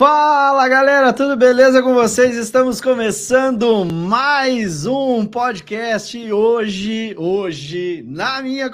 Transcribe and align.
Fala 0.00 0.66
galera, 0.66 1.12
tudo 1.12 1.36
beleza 1.36 1.82
com 1.82 1.92
vocês? 1.92 2.34
Estamos 2.34 2.80
começando 2.80 3.84
mais 3.84 4.86
um 4.86 5.26
podcast 5.26 6.16
e 6.16 6.32
hoje, 6.32 7.14
hoje, 7.18 8.02
na 8.06 8.40
minha 8.40 8.70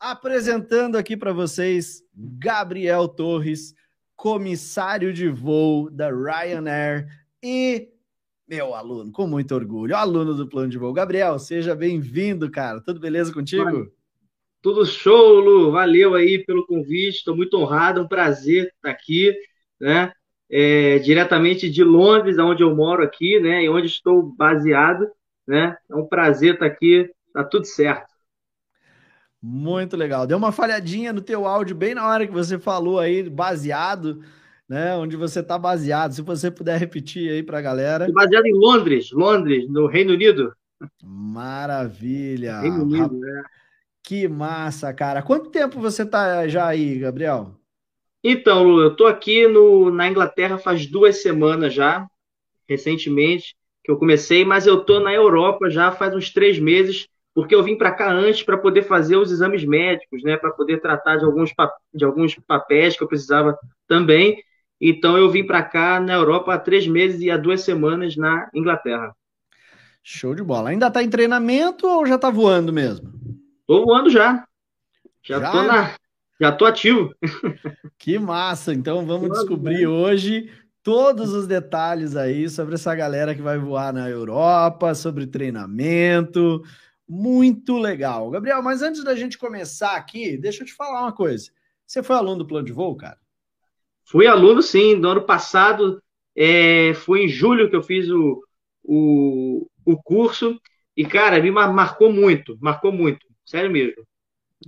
apresentando 0.00 0.96
aqui 0.96 1.18
para 1.18 1.34
vocês 1.34 2.02
Gabriel 2.14 3.06
Torres, 3.06 3.74
comissário 4.16 5.12
de 5.12 5.28
voo 5.28 5.90
da 5.90 6.08
Ryanair 6.08 7.08
e 7.42 7.90
meu 8.48 8.74
aluno, 8.74 9.12
com 9.12 9.26
muito 9.26 9.54
orgulho, 9.54 9.94
aluno 9.94 10.32
do 10.32 10.48
plano 10.48 10.70
de 10.70 10.78
voo. 10.78 10.94
Gabriel, 10.94 11.38
seja 11.38 11.74
bem-vindo, 11.74 12.50
cara. 12.50 12.80
Tudo 12.80 12.98
beleza 12.98 13.30
contigo? 13.34 13.92
Tudo 14.62 14.84
show, 14.84 15.40
Lu. 15.40 15.72
Valeu 15.72 16.14
aí 16.14 16.44
pelo 16.44 16.66
convite. 16.66 17.18
Estou 17.18 17.36
muito 17.36 17.56
honrado, 17.56 18.00
é 18.00 18.02
um 18.02 18.08
prazer 18.08 18.66
estar 18.66 18.90
aqui, 18.90 19.34
né? 19.80 20.12
É, 20.50 20.98
diretamente 20.98 21.70
de 21.70 21.82
Londres, 21.84 22.38
onde 22.38 22.62
eu 22.62 22.74
moro 22.74 23.02
aqui, 23.02 23.40
né? 23.40 23.64
E 23.64 23.68
onde 23.68 23.86
estou 23.86 24.22
baseado, 24.22 25.08
né? 25.46 25.76
É 25.88 25.94
um 25.94 26.06
prazer 26.06 26.54
estar 26.54 26.66
aqui. 26.66 27.10
Tá 27.32 27.44
tudo 27.44 27.64
certo. 27.64 28.10
Muito 29.42 29.96
legal. 29.96 30.26
Deu 30.26 30.36
uma 30.36 30.52
falhadinha 30.52 31.12
no 31.12 31.22
teu 31.22 31.46
áudio 31.46 31.74
bem 31.74 31.94
na 31.94 32.06
hora 32.06 32.26
que 32.26 32.32
você 32.32 32.58
falou 32.58 32.98
aí, 32.98 33.22
baseado, 33.30 34.22
né? 34.68 34.94
Onde 34.96 35.16
você 35.16 35.40
está 35.40 35.58
baseado. 35.58 36.12
Se 36.12 36.20
você 36.20 36.50
puder 36.50 36.78
repetir 36.78 37.30
aí 37.30 37.42
para 37.42 37.58
a 37.58 37.62
galera. 37.62 38.04
Estou 38.04 38.22
baseado 38.22 38.44
em 38.44 38.52
Londres, 38.52 39.10
Londres, 39.10 39.66
no 39.70 39.86
Reino 39.86 40.12
Unido. 40.12 40.52
Maravilha. 41.02 42.60
Reino 42.60 42.82
Unido, 42.82 43.18
né? 43.18 43.42
Que 44.02 44.26
massa, 44.26 44.92
cara. 44.92 45.22
Quanto 45.22 45.50
tempo 45.50 45.80
você 45.80 46.04
tá 46.04 46.48
já 46.48 46.66
aí, 46.66 46.98
Gabriel? 46.98 47.54
Então, 48.22 48.62
Lu, 48.64 48.82
eu 48.82 48.94
tô 48.94 49.06
aqui 49.06 49.46
no, 49.46 49.90
na 49.90 50.08
Inglaterra 50.08 50.58
faz 50.58 50.86
duas 50.86 51.22
semanas 51.22 51.72
já, 51.72 52.06
recentemente, 52.68 53.54
que 53.82 53.90
eu 53.90 53.98
comecei, 53.98 54.44
mas 54.44 54.66
eu 54.66 54.84
tô 54.84 55.00
na 55.00 55.12
Europa 55.12 55.70
já 55.70 55.90
faz 55.90 56.14
uns 56.14 56.30
três 56.30 56.58
meses, 56.58 57.08
porque 57.34 57.54
eu 57.54 57.62
vim 57.62 57.76
para 57.76 57.92
cá 57.92 58.12
antes 58.12 58.42
para 58.42 58.58
poder 58.58 58.82
fazer 58.82 59.16
os 59.16 59.32
exames 59.32 59.64
médicos, 59.64 60.22
né, 60.22 60.36
para 60.36 60.50
poder 60.50 60.80
tratar 60.80 61.16
de 61.16 61.24
alguns, 61.24 61.50
de 61.94 62.04
alguns 62.04 62.34
papéis 62.46 62.96
que 62.96 63.02
eu 63.02 63.08
precisava 63.08 63.56
também. 63.88 64.42
Então, 64.80 65.16
eu 65.16 65.30
vim 65.30 65.46
para 65.46 65.62
cá 65.62 66.00
na 66.00 66.14
Europa 66.14 66.54
há 66.54 66.58
três 66.58 66.86
meses 66.86 67.20
e 67.20 67.30
há 67.30 67.36
duas 67.36 67.62
semanas 67.62 68.16
na 68.16 68.50
Inglaterra. 68.54 69.14
Show 70.02 70.34
de 70.34 70.42
bola. 70.42 70.70
Ainda 70.70 70.90
tá 70.90 71.02
em 71.02 71.10
treinamento 71.10 71.86
ou 71.86 72.06
já 72.06 72.18
tá 72.18 72.30
voando 72.30 72.72
mesmo? 72.72 73.19
Tô 73.70 73.84
voando 73.84 74.10
já. 74.10 74.44
Já, 75.22 75.38
já? 75.38 75.52
tô 75.52 75.62
na. 75.62 75.94
Já 76.40 76.50
tô 76.50 76.64
ativo. 76.64 77.14
Que 77.96 78.18
massa! 78.18 78.74
Então 78.74 79.06
vamos 79.06 79.30
descobrir 79.30 79.86
hoje 79.86 80.52
todos 80.82 81.32
os 81.32 81.46
detalhes 81.46 82.16
aí 82.16 82.48
sobre 82.48 82.74
essa 82.74 82.92
galera 82.96 83.32
que 83.32 83.40
vai 83.40 83.58
voar 83.58 83.92
na 83.92 84.10
Europa, 84.10 84.92
sobre 84.92 85.24
treinamento. 85.24 86.64
Muito 87.08 87.78
legal. 87.78 88.28
Gabriel, 88.30 88.60
mas 88.60 88.82
antes 88.82 89.04
da 89.04 89.14
gente 89.14 89.38
começar 89.38 89.94
aqui, 89.94 90.36
deixa 90.36 90.64
eu 90.64 90.66
te 90.66 90.74
falar 90.74 91.02
uma 91.02 91.12
coisa. 91.12 91.52
Você 91.86 92.02
foi 92.02 92.16
aluno 92.16 92.38
do 92.38 92.46
plano 92.48 92.66
de 92.66 92.72
voo, 92.72 92.96
cara? 92.96 93.18
Fui 94.04 94.26
aluno, 94.26 94.62
sim. 94.62 94.96
No 94.96 95.10
ano 95.10 95.22
passado, 95.22 96.02
é, 96.34 96.92
foi 96.94 97.26
em 97.26 97.28
julho 97.28 97.70
que 97.70 97.76
eu 97.76 97.84
fiz 97.84 98.10
o, 98.10 98.42
o, 98.82 99.70
o 99.86 100.02
curso. 100.02 100.60
E, 100.96 101.06
cara, 101.06 101.40
me 101.40 101.52
marcou 101.52 102.12
muito, 102.12 102.58
marcou 102.60 102.90
muito. 102.90 103.29
Sério 103.50 103.68
mesmo. 103.68 104.04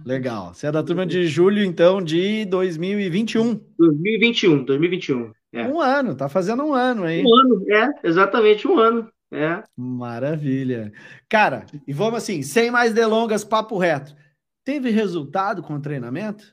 Legal. 0.05 0.53
Você 0.53 0.67
é 0.67 0.73
da 0.73 0.83
turma 0.83 1.07
de 1.07 1.29
julho, 1.29 1.63
então, 1.63 2.03
de 2.03 2.45
2021. 2.47 3.61
2021, 3.79 4.65
2021. 4.65 5.33
É. 5.53 5.69
Um 5.69 5.81
ano, 5.81 6.17
tá 6.17 6.29
fazendo 6.29 6.65
um 6.65 6.75
ano 6.75 7.05
aí. 7.05 7.23
Um 7.25 7.33
ano, 7.33 7.65
é, 7.71 7.89
exatamente 8.03 8.67
um 8.67 8.77
ano. 8.77 9.09
É. 9.31 9.63
Maravilha. 9.77 10.93
Cara, 11.29 11.65
e 11.87 11.93
vamos 11.93 12.17
assim, 12.17 12.43
sem 12.43 12.73
mais 12.73 12.93
delongas, 12.93 13.45
papo 13.45 13.79
reto. 13.79 14.17
Teve 14.65 14.91
resultado 14.91 15.63
com 15.63 15.75
o 15.75 15.81
treinamento? 15.81 16.45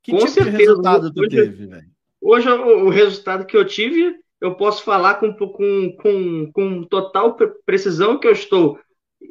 Que 0.00 0.12
com 0.12 0.18
tipo 0.18 0.30
certeza. 0.30 0.56
de 0.56 0.62
resultado 0.62 1.12
tu 1.12 1.22
hoje, 1.22 1.30
teve, 1.30 1.66
velho? 1.66 1.90
Hoje, 2.20 2.48
o, 2.48 2.86
o, 2.86 2.88
resultado 2.88 3.44
que 3.44 3.56
eu 3.56 3.64
tive, 3.64 4.14
eu 4.40 4.54
posso 4.54 4.84
falar 4.84 5.14
com, 5.14 5.34
com, 5.34 5.96
com, 6.00 6.52
com 6.52 6.84
total 6.84 7.36
precisão 7.66 8.16
que 8.16 8.28
eu 8.28 8.32
estou 8.32 8.78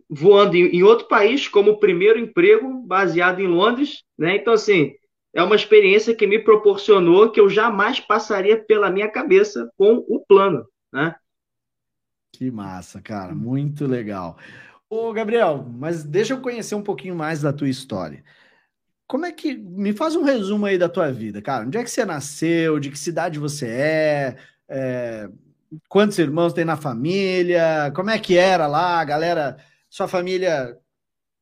voando 0.10 0.56
em, 0.56 0.78
em 0.78 0.84
outro 0.84 1.08
país 1.08 1.48
como 1.48 1.80
primeiro 1.80 2.20
emprego, 2.20 2.82
baseado 2.86 3.40
em 3.40 3.48
Londres, 3.48 4.04
né? 4.18 4.36
Então, 4.36 4.54
assim, 4.54 4.94
é 5.34 5.44
uma 5.44 5.56
experiência 5.56 6.16
que 6.16 6.26
me 6.26 6.40
proporcionou 6.40 7.32
que 7.32 7.40
eu 7.40 7.50
jamais 7.50 8.00
passaria 8.00 8.58
pela 8.58 8.90
minha 8.90 9.10
cabeça 9.10 9.70
com 9.78 10.06
o 10.08 10.20
plano, 10.26 10.66
né? 10.92 11.16
Que 12.32 12.52
massa, 12.52 13.02
cara, 13.02 13.34
muito 13.34 13.86
legal. 13.86 14.38
Ô, 14.90 15.12
Gabriel, 15.12 15.66
mas 15.78 16.04
deixa 16.04 16.34
eu 16.34 16.42
conhecer 16.42 16.76
um 16.76 16.84
pouquinho 16.84 17.16
mais 17.16 17.42
da 17.42 17.52
tua 17.52 17.68
história. 17.68 18.24
Como 19.08 19.26
é 19.26 19.32
que. 19.32 19.56
Me 19.56 19.94
faz 19.94 20.16
um 20.16 20.24
resumo 20.24 20.66
aí 20.66 20.78
da 20.78 20.90
tua 20.90 21.12
vida, 21.12 21.42
cara. 21.42 21.66
Onde 21.66 21.78
é 21.78 21.84
que 21.84 21.90
você 21.90 22.06
nasceu? 22.06 22.80
De 22.80 22.90
que 22.92 23.00
cidade 23.00 23.40
você 23.40 23.68
é? 23.68 24.38
é... 24.68 25.30
Quantos 25.90 26.18
irmãos 26.20 26.54
tem 26.54 26.66
na 26.66 26.78
família? 26.78 27.92
Como 27.96 28.10
é 28.10 28.20
que 28.20 28.38
era 28.38 28.68
lá, 28.68 29.00
a 29.00 29.06
galera? 29.06 29.58
Sua 29.98 30.08
família 30.08 30.78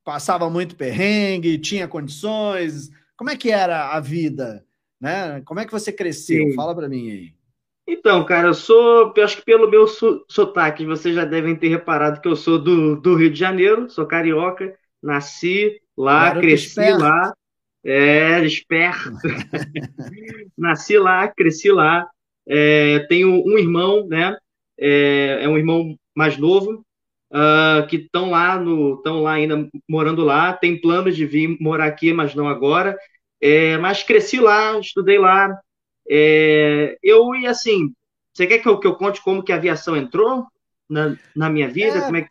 passava 0.06 0.50
muito 0.50 0.78
perrengue, 0.78 1.58
tinha 1.58 1.90
condições? 1.90 2.90
Como 3.18 3.30
é 3.30 3.36
que 3.36 3.52
era 3.52 3.90
a 3.90 4.00
vida? 4.00 4.66
Né? 4.98 5.42
Como 5.42 5.60
é 5.60 5.66
que 5.66 5.74
você 5.74 5.92
cresceu? 5.92 6.48
Sim. 6.48 6.56
Fala 6.56 6.74
para 6.74 6.88
mim 6.88 7.12
aí. 7.12 7.34
Então, 7.86 8.24
cara, 8.24 8.48
eu 8.48 8.54
sou, 8.54 9.14
eu 9.14 9.24
acho 9.26 9.36
que 9.36 9.44
pelo 9.44 9.70
meu 9.70 9.86
sotaque, 10.30 10.86
vocês 10.86 11.14
já 11.14 11.26
devem 11.26 11.54
ter 11.54 11.68
reparado 11.68 12.22
que 12.22 12.30
eu 12.30 12.36
sou 12.38 12.58
do, 12.58 12.96
do 12.96 13.16
Rio 13.16 13.30
de 13.30 13.38
Janeiro, 13.38 13.90
sou 13.90 14.06
carioca, 14.06 14.74
nasci 15.04 15.82
lá, 15.98 16.28
Garoto 16.30 16.48
cresci 16.48 16.68
esperto. 16.68 17.02
lá, 17.02 17.34
é, 17.84 18.46
esperto. 18.46 19.12
nasci 20.58 20.98
lá, 20.98 21.28
cresci 21.28 21.74
lá, 21.74 22.10
é, 22.48 23.00
tenho 23.10 23.32
um 23.46 23.58
irmão, 23.58 24.08
né, 24.08 24.38
é, 24.80 25.40
é 25.42 25.50
um 25.50 25.58
irmão 25.58 26.00
mais 26.16 26.38
novo, 26.38 26.86
uh, 27.36 27.86
que 27.88 27.98
estão 27.98 28.30
lá 28.30 28.58
no 28.58 28.96
estão 28.96 29.22
lá 29.22 29.34
ainda 29.34 29.70
morando 29.88 30.24
lá, 30.24 30.54
tem 30.54 30.80
planos 30.80 31.16
de 31.16 31.26
vir 31.26 31.58
morar 31.60 31.86
aqui, 31.86 32.14
mas 32.14 32.34
não 32.34 32.48
agora. 32.48 32.98
É, 33.42 33.78
mas 33.78 34.02
cresci 34.02 34.40
lá, 34.40 34.80
estudei 34.80 35.20
lá. 35.20 35.60
É, 36.10 36.98
eu 37.04 37.36
e 37.36 37.46
assim, 37.46 37.94
você 38.34 38.48
quer 38.48 38.60
que 38.60 38.68
eu, 38.68 38.80
que 38.80 38.88
eu 38.88 38.96
conte 38.96 39.22
como 39.22 39.44
que 39.44 39.52
a 39.52 39.56
aviação 39.56 39.98
entrou 39.98 40.46
na, 40.90 41.16
na 41.36 41.50
minha 41.50 41.68
vida? 41.68 41.98
É, 41.98 42.02
como 42.02 42.18
é 42.18 42.22
que... 42.22 42.30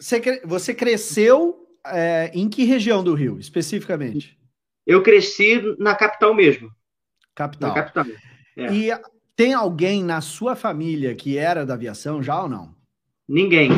você, 0.00 0.40
você 0.44 0.74
cresceu 0.74 1.66
é, 1.86 2.30
em 2.32 2.48
que 2.48 2.64
região 2.64 3.02
do 3.02 3.14
Rio, 3.14 3.38
especificamente? 3.38 4.38
Eu 4.86 5.02
cresci 5.02 5.60
na 5.78 5.94
capital 5.96 6.32
mesmo. 6.32 6.70
Capital. 7.34 7.70
Na 7.70 7.74
capital. 7.74 8.06
É. 8.56 8.72
E 8.72 8.90
tem 9.34 9.52
alguém 9.52 10.02
na 10.02 10.20
sua 10.20 10.54
família 10.54 11.14
que 11.14 11.36
era 11.36 11.66
da 11.66 11.74
aviação 11.74 12.22
já 12.22 12.40
ou 12.40 12.48
não? 12.48 12.74
Ninguém. 13.28 13.70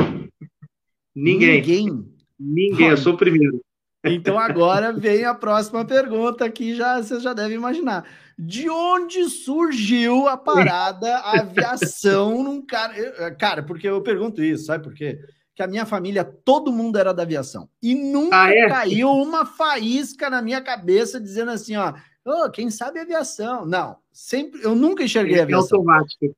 Ninguém. 1.18 1.60
Ninguém. 1.60 2.14
Ninguém, 2.38 2.88
eu 2.90 2.96
sou 2.96 3.14
o 3.14 3.16
primeiro. 3.16 3.60
Então 4.04 4.38
agora 4.38 4.92
vem 4.92 5.24
a 5.24 5.34
próxima 5.34 5.84
pergunta 5.84 6.48
que 6.48 6.76
já 6.76 7.02
você 7.02 7.18
já 7.18 7.32
deve 7.32 7.54
imaginar. 7.54 8.04
De 8.38 8.70
onde 8.70 9.28
surgiu 9.28 10.28
a 10.28 10.36
parada, 10.36 11.16
a 11.16 11.40
aviação 11.40 12.42
num 12.44 12.64
cara. 12.64 13.34
Cara, 13.34 13.62
porque 13.64 13.88
eu 13.88 14.00
pergunto 14.00 14.42
isso, 14.42 14.66
sabe 14.66 14.84
por 14.84 14.94
quê? 14.94 15.18
Que 15.56 15.62
a 15.64 15.66
minha 15.66 15.84
família, 15.84 16.22
todo 16.22 16.70
mundo 16.70 16.96
era 16.96 17.12
da 17.12 17.24
aviação. 17.24 17.68
E 17.82 17.96
nunca 17.96 18.44
ah, 18.44 18.50
é? 18.52 18.68
caiu 18.68 19.10
uma 19.10 19.44
faísca 19.44 20.30
na 20.30 20.40
minha 20.40 20.60
cabeça 20.60 21.20
dizendo 21.20 21.50
assim, 21.50 21.74
ó, 21.74 21.94
oh, 22.28 22.50
quem 22.50 22.70
sabe 22.70 23.00
aviação. 23.00 23.64
Não, 23.64 23.96
sempre, 24.12 24.62
eu 24.62 24.74
nunca 24.74 25.02
enxerguei 25.02 25.38
é, 25.38 25.42
aviação. 25.42 25.78
automático. 25.78 26.34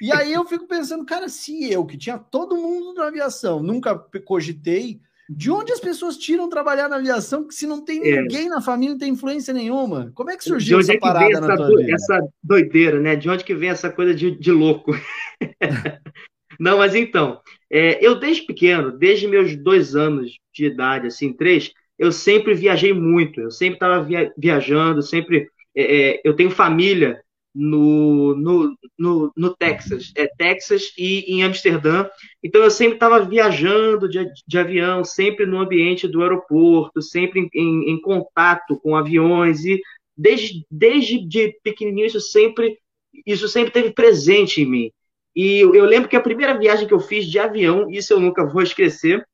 E 0.00 0.12
aí 0.12 0.32
eu 0.32 0.44
fico 0.44 0.66
pensando, 0.66 1.04
cara, 1.04 1.28
se 1.28 1.70
eu, 1.70 1.86
que 1.86 1.96
tinha 1.96 2.18
todo 2.18 2.56
mundo 2.56 2.94
na 2.94 3.06
aviação, 3.06 3.62
nunca 3.62 3.94
cogitei, 4.24 5.00
de 5.28 5.50
onde 5.50 5.72
as 5.72 5.80
pessoas 5.80 6.16
tiram 6.16 6.48
trabalhar 6.48 6.88
na 6.88 6.96
aviação 6.96 7.46
se 7.50 7.66
não 7.66 7.84
tem 7.84 7.98
é. 8.06 8.20
ninguém 8.20 8.48
na 8.48 8.60
família, 8.60 8.92
não 8.92 8.98
tem 8.98 9.12
influência 9.12 9.54
nenhuma? 9.54 10.10
Como 10.14 10.30
é 10.30 10.36
que 10.36 10.44
surgiu 10.44 10.80
essa 10.80 10.92
é 10.92 10.98
parada 10.98 11.40
na 11.40 11.56
tua 11.56 11.68
do, 11.68 11.76
vida? 11.78 11.94
Essa 11.94 12.20
doideira, 12.42 13.00
né? 13.00 13.16
De 13.16 13.30
onde 13.30 13.44
que 13.44 13.54
vem 13.54 13.70
essa 13.70 13.90
coisa 13.90 14.14
de, 14.14 14.32
de 14.32 14.50
louco? 14.50 14.92
não, 16.58 16.78
mas 16.78 16.94
então, 16.94 17.40
é, 17.70 18.04
eu 18.04 18.18
desde 18.18 18.42
pequeno, 18.42 18.92
desde 18.92 19.26
meus 19.26 19.56
dois 19.56 19.96
anos 19.96 20.32
de 20.52 20.66
idade, 20.66 21.06
assim, 21.06 21.32
três, 21.32 21.72
eu 22.02 22.10
sempre 22.10 22.52
viajei 22.52 22.92
muito, 22.92 23.40
eu 23.40 23.50
sempre 23.52 23.74
estava 23.74 24.02
via, 24.02 24.32
viajando, 24.36 25.00
sempre. 25.02 25.48
É, 25.72 25.82
é, 25.82 26.20
eu 26.24 26.34
tenho 26.34 26.50
família 26.50 27.22
no, 27.54 28.34
no, 28.34 28.76
no, 28.98 29.32
no, 29.36 29.56
Texas, 29.56 30.10
é 30.16 30.26
Texas 30.26 30.92
e 30.98 31.32
em 31.32 31.44
Amsterdã. 31.44 32.08
Então 32.42 32.60
eu 32.60 32.72
sempre 32.72 32.94
estava 32.94 33.24
viajando 33.24 34.08
de, 34.08 34.26
de, 34.44 34.58
avião, 34.58 35.04
sempre 35.04 35.46
no 35.46 35.60
ambiente 35.60 36.08
do 36.08 36.22
aeroporto, 36.22 37.00
sempre 37.00 37.48
em, 37.54 37.90
em, 37.92 38.00
contato 38.00 38.76
com 38.80 38.96
aviões 38.96 39.64
e 39.64 39.80
desde, 40.16 40.66
desde 40.68 41.24
de 41.24 41.56
pequenininho 41.62 42.08
isso 42.08 42.20
sempre 42.20 42.76
isso 43.24 43.46
sempre 43.46 43.70
teve 43.70 43.92
presente 43.92 44.60
em 44.60 44.66
mim. 44.66 44.90
E 45.36 45.60
eu 45.60 45.84
lembro 45.84 46.08
que 46.08 46.16
a 46.16 46.20
primeira 46.20 46.58
viagem 46.58 46.88
que 46.88 46.94
eu 46.94 47.00
fiz 47.00 47.26
de 47.26 47.38
avião, 47.38 47.88
isso 47.88 48.12
eu 48.12 48.18
nunca 48.18 48.44
vou 48.44 48.60
esquecer, 48.60 49.24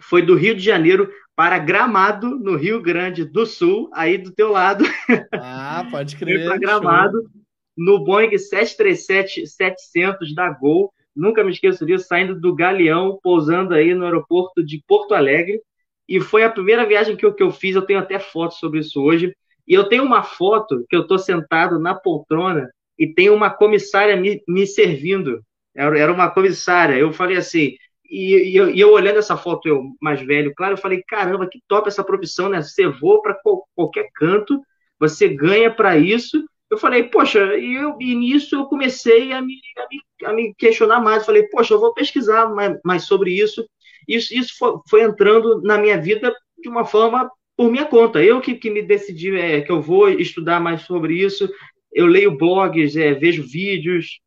foi 0.00 0.22
do 0.22 0.34
Rio 0.34 0.54
de 0.54 0.62
Janeiro 0.62 1.10
para 1.36 1.58
Gramado, 1.58 2.38
no 2.38 2.56
Rio 2.56 2.80
Grande 2.80 3.24
do 3.24 3.46
Sul, 3.46 3.88
aí 3.92 4.18
do 4.18 4.32
teu 4.32 4.50
lado. 4.50 4.84
Ah, 5.32 5.86
pode 5.90 6.16
crer. 6.16 6.48
para 6.48 6.58
Gramado. 6.58 7.22
Show 7.22 7.46
no 7.76 8.02
Boeing 8.02 8.30
737-700 8.30 10.34
da 10.34 10.48
Gol. 10.50 10.90
Nunca 11.14 11.44
me 11.44 11.52
esqueço 11.52 11.84
disso, 11.84 12.06
saindo 12.06 12.40
do 12.40 12.54
Galeão, 12.54 13.18
pousando 13.22 13.74
aí 13.74 13.94
no 13.94 14.04
aeroporto 14.04 14.64
de 14.64 14.82
Porto 14.86 15.14
Alegre. 15.14 15.60
E 16.08 16.20
foi 16.20 16.44
a 16.44 16.50
primeira 16.50 16.86
viagem 16.86 17.16
que 17.16 17.26
eu, 17.26 17.34
que 17.34 17.42
eu 17.42 17.50
fiz, 17.50 17.74
eu 17.74 17.82
tenho 17.82 17.98
até 17.98 18.18
fotos 18.18 18.58
sobre 18.58 18.80
isso 18.80 19.02
hoje. 19.02 19.34
E 19.66 19.74
eu 19.74 19.88
tenho 19.88 20.04
uma 20.04 20.22
foto 20.22 20.86
que 20.88 20.96
eu 20.96 21.02
estou 21.02 21.18
sentado 21.18 21.78
na 21.78 21.94
poltrona 21.94 22.70
e 22.98 23.12
tem 23.12 23.28
uma 23.28 23.50
comissária 23.50 24.16
me, 24.16 24.42
me 24.48 24.66
servindo. 24.66 25.42
Era, 25.74 25.98
era 25.98 26.12
uma 26.12 26.30
comissária. 26.30 26.94
Eu 26.94 27.12
falei 27.12 27.36
assim, 27.36 27.74
e, 28.10 28.50
e, 28.52 28.56
eu, 28.56 28.70
e, 28.70 28.80
eu, 28.80 28.92
olhando 28.92 29.18
essa 29.18 29.36
foto, 29.36 29.68
eu 29.68 29.82
mais 30.00 30.20
velho, 30.20 30.52
claro, 30.54 30.74
eu 30.74 30.78
falei, 30.78 31.02
caramba, 31.06 31.48
que 31.50 31.60
top 31.68 31.88
essa 31.88 32.04
profissão, 32.04 32.48
né? 32.48 32.62
Você 32.62 32.88
voa 32.88 33.22
para 33.22 33.38
qualquer 33.74 34.08
canto, 34.14 34.60
você 34.98 35.28
ganha 35.28 35.70
para 35.70 35.96
isso, 35.96 36.42
eu 36.70 36.78
falei, 36.78 37.04
poxa, 37.04 37.56
e, 37.56 37.74
eu, 37.76 37.96
e 38.00 38.14
nisso 38.14 38.56
eu 38.56 38.66
comecei 38.66 39.32
a 39.32 39.40
me, 39.40 39.54
a 39.78 39.86
me, 39.88 40.28
a 40.28 40.32
me 40.32 40.54
questionar 40.54 41.00
mais. 41.00 41.18
Eu 41.18 41.26
falei, 41.26 41.44
poxa, 41.44 41.74
eu 41.74 41.80
vou 41.80 41.94
pesquisar 41.94 42.48
mais, 42.48 42.78
mais 42.84 43.04
sobre 43.04 43.32
isso. 43.32 43.64
Isso, 44.08 44.34
isso 44.34 44.54
foi, 44.58 44.72
foi, 44.88 45.02
entrando 45.02 45.62
na 45.62 45.78
minha 45.78 46.00
vida 46.00 46.34
de 46.58 46.68
uma 46.68 46.84
forma 46.84 47.30
por 47.56 47.70
minha 47.70 47.84
conta. 47.86 48.22
Eu 48.22 48.40
que, 48.40 48.54
que 48.54 48.70
me 48.70 48.82
decidi 48.82 49.36
é, 49.36 49.60
que 49.60 49.70
eu 49.70 49.80
vou 49.80 50.08
estudar 50.08 50.60
mais 50.60 50.82
sobre 50.82 51.14
isso. 51.14 51.48
Eu 51.92 52.06
leio 52.06 52.36
blogs, 52.36 52.96
é, 52.96 53.14
vejo 53.14 53.42
vídeos, 53.44 54.20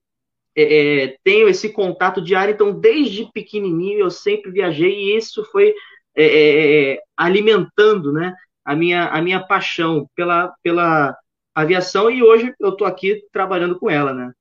é, 0.55 1.03
é 1.03 1.17
tenho 1.23 1.47
esse 1.47 1.69
contato 1.69 2.21
diário. 2.21 2.53
Então, 2.53 2.71
desde 2.71 3.31
pequenininho, 3.31 3.99
eu 3.99 4.09
sempre 4.09 4.51
viajei 4.51 4.93
e 4.93 5.17
isso 5.17 5.43
foi 5.51 5.73
é, 6.15 6.93
é, 6.93 6.99
alimentando 7.15 8.11
né, 8.11 8.33
a, 8.65 8.75
minha, 8.75 9.07
a 9.07 9.21
minha 9.21 9.39
paixão 9.39 10.09
pela, 10.15 10.53
pela 10.61 11.15
aviação 11.55 12.09
e 12.09 12.21
hoje 12.21 12.53
eu 12.59 12.69
estou 12.69 12.85
aqui 12.85 13.21
trabalhando 13.31 13.77
com 13.77 13.89
ela, 13.89 14.13
né? 14.13 14.31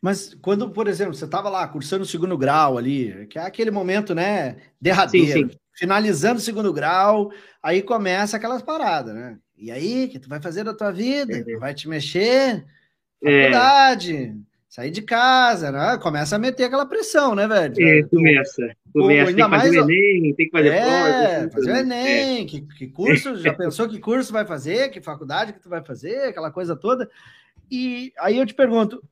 Mas 0.00 0.34
quando, 0.40 0.70
por 0.70 0.86
exemplo, 0.88 1.14
você 1.14 1.24
estava 1.24 1.48
lá 1.48 1.66
cursando 1.66 2.02
o 2.02 2.06
segundo 2.06 2.36
grau 2.38 2.78
ali, 2.78 3.26
que 3.26 3.38
é 3.38 3.42
aquele 3.42 3.70
momento, 3.70 4.14
né, 4.14 4.56
derradeiro, 4.80 5.32
sim, 5.32 5.48
sim. 5.50 5.58
finalizando 5.74 6.38
o 6.38 6.42
segundo 6.42 6.72
grau, 6.72 7.30
aí 7.62 7.82
começa 7.82 8.36
aquelas 8.36 8.62
paradas, 8.62 9.14
né? 9.14 9.38
E 9.56 9.70
aí, 9.70 10.04
o 10.04 10.08
que 10.10 10.18
tu 10.18 10.28
vai 10.28 10.40
fazer 10.40 10.64
da 10.64 10.74
tua 10.74 10.90
vida? 10.90 11.38
É. 11.38 11.56
Vai 11.56 11.74
te 11.74 11.88
mexer? 11.88 12.64
É. 13.22 13.44
Faculdade, 13.44 14.16
é 14.16 14.34
sair 14.76 14.90
de 14.90 15.00
casa, 15.00 15.72
né? 15.72 15.96
Começa 15.96 16.36
a 16.36 16.38
meter 16.38 16.64
aquela 16.64 16.84
pressão, 16.84 17.34
né, 17.34 17.48
velho? 17.48 17.74
É, 17.80 18.02
começa. 18.02 18.76
Começa, 18.92 19.32
tem 19.32 19.42
que 19.42 19.50
fazer 19.50 19.80
o 19.80 19.90
Enem, 19.90 20.34
tem 20.34 20.46
que 20.46 20.52
fazer 20.52 20.68
é, 20.68 21.38
prova. 21.38 21.50
fazer 21.50 21.72
o? 21.72 21.76
Enem, 21.76 22.42
é. 22.42 22.44
que, 22.44 22.60
que 22.60 22.86
curso, 22.88 23.36
já 23.36 23.54
pensou 23.54 23.88
que 23.88 23.98
curso 23.98 24.34
vai 24.34 24.44
fazer, 24.44 24.90
que 24.90 25.00
faculdade 25.00 25.54
que 25.54 25.60
tu 25.60 25.70
vai 25.70 25.82
fazer, 25.82 26.28
aquela 26.28 26.50
coisa 26.50 26.76
toda. 26.76 27.08
E 27.70 28.12
aí 28.18 28.36
eu 28.36 28.44
te 28.44 28.52
pergunto, 28.52 29.02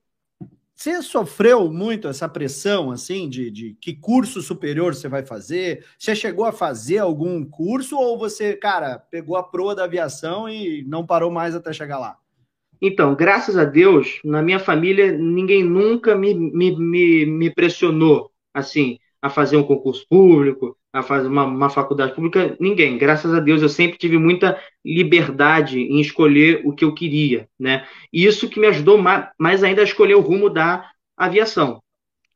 você 0.74 1.00
sofreu 1.00 1.72
muito 1.72 2.08
essa 2.08 2.28
pressão, 2.28 2.90
assim, 2.90 3.26
de, 3.26 3.50
de 3.50 3.74
que 3.80 3.94
curso 3.94 4.42
superior 4.42 4.94
você 4.94 5.08
vai 5.08 5.24
fazer? 5.24 5.82
Você 5.98 6.14
chegou 6.14 6.44
a 6.44 6.52
fazer 6.52 6.98
algum 6.98 7.42
curso 7.42 7.96
ou 7.96 8.18
você, 8.18 8.54
cara, 8.54 8.98
pegou 8.98 9.34
a 9.34 9.42
proa 9.42 9.74
da 9.74 9.84
aviação 9.84 10.46
e 10.46 10.84
não 10.86 11.06
parou 11.06 11.30
mais 11.30 11.54
até 11.54 11.72
chegar 11.72 11.98
lá? 11.98 12.18
Então, 12.86 13.14
graças 13.14 13.56
a 13.56 13.64
Deus, 13.64 14.20
na 14.22 14.42
minha 14.42 14.58
família, 14.58 15.10
ninguém 15.10 15.64
nunca 15.64 16.14
me, 16.14 16.34
me, 16.34 16.76
me, 16.76 17.24
me 17.24 17.50
pressionou, 17.50 18.30
assim, 18.52 18.98
a 19.22 19.30
fazer 19.30 19.56
um 19.56 19.62
concurso 19.62 20.06
público, 20.06 20.76
a 20.92 21.02
fazer 21.02 21.28
uma, 21.28 21.44
uma, 21.44 21.70
faculdade 21.70 22.14
pública, 22.14 22.54
ninguém. 22.60 22.98
Graças 22.98 23.32
a 23.32 23.40
Deus, 23.40 23.62
eu 23.62 23.70
sempre 23.70 23.96
tive 23.96 24.18
muita 24.18 24.60
liberdade 24.84 25.80
em 25.80 25.98
escolher 25.98 26.60
o 26.62 26.74
que 26.74 26.84
eu 26.84 26.92
queria, 26.92 27.48
né? 27.58 27.86
E 28.12 28.26
isso 28.26 28.50
que 28.50 28.60
me 28.60 28.66
ajudou 28.66 28.98
mais, 28.98 29.30
mais 29.38 29.64
ainda 29.64 29.80
a 29.80 29.84
escolher 29.84 30.16
o 30.16 30.20
rumo 30.20 30.50
da 30.50 30.86
aviação. 31.16 31.82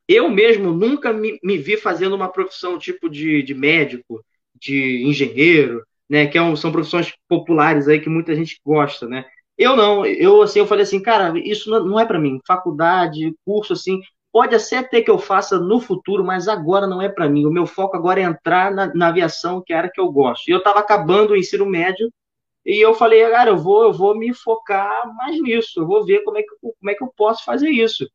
Eu 0.07 0.31
mesmo 0.31 0.71
nunca 0.71 1.13
me, 1.13 1.37
me 1.43 1.59
vi 1.59 1.77
fazendo 1.77 2.15
uma 2.15 2.27
profissão 2.27 2.79
tipo 2.79 3.07
de, 3.07 3.43
de 3.43 3.53
médico, 3.53 4.25
de 4.59 5.03
engenheiro, 5.05 5.83
né? 6.09 6.25
Que 6.25 6.39
é 6.39 6.41
um, 6.41 6.55
são 6.55 6.71
profissões 6.71 7.13
populares 7.27 7.87
aí 7.87 7.99
que 7.99 8.09
muita 8.09 8.33
gente 8.33 8.59
gosta, 8.65 9.07
né? 9.07 9.25
Eu 9.59 9.75
não, 9.75 10.05
eu 10.05 10.41
assim, 10.41 10.59
eu 10.59 10.65
falei 10.65 10.83
assim, 10.83 11.01
cara, 11.01 11.33
isso 11.37 11.69
não 11.69 11.99
é 11.99 12.05
para 12.05 12.17
mim. 12.17 12.39
Faculdade, 12.47 13.35
curso 13.45 13.73
assim, 13.73 13.99
pode 14.31 14.55
até 14.55 14.81
ter 14.81 15.01
que 15.01 15.11
eu 15.11 15.19
faça 15.19 15.59
no 15.59 15.81
futuro, 15.81 16.23
mas 16.23 16.47
agora 16.47 16.87
não 16.87 17.01
é 17.01 17.09
para 17.09 17.27
mim. 17.27 17.45
O 17.45 17.51
meu 17.51 17.67
foco 17.67 17.97
agora 17.97 18.21
é 18.21 18.23
entrar 18.23 18.71
na, 18.71 18.93
na 18.95 19.09
aviação, 19.09 19.61
que 19.61 19.73
era 19.73 19.89
que 19.91 19.99
eu 19.99 20.09
gosto. 20.13 20.47
E 20.47 20.51
eu 20.51 20.59
estava 20.59 20.79
acabando 20.79 21.31
o 21.31 21.37
ensino 21.37 21.65
médio 21.65 22.09
e 22.65 22.79
eu 22.79 22.93
falei, 22.93 23.29
cara, 23.29 23.49
eu 23.49 23.57
vou, 23.57 23.83
eu 23.83 23.91
vou 23.91 24.17
me 24.17 24.33
focar 24.33 25.13
mais 25.17 25.41
nisso. 25.41 25.81
Eu 25.81 25.87
vou 25.87 26.05
ver 26.05 26.23
como 26.23 26.37
é 26.37 26.41
que, 26.41 26.49
como 26.61 26.89
é 26.89 26.95
que 26.95 27.03
eu 27.03 27.11
posso 27.17 27.43
fazer 27.43 27.69
isso, 27.69 28.07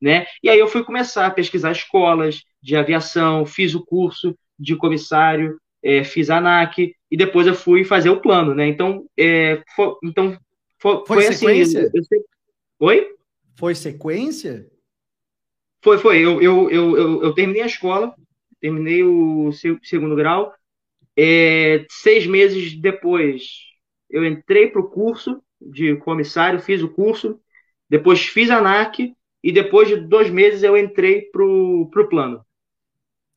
né? 0.00 0.26
E 0.42 0.48
aí 0.48 0.58
eu 0.58 0.66
fui 0.68 0.82
começar 0.82 1.26
a 1.26 1.30
pesquisar 1.30 1.72
escolas 1.72 2.42
de 2.62 2.74
aviação, 2.74 3.44
fiz 3.44 3.74
o 3.74 3.84
curso 3.84 4.34
de 4.58 4.74
comissário, 4.76 5.58
é, 5.82 6.02
fiz 6.04 6.30
a 6.30 6.38
ANAC 6.38 6.94
e 7.10 7.16
depois 7.18 7.46
eu 7.46 7.54
fui 7.54 7.84
fazer 7.84 8.08
o 8.08 8.20
plano, 8.20 8.54
né? 8.54 8.66
Então, 8.66 9.04
é, 9.18 9.62
então 10.02 10.38
foi, 10.86 10.96
foi, 10.98 11.06
foi 11.06 11.26
assim, 11.26 11.38
sequência? 11.38 11.80
Assim. 11.80 11.90
Eu, 11.94 12.02
eu 12.18 12.24
Oi? 12.78 13.16
Foi 13.58 13.74
sequência? 13.74 14.70
Foi, 15.82 15.98
foi. 15.98 16.18
Eu, 16.18 16.40
eu, 16.40 16.70
eu, 16.70 17.22
eu, 17.24 17.34
terminei 17.34 17.62
a 17.62 17.66
escola, 17.66 18.14
terminei 18.60 19.02
o 19.02 19.50
segundo 19.82 20.14
grau. 20.14 20.52
É, 21.16 21.86
seis 21.88 22.26
meses 22.26 22.78
depois, 22.78 23.42
eu 24.10 24.24
entrei 24.24 24.68
para 24.68 24.80
o 24.80 24.88
curso 24.88 25.42
de 25.60 25.96
comissário, 25.96 26.60
fiz 26.60 26.82
o 26.82 26.88
curso, 26.88 27.40
depois 27.88 28.20
fiz 28.20 28.50
a 28.50 28.58
ANAC 28.58 29.14
e 29.42 29.52
depois 29.52 29.88
de 29.88 29.96
dois 29.96 30.30
meses 30.30 30.62
eu 30.62 30.76
entrei 30.76 31.22
para 31.22 31.44
o 31.44 32.08
plano. 32.08 32.44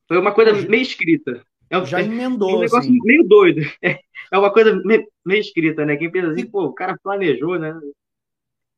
Foi 0.07 0.17
uma 0.17 0.33
coisa 0.33 0.51
meio 0.67 0.81
escrita. 0.81 1.45
É, 1.69 1.85
Já 1.85 2.01
emendou. 2.01 2.49
É 2.49 2.53
um 2.53 2.59
negócio 2.59 2.89
assim. 2.89 2.99
meio 3.03 3.23
doido. 3.23 3.61
É, 3.81 3.99
é 4.31 4.37
uma 4.37 4.51
coisa 4.51 4.75
meio, 4.83 5.07
meio 5.25 5.39
escrita, 5.39 5.85
né? 5.85 5.95
Quem 5.95 6.11
pensa 6.11 6.31
assim, 6.31 6.45
pô, 6.45 6.65
o 6.65 6.73
cara 6.73 6.97
planejou, 7.01 7.59
né? 7.59 7.77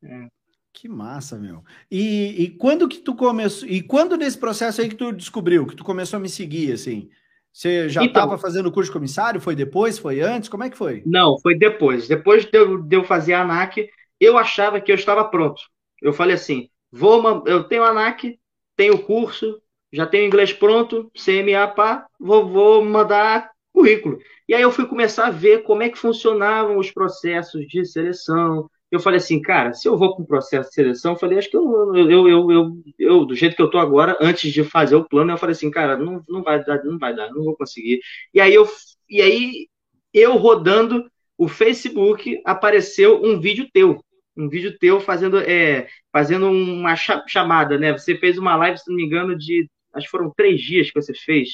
É. 0.03 0.27
Que 0.73 0.87
massa, 0.87 1.37
meu. 1.37 1.63
E, 1.89 2.43
e 2.43 2.49
quando 2.51 2.87
que 2.87 2.99
tu 2.99 3.13
começou? 3.13 3.67
E 3.67 3.81
quando 3.81 4.15
nesse 4.15 4.37
processo 4.37 4.81
aí 4.81 4.87
que 4.87 4.95
tu 4.95 5.11
descobriu, 5.11 5.67
que 5.67 5.75
tu 5.75 5.83
começou 5.83 6.17
a 6.17 6.19
me 6.19 6.29
seguir, 6.29 6.71
assim? 6.71 7.09
Você 7.51 7.89
já 7.89 8.03
estava 8.05 8.27
então, 8.27 8.37
fazendo 8.39 8.67
o 8.67 8.71
curso 8.71 8.89
de 8.89 8.93
comissário? 8.93 9.41
Foi 9.41 9.53
depois? 9.53 9.99
Foi 9.99 10.21
antes? 10.21 10.47
Como 10.47 10.63
é 10.63 10.69
que 10.69 10.77
foi? 10.77 11.03
Não, 11.05 11.37
foi 11.39 11.57
depois. 11.57 12.07
Depois 12.07 12.45
de 12.45 12.57
eu, 12.57 12.81
de 12.81 12.95
eu 12.95 13.03
fazer 13.03 13.33
a 13.33 13.41
ANAC, 13.41 13.89
eu 14.19 14.37
achava 14.37 14.79
que 14.79 14.91
eu 14.91 14.95
estava 14.95 15.25
pronto. 15.25 15.61
Eu 16.01 16.13
falei 16.13 16.35
assim: 16.35 16.69
vou, 16.89 17.43
eu 17.45 17.65
tenho 17.65 17.83
a 17.83 17.89
ANAC, 17.89 18.39
tenho 18.77 18.95
o 18.95 19.03
curso, 19.03 19.61
já 19.91 20.05
tenho 20.05 20.25
inglês 20.25 20.53
pronto, 20.53 21.11
CMA, 21.13 21.67
pá, 21.67 22.05
vou, 22.19 22.47
vou 22.47 22.83
mandar 22.83 23.51
currículo. 23.73 24.19
E 24.47 24.53
aí 24.53 24.61
eu 24.61 24.71
fui 24.71 24.85
começar 24.85 25.27
a 25.27 25.31
ver 25.31 25.63
como 25.63 25.83
é 25.83 25.89
que 25.89 25.97
funcionavam 25.97 26.77
os 26.77 26.91
processos 26.91 27.67
de 27.67 27.85
seleção. 27.85 28.69
Eu 28.89 28.99
falei 28.99 29.17
assim, 29.17 29.41
cara, 29.41 29.73
se 29.73 29.87
eu 29.87 29.97
vou 29.97 30.15
com 30.15 30.23
o 30.23 30.27
processo 30.27 30.69
de 30.69 30.75
seleção, 30.75 31.13
eu 31.13 31.17
falei, 31.17 31.37
acho 31.37 31.49
que 31.49 31.55
eu, 31.57 31.95
eu, 31.95 32.27
eu, 32.27 32.51
eu, 32.51 32.83
eu 32.99 33.25
do 33.25 33.35
jeito 33.35 33.55
que 33.55 33.61
eu 33.61 33.69
tô 33.69 33.77
agora, 33.77 34.17
antes 34.19 34.51
de 34.51 34.63
fazer 34.63 34.95
o 34.95 35.07
plano, 35.07 35.31
eu 35.31 35.37
falei 35.37 35.53
assim, 35.53 35.71
cara, 35.71 35.95
não, 35.97 36.23
não 36.27 36.43
vai 36.43 36.63
dar, 36.63 36.83
não 36.83 36.99
vai 36.99 37.15
dar, 37.15 37.29
não 37.31 37.43
vou 37.43 37.55
conseguir. 37.55 38.01
E 38.33 38.41
aí 38.41 38.53
eu, 38.53 38.67
e 39.09 39.21
aí 39.21 39.67
eu 40.13 40.35
rodando 40.35 41.09
o 41.37 41.47
Facebook, 41.47 42.39
apareceu 42.45 43.21
um 43.23 43.39
vídeo 43.39 43.67
teu, 43.73 44.03
um 44.37 44.49
vídeo 44.49 44.77
teu 44.77 44.99
fazendo, 44.99 45.39
é, 45.39 45.87
fazendo 46.11 46.47
uma 46.47 46.95
chamada, 46.95 47.77
né? 47.77 47.93
Você 47.93 48.15
fez 48.17 48.37
uma 48.37 48.55
live, 48.55 48.77
se 48.77 48.89
não 48.89 48.95
me 48.95 49.03
engano, 49.05 49.37
de 49.37 49.67
acho 49.93 50.05
que 50.05 50.11
foram 50.11 50.31
três 50.35 50.61
dias 50.61 50.89
que 50.89 51.01
você 51.01 51.13
fez. 51.13 51.49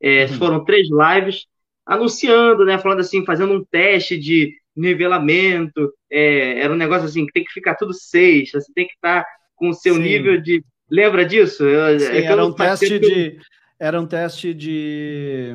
É, 0.00 0.24
uhum. 0.24 0.38
Foram 0.38 0.64
três 0.64 0.88
lives 0.90 1.46
anunciando, 1.86 2.64
né? 2.64 2.78
Falando 2.78 3.00
assim, 3.00 3.24
fazendo 3.24 3.54
um 3.54 3.64
teste 3.64 4.18
de 4.18 4.54
nivelamento. 4.76 5.92
É, 6.10 6.60
era 6.60 6.72
um 6.72 6.76
negócio 6.76 7.06
assim, 7.06 7.26
que 7.26 7.32
tem 7.32 7.44
que 7.44 7.52
ficar 7.52 7.74
tudo 7.74 7.92
seis, 7.92 8.50
você 8.50 8.72
tem 8.74 8.86
que 8.86 8.94
estar 8.94 9.24
com 9.54 9.68
o 9.68 9.74
seu 9.74 9.94
Sim. 9.94 10.02
nível 10.02 10.40
de. 10.40 10.64
Lembra 10.90 11.24
disso? 11.24 11.64
Sim, 11.64 12.04
é 12.06 12.24
era, 12.24 12.44
um 12.44 12.52
teste 12.52 12.98
de, 12.98 13.38
era 13.78 14.00
um 14.00 14.06
teste 14.06 14.52
de 14.52 15.54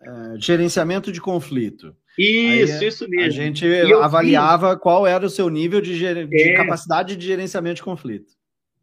uh, 0.00 0.40
gerenciamento 0.40 1.10
de 1.10 1.20
conflito. 1.20 1.94
Isso, 2.16 2.80
Aí, 2.80 2.88
isso 2.88 3.08
mesmo. 3.08 3.26
A 3.26 3.30
gente 3.30 3.66
avaliava 4.02 4.70
fiz... 4.70 4.80
qual 4.80 5.06
era 5.06 5.26
o 5.26 5.30
seu 5.30 5.50
nível 5.50 5.80
de, 5.80 5.94
ger... 5.96 6.26
de 6.26 6.50
é. 6.50 6.54
capacidade 6.54 7.16
de 7.16 7.26
gerenciamento 7.26 7.76
de 7.76 7.82
conflito. 7.82 8.32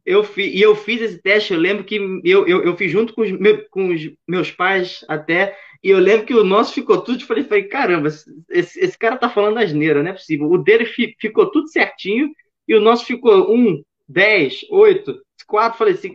Eu 0.06 0.24
fi... 0.24 0.50
E 0.50 0.62
eu 0.62 0.76
fiz 0.76 1.02
esse 1.02 1.22
teste, 1.22 1.54
eu 1.54 1.60
lembro 1.60 1.84
que 1.84 1.96
eu, 2.24 2.48
eu, 2.48 2.64
eu 2.64 2.76
fiz 2.76 2.92
junto 2.92 3.14
com 3.14 3.22
os, 3.22 3.32
meus, 3.32 3.68
com 3.70 3.90
os 3.90 4.02
meus 4.28 4.52
pais 4.52 5.06
até, 5.08 5.58
e 5.84 5.90
eu 5.90 6.00
lembro 6.00 6.26
que 6.26 6.34
o 6.34 6.44
nosso 6.44 6.74
ficou 6.74 7.02
tudo, 7.02 7.26
falei, 7.26 7.44
falei 7.44 7.64
caramba, 7.64 8.10
esse, 8.50 8.80
esse 8.80 8.98
cara 8.98 9.18
tá 9.18 9.30
falando 9.30 9.58
asneira, 9.60 10.04
não 10.04 10.12
é 10.12 10.14
possível. 10.14 10.50
O 10.50 10.58
dele 10.58 10.86
fi... 10.86 11.16
ficou 11.20 11.50
tudo 11.52 11.70
certinho, 11.70 12.32
e 12.68 12.76
o 12.76 12.82
nosso 12.82 13.06
ficou 13.06 13.54
um, 13.54 13.82
dez, 14.08 14.66
oito, 14.70 15.20
quatro, 15.48 15.78
falei 15.78 15.94
assim, 15.94 16.14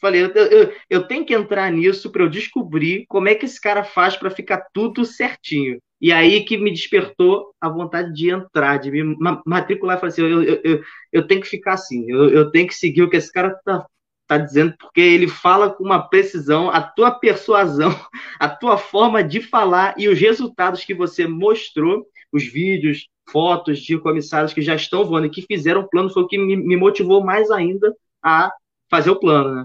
Falei, 0.00 0.22
eu, 0.22 0.28
eu, 0.28 0.72
eu, 0.88 1.08
tenho 1.08 1.24
que 1.24 1.34
entrar 1.34 1.72
nisso 1.72 2.10
para 2.12 2.22
eu 2.22 2.28
descobrir 2.28 3.04
como 3.08 3.28
é 3.28 3.34
que 3.34 3.44
esse 3.44 3.60
cara 3.60 3.82
faz 3.82 4.16
para 4.16 4.30
ficar 4.30 4.68
tudo 4.72 5.04
certinho. 5.04 5.80
E 6.00 6.12
aí 6.12 6.44
que 6.44 6.56
me 6.56 6.70
despertou 6.70 7.52
a 7.60 7.68
vontade 7.68 8.12
de 8.12 8.30
entrar, 8.30 8.78
de 8.78 8.90
me 8.90 9.16
matricular 9.44 9.96
e 9.96 10.00
falar 10.00 10.12
assim: 10.12 10.22
eu, 10.22 10.42
eu, 10.42 10.60
eu, 10.62 10.82
eu 11.12 11.26
tenho 11.26 11.40
que 11.40 11.48
ficar 11.48 11.74
assim, 11.74 12.08
eu, 12.08 12.28
eu 12.30 12.50
tenho 12.50 12.68
que 12.68 12.74
seguir 12.74 13.02
o 13.02 13.10
que 13.10 13.16
esse 13.16 13.32
cara 13.32 13.58
tá, 13.64 13.84
tá 14.26 14.38
dizendo, 14.38 14.74
porque 14.78 15.00
ele 15.00 15.26
fala 15.26 15.70
com 15.70 15.82
uma 15.82 16.08
precisão, 16.08 16.70
a 16.70 16.80
tua 16.80 17.10
persuasão, 17.10 17.90
a 18.38 18.48
tua 18.48 18.78
forma 18.78 19.24
de 19.24 19.40
falar 19.40 19.94
e 19.98 20.08
os 20.08 20.18
resultados 20.18 20.84
que 20.84 20.94
você 20.94 21.26
mostrou, 21.26 22.06
os 22.32 22.44
vídeos, 22.44 23.08
fotos 23.30 23.80
de 23.80 23.98
comissários 23.98 24.52
que 24.52 24.62
já 24.62 24.76
estão 24.76 25.04
voando 25.04 25.26
e 25.26 25.30
que 25.30 25.42
fizeram 25.42 25.80
o 25.80 25.88
plano, 25.88 26.10
foi 26.10 26.22
o 26.22 26.28
que 26.28 26.38
me, 26.38 26.56
me 26.56 26.76
motivou 26.76 27.24
mais 27.24 27.50
ainda 27.50 27.92
a 28.22 28.52
fazer 28.88 29.10
o 29.10 29.18
plano, 29.18 29.54
né? 29.54 29.64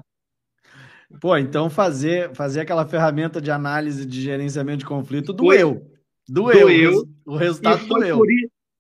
Pô, 1.22 1.38
então 1.38 1.70
fazer, 1.70 2.34
fazer 2.34 2.62
aquela 2.62 2.86
ferramenta 2.88 3.40
de 3.40 3.52
análise 3.52 4.04
de 4.04 4.20
gerenciamento 4.20 4.80
de 4.80 4.86
conflito 4.86 5.32
doeu. 5.32 5.93
Doeu. 6.28 6.68
doeu. 6.68 7.04
O 7.26 7.36
resultado 7.36 7.86
doeu. 7.86 8.18
Por, 8.18 8.28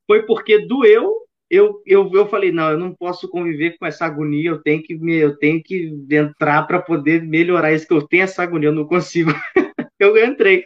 foi 0.08 0.24
porque 0.24 0.66
doeu. 0.66 1.14
Eu, 1.50 1.82
eu, 1.86 2.10
eu 2.14 2.28
falei, 2.28 2.52
não, 2.52 2.72
eu 2.72 2.80
não 2.80 2.96
posso 2.96 3.28
conviver 3.28 3.78
com 3.78 3.86
essa 3.86 4.06
agonia, 4.06 4.50
eu 4.50 4.64
tenho 4.64 4.82
que, 4.82 4.96
me, 4.96 5.14
eu 5.18 5.38
tenho 5.38 5.62
que 5.62 5.94
entrar 6.10 6.64
para 6.64 6.82
poder 6.82 7.22
melhorar 7.22 7.72
isso, 7.72 7.88
que 7.88 7.94
eu 7.94 8.08
tenho 8.08 8.24
essa 8.24 8.42
agonia, 8.42 8.70
eu 8.70 8.74
não 8.74 8.86
consigo. 8.86 9.30
eu 10.00 10.26
entrei. 10.26 10.66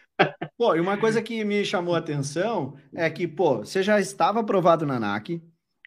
Pô, 0.58 0.76
e 0.76 0.80
uma 0.80 0.98
coisa 0.98 1.22
que 1.22 1.44
me 1.44 1.66
chamou 1.66 1.94
a 1.94 1.98
atenção 1.98 2.76
é 2.94 3.10
que, 3.10 3.28
pô, 3.28 3.58
você 3.58 3.84
já 3.84 4.00
estava 4.00 4.40
aprovado 4.40 4.86
na 4.86 4.98
NAC, 4.98 5.42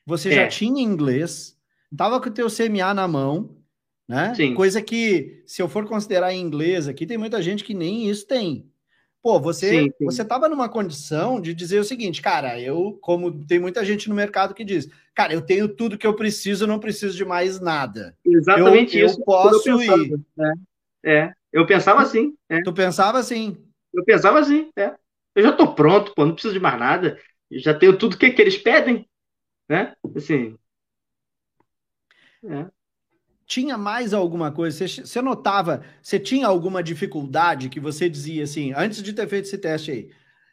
você 0.06 0.28
é. 0.28 0.32
já 0.32 0.48
tinha 0.48 0.82
inglês, 0.82 1.56
estava 1.90 2.20
com 2.20 2.28
o 2.28 2.32
teu 2.32 2.48
CMA 2.48 2.92
na 2.92 3.08
mão, 3.08 3.56
né? 4.08 4.34
Sim. 4.34 4.54
Coisa 4.54 4.82
que, 4.82 5.42
se 5.46 5.62
eu 5.62 5.68
for 5.68 5.86
considerar 5.86 6.32
em 6.34 6.40
inglês 6.40 6.88
aqui, 6.88 7.06
tem 7.06 7.16
muita 7.16 7.40
gente 7.40 7.64
que 7.64 7.72
nem 7.72 8.08
isso 8.10 8.26
tem. 8.26 8.68
Pô, 9.22 9.38
você 9.38 9.68
sim, 9.68 9.92
sim. 9.98 10.04
você 10.04 10.22
estava 10.22 10.48
numa 10.48 10.68
condição 10.68 11.40
de 11.40 11.52
dizer 11.52 11.78
o 11.78 11.84
seguinte, 11.84 12.22
cara, 12.22 12.58
eu, 12.58 12.98
como 13.02 13.44
tem 13.44 13.58
muita 13.58 13.84
gente 13.84 14.08
no 14.08 14.14
mercado 14.14 14.54
que 14.54 14.64
diz, 14.64 14.88
cara, 15.14 15.34
eu 15.34 15.42
tenho 15.42 15.68
tudo 15.68 15.98
que 15.98 16.06
eu 16.06 16.16
preciso, 16.16 16.66
não 16.66 16.78
preciso 16.78 17.16
de 17.16 17.24
mais 17.24 17.60
nada. 17.60 18.16
Exatamente 18.24 18.98
eu, 18.98 19.06
isso. 19.06 19.20
Eu 19.20 19.24
posso 19.24 19.68
eu 19.68 19.82
ir. 19.82 20.20
É, 21.04 21.18
é, 21.18 21.32
eu 21.52 21.66
pensava 21.66 22.00
assim. 22.00 22.34
É. 22.48 22.62
Tu 22.62 22.72
pensava 22.72 23.18
assim? 23.18 23.56
Eu 23.92 24.04
pensava 24.04 24.38
assim, 24.38 24.70
é. 24.74 24.94
Eu 25.34 25.42
já 25.42 25.52
tô 25.52 25.74
pronto, 25.74 26.14
pô, 26.14 26.24
não 26.24 26.32
preciso 26.32 26.54
de 26.54 26.60
mais 26.60 26.78
nada. 26.78 27.18
já 27.52 27.74
tenho 27.74 27.98
tudo 27.98 28.16
que, 28.16 28.30
que 28.30 28.40
eles 28.40 28.56
pedem, 28.56 29.06
né? 29.68 29.94
Assim. 30.16 30.56
É 32.42 32.79
tinha 33.50 33.76
mais 33.76 34.14
alguma 34.14 34.52
coisa? 34.52 34.86
Você, 34.86 35.20
notava, 35.20 35.82
você 36.00 36.20
tinha 36.20 36.46
alguma 36.46 36.84
dificuldade 36.84 37.68
que 37.68 37.80
você 37.80 38.08
dizia 38.08 38.44
assim, 38.44 38.72
antes 38.76 39.02
de 39.02 39.12
ter 39.12 39.26
feito 39.28 39.46
esse 39.46 39.58
teste 39.58 39.90
aí? 39.90 40.10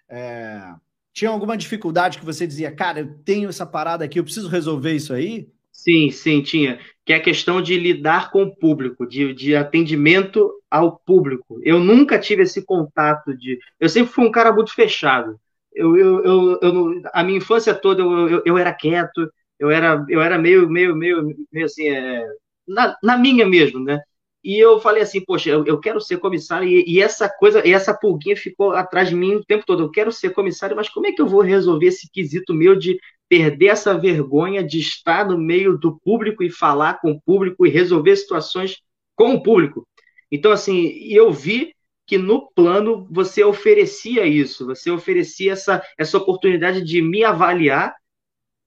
É, 0.09 0.73
tinha 1.13 1.29
alguma 1.29 1.55
dificuldade 1.55 2.17
que 2.17 2.25
você 2.25 2.47
dizia, 2.47 2.71
cara, 2.71 3.01
eu 3.01 3.13
tenho 3.23 3.49
essa 3.49 3.67
parada 3.67 4.03
aqui, 4.03 4.19
eu 4.19 4.23
preciso 4.23 4.49
resolver 4.49 4.93
isso 4.93 5.13
aí? 5.13 5.47
Sim, 5.71 6.09
sim, 6.09 6.41
tinha. 6.41 6.79
Que 7.05 7.13
é 7.13 7.17
a 7.17 7.21
questão 7.21 7.61
de 7.61 7.77
lidar 7.77 8.31
com 8.31 8.41
o 8.41 8.55
público, 8.55 9.05
de, 9.05 9.31
de 9.31 9.55
atendimento 9.55 10.51
ao 10.69 10.97
público. 10.97 11.59
Eu 11.63 11.79
nunca 11.79 12.17
tive 12.17 12.41
esse 12.41 12.65
contato 12.65 13.37
de. 13.37 13.59
Eu 13.79 13.87
sempre 13.89 14.11
fui 14.11 14.25
um 14.25 14.31
cara 14.31 14.51
muito 14.51 14.73
fechado. 14.73 15.39
Eu, 15.71 15.95
eu, 15.95 16.23
eu, 16.23 16.59
eu 16.63 17.01
a 17.13 17.23
minha 17.23 17.37
infância 17.37 17.75
toda 17.75 18.01
eu, 18.01 18.27
eu, 18.27 18.41
eu, 18.43 18.57
era 18.57 18.73
quieto, 18.73 19.31
eu 19.59 19.69
era, 19.69 20.03
eu 20.09 20.19
era 20.19 20.39
meio, 20.39 20.67
meio, 20.67 20.95
meio, 20.95 21.35
meio 21.51 21.65
assim, 21.67 21.87
é, 21.89 22.25
na, 22.67 22.97
na 23.01 23.17
minha 23.17 23.45
mesmo, 23.45 23.79
né? 23.79 23.99
E 24.43 24.57
eu 24.57 24.79
falei 24.79 25.03
assim, 25.03 25.19
poxa, 25.19 25.49
eu, 25.49 25.65
eu 25.65 25.79
quero 25.79 25.99
ser 25.99 26.19
comissário, 26.19 26.67
e, 26.67 26.83
e, 26.87 27.01
essa 27.01 27.27
coisa, 27.27 27.67
e 27.67 27.73
essa 27.73 27.93
pulguinha 27.93 28.35
ficou 28.35 28.71
atrás 28.71 29.09
de 29.09 29.15
mim 29.15 29.35
o 29.35 29.43
tempo 29.43 29.65
todo. 29.65 29.83
Eu 29.83 29.91
quero 29.91 30.11
ser 30.11 30.29
comissário, 30.29 30.75
mas 30.75 30.89
como 30.89 31.07
é 31.07 31.11
que 31.11 31.21
eu 31.21 31.27
vou 31.27 31.41
resolver 31.41 31.87
esse 31.87 32.09
quesito 32.09 32.53
meu 32.53 32.75
de 32.75 32.99
perder 33.27 33.67
essa 33.67 33.97
vergonha 33.97 34.63
de 34.63 34.79
estar 34.79 35.27
no 35.27 35.37
meio 35.37 35.77
do 35.77 35.99
público 35.99 36.43
e 36.43 36.49
falar 36.49 37.01
com 37.01 37.11
o 37.11 37.21
público 37.21 37.65
e 37.65 37.69
resolver 37.69 38.15
situações 38.15 38.77
com 39.15 39.33
o 39.33 39.43
público? 39.43 39.85
Então, 40.31 40.51
assim, 40.51 40.93
eu 41.09 41.31
vi 41.31 41.73
que 42.05 42.17
no 42.17 42.49
plano 42.55 43.05
você 43.11 43.43
oferecia 43.43 44.25
isso, 44.25 44.65
você 44.65 44.89
oferecia 44.89 45.51
essa, 45.51 45.83
essa 45.97 46.17
oportunidade 46.17 46.81
de 46.81 47.01
me 47.01 47.21
avaliar 47.23 47.93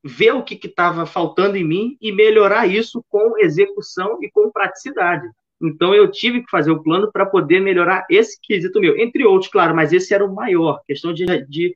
ver 0.02 0.32
o 0.32 0.42
que 0.42 0.54
estava 0.66 1.04
faltando 1.06 1.56
em 1.56 1.64
mim 1.64 1.96
e 2.00 2.12
melhorar 2.12 2.66
isso 2.66 3.04
com 3.08 3.38
execução 3.38 4.18
e 4.22 4.30
com 4.30 4.50
praticidade. 4.50 5.28
Então 5.62 5.94
eu 5.94 6.10
tive 6.10 6.42
que 6.42 6.50
fazer 6.50 6.70
o 6.70 6.82
plano 6.82 7.10
para 7.12 7.26
poder 7.26 7.60
melhorar 7.60 8.06
esse 8.08 8.38
quesito 8.40 8.80
meu, 8.80 8.98
entre 8.98 9.24
outros, 9.24 9.50
claro, 9.50 9.74
mas 9.74 9.92
esse 9.92 10.14
era 10.14 10.24
o 10.24 10.34
maior, 10.34 10.80
questão 10.86 11.12
de, 11.12 11.26
de, 11.46 11.74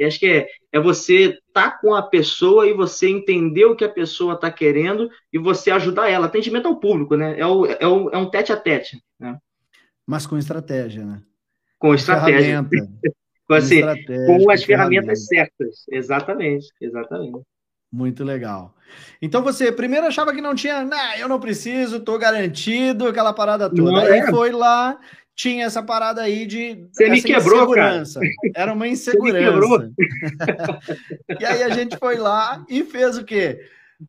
acho 0.00 0.20
que 0.20 0.26
é, 0.26 0.48
é 0.72 0.80
você 0.80 1.38
estar 1.48 1.70
tá 1.70 1.78
com 1.78 1.94
a 1.94 2.02
pessoa 2.02 2.68
e 2.68 2.72
você 2.72 3.08
entender 3.08 3.64
o 3.64 3.74
que 3.74 3.84
a 3.84 3.88
pessoa 3.88 4.34
está 4.34 4.50
querendo 4.50 5.10
e 5.32 5.38
você 5.38 5.70
ajudar 5.70 6.08
ela. 6.08 6.26
Atendimento 6.26 6.68
ao 6.68 6.78
público, 6.78 7.16
né? 7.16 7.38
É, 7.38 7.46
o, 7.46 7.66
é, 7.66 7.86
o, 7.86 8.10
é 8.10 8.18
um 8.18 8.30
tete 8.30 8.52
a 8.52 8.56
tete, 8.56 9.02
né? 9.18 9.36
Mas 10.06 10.26
com 10.26 10.38
estratégia, 10.38 11.04
né? 11.04 11.22
Com 11.78 11.94
estratégia. 11.94 12.64
assim, 13.54 13.82
com 14.26 14.50
as 14.50 14.64
ferramentas 14.64 15.26
certas. 15.26 15.84
Exatamente, 15.90 16.66
exatamente. 16.80 17.40
Muito 17.92 18.22
legal. 18.22 18.74
Então 19.20 19.42
você 19.42 19.72
primeiro 19.72 20.06
achava 20.06 20.32
que 20.32 20.40
não 20.40 20.54
tinha, 20.54 20.84
nah, 20.84 21.18
eu 21.18 21.28
não 21.28 21.40
preciso, 21.40 22.00
tô 22.00 22.18
garantido, 22.18 23.08
aquela 23.08 23.32
parada 23.32 23.68
toda. 23.68 23.82
Não 23.82 23.96
Aí 23.96 24.20
é. 24.20 24.30
foi 24.30 24.52
lá, 24.52 24.98
tinha 25.34 25.64
essa 25.64 25.82
parada 25.82 26.22
aí 26.22 26.46
de 26.46 26.86
você 26.92 27.08
me 27.08 27.22
quebrou, 27.22 27.56
insegurança. 27.56 28.20
Cara. 28.20 28.52
Era 28.54 28.72
uma 28.72 28.86
insegurança. 28.86 29.90
e 31.40 31.44
aí 31.44 31.62
a 31.62 31.70
gente 31.70 31.96
foi 31.96 32.16
lá 32.16 32.64
e 32.68 32.84
fez 32.84 33.16
o 33.16 33.24
quê? 33.24 33.60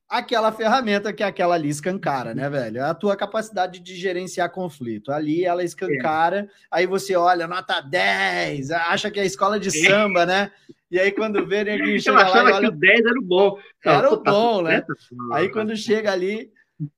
Aquela 0.09 0.51
ferramenta 0.51 1.11
que 1.13 1.23
é 1.23 1.25
aquela 1.25 1.55
ali 1.55 1.69
escancara, 1.69 2.33
né, 2.33 2.49
velho? 2.49 2.79
É 2.79 2.83
a 2.83 2.93
tua 2.93 3.15
capacidade 3.15 3.79
de 3.79 3.95
gerenciar 3.95 4.51
conflito. 4.51 5.11
Ali 5.11 5.45
ela 5.45 5.63
escancara, 5.63 6.39
é. 6.39 6.47
aí 6.69 6.87
você 6.87 7.15
olha, 7.15 7.47
nota 7.47 7.81
10, 7.81 8.71
acha 8.71 9.11
que 9.11 9.19
é 9.19 9.25
escola 9.25 9.59
de 9.59 9.71
samba, 9.71 10.25
né? 10.25 10.51
E 10.89 10.99
aí 10.99 11.11
quando 11.11 11.45
vê, 11.45 11.63
ninguém 11.63 11.99
chega 11.99 12.17
Eu 12.17 12.21
achava 12.21 12.43
lá 12.43 12.49
e 12.49 12.53
olha... 12.53 12.69
que 12.69 12.75
o 12.75 12.79
10 12.79 12.99
era 12.99 13.19
o 13.19 13.23
bom. 13.23 13.57
Era 13.83 14.13
o 14.13 14.17
tá 14.17 14.31
bom, 14.31 14.61
né? 14.61 14.83
Aí 15.33 15.49
quando 15.49 15.75
chega 15.75 16.11
ali, 16.11 16.51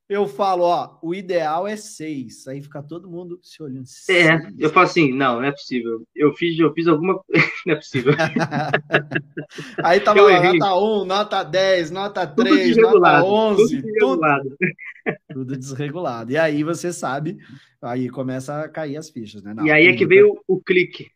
eu 0.07 0.27
falo, 0.27 0.63
ó, 0.63 0.97
o 1.01 1.13
ideal 1.13 1.67
é 1.67 1.75
seis. 1.75 2.47
Aí 2.47 2.61
fica 2.61 2.81
todo 2.83 3.09
mundo 3.09 3.39
se 3.41 3.61
olhando. 3.61 3.85
É, 4.09 4.37
eu 4.57 4.69
falo 4.69 4.85
assim, 4.85 5.11
não, 5.11 5.37
não 5.37 5.45
é 5.45 5.51
possível. 5.51 6.03
Eu 6.15 6.33
fiz, 6.33 6.57
eu 6.59 6.71
fiz 6.73 6.87
alguma. 6.87 7.19
não 7.65 7.73
é 7.73 7.75
possível. 7.75 8.13
Aí 9.83 9.99
tava 9.99 10.21
lá, 10.21 10.53
nota 10.53 10.75
1, 10.75 11.05
nota 11.05 11.43
10, 11.43 11.91
nota 11.91 12.27
3, 12.27 12.77
nota 12.77 13.23
11. 13.23 13.57
Tudo 13.57 13.81
desregulado. 13.81 14.49
Tudo, 14.49 14.57
tudo 15.33 15.57
desregulado. 15.57 16.31
E 16.31 16.37
aí 16.37 16.63
você 16.63 16.93
sabe, 16.93 17.37
aí 17.81 18.09
começa 18.09 18.61
a 18.61 18.69
cair 18.69 18.97
as 18.97 19.09
fichas, 19.09 19.41
né? 19.43 19.53
Não, 19.53 19.65
e 19.65 19.71
aí 19.71 19.87
é 19.87 19.95
que 19.95 20.05
veio 20.05 20.39
o, 20.47 20.61
clique. 20.61 21.09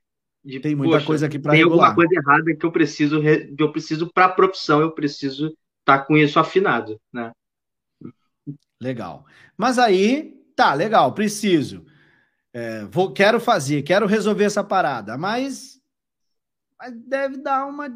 De, 0.44 0.60
tem 0.60 0.76
muita 0.76 1.04
coisa 1.04 1.28
aqui 1.28 1.40
para 1.40 1.54
regular. 1.54 1.78
Tem 1.78 1.86
alguma 1.86 1.96
coisa 1.96 2.14
errada 2.16 2.56
que 2.56 2.66
eu 2.66 2.72
preciso, 2.72 3.22
eu 3.58 3.72
preciso 3.72 4.12
para 4.12 4.26
a 4.26 4.30
profissão, 4.30 4.82
eu 4.82 4.92
preciso 4.92 5.48
estar 5.80 6.00
tá 6.00 6.06
com 6.06 6.18
isso 6.18 6.40
afinado, 6.40 7.00
né? 7.14 7.32
Legal. 8.82 9.26
Mas 9.58 9.80
aí, 9.80 10.36
tá, 10.56 10.74
legal, 10.74 11.14
preciso. 11.14 11.86
É, 12.54 12.86
vou, 12.86 13.12
quero 13.12 13.40
fazer, 13.40 13.84
quero 13.84 14.06
resolver 14.06 14.46
essa 14.46 14.64
parada, 14.64 15.18
mas, 15.18 15.80
mas 16.80 16.94
deve 17.08 17.38
dar 17.38 17.66
uma. 17.66 17.90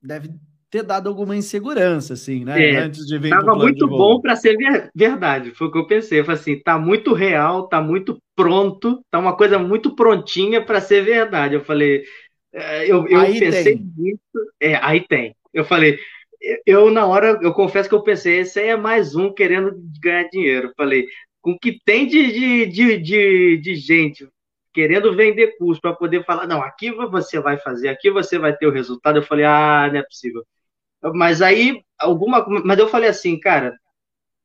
Deve 0.00 0.30
ter 0.70 0.82
dado 0.82 1.08
alguma 1.08 1.34
insegurança, 1.34 2.14
assim, 2.14 2.44
né? 2.44 2.72
É, 2.72 2.76
Antes 2.76 3.06
de 3.06 3.18
vir 3.18 3.30
Tava 3.30 3.54
muito 3.54 3.88
bom 3.88 4.20
para 4.20 4.36
ser 4.36 4.56
verdade, 4.94 5.52
foi 5.52 5.66
o 5.66 5.72
que 5.72 5.78
eu 5.78 5.86
pensei. 5.86 6.20
Eu 6.20 6.24
falei 6.24 6.40
assim, 6.40 6.60
tá 6.60 6.78
muito 6.78 7.14
real, 7.14 7.68
tá 7.68 7.80
muito 7.80 8.22
pronto, 8.36 9.02
tá 9.10 9.18
uma 9.18 9.36
coisa 9.36 9.58
muito 9.58 9.94
prontinha 9.96 10.64
para 10.64 10.80
ser 10.80 11.02
verdade. 11.02 11.54
Eu 11.54 11.64
falei, 11.64 12.04
é, 12.52 12.84
eu, 12.84 13.06
eu 13.08 13.20
pensei 13.24 13.82
nisso, 13.96 14.52
é, 14.60 14.76
aí 14.76 15.00
tem. 15.00 15.34
Eu 15.52 15.64
falei, 15.64 15.98
eu, 16.64 16.90
na 16.90 17.06
hora, 17.06 17.38
eu 17.42 17.52
confesso 17.52 17.88
que 17.88 17.94
eu 17.94 18.02
pensei, 18.02 18.40
esse 18.40 18.60
aí 18.60 18.68
é 18.68 18.76
mais 18.76 19.14
um 19.14 19.32
querendo 19.32 19.72
ganhar 20.00 20.28
dinheiro. 20.28 20.72
Falei, 20.76 21.06
com 21.40 21.52
o 21.52 21.58
que 21.58 21.80
tem 21.84 22.06
de, 22.06 22.32
de, 22.32 22.66
de, 22.66 22.98
de, 22.98 23.56
de 23.58 23.74
gente 23.76 24.28
querendo 24.72 25.14
vender 25.14 25.56
curso 25.58 25.80
para 25.80 25.92
poder 25.92 26.24
falar, 26.24 26.46
não, 26.46 26.62
aqui 26.62 26.92
você 26.92 27.40
vai 27.40 27.58
fazer, 27.58 27.88
aqui 27.88 28.10
você 28.10 28.38
vai 28.38 28.56
ter 28.56 28.66
o 28.66 28.72
resultado. 28.72 29.18
Eu 29.18 29.24
falei, 29.24 29.44
ah, 29.44 29.88
não 29.92 29.98
é 29.98 30.02
possível. 30.02 30.44
Mas 31.14 31.42
aí, 31.42 31.82
alguma. 31.98 32.46
Mas 32.64 32.78
eu 32.78 32.88
falei 32.88 33.08
assim, 33.08 33.38
cara, 33.38 33.76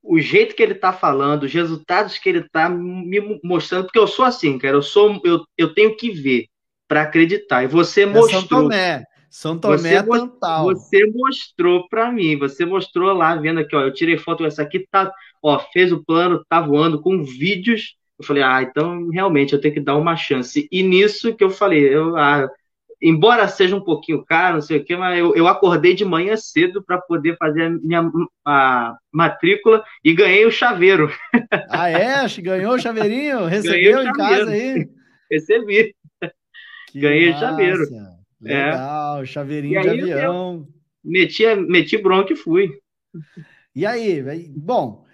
o 0.01 0.19
jeito 0.19 0.55
que 0.55 0.63
ele 0.63 0.75
tá 0.75 0.91
falando, 0.91 1.43
os 1.43 1.53
resultados 1.53 2.17
que 2.17 2.29
ele 2.29 2.47
tá 2.49 2.69
me 2.69 3.39
mostrando, 3.43 3.85
porque 3.85 3.99
eu 3.99 4.07
sou 4.07 4.25
assim, 4.25 4.57
cara, 4.57 4.75
eu 4.75 4.81
sou, 4.81 5.19
eu, 5.23 5.43
eu 5.57 5.73
tenho 5.73 5.95
que 5.95 6.11
ver 6.11 6.47
para 6.87 7.03
acreditar. 7.03 7.63
E 7.63 7.67
você 7.67 8.01
é 8.01 8.05
mostrou. 8.05 8.41
São 8.41 8.47
Tomé. 8.47 9.03
São 9.33 9.57
Tomé 9.57 10.03
você, 10.03 10.03
total. 10.03 10.63
Você 10.65 11.07
mostrou 11.07 11.89
para 11.89 12.11
mim, 12.11 12.37
você 12.37 12.67
mostrou 12.67 13.11
lá, 13.13 13.35
vendo 13.35 13.61
aqui, 13.61 13.75
ó, 13.75 13.81
eu 13.81 13.91
tirei 13.91 14.15
foto, 14.15 14.45
essa 14.45 14.61
aqui 14.61 14.85
tá, 14.91 15.11
ó, 15.41 15.57
fez 15.57 15.91
o 15.91 16.03
plano, 16.05 16.45
tá 16.47 16.61
voando 16.61 17.01
com 17.01 17.23
vídeos. 17.23 17.95
Eu 18.19 18.23
falei, 18.23 18.43
ah, 18.43 18.61
então 18.61 19.09
realmente 19.09 19.51
eu 19.51 19.59
tenho 19.59 19.73
que 19.73 19.79
dar 19.79 19.97
uma 19.97 20.15
chance. 20.15 20.67
E 20.71 20.83
nisso 20.83 21.35
que 21.35 21.43
eu 21.43 21.49
falei, 21.49 21.83
eu, 21.83 22.15
ah, 22.15 22.47
embora 23.01 23.47
seja 23.47 23.75
um 23.75 23.81
pouquinho 23.81 24.23
caro, 24.23 24.57
não 24.57 24.61
sei 24.61 24.77
o 24.77 24.85
quê, 24.85 24.95
mas 24.95 25.17
eu, 25.17 25.35
eu 25.35 25.47
acordei 25.47 25.95
de 25.95 26.05
manhã 26.05 26.37
cedo 26.37 26.83
para 26.83 27.01
poder 27.01 27.35
fazer 27.37 27.63
a 27.63 27.69
minha 27.71 28.07
a 28.45 28.95
matrícula 29.11 29.83
e 30.03 30.13
ganhei 30.13 30.45
o 30.45 30.51
chaveiro. 30.51 31.11
Ah, 31.69 31.89
é? 31.89 32.27
Ganhou 32.39 32.73
o 32.73 32.79
chaveirinho? 32.79 33.45
Recebeu 33.45 33.99
o 33.99 34.03
em 34.03 34.13
casa 34.13 34.51
aí? 34.51 34.87
Recebi. 35.29 35.95
Que 36.91 36.99
ganhei 36.99 37.31
massa. 37.31 37.45
o 37.45 37.49
chaveiro. 37.49 38.22
Legal, 38.43 39.23
é. 39.23 39.25
chaveirinho 39.25 39.81
de 39.81 39.89
avião. 39.89 40.67
Meti, 41.03 41.43
meti 41.55 41.97
bronca 41.97 42.33
e 42.33 42.35
fui. 42.35 42.71
E 43.75 43.85
aí, 43.85 44.23
bom, 44.55 45.05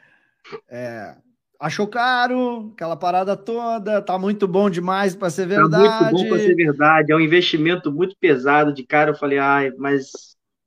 é, 0.69 1.15
achou 1.59 1.87
caro, 1.87 2.71
aquela 2.73 2.95
parada 2.95 3.35
toda, 3.35 4.01
tá 4.01 4.17
muito 4.17 4.47
bom 4.47 4.69
demais 4.69 5.15
para 5.15 5.29
ser 5.29 5.47
verdade. 5.47 5.83
Tá 5.83 6.11
muito 6.11 6.23
bom 6.23 6.29
para 6.29 6.39
ser 6.39 6.55
verdade, 6.55 7.11
é 7.11 7.15
um 7.15 7.19
investimento 7.19 7.91
muito 7.91 8.15
pesado 8.19 8.73
de 8.73 8.83
cara. 8.83 9.11
Eu 9.11 9.15
falei, 9.15 9.37
ai, 9.37 9.71
mas 9.77 10.11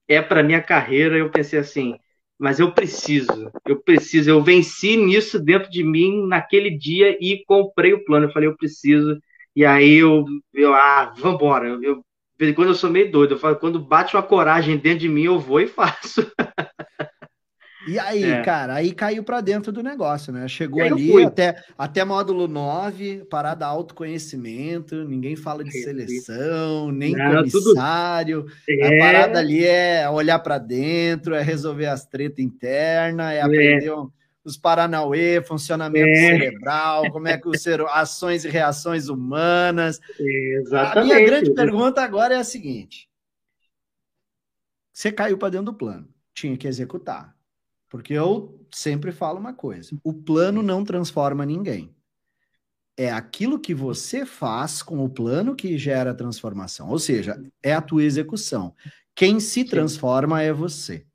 é 0.09 0.21
para 0.21 0.43
minha 0.43 0.61
carreira. 0.61 1.17
Eu 1.17 1.31
pensei 1.31 1.59
assim, 1.59 1.97
mas 2.39 2.59
eu 2.59 2.73
preciso, 2.73 3.51
eu 3.67 3.81
preciso. 3.81 4.31
Eu 4.31 4.43
venci 4.43 4.97
nisso 4.97 5.39
dentro 5.39 5.71
de 5.71 5.83
mim 5.83 6.27
naquele 6.27 6.71
dia 6.71 7.17
e 7.21 7.45
comprei 7.47 7.93
o 7.93 8.05
plano. 8.05 8.27
Eu 8.27 8.33
falei, 8.33 8.49
eu 8.49 8.57
preciso. 8.57 9.19
E 9.55 9.65
aí 9.65 9.95
eu, 9.95 10.25
eu 10.53 10.75
ah, 10.75 11.13
vambora. 11.17 11.69
Eu, 11.69 11.83
eu, 11.83 12.05
quando 12.55 12.69
eu 12.69 12.75
sou 12.75 12.91
meio 12.91 13.11
doido, 13.11 13.35
eu 13.35 13.39
falo, 13.39 13.57
quando 13.57 13.79
bate 13.79 14.17
uma 14.17 14.23
coragem 14.23 14.77
dentro 14.77 15.01
de 15.01 15.09
mim, 15.09 15.25
eu 15.25 15.39
vou 15.39 15.61
e 15.61 15.67
faço. 15.67 16.27
E 17.87 17.99
aí, 17.99 18.25
é. 18.25 18.43
cara, 18.43 18.75
aí 18.75 18.93
caiu 18.93 19.25
para 19.25 19.41
dentro 19.41 19.73
do 19.73 19.83
negócio, 19.83 20.33
né? 20.33 20.47
Chegou 20.47 20.83
ali 20.83 21.25
até, 21.25 21.57
até 21.77 22.05
módulo 22.05 22.47
9, 22.47 23.25
parada 23.29 23.67
autoconhecimento, 23.67 25.05
ninguém 25.05 25.35
fala 25.35 25.65
de 25.65 25.73
seleção, 25.73 26.93
nem 26.93 27.13
Não, 27.13 27.35
comissário. 27.35 28.43
Tudo... 28.43 28.53
É. 28.69 28.87
A 28.87 29.05
parada 29.05 29.39
ali 29.39 29.65
é 29.65 30.09
olhar 30.09 30.39
para 30.39 30.59
dentro, 30.59 31.35
é 31.35 31.43
resolver 31.43 31.87
as 31.87 32.07
tretas 32.07 32.39
internas, 32.39 33.33
é, 33.33 33.39
é 33.39 33.43
aprender 33.43 33.91
os 34.45 34.57
Paranauê, 34.57 35.43
funcionamento 35.43 36.09
é. 36.09 36.15
cerebral, 36.15 37.11
como 37.11 37.29
é 37.29 37.39
que 37.39 37.49
o 37.49 37.57
ser, 37.57 37.81
ações 37.83 38.45
e 38.45 38.49
reações 38.49 39.09
humanas. 39.09 40.01
Exatamente. 40.19 40.99
A 40.99 41.05
minha 41.05 41.27
grande 41.27 41.55
pergunta 41.55 42.03
agora 42.03 42.35
é 42.35 42.39
a 42.39 42.45
seguinte: 42.45 43.09
você 44.93 45.13
caiu 45.13 45.39
para 45.39 45.51
dentro 45.51 45.67
do 45.67 45.75
plano, 45.75 46.09
tinha 46.35 46.57
que 46.57 46.67
executar. 46.67 47.37
Porque 47.89 48.15
eu 48.15 48.67
sempre 48.73 49.13
falo 49.13 49.39
uma 49.39 49.53
coisa: 49.53 49.97
o 50.03 50.13
plano 50.13 50.63
não 50.63 50.85
transforma 50.85 51.47
ninguém. 51.47 51.95
É 52.97 53.11
aquilo 53.11 53.59
que 53.59 53.75
você 53.75 54.27
faz 54.27 54.83
com 54.83 55.03
o 55.03 55.09
plano 55.09 55.57
que 55.57 55.79
gera 55.79 56.11
a 56.11 56.15
transformação. 56.15 56.91
Ou 56.91 56.99
seja, 56.99 57.43
é 57.63 57.73
a 57.73 57.81
tua 57.81 58.03
execução. 58.03 58.75
Quem 59.15 59.41
se 59.41 59.65
transforma 59.65 60.43
é 60.43 60.53
você. 60.53 61.07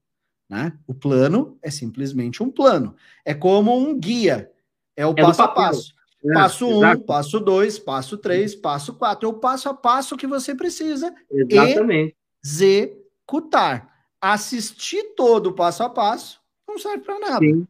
Né? 0.49 0.73
O 0.87 0.93
plano 0.93 1.57
é 1.61 1.69
simplesmente 1.69 2.41
um 2.41 2.49
plano. 2.49 2.95
É 3.25 3.33
como 3.33 3.77
um 3.77 3.97
guia. 3.97 4.49
É 4.95 5.05
o 5.05 5.11
é 5.11 5.21
passo 5.21 5.41
a 5.41 5.47
passo. 5.47 5.93
É, 6.25 6.33
passo 6.33 6.65
um, 6.65 6.77
exatamente. 6.77 7.05
passo 7.05 7.39
dois, 7.39 7.79
passo 7.79 8.17
três, 8.17 8.55
passo 8.55 8.93
quatro. 8.93 9.27
É 9.27 9.31
o 9.31 9.35
passo 9.35 9.69
a 9.69 9.73
passo 9.73 10.17
que 10.17 10.25
você 10.25 10.55
precisa 10.55 11.13
Exatamente. 11.29 12.15
executar. 12.43 13.95
Assistir 14.19 15.15
todo 15.15 15.47
o 15.47 15.53
passo 15.53 15.83
a 15.83 15.89
passo 15.89 16.39
não 16.67 16.79
serve 16.79 17.03
para 17.03 17.19
nada. 17.19 17.39
Sim. 17.39 17.67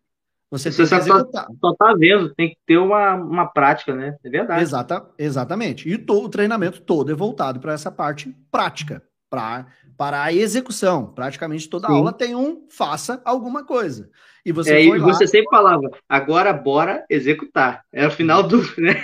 Você, 0.50 0.72
Você 0.72 0.86
só, 0.86 0.98
executar. 0.98 1.48
só 1.60 1.76
tá 1.76 1.94
vendo, 1.94 2.34
tem 2.34 2.52
que 2.52 2.58
ter 2.66 2.78
uma, 2.78 3.16
uma 3.16 3.46
prática, 3.46 3.94
né? 3.94 4.18
É 4.24 4.30
verdade. 4.30 4.62
Exata, 4.62 5.06
exatamente. 5.18 5.90
E 5.90 5.98
to, 5.98 6.24
o 6.24 6.30
treinamento 6.30 6.82
todo 6.82 7.12
é 7.12 7.16
voltado 7.16 7.60
para 7.60 7.74
essa 7.74 7.92
parte 7.92 8.34
prática, 8.50 9.04
pra, 9.30 9.68
para 9.98 10.24
a 10.24 10.32
execução. 10.32 11.08
Praticamente 11.08 11.68
toda 11.68 11.88
Sim. 11.88 11.94
aula 11.94 12.14
tem 12.14 12.36
um 12.36 12.66
faça 12.70 13.22
alguma 13.26 13.66
coisa. 13.66 14.10
E 14.46 14.52
você, 14.52 14.76
é, 14.76 14.86
e 14.86 15.00
você 15.00 15.28
sempre 15.28 15.50
falava, 15.50 15.90
agora 16.08 16.54
bora 16.54 17.06
executar. 17.10 17.84
É 17.92 18.08
o 18.08 18.12
final 18.12 18.44
do. 18.44 18.62
Né? 18.78 19.04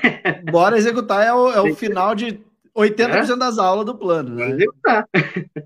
Bora 0.50 0.78
executar 0.78 1.26
é 1.26 1.34
o, 1.34 1.52
é 1.52 1.60
o 1.60 1.76
final 1.76 2.16
de 2.16 2.40
80% 2.76 3.34
é? 3.34 3.36
das 3.36 3.58
aulas 3.58 3.86
do 3.86 3.96
plano. 3.96 4.36
Né? 4.36 4.52
Executar. 4.52 5.08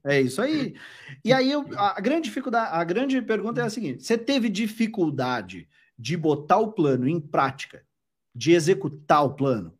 É 0.06 0.20
isso 0.22 0.42
aí. 0.42 0.76
E 1.24 1.32
aí 1.32 1.52
a 1.76 2.02
grande 2.02 2.24
dificuldade, 2.24 2.70
a 2.72 2.84
grande 2.84 3.22
pergunta 3.22 3.62
é 3.62 3.66
a 3.66 3.70
seguinte: 3.70 4.04
você 4.04 4.18
teve 4.18 4.50
dificuldade 4.50 5.68
de 6.00 6.16
botar 6.18 6.58
o 6.58 6.72
plano 6.72 7.08
em 7.08 7.20
prática, 7.20 7.84
de 8.34 8.54
executar 8.54 9.26
o 9.26 9.36
plano? 9.36 9.74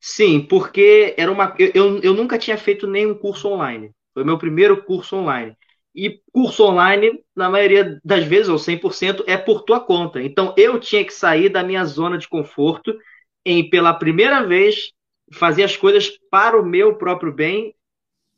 Sim, 0.00 0.40
porque 0.40 1.14
era 1.16 1.30
uma. 1.30 1.54
Eu, 1.58 2.00
eu 2.00 2.12
nunca 2.12 2.38
tinha 2.38 2.58
feito 2.58 2.86
nenhum 2.86 3.14
curso 3.14 3.48
online. 3.48 3.90
Foi 4.14 4.24
meu 4.24 4.38
primeiro 4.38 4.82
curso 4.84 5.16
online. 5.16 5.56
E 5.94 6.20
curso 6.32 6.64
online, 6.64 7.20
na 7.36 7.50
maioria 7.50 8.00
das 8.04 8.24
vezes, 8.24 8.48
ou 8.48 8.58
100%, 8.58 9.24
é 9.26 9.36
por 9.36 9.62
tua 9.62 9.80
conta. 9.80 10.22
Então, 10.22 10.54
eu 10.56 10.80
tinha 10.80 11.04
que 11.04 11.12
sair 11.12 11.48
da 11.48 11.62
minha 11.62 11.84
zona 11.84 12.18
de 12.18 12.28
conforto 12.28 12.96
em, 13.44 13.68
pela 13.68 13.94
primeira 13.94 14.44
vez, 14.44 14.92
fazer 15.32 15.64
as 15.64 15.76
coisas 15.76 16.10
para 16.30 16.60
o 16.60 16.64
meu 16.64 16.96
próprio 16.96 17.32
bem 17.32 17.74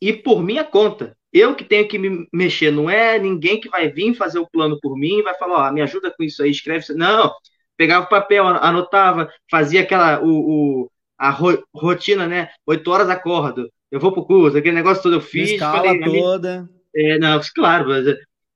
e 0.00 0.12
por 0.12 0.42
minha 0.42 0.64
conta. 0.64 1.16
Eu 1.32 1.54
que 1.54 1.64
tenho 1.64 1.88
que 1.88 1.98
me 1.98 2.26
mexer, 2.32 2.70
não 2.70 2.88
é 2.88 3.18
ninguém 3.18 3.60
que 3.60 3.68
vai 3.68 3.88
vir 3.90 4.14
fazer 4.14 4.38
o 4.38 4.48
plano 4.48 4.78
por 4.80 4.96
mim 4.96 5.22
vai 5.22 5.34
falar, 5.34 5.72
me 5.72 5.82
ajuda 5.82 6.10
com 6.10 6.22
isso 6.22 6.42
aí, 6.42 6.50
escreve 6.50 6.80
isso. 6.80 6.96
Não, 6.96 7.32
pegava 7.76 8.06
o 8.06 8.08
papel, 8.08 8.46
anotava, 8.46 9.30
fazia 9.50 9.82
aquela 9.82 10.20
o, 10.22 10.84
o 10.84 10.90
a 11.18 11.30
ro, 11.30 11.62
rotina, 11.74 12.26
né? 12.26 12.50
Oito 12.66 12.90
horas 12.90 13.08
acordo, 13.10 13.70
eu 13.90 14.00
vou 14.00 14.12
pro 14.12 14.24
curso, 14.24 14.56
aquele 14.56 14.74
negócio 14.74 15.02
todo 15.02 15.16
eu 15.16 15.20
fiz. 15.20 15.50
Escala 15.50 15.78
falei, 15.78 16.20
toda. 16.20 16.68
É, 16.94 17.18
não, 17.18 17.40
claro, 17.54 17.88
mas, 17.88 18.06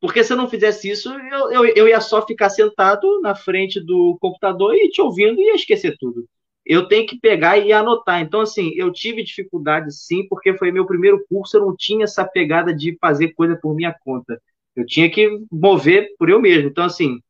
porque 0.00 0.24
se 0.24 0.32
eu 0.32 0.36
não 0.36 0.48
fizesse 0.48 0.90
isso, 0.90 1.10
eu, 1.12 1.52
eu, 1.52 1.64
eu 1.76 1.88
ia 1.88 2.00
só 2.00 2.26
ficar 2.26 2.48
sentado 2.50 3.20
na 3.20 3.34
frente 3.34 3.78
do 3.80 4.16
computador 4.20 4.74
e 4.74 4.88
te 4.88 5.00
ouvindo 5.00 5.38
e 5.40 5.44
ia 5.44 5.54
esquecer 5.54 5.96
tudo 5.98 6.26
eu 6.64 6.86
tenho 6.86 7.06
que 7.06 7.18
pegar 7.18 7.58
e 7.58 7.72
anotar. 7.72 8.20
Então, 8.20 8.40
assim, 8.40 8.72
eu 8.76 8.92
tive 8.92 9.24
dificuldade 9.24 9.92
sim, 9.92 10.26
porque 10.28 10.56
foi 10.56 10.70
meu 10.70 10.86
primeiro 10.86 11.24
curso, 11.28 11.56
eu 11.56 11.62
não 11.62 11.74
tinha 11.76 12.04
essa 12.04 12.24
pegada 12.24 12.74
de 12.74 12.96
fazer 13.00 13.32
coisa 13.34 13.56
por 13.56 13.74
minha 13.74 13.92
conta. 14.04 14.40
Eu 14.76 14.86
tinha 14.86 15.10
que 15.10 15.28
mover 15.50 16.14
por 16.18 16.28
eu 16.30 16.40
mesmo. 16.40 16.68
Então, 16.68 16.84
assim, 16.84 17.20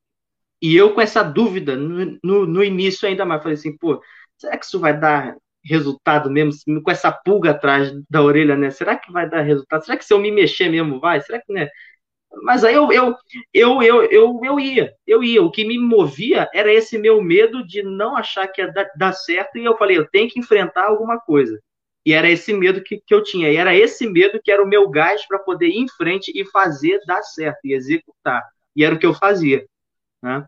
e 0.60 0.76
eu 0.76 0.92
com 0.94 1.00
essa 1.00 1.22
dúvida 1.22 1.76
no, 1.76 2.18
no, 2.22 2.46
no 2.46 2.64
início 2.64 3.08
ainda 3.08 3.24
mais, 3.24 3.42
falei 3.42 3.54
assim, 3.54 3.76
pô, 3.76 4.00
será 4.36 4.58
que 4.58 4.66
isso 4.66 4.78
vai 4.78 4.98
dar 4.98 5.36
resultado 5.64 6.30
mesmo, 6.30 6.82
com 6.82 6.90
essa 6.90 7.12
pulga 7.12 7.50
atrás 7.50 7.92
da 8.08 8.22
orelha, 8.22 8.56
né? 8.56 8.70
Será 8.70 8.96
que 8.96 9.12
vai 9.12 9.28
dar 9.28 9.42
resultado? 9.42 9.84
Será 9.84 9.96
que 9.96 10.04
se 10.04 10.12
eu 10.12 10.18
me 10.18 10.30
mexer 10.30 10.68
mesmo 10.70 11.00
vai? 11.00 11.20
Será 11.20 11.40
que, 11.40 11.52
né? 11.52 11.68
Mas 12.44 12.64
aí 12.64 12.74
eu, 12.74 12.90
eu, 12.92 13.16
eu, 13.52 13.82
eu, 13.82 14.04
eu, 14.04 14.40
eu 14.44 14.60
ia, 14.60 14.94
eu 15.06 15.22
ia. 15.22 15.42
O 15.42 15.50
que 15.50 15.64
me 15.64 15.78
movia 15.78 16.48
era 16.54 16.72
esse 16.72 16.96
meu 16.98 17.20
medo 17.20 17.66
de 17.66 17.82
não 17.82 18.16
achar 18.16 18.46
que 18.48 18.60
ia 18.60 18.72
dar, 18.72 18.88
dar 18.96 19.12
certo, 19.12 19.58
e 19.58 19.64
eu 19.64 19.76
falei, 19.76 19.98
eu 19.98 20.08
tenho 20.08 20.28
que 20.28 20.38
enfrentar 20.38 20.84
alguma 20.84 21.18
coisa. 21.20 21.60
E 22.06 22.12
era 22.12 22.30
esse 22.30 22.52
medo 22.54 22.82
que, 22.82 23.00
que 23.04 23.14
eu 23.14 23.22
tinha. 23.22 23.50
E 23.50 23.56
era 23.56 23.74
esse 23.74 24.08
medo 24.08 24.40
que 24.42 24.50
era 24.50 24.62
o 24.62 24.68
meu 24.68 24.88
gás 24.88 25.26
para 25.26 25.38
poder 25.38 25.68
ir 25.68 25.78
em 25.78 25.88
frente 25.88 26.32
e 26.34 26.44
fazer 26.46 27.00
dar 27.06 27.22
certo, 27.22 27.58
e 27.64 27.74
executar. 27.74 28.42
E 28.74 28.84
era 28.84 28.94
o 28.94 28.98
que 28.98 29.06
eu 29.06 29.14
fazia. 29.14 29.66
Né? 30.22 30.44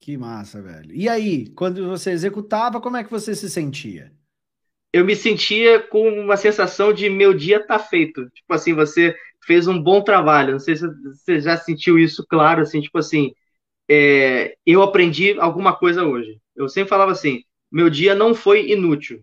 Que 0.00 0.16
massa, 0.16 0.60
velho. 0.60 0.92
E 0.92 1.08
aí, 1.08 1.48
quando 1.50 1.86
você 1.86 2.10
executava, 2.10 2.80
como 2.80 2.96
é 2.96 3.04
que 3.04 3.10
você 3.10 3.34
se 3.34 3.48
sentia? 3.48 4.12
Eu 4.92 5.04
me 5.04 5.14
sentia 5.14 5.80
com 5.80 6.08
uma 6.08 6.36
sensação 6.36 6.92
de 6.92 7.08
meu 7.10 7.34
dia 7.34 7.64
tá 7.64 7.78
feito. 7.78 8.28
Tipo 8.30 8.54
assim, 8.54 8.74
você 8.74 9.14
fez 9.44 9.68
um 9.68 9.80
bom 9.80 10.02
trabalho. 10.02 10.52
Não 10.52 10.58
sei 10.58 10.76
se 10.76 10.86
você 10.86 11.40
já 11.40 11.56
sentiu 11.56 11.98
isso 11.98 12.24
claro, 12.28 12.62
assim, 12.62 12.80
tipo 12.80 12.98
assim, 12.98 13.32
é, 13.90 14.56
eu 14.66 14.82
aprendi 14.82 15.38
alguma 15.40 15.76
coisa 15.76 16.04
hoje. 16.04 16.40
Eu 16.56 16.68
sempre 16.68 16.90
falava 16.90 17.12
assim, 17.12 17.42
meu 17.72 17.90
dia 17.90 18.14
não 18.14 18.34
foi 18.34 18.70
inútil, 18.70 19.20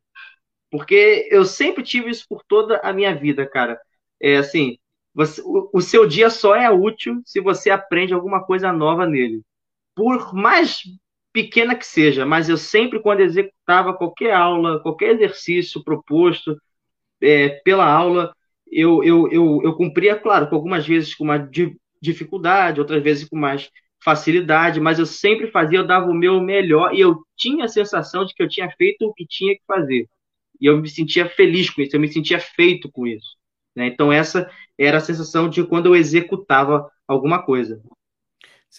porque 0.72 1.28
eu 1.32 1.46
sempre 1.46 1.84
tive 1.84 2.10
isso 2.12 2.26
por 2.30 2.44
toda 2.48 2.80
a 2.80 2.94
minha 2.94 3.16
vida, 3.16 3.48
cara. 3.48 3.80
É 4.22 4.38
assim, 4.38 4.78
você, 5.14 5.42
o, 5.46 5.70
o 5.74 5.82
seu 5.82 6.08
dia 6.08 6.30
só 6.30 6.56
é 6.56 6.70
útil 6.70 7.22
se 7.26 7.42
você 7.42 7.70
aprende 7.72 8.14
alguma 8.14 8.44
coisa 8.46 8.72
nova 8.74 9.06
nele. 9.08 9.42
Por 9.96 10.34
mais 10.34 10.84
pequena 11.34 11.76
que 11.76 11.86
seja, 11.86 12.26
mas 12.26 12.50
eu 12.50 12.58
sempre, 12.58 13.02
quando 13.02 13.22
executava 13.22 13.94
qualquer 13.94 14.34
aula, 14.34 14.80
qualquer 14.82 15.16
exercício 15.16 15.84
proposto 15.84 16.58
é, 17.22 17.50
pela 17.64 17.86
aula, 17.86 18.34
eu, 18.72 19.04
eu, 19.04 19.32
eu, 19.32 19.62
eu 19.64 19.76
cumpria, 19.76 20.16
claro, 20.18 20.48
com 20.50 20.56
algumas 20.56 20.86
vezes 20.88 21.16
com 21.16 21.24
uma 21.26 21.50
dificuldade, 22.02 22.80
outras 22.80 23.04
vezes 23.04 23.28
com 23.28 23.38
mais 23.38 23.70
facilidade, 24.04 24.80
mas 24.80 25.00
eu 25.00 25.06
sempre 25.06 25.48
fazia, 25.52 25.80
eu 25.80 25.88
dava 25.88 26.06
o 26.08 26.14
meu 26.14 26.40
melhor 26.42 26.94
e 26.94 27.00
eu 27.02 27.24
tinha 27.36 27.66
a 27.66 27.68
sensação 27.68 28.26
de 28.26 28.34
que 28.34 28.44
eu 28.44 28.48
tinha 28.48 28.70
feito 28.72 29.06
o 29.06 29.14
que 29.14 29.26
tinha 29.26 29.56
que 29.56 29.64
fazer. 29.68 30.08
E 30.62 30.68
eu 30.68 30.78
me 30.80 30.90
sentia 30.90 31.28
feliz 31.28 31.70
com 31.70 31.82
isso, 31.82 31.96
eu 31.96 32.00
me 32.00 32.08
sentia 32.08 32.40
feito 32.40 32.90
com 32.92 33.08
isso. 33.08 33.36
Né? 33.76 33.88
Então, 33.88 34.12
essa 34.12 34.50
era 34.78 34.98
a 34.98 35.02
sensação 35.02 35.50
de 35.50 35.64
quando 35.66 35.88
eu 35.88 35.96
executava 35.96 36.90
alguma 37.08 37.44
coisa. 37.44 37.82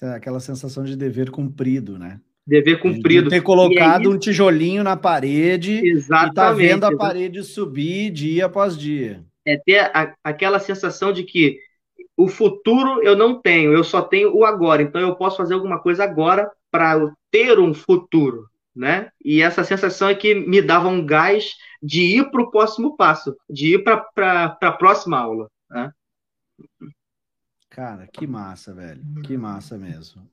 É 0.03 0.09
aquela 0.09 0.40
sensação 0.40 0.85
de 0.85 0.96
dever 0.96 1.31
cumprido, 1.31 1.99
né? 1.99 2.20
Dever 2.46 2.79
cumprido. 2.79 3.25
De 3.25 3.31
ter 3.31 3.40
colocado 3.40 4.11
um 4.11 4.18
tijolinho 4.18 4.85
na 4.85 4.96
parede 4.96 5.81
Exatamente. 5.85 6.33
e 6.33 6.35
tá 6.35 6.53
vendo 6.53 6.85
a 6.85 6.96
parede 6.96 7.42
subir 7.42 8.11
dia 8.11 8.46
após 8.46 8.77
dia. 8.79 9.25
É 9.44 9.57
ter 9.57 9.79
a, 9.79 10.14
aquela 10.22 10.59
sensação 10.61 11.12
de 11.12 11.25
que 11.25 11.59
o 12.16 12.29
futuro 12.29 13.03
eu 13.03 13.16
não 13.16 13.40
tenho, 13.40 13.72
eu 13.72 13.83
só 13.83 14.01
tenho 14.01 14.35
o 14.35 14.44
agora. 14.44 14.83
Então 14.83 15.01
eu 15.01 15.16
posso 15.16 15.37
fazer 15.37 15.55
alguma 15.55 15.81
coisa 15.81 16.05
agora 16.05 16.51
para 16.70 17.12
ter 17.31 17.59
um 17.59 17.75
futuro, 17.75 18.49
né? 18.75 19.11
E 19.25 19.42
essa 19.42 19.64
sensação 19.64 20.09
é 20.09 20.14
que 20.14 20.35
me 20.35 20.62
dava 20.62 20.88
um 20.88 21.05
gás 21.05 21.55
de 21.83 22.03
ir 22.03 22.31
para 22.31 22.42
o 22.42 22.51
próximo 22.51 22.96
passo, 22.96 23.37
de 23.49 23.75
ir 23.75 23.85
para 23.85 24.57
a 24.61 24.72
próxima 24.72 25.18
aula, 25.18 25.49
né? 25.70 25.90
Cara, 27.77 28.07
que 28.07 28.27
massa, 28.27 28.73
velho. 28.73 29.05
Que 29.23 29.37
massa 29.37 29.77
mesmo. 29.77 30.27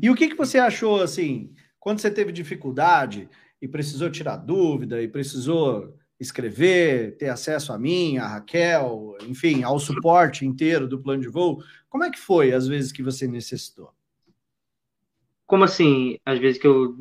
E 0.00 0.08
o 0.08 0.14
que, 0.14 0.28
que 0.28 0.36
você 0.36 0.58
achou, 0.60 1.02
assim, 1.02 1.52
quando 1.80 1.98
você 1.98 2.08
teve 2.08 2.30
dificuldade 2.30 3.28
e 3.60 3.66
precisou 3.66 4.08
tirar 4.08 4.36
dúvida 4.36 5.02
e 5.02 5.08
precisou 5.08 5.98
escrever, 6.20 7.16
ter 7.16 7.30
acesso 7.30 7.72
a 7.72 7.78
mim, 7.80 8.18
a 8.18 8.28
Raquel, 8.28 9.16
enfim, 9.22 9.64
ao 9.64 9.80
suporte 9.80 10.46
inteiro 10.46 10.86
do 10.86 11.02
plano 11.02 11.20
de 11.20 11.26
voo, 11.28 11.60
como 11.88 12.04
é 12.04 12.10
que 12.12 12.18
foi 12.20 12.52
as 12.52 12.68
vezes 12.68 12.92
que 12.92 13.02
você 13.02 13.26
necessitou? 13.26 13.92
Como 15.44 15.64
assim, 15.64 16.16
às 16.24 16.38
vezes 16.38 16.60
que 16.60 16.66
eu 16.68 16.96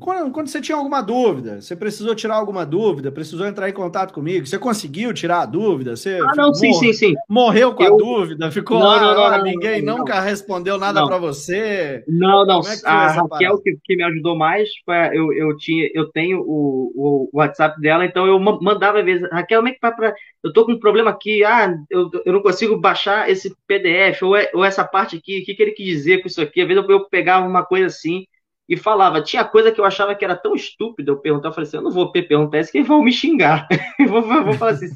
quando, 0.00 0.32
quando, 0.32 0.48
você 0.48 0.60
tinha 0.60 0.76
alguma 0.76 1.00
dúvida, 1.00 1.60
você 1.60 1.76
precisou 1.76 2.12
tirar 2.14 2.34
alguma 2.34 2.66
dúvida, 2.66 3.12
precisou 3.12 3.46
entrar 3.46 3.68
em 3.68 3.72
contato 3.72 4.12
comigo, 4.12 4.44
você 4.44 4.58
conseguiu 4.58 5.14
tirar 5.14 5.42
a 5.42 5.46
dúvida? 5.46 5.94
Você 5.94 6.18
ah, 6.18 6.32
não, 6.36 6.52
sim, 6.52 6.72
sim, 6.72 6.92
sim. 6.92 7.14
Morreu 7.28 7.72
com 7.72 7.84
eu... 7.84 7.94
a 7.94 7.96
dúvida, 7.96 8.50
ficou 8.50 8.80
não, 8.80 8.86
lá, 8.86 9.00
não, 9.00 9.14
não, 9.14 9.44
ninguém 9.44 9.82
nunca 9.82 10.20
respondeu 10.20 10.76
nada 10.76 11.06
para 11.06 11.18
você. 11.18 12.02
Não, 12.08 12.44
não. 12.44 12.60
É 12.60 12.88
a 12.88 13.12
Raquel 13.12 13.62
que, 13.62 13.78
que, 13.84 13.96
me 13.96 14.02
ajudou 14.02 14.36
mais 14.36 14.68
foi 14.84 14.96
eu, 15.16 15.32
eu 15.32 15.56
tinha, 15.56 15.88
eu 15.94 16.10
tenho 16.10 16.40
o, 16.40 17.28
o 17.32 17.38
WhatsApp 17.38 17.80
dela, 17.80 18.04
então 18.04 18.26
eu 18.26 18.40
mandava 18.40 18.98
às 18.98 19.04
vezes, 19.04 19.28
Raquel, 19.30 19.60
como 19.60 19.68
é 19.68 19.72
que 19.72 19.78
vai 19.80 19.94
para 19.94 20.14
eu 20.42 20.52
tô 20.52 20.64
com 20.64 20.72
um 20.72 20.78
problema 20.78 21.10
aqui, 21.10 21.44
ah, 21.44 21.74
eu, 21.90 22.10
eu 22.24 22.32
não 22.32 22.40
consigo 22.40 22.76
baixar 22.76 23.28
esse 23.28 23.54
PDF 23.66 24.22
ou, 24.22 24.36
é, 24.36 24.50
ou 24.54 24.64
essa 24.64 24.84
parte 24.84 25.16
aqui, 25.16 25.40
o 25.40 25.44
que, 25.44 25.54
que 25.54 25.62
ele 25.62 25.72
quis 25.72 25.86
dizer 25.86 26.20
com 26.20 26.28
isso 26.28 26.40
aqui? 26.40 26.60
Às 26.60 26.68
vezes 26.68 26.82
eu, 26.82 26.90
eu 26.90 27.08
pegava 27.08 27.46
uma 27.46 27.64
coisa 27.64 27.86
assim 27.86 28.24
e 28.68 28.76
falava. 28.76 29.22
Tinha 29.22 29.44
coisa 29.44 29.70
que 29.70 29.80
eu 29.80 29.84
achava 29.84 30.14
que 30.14 30.24
era 30.24 30.36
tão 30.36 30.54
estúpida 30.54 31.10
eu 31.10 31.18
perguntar, 31.18 31.48
eu 31.48 31.52
falei 31.52 31.68
assim, 31.68 31.76
eu 31.76 31.82
não 31.82 31.90
vou 31.90 32.10
perguntar 32.10 32.60
isso 32.60 32.72
que 32.72 32.78
eles 32.78 32.88
vão 32.88 33.02
me 33.02 33.12
xingar. 33.12 33.66
vou, 34.08 34.22
vou 34.22 34.52
falar 34.54 34.72
assim, 34.72 34.86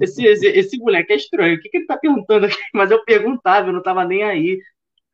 esse, 0.00 0.24
esse, 0.24 0.46
esse, 0.46 0.78
moleque 0.78 1.12
é 1.12 1.16
estranho, 1.16 1.56
o 1.56 1.60
que, 1.60 1.68
que 1.68 1.78
ele 1.78 1.86
tá 1.86 1.96
perguntando 1.96 2.46
aqui? 2.46 2.56
Mas 2.74 2.90
eu 2.90 3.04
perguntava, 3.04 3.68
eu 3.68 3.72
não 3.72 3.82
tava 3.82 4.04
nem 4.04 4.22
aí, 4.22 4.58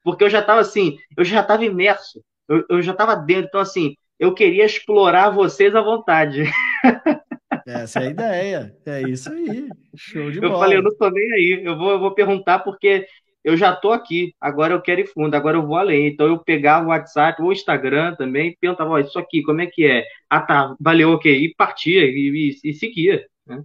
porque 0.02 0.24
eu 0.24 0.30
já 0.30 0.42
tava 0.42 0.60
assim, 0.60 0.96
eu 1.16 1.24
já 1.24 1.42
tava 1.42 1.64
imerso, 1.64 2.22
eu, 2.48 2.64
eu 2.70 2.82
já 2.82 2.94
tava 2.94 3.16
dentro, 3.16 3.46
então 3.48 3.60
assim, 3.60 3.94
eu 4.18 4.32
queria 4.32 4.64
explorar 4.64 5.30
vocês 5.30 5.74
à 5.74 5.80
vontade. 5.80 6.44
Essa 7.66 7.98
é 7.98 8.06
a 8.06 8.10
ideia, 8.10 8.76
é 8.86 9.02
isso 9.08 9.32
aí, 9.32 9.68
show 9.96 10.30
de 10.30 10.38
eu 10.38 10.42
bola. 10.42 10.54
Eu 10.54 10.58
falei, 10.60 10.78
eu 10.78 10.82
não 10.82 10.96
tô 10.96 11.10
nem 11.10 11.32
aí, 11.32 11.62
eu 11.64 11.76
vou, 11.76 11.90
eu 11.90 11.98
vou 11.98 12.14
perguntar 12.14 12.60
porque 12.60 13.06
eu 13.46 13.56
já 13.56 13.72
estou 13.72 13.92
aqui, 13.92 14.35
agora 14.40 14.74
eu 14.74 14.82
quero 14.82 15.02
ir 15.02 15.06
fundo, 15.06 15.32
agora 15.37 15.56
eu 15.56 15.64
vou 15.64 15.76
além. 15.76 16.09
Então 16.09 16.26
eu 16.26 16.37
pegava 16.37 16.85
o 16.85 16.88
WhatsApp 16.88 17.40
ou 17.40 17.48
o 17.48 17.52
Instagram 17.52 18.16
também, 18.16 18.56
perguntava, 18.61 18.90
oh, 18.90 18.98
isso 18.98 19.16
aqui, 19.20 19.40
como 19.44 19.61
é 19.61 19.66
que 19.66 19.87
é? 19.87 20.02
Ah, 20.28 20.40
tá, 20.40 20.74
valeu, 20.80 21.12
ok. 21.12 21.32
E 21.32 21.54
partia 21.54 22.02
e, 22.02 22.59
e, 22.64 22.70
e 22.70 22.74
seguia. 22.74 23.24
Né? 23.46 23.62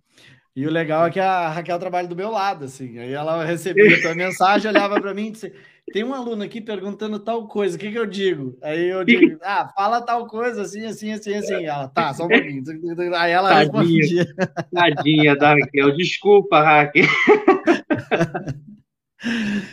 E 0.56 0.68
o 0.68 0.70
legal 0.70 1.08
é 1.08 1.10
que 1.10 1.20
a 1.20 1.50
Raquel 1.50 1.80
trabalha 1.80 2.08
do 2.08 2.16
meu 2.16 2.30
lado, 2.30 2.66
assim. 2.66 3.00
Aí 3.00 3.12
ela 3.12 3.44
recebia 3.44 3.98
a 3.98 4.02
tua 4.02 4.14
mensagem, 4.16 4.70
olhava 4.70 5.02
para 5.02 5.16
mim 5.16 5.30
e 5.30 5.32
disse: 5.32 5.52
tem 5.92 6.04
um 6.04 6.14
aluno 6.14 6.44
aqui 6.44 6.62
perguntando 6.62 7.18
tal 7.18 7.48
coisa, 7.48 7.76
o 7.76 7.80
que, 7.80 7.92
que 7.92 7.98
eu 7.98 8.06
digo? 8.06 8.56
Aí 8.62 8.88
eu 8.88 9.04
digo, 9.04 9.40
ah, 9.42 9.68
fala 9.76 10.00
tal 10.00 10.28
coisa, 10.28 10.62
assim, 10.62 10.86
assim, 10.86 11.12
assim, 11.12 11.34
assim. 11.34 11.66
Ela, 11.66 11.88
tá, 11.88 12.14
só 12.14 12.26
um 12.26 12.28
pouquinho. 12.28 12.64
Aí 13.18 13.32
ela 13.32 13.50
tadinha, 13.50 14.04
respondia. 14.04 14.28
Tadinha 14.72 15.36
da 15.36 15.56
Raquel, 15.56 15.96
desculpa, 15.98 16.62
Raquel. 16.62 17.08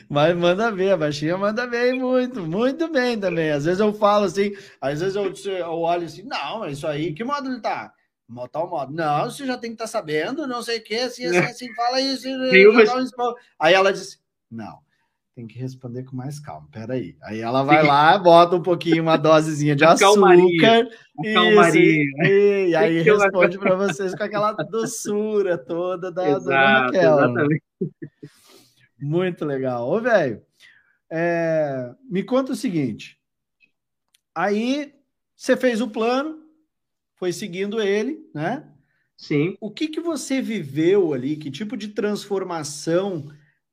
Mas 0.08 0.36
manda 0.36 0.70
bem, 0.70 0.90
a 0.90 0.96
baixinha 0.96 1.36
manda 1.36 1.66
bem 1.66 1.98
muito, 1.98 2.42
muito 2.42 2.90
bem 2.90 3.18
também. 3.18 3.50
Às 3.50 3.64
vezes 3.64 3.80
eu 3.80 3.92
falo 3.92 4.26
assim, 4.26 4.52
às 4.80 5.00
vezes 5.00 5.16
eu, 5.16 5.56
eu 5.56 5.78
olho 5.80 6.04
assim, 6.04 6.22
não, 6.22 6.64
é 6.64 6.72
isso 6.72 6.86
aí, 6.86 7.14
que 7.14 7.24
modo 7.24 7.48
ele 7.48 7.60
tá? 7.60 7.92
Tal 8.52 8.68
modo. 8.68 8.92
Não, 8.92 9.24
você 9.24 9.46
já 9.46 9.56
tem 9.56 9.70
que 9.70 9.74
estar 9.74 9.84
tá 9.84 9.88
sabendo, 9.88 10.46
não 10.46 10.62
sei 10.62 10.78
o 10.78 10.84
que, 10.84 10.96
assim, 10.96 11.24
assim, 11.24 11.38
assim, 11.66 11.74
fala 11.74 12.00
isso. 12.00 12.28
Um... 12.28 13.34
Aí 13.58 13.72
ela 13.72 13.90
disse, 13.90 14.18
não, 14.50 14.80
tem 15.34 15.46
que 15.46 15.58
responder 15.58 16.04
com 16.04 16.14
mais 16.14 16.38
calma, 16.38 16.68
peraí. 16.70 17.16
Aí 17.22 17.40
ela 17.40 17.62
vai 17.62 17.82
lá, 17.82 18.18
bota 18.18 18.56
um 18.56 18.62
pouquinho, 18.62 19.02
uma 19.02 19.16
dosezinha 19.16 19.74
de 19.74 19.84
açúcar. 19.86 20.88
Isso, 21.24 21.78
e, 21.78 22.68
e 22.68 22.76
aí 22.76 23.00
responde 23.00 23.58
para 23.58 23.76
vocês 23.76 24.14
com 24.14 24.24
aquela 24.24 24.52
doçura 24.52 25.56
toda 25.56 26.12
da 26.12 26.28
Exato, 26.28 26.92
Raquel. 26.92 27.14
Exatamente. 27.14 27.62
Muito 29.00 29.44
legal. 29.44 29.88
Ô, 29.88 30.00
velho, 30.00 30.42
é, 31.10 31.94
me 32.08 32.22
conta 32.22 32.52
o 32.52 32.56
seguinte. 32.56 33.18
Aí 34.34 34.94
você 35.36 35.56
fez 35.56 35.80
o 35.80 35.88
plano, 35.88 36.42
foi 37.16 37.32
seguindo 37.32 37.80
ele, 37.80 38.28
né? 38.34 38.68
Sim. 39.16 39.56
O 39.60 39.70
que, 39.70 39.88
que 39.88 40.00
você 40.00 40.40
viveu 40.40 41.12
ali? 41.12 41.36
Que 41.36 41.50
tipo 41.50 41.76
de 41.76 41.88
transformação 41.88 43.26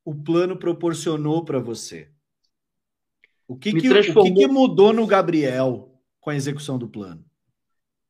o 0.04 0.14
plano 0.14 0.58
proporcionou 0.58 1.46
para 1.46 1.60
você? 1.60 2.10
O 3.48 3.56
que, 3.56 3.74
que, 3.74 3.90
transformou... 3.90 4.32
o 4.32 4.36
que, 4.36 4.42
que 4.42 4.48
mudou 4.48 4.92
no 4.92 5.06
Gabriel 5.06 6.02
com 6.20 6.32
a 6.32 6.36
execução 6.36 6.80
do 6.80 6.88
plano? 6.88 7.24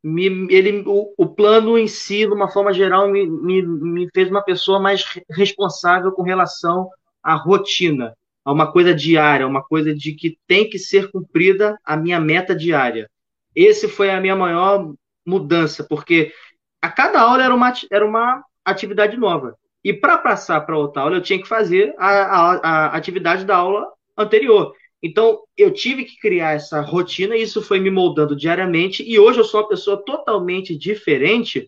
me, 0.06 0.28
ele, 0.54 0.84
o, 0.86 1.16
o, 1.18 1.26
plano 1.26 1.80
em 1.80 1.88
si, 1.88 2.28
de 2.28 2.32
uma 2.32 2.48
forma 2.48 2.72
geral, 2.72 3.10
me, 3.10 3.26
me, 3.26 3.64
me, 3.64 4.08
fez 4.14 4.30
uma 4.30 4.44
pessoa 4.44 4.80
mais 4.80 5.04
responsável 5.32 6.12
com 6.12 6.22
relação 6.22 6.88
a 7.26 7.34
rotina, 7.34 8.16
a 8.46 8.52
uma 8.52 8.72
coisa 8.72 8.94
diária, 8.94 9.48
uma 9.48 9.64
coisa 9.64 9.94
de 9.94 10.14
que 10.14 10.38
tem 10.48 10.70
que 10.70 10.78
ser 10.78 11.10
cumprida 11.10 11.76
a 11.84 11.98
minha 11.98 12.20
meta 12.20 12.56
diária. 12.56 13.10
Esse 13.56 13.88
foi 13.88 14.12
a 14.12 14.22
minha 14.22 14.36
maior 14.36 14.94
mudança, 15.26 15.84
porque 15.84 16.32
a 16.80 16.92
cada 16.92 17.20
aula 17.20 17.44
era 17.44 17.56
uma, 17.56 17.74
era 17.92 18.06
uma 18.06 18.44
atividade 18.64 19.18
nova. 19.18 19.58
E 19.84 19.92
para 19.92 20.20
passar 20.20 20.62
para 20.62 20.78
outra 20.78 21.02
aula, 21.02 21.18
eu 21.18 21.22
tinha 21.22 21.42
que 21.42 21.48
fazer 21.48 21.96
a, 21.98 22.10
a, 22.10 22.52
a 22.58 22.86
atividade 22.96 23.44
da 23.44 23.56
aula 23.56 23.88
anterior. 24.16 24.74
Então, 25.02 25.40
eu 25.58 25.72
tive 25.72 26.04
que 26.04 26.18
criar 26.18 26.54
essa 26.54 26.80
rotina, 26.82 27.36
e 27.36 27.42
isso 27.42 27.62
foi 27.62 27.80
me 27.80 27.90
moldando 27.90 28.36
diariamente, 28.36 29.04
e 29.04 29.18
hoje 29.18 29.40
eu 29.40 29.44
sou 29.44 29.62
uma 29.62 29.70
pessoa 29.70 29.98
totalmente 30.04 30.78
diferente 30.78 31.68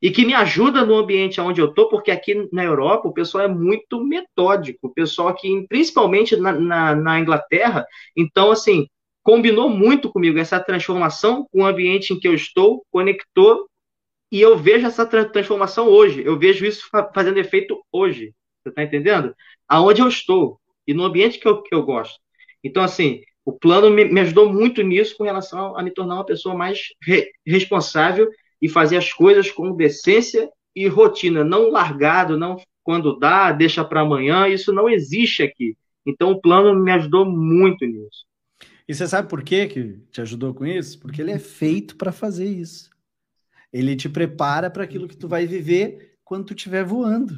e 0.00 0.10
que 0.10 0.24
me 0.24 0.34
ajuda 0.34 0.84
no 0.84 0.96
ambiente 0.96 1.40
onde 1.40 1.60
eu 1.60 1.68
estou, 1.68 1.88
porque 1.88 2.10
aqui 2.10 2.48
na 2.52 2.64
Europa 2.64 3.08
o 3.08 3.12
pessoal 3.12 3.44
é 3.44 3.48
muito 3.48 4.02
metódico, 4.04 4.88
o 4.88 4.92
pessoal 4.92 5.28
aqui, 5.28 5.66
principalmente 5.68 6.36
na, 6.36 6.52
na, 6.52 6.94
na, 6.94 7.20
Inglaterra, 7.20 7.86
então, 8.16 8.50
assim, 8.50 8.86
combinou 9.22 9.68
muito 9.68 10.10
comigo 10.10 10.38
essa 10.38 10.60
transformação 10.60 11.46
com 11.50 11.62
o 11.62 11.66
ambiente 11.66 12.12
em 12.12 12.18
que 12.18 12.28
eu 12.28 12.34
estou, 12.34 12.84
conectou, 12.90 13.68
e 14.30 14.40
eu 14.40 14.56
vejo 14.56 14.86
essa 14.86 15.06
tra 15.06 15.24
transformação 15.24 15.88
hoje, 15.88 16.22
eu 16.24 16.38
vejo 16.38 16.66
isso 16.66 16.88
fa 16.90 17.10
fazendo 17.14 17.38
efeito 17.38 17.80
hoje, 17.92 18.34
você 18.62 18.70
está 18.70 18.82
entendendo? 18.82 19.34
Aonde 19.68 20.02
eu 20.02 20.08
estou, 20.08 20.60
e 20.86 20.92
no 20.92 21.04
ambiente 21.04 21.38
que 21.38 21.48
eu, 21.48 21.62
que 21.62 21.74
eu 21.74 21.82
gosto. 21.82 22.18
Então, 22.62 22.82
assim, 22.82 23.22
o 23.44 23.52
plano 23.52 23.88
me, 23.90 24.04
me 24.04 24.20
ajudou 24.20 24.52
muito 24.52 24.82
nisso 24.82 25.16
com 25.16 25.24
relação 25.24 25.78
a 25.78 25.82
me 25.82 25.92
tornar 25.92 26.16
uma 26.16 26.26
pessoa 26.26 26.54
mais 26.54 26.80
re 27.00 27.30
responsável 27.46 28.28
e 28.60 28.68
fazer 28.68 28.96
as 28.96 29.12
coisas 29.12 29.50
com 29.50 29.76
decência 29.76 30.50
e 30.74 30.86
rotina, 30.86 31.42
não 31.42 31.70
largado, 31.70 32.38
não 32.38 32.56
quando 32.82 33.18
dá, 33.18 33.50
deixa 33.50 33.84
para 33.84 34.02
amanhã, 34.02 34.46
isso 34.46 34.72
não 34.72 34.88
existe 34.88 35.42
aqui. 35.42 35.76
Então 36.06 36.30
o 36.30 36.40
plano 36.40 36.78
me 36.80 36.92
ajudou 36.92 37.26
muito 37.26 37.84
nisso. 37.84 38.24
E 38.88 38.94
você 38.94 39.08
sabe 39.08 39.28
por 39.28 39.42
quê 39.42 39.66
que 39.66 39.98
te 40.12 40.20
ajudou 40.20 40.54
com 40.54 40.64
isso? 40.64 41.00
Porque 41.00 41.20
ele 41.20 41.32
é 41.32 41.38
feito 41.38 41.96
para 41.96 42.12
fazer 42.12 42.46
isso. 42.46 42.88
Ele 43.72 43.96
te 43.96 44.08
prepara 44.08 44.70
para 44.70 44.84
aquilo 44.84 45.08
que 45.08 45.16
tu 45.16 45.26
vai 45.26 45.46
viver 45.46 46.14
quando 46.24 46.46
tu 46.46 46.54
estiver 46.54 46.84
voando. 46.84 47.34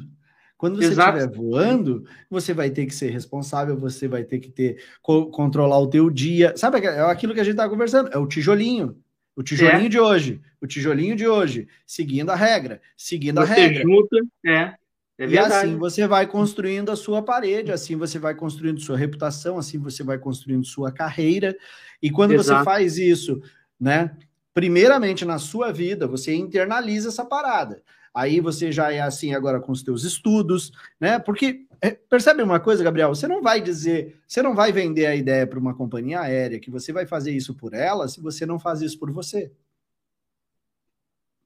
Quando 0.55 0.75
você 0.75 0.89
estiver 0.89 1.31
voando, 1.31 2.03
você 2.29 2.53
vai 2.53 2.69
ter 2.69 2.85
que 2.85 2.93
ser 2.93 3.09
responsável, 3.09 3.77
você 3.77 4.07
vai 4.07 4.23
ter 4.23 4.39
que 4.39 4.49
ter 4.49 4.83
co 5.01 5.31
controlar 5.31 5.79
o 5.79 5.89
teu 5.89 6.09
dia. 6.09 6.53
Sabe 6.57 6.85
é 6.85 6.99
aquilo 7.01 7.33
que 7.33 7.39
a 7.39 7.43
gente 7.43 7.53
está 7.53 7.67
conversando? 7.67 8.09
É 8.13 8.17
o 8.17 8.27
tijolinho. 8.27 9.01
O 9.39 9.41
tijolinho 9.41 9.85
é. 9.85 9.89
de 9.89 9.97
hoje, 9.97 10.41
o 10.59 10.67
tijolinho 10.67 11.15
de 11.15 11.25
hoje, 11.25 11.65
seguindo 11.87 12.29
a 12.29 12.35
regra, 12.35 12.81
seguindo 12.97 13.39
você 13.39 13.53
a 13.53 13.55
regra. 13.55 13.83
Junta, 13.83 14.17
é. 14.45 14.73
É 15.17 15.27
e 15.27 15.37
assim 15.37 15.77
você 15.77 16.05
vai 16.05 16.27
construindo 16.27 16.91
a 16.91 16.95
sua 16.97 17.21
parede, 17.21 17.71
assim 17.71 17.95
você 17.95 18.19
vai 18.19 18.35
construindo 18.35 18.81
sua 18.81 18.97
reputação, 18.97 19.57
assim 19.57 19.79
você 19.79 20.03
vai 20.03 20.17
construindo 20.17 20.65
sua 20.65 20.91
carreira. 20.91 21.55
E 22.01 22.11
quando 22.11 22.33
Exato. 22.33 22.59
você 22.59 22.65
faz 22.65 22.97
isso, 22.97 23.41
né? 23.79 24.13
Primeiramente 24.53 25.23
na 25.23 25.39
sua 25.39 25.71
vida, 25.71 26.05
você 26.05 26.35
internaliza 26.35 27.07
essa 27.07 27.23
parada. 27.23 27.81
Aí 28.13 28.39
você 28.39 28.71
já 28.71 28.91
é 28.91 28.99
assim 28.99 29.33
agora 29.33 29.59
com 29.59 29.71
os 29.71 29.83
teus 29.83 30.03
estudos, 30.03 30.71
né? 30.99 31.19
Porque 31.19 31.65
é, 31.81 31.91
percebe 31.91 32.43
uma 32.43 32.59
coisa, 32.59 32.83
Gabriel? 32.83 33.09
Você 33.09 33.27
não 33.27 33.41
vai 33.41 33.61
dizer, 33.61 34.19
você 34.27 34.41
não 34.41 34.53
vai 34.53 34.71
vender 34.71 35.05
a 35.05 35.15
ideia 35.15 35.47
para 35.47 35.59
uma 35.59 35.73
companhia 35.73 36.21
aérea 36.21 36.59
que 36.59 36.69
você 36.69 36.91
vai 36.91 37.05
fazer 37.05 37.31
isso 37.31 37.53
por 37.53 37.73
ela 37.73 38.07
se 38.07 38.21
você 38.21 38.45
não 38.45 38.59
faz 38.59 38.81
isso 38.81 38.99
por 38.99 39.11
você. 39.11 39.51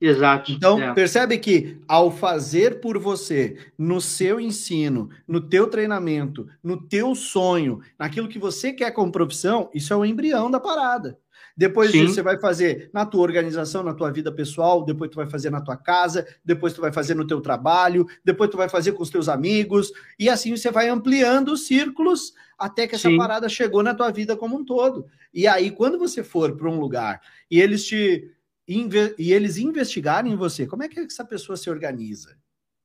Exato. 0.01 0.51
Então, 0.51 0.81
é. 0.81 0.93
percebe 0.93 1.37
que 1.37 1.77
ao 1.87 2.11
fazer 2.11 2.81
por 2.81 2.97
você, 2.97 3.57
no 3.77 4.01
seu 4.01 4.37
ensino, 4.37 5.09
no 5.25 5.39
teu 5.39 5.67
treinamento, 5.67 6.45
no 6.61 6.75
teu 6.75 7.15
sonho, 7.15 7.79
naquilo 7.97 8.27
que 8.27 8.37
você 8.37 8.73
quer 8.73 8.91
como 8.91 9.13
profissão, 9.13 9.69
isso 9.73 9.93
é 9.93 9.95
o 9.95 10.03
embrião 10.03 10.51
da 10.51 10.59
parada. 10.59 11.17
Depois 11.55 11.91
Sim. 11.91 12.01
disso, 12.01 12.15
você 12.15 12.21
vai 12.21 12.39
fazer 12.39 12.89
na 12.91 13.05
tua 13.05 13.21
organização, 13.21 13.83
na 13.83 13.93
tua 13.93 14.11
vida 14.11 14.31
pessoal, 14.31 14.83
depois 14.83 15.11
tu 15.11 15.17
vai 15.17 15.27
fazer 15.27 15.51
na 15.51 15.61
tua 15.61 15.77
casa, 15.77 16.25
depois 16.43 16.73
tu 16.73 16.81
vai 16.81 16.91
fazer 16.91 17.13
no 17.13 17.27
teu 17.27 17.39
trabalho, 17.41 18.07
depois 18.25 18.49
tu 18.49 18.57
vai 18.57 18.67
fazer 18.67 18.93
com 18.93 19.03
os 19.03 19.09
teus 19.09 19.29
amigos, 19.29 19.91
e 20.17 20.29
assim 20.29 20.55
você 20.55 20.71
vai 20.71 20.89
ampliando 20.89 21.49
os 21.49 21.67
círculos 21.67 22.33
até 22.57 22.87
que 22.87 22.95
essa 22.95 23.09
Sim. 23.09 23.17
parada 23.17 23.47
chegou 23.47 23.83
na 23.83 23.93
tua 23.93 24.11
vida 24.11 24.35
como 24.35 24.57
um 24.57 24.65
todo. 24.65 25.05
E 25.33 25.47
aí, 25.47 25.69
quando 25.69 25.99
você 25.99 26.23
for 26.23 26.55
para 26.55 26.69
um 26.69 26.79
lugar 26.79 27.21
e 27.49 27.59
eles 27.59 27.85
te 27.85 28.29
e 28.65 29.33
eles 29.33 29.57
investigarem 29.57 30.31
em 30.31 30.37
você, 30.37 30.65
como 30.65 30.83
é 30.83 30.87
que 30.87 30.99
essa 31.01 31.25
pessoa 31.25 31.57
se 31.57 31.69
organiza? 31.69 32.37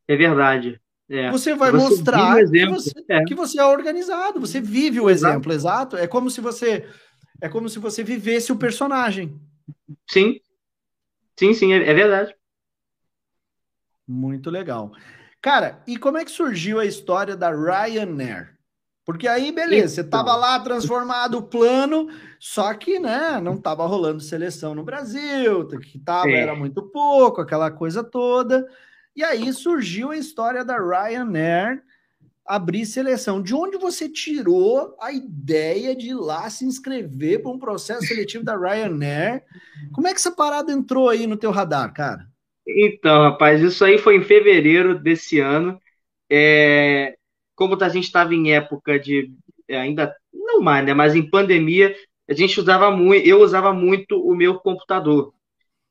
É 0.08 0.16
verdade. 0.16 0.80
É. 1.08 1.30
Você 1.30 1.54
vai 1.54 1.70
você 1.70 1.76
mostrar 1.76 2.36
que 2.36 2.66
você, 2.66 2.92
é. 3.08 3.24
que 3.24 3.34
você, 3.34 3.60
é. 3.60 3.64
organizado, 3.64 4.40
você 4.40 4.60
vive 4.60 5.00
o 5.00 5.08
exemplo, 5.08 5.52
exato. 5.52 5.96
É 5.96 6.06
como 6.06 6.28
se 6.30 6.40
você 6.40 6.84
é 7.40 7.48
como 7.48 7.68
se 7.68 7.78
você 7.78 8.02
vivesse 8.02 8.52
o 8.52 8.56
personagem. 8.56 9.40
Sim. 10.08 10.40
Sim, 11.38 11.54
sim, 11.54 11.72
é, 11.72 11.88
é 11.88 11.94
verdade. 11.94 12.34
Muito 14.06 14.50
legal. 14.50 14.92
Cara, 15.40 15.82
e 15.86 15.96
como 15.96 16.18
é 16.18 16.24
que 16.24 16.30
surgiu 16.30 16.80
a 16.80 16.84
história 16.84 17.36
da 17.36 17.50
Ryanair? 17.50 18.56
Porque 19.04 19.26
aí, 19.26 19.52
beleza, 19.52 19.94
você 19.94 20.04
tava 20.04 20.30
então. 20.30 20.40
lá 20.40 20.60
transformado 20.60 21.38
o 21.38 21.42
plano, 21.42 22.08
só 22.38 22.74
que, 22.74 22.98
né, 22.98 23.40
não 23.40 23.56
tava 23.56 23.86
rolando 23.86 24.20
seleção 24.20 24.74
no 24.74 24.84
Brasil, 24.84 25.66
que 25.78 25.98
tava, 25.98 26.28
é. 26.28 26.40
era 26.40 26.54
muito 26.54 26.82
pouco, 26.82 27.40
aquela 27.40 27.70
coisa 27.70 28.04
toda. 28.04 28.66
E 29.16 29.24
aí 29.24 29.50
surgiu 29.52 30.10
a 30.10 30.16
história 30.16 30.64
da 30.64 30.76
Ryanair 30.76 31.82
abrir 32.48 32.86
seleção. 32.86 33.42
De 33.42 33.54
onde 33.54 33.76
você 33.76 34.08
tirou 34.08 34.96
a 35.00 35.12
ideia 35.12 35.94
de 35.94 36.08
ir 36.08 36.14
lá 36.14 36.48
se 36.48 36.64
inscrever 36.64 37.42
para 37.42 37.50
um 37.50 37.58
processo 37.58 38.06
seletivo 38.06 38.42
da 38.42 38.56
Ryanair? 38.56 39.44
Como 39.92 40.08
é 40.08 40.10
que 40.10 40.16
essa 40.16 40.32
parada 40.32 40.72
entrou 40.72 41.08
aí 41.08 41.26
no 41.26 41.36
teu 41.36 41.50
radar, 41.50 41.92
cara? 41.92 42.26
Então, 42.66 43.22
rapaz, 43.22 43.60
isso 43.60 43.84
aí 43.84 43.98
foi 43.98 44.16
em 44.16 44.24
fevereiro 44.24 44.98
desse 44.98 45.38
ano. 45.40 45.78
É, 46.30 47.16
como 47.54 47.76
a 47.82 47.88
gente 47.88 48.04
estava 48.04 48.34
em 48.34 48.52
época 48.52 48.98
de 48.98 49.30
é, 49.68 49.78
ainda 49.78 50.14
não 50.32 50.60
mais, 50.60 50.84
né, 50.84 50.94
mas 50.94 51.14
em 51.14 51.28
pandemia, 51.28 51.94
a 52.28 52.32
gente 52.32 52.58
usava 52.58 52.90
muito, 52.90 53.26
eu 53.26 53.40
usava 53.40 53.72
muito 53.72 54.20
o 54.20 54.34
meu 54.34 54.58
computador. 54.58 55.32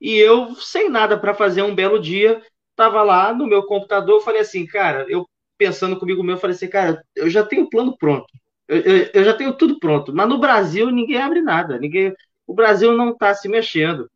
E 0.01 0.15
eu, 0.15 0.55
sem 0.55 0.89
nada 0.89 1.17
para 1.17 1.33
fazer 1.33 1.61
um 1.61 1.73
belo 1.75 1.99
dia, 1.99 2.41
estava 2.71 3.03
lá 3.03 3.33
no 3.33 3.47
meu 3.47 3.63
computador, 3.63 4.21
falei 4.21 4.41
assim, 4.41 4.65
cara, 4.65 5.05
eu 5.09 5.27
pensando 5.57 5.97
comigo 5.97 6.23
mesmo, 6.23 6.39
falei 6.39 6.55
assim, 6.55 6.69
cara, 6.69 7.01
eu 7.15 7.29
já 7.29 7.43
tenho 7.43 7.63
o 7.63 7.69
plano 7.69 7.97
pronto. 7.97 8.27
Eu, 8.67 8.77
eu, 8.81 9.09
eu, 9.13 9.23
já 9.23 9.33
tenho 9.33 9.53
tudo 9.53 9.79
pronto. 9.79 10.13
Mas 10.13 10.27
no 10.27 10.39
Brasil 10.39 10.91
ninguém 10.91 11.17
abre 11.17 11.41
nada. 11.41 11.79
Ninguém, 11.79 12.13
o 12.45 12.53
Brasil 12.53 12.91
não 12.91 13.11
está 13.11 13.33
se 13.33 13.47
mexendo. 13.47 14.09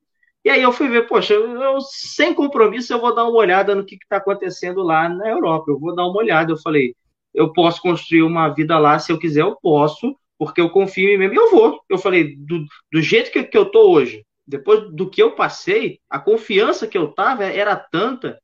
E 0.44 0.50
aí 0.50 0.62
eu 0.62 0.72
fui 0.72 0.90
ver, 0.90 1.08
poxa, 1.08 1.34
eu, 1.34 1.80
sem 1.82 2.34
compromisso 2.34 2.92
eu 2.92 3.00
vou 3.00 3.14
dar 3.14 3.24
uma 3.24 3.38
olhada 3.38 3.76
no 3.76 3.86
que 3.86 3.96
está 3.96 4.18
acontecendo 4.18 4.82
lá 4.82 5.08
na 5.08 5.30
Europa. 5.30 5.72
Eu 5.72 5.80
vou 5.80 5.96
dar 5.96 6.06
uma 6.06 6.18
olhada. 6.18 6.52
Eu 6.52 6.58
falei, 6.58 6.96
eu 7.34 7.54
posso 7.54 7.82
construir 7.82 8.24
uma 8.24 8.50
vida 8.50 8.78
lá, 8.78 9.00
se 9.00 9.12
eu 9.12 9.18
quiser, 9.18 9.42
eu 9.42 9.56
posso, 9.62 10.16
porque 10.38 10.60
eu 10.60 10.70
confio 10.70 11.10
em 11.10 11.14
mim 11.14 11.20
mesmo, 11.20 11.36
e 11.36 11.38
eu 11.38 11.52
vou. 11.52 11.82
Eu 11.90 11.98
falei, 11.98 12.36
do, 12.36 12.66
do 12.92 13.02
jeito 13.02 13.32
que, 13.32 13.44
que 13.44 13.58
eu 13.58 13.66
tô 13.66 13.92
hoje, 13.92 14.26
depois 14.46 14.92
do 14.92 15.10
que 15.10 15.22
eu 15.22 15.32
passei, 15.32 16.00
a 16.10 16.20
confiança 16.20 16.88
que 16.88 16.98
eu 16.98 17.10
tava 17.10 17.46
era 17.46 17.76
tanta 17.76 18.40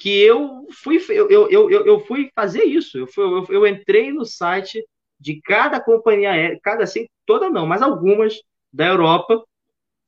que 0.00 0.22
eu 0.22 0.66
fui, 0.82 0.98
eu, 1.10 1.30
eu, 1.30 1.70
eu, 1.70 1.86
eu 1.86 2.00
fui 2.00 2.30
fazer 2.34 2.64
isso. 2.64 2.98
Eu, 2.98 3.06
fui, 3.06 3.24
eu, 3.24 3.46
eu 3.50 3.66
entrei 3.66 4.12
no 4.12 4.24
site 4.24 4.82
de 5.18 5.40
cada 5.42 5.80
companhia 5.80 6.30
aérea, 6.32 6.58
cada 6.62 6.84
assim, 6.84 7.06
toda 7.26 7.50
não, 7.50 7.66
mas 7.66 7.82
algumas 7.82 8.40
da 8.72 8.86
Europa, 8.86 9.44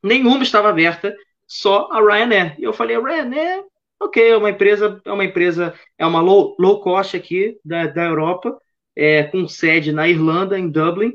nenhuma 0.02 0.42
estava 0.42 0.70
aberta, 0.70 1.14
só 1.46 1.88
a 1.92 2.00
Ryanair. 2.00 2.56
E 2.58 2.64
eu 2.64 2.72
falei, 2.72 2.98
Ryanair 2.98 3.64
Ok, 4.02 4.20
é 4.20 4.36
uma 4.36 4.50
empresa, 4.50 5.00
é 5.04 5.12
uma 5.12 5.24
empresa, 5.24 5.74
é 5.96 6.04
uma 6.04 6.20
low, 6.20 6.56
low 6.58 6.80
cost 6.80 7.16
aqui 7.16 7.56
da, 7.64 7.86
da 7.86 8.04
Europa, 8.06 8.58
é, 8.96 9.22
com 9.22 9.46
sede 9.46 9.92
na 9.92 10.08
Irlanda, 10.08 10.58
em 10.58 10.68
Dublin. 10.68 11.14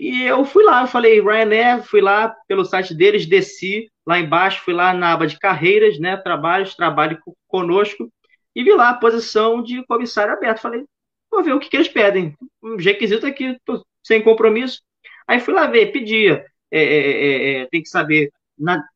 E 0.00 0.22
eu 0.22 0.46
fui 0.46 0.64
lá, 0.64 0.80
eu 0.80 0.86
falei, 0.86 1.20
Ryanair, 1.20 1.82
fui 1.82 2.00
lá 2.00 2.34
pelo 2.48 2.64
site 2.64 2.94
deles, 2.94 3.26
desci 3.26 3.86
lá 4.06 4.18
embaixo, 4.18 4.62
fui 4.64 4.72
lá 4.72 4.94
na 4.94 5.12
aba 5.12 5.26
de 5.26 5.38
carreiras, 5.38 5.98
né? 5.98 6.16
Trabalhos, 6.16 6.74
trabalhe 6.74 7.18
conosco, 7.46 8.10
e 8.56 8.64
vi 8.64 8.72
lá 8.72 8.88
a 8.88 8.94
posição 8.94 9.62
de 9.62 9.84
comissário 9.84 10.32
aberto. 10.32 10.62
Falei, 10.62 10.86
vou 11.30 11.44
ver 11.44 11.52
o 11.52 11.60
que, 11.60 11.68
que 11.68 11.76
eles 11.76 11.88
pedem. 11.88 12.34
Um 12.62 12.76
requisito 12.76 13.26
aqui, 13.26 13.58
tô 13.62 13.84
sem 14.02 14.22
compromisso. 14.22 14.80
Aí 15.28 15.38
fui 15.38 15.52
lá 15.52 15.66
ver, 15.66 15.92
pedia. 15.92 16.46
É, 16.70 16.82
é, 16.82 17.10
é, 17.10 17.60
é 17.60 17.66
tem 17.66 17.82
que 17.82 17.88
saber 17.90 18.30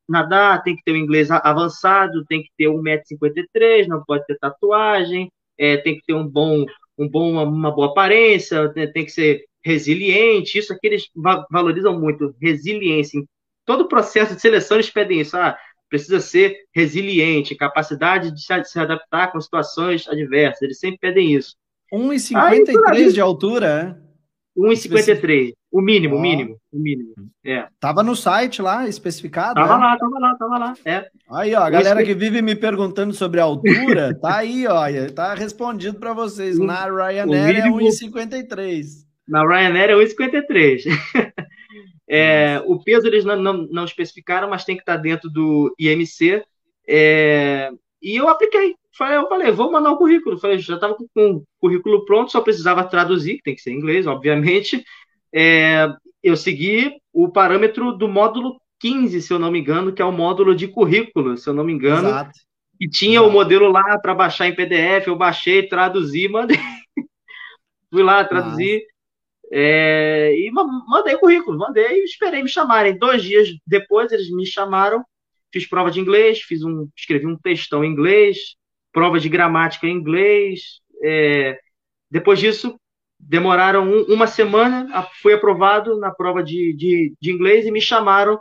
nadar, 0.08 0.62
tem 0.62 0.74
que 0.74 0.82
ter 0.84 0.92
o 0.92 0.96
inglês 0.96 1.30
avançado, 1.30 2.24
tem 2.24 2.42
que 2.42 2.48
ter 2.56 2.64
1,53m, 2.64 3.88
não 3.88 4.02
pode 4.06 4.24
ter 4.24 4.38
tatuagem, 4.38 5.30
é, 5.58 5.76
tem 5.76 5.96
que 5.96 6.06
ter 6.06 6.14
um 6.14 6.26
bom, 6.26 6.64
um 6.96 7.06
bom, 7.06 7.44
uma 7.44 7.70
boa 7.70 7.88
aparência, 7.88 8.72
tem 8.72 9.04
que 9.04 9.10
ser 9.10 9.44
resiliente, 9.64 10.58
isso 10.58 10.72
aqui 10.72 10.86
eles 10.86 11.04
valorizam 11.50 11.98
muito, 11.98 12.34
resiliência. 12.40 13.18
Em 13.18 13.26
todo 13.64 13.82
o 13.82 13.88
processo 13.88 14.34
de 14.34 14.40
seleção 14.40 14.76
eles 14.76 14.90
pedem 14.90 15.20
isso, 15.20 15.36
ah, 15.36 15.56
precisa 15.88 16.20
ser 16.20 16.56
resiliente, 16.74 17.54
capacidade 17.54 18.32
de 18.32 18.40
se 18.42 18.78
adaptar 18.78 19.32
com 19.32 19.40
situações 19.40 20.08
adversas, 20.08 20.62
eles 20.62 20.78
sempre 20.78 20.98
pedem 20.98 21.34
isso. 21.34 21.54
1,53 21.92 23.12
de 23.12 23.20
altura, 23.20 23.98
é? 24.00 24.04
1,53. 24.60 25.52
O 25.70 25.80
mínimo, 25.80 26.16
o 26.16 26.20
mínimo, 26.20 26.56
o 26.72 26.78
mínimo. 26.78 27.12
É. 27.44 27.66
Tava 27.80 28.02
no 28.04 28.14
site 28.14 28.62
lá, 28.62 28.88
especificado. 28.88 29.54
Tava 29.54 29.76
né? 29.76 29.84
lá, 29.84 29.98
tava 29.98 30.18
lá, 30.20 30.34
tava 30.36 30.58
lá. 30.58 30.74
É. 30.84 31.08
Aí, 31.28 31.54
ó, 31.54 31.62
a 31.62 31.70
galera 31.70 32.04
que 32.04 32.14
vive 32.14 32.40
me 32.40 32.54
perguntando 32.54 33.12
sobre 33.12 33.40
a 33.40 33.44
altura, 33.44 34.14
tá 34.20 34.36
aí, 34.36 34.66
ó, 34.68 34.84
tá 35.12 35.34
respondido 35.34 35.98
para 35.98 36.12
vocês. 36.12 36.58
Na 36.58 36.84
Ryanair 36.84 37.56
é 37.56 37.68
mínimo, 37.68 37.80
é 37.80 37.84
1,53. 37.84 39.03
Na 39.26 39.46
Ryanair 39.46 39.90
é 39.90 39.94
1,53. 39.94 40.84
é, 42.08 42.62
o 42.66 42.82
peso 42.82 43.06
eles 43.06 43.24
não, 43.24 43.36
não, 43.36 43.68
não, 43.70 43.84
especificaram, 43.84 44.48
mas 44.48 44.64
tem 44.64 44.76
que 44.76 44.82
estar 44.82 44.96
tá 44.96 45.02
dentro 45.02 45.30
do 45.30 45.74
IMC. 45.78 46.44
É, 46.86 47.70
e 48.02 48.16
eu 48.16 48.28
apliquei. 48.28 48.74
Falei, 48.96 49.16
eu 49.16 49.28
falei, 49.28 49.50
vou 49.50 49.72
mandar 49.72 49.90
o 49.90 49.94
um 49.94 49.98
currículo. 49.98 50.38
Falei, 50.38 50.58
já 50.58 50.74
estava 50.74 50.94
com 50.94 51.06
o 51.14 51.44
currículo 51.58 52.04
pronto, 52.04 52.30
só 52.30 52.40
precisava 52.40 52.84
traduzir, 52.84 53.36
que 53.38 53.42
tem 53.42 53.54
que 53.54 53.62
ser 53.62 53.72
em 53.72 53.76
inglês, 53.76 54.06
obviamente. 54.06 54.84
É, 55.32 55.88
eu 56.22 56.36
segui 56.36 56.92
o 57.12 57.28
parâmetro 57.28 57.92
do 57.92 58.06
módulo 58.06 58.60
15, 58.78 59.22
se 59.22 59.32
eu 59.32 59.38
não 59.38 59.50
me 59.50 59.58
engano, 59.58 59.92
que 59.92 60.02
é 60.02 60.04
o 60.04 60.12
módulo 60.12 60.54
de 60.54 60.68
currículo, 60.68 61.36
se 61.36 61.48
eu 61.48 61.54
não 61.54 61.64
me 61.64 61.72
engano. 61.72 62.08
Exato. 62.08 62.38
E 62.80 62.88
tinha 62.88 63.20
Exato. 63.20 63.28
o 63.28 63.32
modelo 63.32 63.70
lá 63.70 63.98
para 63.98 64.14
baixar 64.14 64.46
em 64.46 64.54
PDF, 64.54 65.06
eu 65.06 65.16
baixei, 65.16 65.66
traduzi, 65.66 66.28
mandei. 66.28 66.58
Fui 67.90 68.02
lá, 68.02 68.24
traduzi. 68.24 68.82
É, 69.56 70.34
e 70.36 70.50
mandei 70.50 71.14
o 71.14 71.20
currículo, 71.20 71.56
mandei 71.56 72.00
e 72.00 72.04
esperei 72.04 72.42
me 72.42 72.48
chamarem. 72.48 72.98
Dois 72.98 73.22
dias 73.22 73.48
depois 73.64 74.10
eles 74.10 74.28
me 74.30 74.44
chamaram, 74.44 75.04
fiz 75.52 75.64
prova 75.64 75.92
de 75.92 76.00
inglês, 76.00 76.40
fiz 76.40 76.64
um, 76.64 76.88
escrevi 76.96 77.24
um 77.24 77.38
textão 77.38 77.84
em 77.84 77.90
inglês, 77.92 78.56
prova 78.92 79.20
de 79.20 79.28
gramática 79.28 79.86
em 79.86 79.92
inglês. 79.92 80.80
É, 81.04 81.56
depois 82.10 82.40
disso, 82.40 82.78
demoraram 83.20 83.88
um, 83.88 84.02
uma 84.12 84.26
semana, 84.26 85.06
fui 85.22 85.32
aprovado 85.34 86.00
na 86.00 86.10
prova 86.10 86.42
de, 86.42 86.74
de, 86.74 87.14
de 87.20 87.30
inglês 87.30 87.64
e 87.64 87.70
me 87.70 87.80
chamaram 87.80 88.40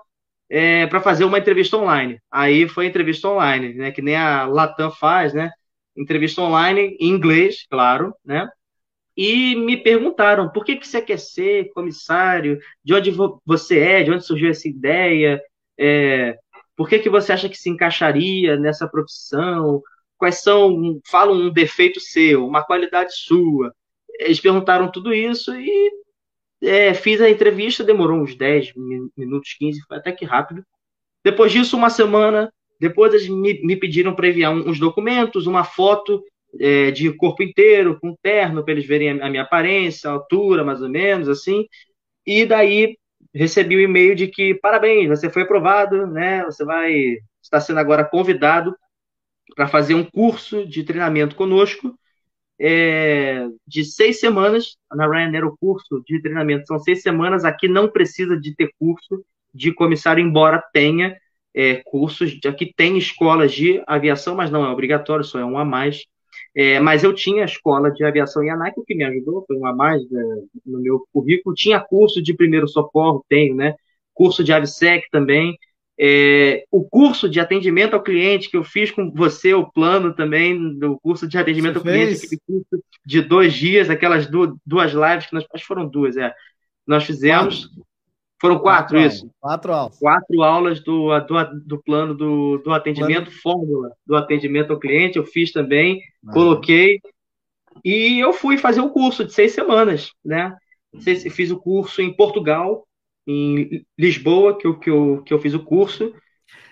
é, 0.50 0.88
para 0.88 1.00
fazer 1.00 1.26
uma 1.26 1.38
entrevista 1.38 1.78
online. 1.78 2.20
Aí 2.32 2.68
foi 2.68 2.88
entrevista 2.88 3.28
online, 3.28 3.76
né, 3.76 3.92
que 3.92 4.02
nem 4.02 4.16
a 4.16 4.46
Latam 4.46 4.90
faz, 4.90 5.32
né? 5.32 5.52
entrevista 5.96 6.42
online, 6.42 6.98
em 7.00 7.10
inglês, 7.10 7.68
claro, 7.70 8.16
né? 8.26 8.48
E 9.16 9.56
me 9.56 9.78
perguntaram 9.78 10.50
por 10.50 10.66
que, 10.66 10.76
que 10.76 10.88
você 10.88 11.02
quer 11.02 11.20
ser 11.20 11.72
comissário, 11.74 12.60
de 12.84 12.94
onde 12.94 13.12
você 13.46 13.80
é, 13.80 14.04
de 14.04 14.12
onde 14.12 14.26
surgiu 14.26 14.50
essa 14.50 14.68
ideia, 14.68 15.42
é, 15.78 16.36
por 16.76 16.90
que, 16.90 17.00
que 17.00 17.10
você 17.10 17.32
acha 17.32 17.48
que 17.48 17.58
se 17.58 17.70
encaixaria 17.70 18.58
nessa 18.58 18.88
profissão, 18.88 19.82
quais 20.18 20.42
são, 20.42 21.00
falam 21.10 21.36
um 21.36 21.54
defeito 21.54 22.00
seu, 22.00 22.48
uma 22.48 22.64
qualidade 22.64 23.14
sua. 23.16 23.74
Eles 24.20 24.40
perguntaram 24.40 24.92
tudo 24.92 25.14
isso 25.14 25.54
e 25.56 25.92
é, 26.62 26.94
fiz 26.94 27.22
a 27.22 27.30
entrevista, 27.30 27.84
demorou 27.84 28.22
uns 28.22 28.36
10 28.36 28.74
minutos, 29.18 29.54
15, 29.60 29.82
foi 29.88 29.98
até 29.98 30.12
que 30.12 30.26
rápido. 30.26 30.64
Depois 31.24 31.52
disso, 31.52 31.78
uma 31.78 31.90
semana, 31.90 32.52
depois 32.80 33.14
eles 33.14 33.28
me, 33.28 33.62
me 33.64 33.76
pediram 33.76 34.16
para 34.16 34.28
enviar 34.28 34.54
uns 34.54 34.80
documentos, 34.80 35.46
uma 35.46 35.64
foto 35.64 36.24
é, 36.60 36.92
de 36.92 37.12
corpo 37.14 37.44
inteiro, 37.44 38.00
com 38.00 38.16
terno, 38.22 38.64
para 38.64 38.74
eles 38.74 38.86
verem 38.86 39.22
a, 39.22 39.30
minha 39.30 39.44
aparência, 39.44 40.10
a 40.10 40.14
altura, 40.14 40.64
mais 40.64 40.82
ou 40.82 40.90
menos, 40.90 41.28
assim. 41.28 41.66
E 42.26 42.46
daí 42.46 42.98
recebi 43.34 43.76
o 43.76 43.80
um 43.80 43.82
e-mail 43.82 44.16
de 44.16 44.28
que 44.28 44.54
parabéns, 44.56 45.10
você 45.10 45.30
foi 45.30 45.44
aprovado, 45.44 46.08
né? 46.08 46.44
Você 46.46 46.64
vai 46.66 47.18
está 47.42 47.60
sendo 47.60 47.80
agora 47.80 48.06
convidado 48.06 48.76
para 49.56 49.68
fazer 49.68 49.96
um 49.96 50.04
curso 50.04 50.66
de 50.66 50.84
treinamento 50.84 51.36
conosco 51.36 51.94
é, 52.60 53.48
de 53.68 53.84
seis 53.84 54.20
semanas. 54.20 54.78
Na 54.92 55.08
Ryanair, 55.08 55.46
o 55.46 55.58
curso 55.58 56.02
de 56.08 56.22
treinamento 56.22 56.66
são 56.66 56.80
seis 56.80 57.02
semanas. 57.02 57.44
Aqui 57.44 57.68
não 57.68 57.90
precisa 57.90 58.40
de 58.40 58.56
ter 58.56 58.72
curso 58.80 59.24
de 59.54 59.74
comissário, 59.74 60.24
embora 60.24 60.64
tenha 60.74 61.18
é, 61.54 61.76
cursos. 61.86 62.40
Aqui 62.46 62.74
tem 62.76 62.98
escolas 62.98 63.52
de 63.52 63.84
aviação, 63.86 64.36
mas 64.36 64.50
não 64.50 64.66
é 64.66 64.70
obrigatório, 64.70 65.26
só 65.26 65.40
é 65.40 65.46
um 65.46 65.58
a 65.58 65.66
mais. 65.66 66.06
É, 66.56 66.80
mas 66.80 67.04
eu 67.04 67.14
tinha 67.14 67.42
a 67.42 67.46
escola 67.46 67.92
de 67.92 68.04
aviação 68.04 68.48
ANAC, 68.48 68.80
o 68.80 68.84
que 68.84 68.94
me 68.94 69.04
ajudou, 69.04 69.44
foi 69.48 69.58
um 69.58 69.66
a 69.66 69.74
mais 69.74 70.02
é, 70.04 70.24
no 70.66 70.80
meu 70.80 71.06
currículo. 71.12 71.56
Tinha 71.56 71.80
curso 71.80 72.22
de 72.22 72.36
primeiro 72.36 72.68
socorro, 72.68 73.26
tenho, 73.28 73.56
né? 73.56 73.76
Curso 74.14 74.44
de 74.44 74.54
AVSEC 74.54 75.08
também. 75.12 75.58
É, 76.00 76.64
o 76.72 76.84
curso 76.84 77.30
de 77.30 77.40
atendimento 77.40 77.94
ao 77.94 78.04
cliente 78.04 78.50
que 78.50 78.58
eu 78.58 78.64
fiz 78.64 78.92
com 78.92 79.12
você, 79.12 79.54
o 79.54 79.70
plano 79.72 80.14
também 80.14 80.78
do 80.78 81.00
curso 81.00 81.28
de 81.28 81.38
atendimento 81.38 81.80
você 81.80 81.90
ao 81.90 81.94
fez? 81.94 82.20
cliente, 82.20 82.26
aquele 82.26 82.42
curso 82.46 82.86
de 83.06 83.22
dois 83.22 83.54
dias, 83.54 83.90
aquelas 83.90 84.28
duas, 84.28 84.56
duas 84.66 84.92
lives 84.92 85.28
que 85.28 85.34
nós 85.34 85.46
acho 85.54 85.64
que 85.64 85.68
foram 85.68 85.88
duas, 85.88 86.18
é. 86.18 86.34
Nós 86.86 87.04
fizemos. 87.04 87.66
Quatro. 87.66 87.93
Foram 88.44 88.60
quatro, 88.60 88.98
quatro 88.98 89.00
isso. 89.00 89.32
Quatro 89.40 89.72
aulas. 89.72 89.98
Quatro 89.98 90.44
aulas 90.44 90.84
do, 90.84 91.18
do, 91.22 91.60
do 91.66 91.82
plano 91.82 92.14
do, 92.14 92.58
do 92.58 92.74
atendimento, 92.74 93.28
plano. 93.28 93.40
fórmula 93.42 93.92
do 94.06 94.18
atendimento 94.18 94.74
ao 94.74 94.80
cliente, 94.80 95.18
eu 95.18 95.26
fiz 95.26 95.54
também, 95.54 96.02
ah. 96.28 96.34
coloquei. 96.34 97.00
E 97.86 98.20
eu 98.20 98.34
fui 98.34 98.58
fazer 98.58 98.82
um 98.82 98.90
curso 98.90 99.24
de 99.24 99.32
seis 99.32 99.54
semanas, 99.54 100.12
né? 100.26 100.54
Fiz 101.00 101.52
o 101.52 101.58
curso 101.58 102.02
em 102.02 102.14
Portugal, 102.14 102.86
em 103.26 103.86
Lisboa, 103.98 104.58
que 104.58 104.68
eu, 104.68 104.78
que 104.78 104.90
eu, 104.90 105.24
que 105.26 105.34
eu 105.34 105.40
fiz 105.40 105.54
o 105.54 105.64
curso. 105.64 106.14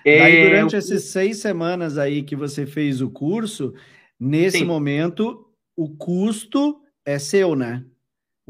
Daí, 0.03 0.35
é, 0.35 0.49
durante 0.49 0.73
eu... 0.73 0.77
essas 0.77 1.05
seis 1.05 1.37
semanas 1.37 1.97
aí 1.97 2.21
que 2.21 2.35
você 2.35 2.65
fez 2.65 2.99
o 2.99 3.09
curso, 3.09 3.73
nesse 4.19 4.59
Sim. 4.59 4.65
momento, 4.65 5.47
o 5.73 5.95
custo 5.95 6.81
é 7.05 7.17
seu, 7.17 7.55
né? 7.55 7.85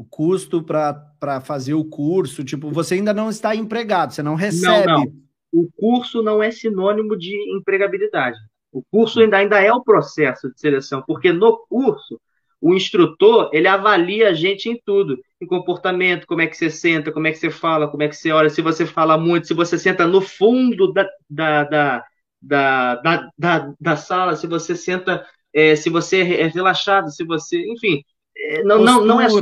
O 0.02 0.04
custo 0.04 0.62
para 0.62 1.40
fazer 1.40 1.74
o 1.74 1.84
curso, 1.84 2.42
tipo, 2.42 2.70
você 2.70 2.94
ainda 2.94 3.14
não 3.14 3.30
está 3.30 3.54
empregado, 3.54 4.12
você 4.12 4.22
não 4.22 4.34
recebe. 4.34 4.86
Não, 4.86 5.04
não. 5.04 5.12
O 5.52 5.70
curso 5.76 6.22
não 6.22 6.42
é 6.42 6.50
sinônimo 6.50 7.16
de 7.16 7.36
empregabilidade. 7.56 8.36
O 8.72 8.82
curso 8.90 9.20
ainda, 9.20 9.36
ainda 9.36 9.60
é 9.60 9.72
o 9.72 9.84
processo 9.84 10.50
de 10.50 10.58
seleção, 10.58 11.04
porque 11.06 11.30
no 11.30 11.58
curso 11.68 12.18
o 12.60 12.74
instrutor, 12.74 13.50
ele 13.52 13.66
avalia 13.66 14.28
a 14.28 14.32
gente 14.32 14.68
em 14.68 14.80
tudo, 14.86 15.18
em 15.40 15.46
comportamento, 15.46 16.28
como 16.28 16.42
é 16.42 16.46
que 16.46 16.56
você 16.56 16.70
senta, 16.70 17.10
como 17.10 17.26
é 17.26 17.32
que 17.32 17.38
você 17.38 17.50
fala, 17.50 17.88
como 17.88 18.04
é 18.04 18.08
que 18.08 18.14
você 18.14 18.30
olha, 18.30 18.48
se 18.48 18.62
você 18.62 18.86
fala 18.86 19.18
muito, 19.18 19.48
se 19.48 19.54
você 19.54 19.76
senta 19.76 20.06
no 20.06 20.20
fundo 20.20 20.92
da, 20.92 21.08
da, 21.28 21.64
da, 21.64 22.04
da, 22.40 23.30
da, 23.36 23.74
da, 23.80 23.96
sala, 23.96 24.36
se 24.36 24.46
você 24.46 24.76
senta, 24.76 25.26
é, 25.52 25.74
se 25.74 25.90
você 25.90 26.20
é 26.20 26.46
relaxado, 26.46 27.10
se 27.10 27.24
você, 27.24 27.60
enfim, 27.72 28.04
é, 28.36 28.62
não, 28.62 28.82
não, 28.82 29.04
não 29.04 29.20
é 29.20 29.28
só 29.28 29.40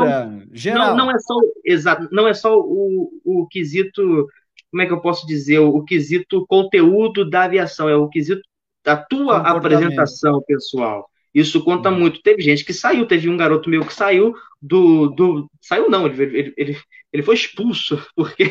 geral. 0.53 0.89
Não, 0.89 0.97
não 0.97 1.11
é 1.11 1.19
só 1.19 1.37
exato, 1.65 2.09
não 2.11 2.29
é 2.29 2.35
só 2.35 2.59
o, 2.59 3.11
o 3.25 3.47
quesito, 3.49 4.27
como 4.71 4.83
é 4.83 4.87
que 4.87 4.93
eu 4.93 5.01
posso 5.01 5.27
dizer, 5.27 5.59
o, 5.59 5.69
o 5.69 5.85
quesito 5.85 6.47
conteúdo 6.47 7.29
da 7.29 7.45
aviação, 7.45 7.89
é 7.89 7.97
o 7.97 8.09
quesito 8.09 8.43
da 8.85 8.97
tua 8.97 9.39
apresentação 9.39 10.43
pessoal. 10.43 11.09
Isso 11.35 11.63
conta 11.63 11.91
hum. 11.91 11.99
muito. 11.99 12.23
Teve 12.23 12.43
gente 12.43 12.65
que 12.65 12.73
saiu, 12.73 13.07
teve 13.07 13.29
um 13.29 13.37
garoto 13.37 13.71
meu 13.71 13.85
que 13.85 13.95
saiu 13.95 14.35
do. 14.61 15.09
do 15.11 15.51
saiu 15.61 15.89
não, 15.89 16.07
ele, 16.07 16.55
ele, 16.57 16.79
ele, 17.13 17.23
foi 17.23 17.35
expulso, 17.35 18.05
porque 18.17 18.51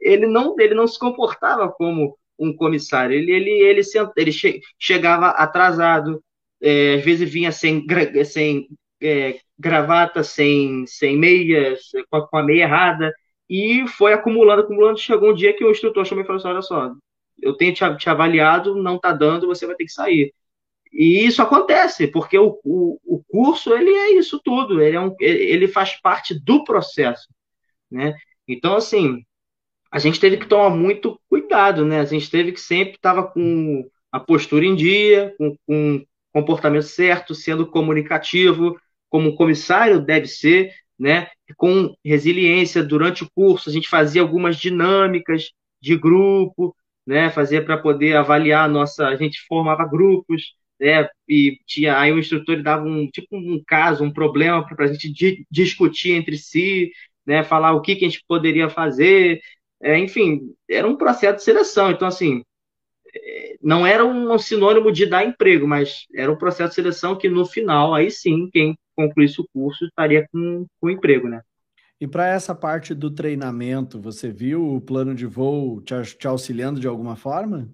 ele 0.00 0.26
não, 0.26 0.58
ele 0.58 0.74
não 0.74 0.86
se 0.86 0.98
comportava 0.98 1.70
como 1.70 2.16
um 2.38 2.54
comissário. 2.54 3.16
Ele, 3.16 3.30
ele, 3.30 3.50
ele, 3.50 3.80
ele 4.16 4.32
che, 4.32 4.60
chegava 4.78 5.28
atrasado, 5.28 6.22
é, 6.60 6.94
às 6.94 7.04
vezes 7.04 7.30
vinha 7.30 7.52
sem, 7.52 7.86
sem 8.24 8.68
é, 9.00 9.38
gravata, 9.58 10.22
sem, 10.22 10.86
sem 10.86 11.16
meias, 11.16 11.90
com 12.10 12.16
a, 12.16 12.28
com 12.28 12.36
a 12.36 12.42
meia 12.42 12.62
errada, 12.62 13.12
e 13.48 13.86
foi 13.88 14.12
acumulando, 14.12 14.62
acumulando. 14.62 14.98
Chegou 14.98 15.30
um 15.30 15.34
dia 15.34 15.54
que 15.54 15.64
o 15.64 15.70
instrutor 15.70 16.04
chamou 16.04 16.22
e 16.22 16.26
falou 16.26 16.38
assim: 16.38 16.48
olha 16.48 16.62
só, 16.62 16.92
eu 17.40 17.54
tenho 17.56 17.74
te, 17.74 17.96
te 17.96 18.10
avaliado, 18.10 18.74
não 18.74 18.98
tá 18.98 19.12
dando, 19.12 19.46
você 19.46 19.66
vai 19.66 19.76
ter 19.76 19.84
que 19.84 19.92
sair. 19.92 20.32
E 20.92 21.26
isso 21.26 21.42
acontece, 21.42 22.06
porque 22.06 22.38
o, 22.38 22.58
o, 22.64 22.98
o, 23.04 23.22
curso 23.28 23.74
ele 23.74 23.90
é 23.90 24.12
isso 24.12 24.40
tudo, 24.42 24.80
ele, 24.80 24.96
é 24.96 25.00
um, 25.00 25.14
ele 25.20 25.68
faz 25.68 26.00
parte 26.00 26.34
do 26.34 26.64
processo. 26.64 27.28
Né? 27.90 28.14
Então, 28.46 28.74
assim, 28.74 29.22
a 29.90 29.98
gente 29.98 30.18
teve 30.20 30.38
que 30.38 30.46
tomar 30.46 30.70
muito 30.70 31.20
cuidado, 31.28 31.84
né? 31.84 32.00
A 32.00 32.04
gente 32.04 32.30
teve 32.30 32.52
que 32.52 32.60
sempre 32.60 32.94
estar 32.94 33.22
com 33.22 33.88
a 34.10 34.20
postura 34.20 34.64
em 34.64 34.74
dia, 34.74 35.34
com, 35.38 35.56
com 35.66 36.04
comportamento 36.32 36.84
certo, 36.84 37.34
sendo 37.34 37.66
comunicativo, 37.66 38.78
como 39.08 39.34
comissário 39.36 40.00
deve 40.00 40.26
ser, 40.26 40.72
né? 40.98 41.28
Com 41.56 41.94
resiliência 42.04 42.82
durante 42.82 43.24
o 43.24 43.30
curso, 43.34 43.70
a 43.70 43.72
gente 43.72 43.88
fazia 43.88 44.22
algumas 44.22 44.56
dinâmicas 44.56 45.50
de 45.80 45.96
grupo, 45.96 46.74
né? 47.06 47.30
Fazia 47.30 47.64
para 47.64 47.78
poder 47.78 48.16
avaliar 48.16 48.64
a 48.66 48.68
nossa, 48.68 49.06
a 49.08 49.16
gente 49.16 49.40
formava 49.48 49.86
grupos 49.88 50.58
né? 50.80 51.08
E 51.28 51.58
tinha 51.66 51.98
aí 51.98 52.12
o 52.12 52.18
instrutor 52.18 52.62
dava 52.62 52.84
um 52.84 53.08
tipo 53.08 53.36
um 53.36 53.62
caso, 53.66 54.04
um 54.04 54.12
problema 54.12 54.64
para 54.66 54.84
a 54.86 54.92
gente 54.92 55.12
di 55.12 55.46
discutir 55.50 56.12
entre 56.12 56.36
si, 56.38 56.90
né? 57.26 57.42
Falar 57.44 57.72
o 57.72 57.80
que, 57.82 57.96
que 57.96 58.04
a 58.04 58.08
gente 58.08 58.24
poderia 58.26 58.68
fazer, 58.70 59.40
é, 59.82 59.98
enfim, 59.98 60.54
era 60.68 60.86
um 60.88 60.96
processo 60.96 61.36
de 61.38 61.42
seleção. 61.44 61.90
Então 61.90 62.08
assim, 62.08 62.42
não 63.62 63.86
era 63.86 64.04
um 64.04 64.38
sinônimo 64.38 64.92
de 64.92 65.06
dar 65.06 65.24
emprego, 65.24 65.66
mas 65.66 66.06
era 66.14 66.30
um 66.30 66.36
processo 66.36 66.70
de 66.70 66.74
seleção 66.76 67.16
que 67.16 67.28
no 67.28 67.44
final, 67.44 67.94
aí 67.94 68.10
sim, 68.10 68.48
quem 68.52 68.76
concluísse 68.94 69.40
o 69.40 69.48
curso 69.52 69.84
estaria 69.84 70.26
com, 70.32 70.66
com 70.80 70.90
emprego, 70.90 71.28
né? 71.28 71.40
E 72.00 72.06
para 72.06 72.28
essa 72.28 72.54
parte 72.54 72.94
do 72.94 73.10
treinamento, 73.10 74.00
você 74.00 74.30
viu 74.30 74.74
o 74.74 74.80
plano 74.80 75.14
de 75.14 75.26
voo 75.26 75.80
te, 75.80 75.94
te 76.16 76.26
auxiliando 76.28 76.78
de 76.78 76.86
alguma 76.86 77.16
forma? 77.16 77.68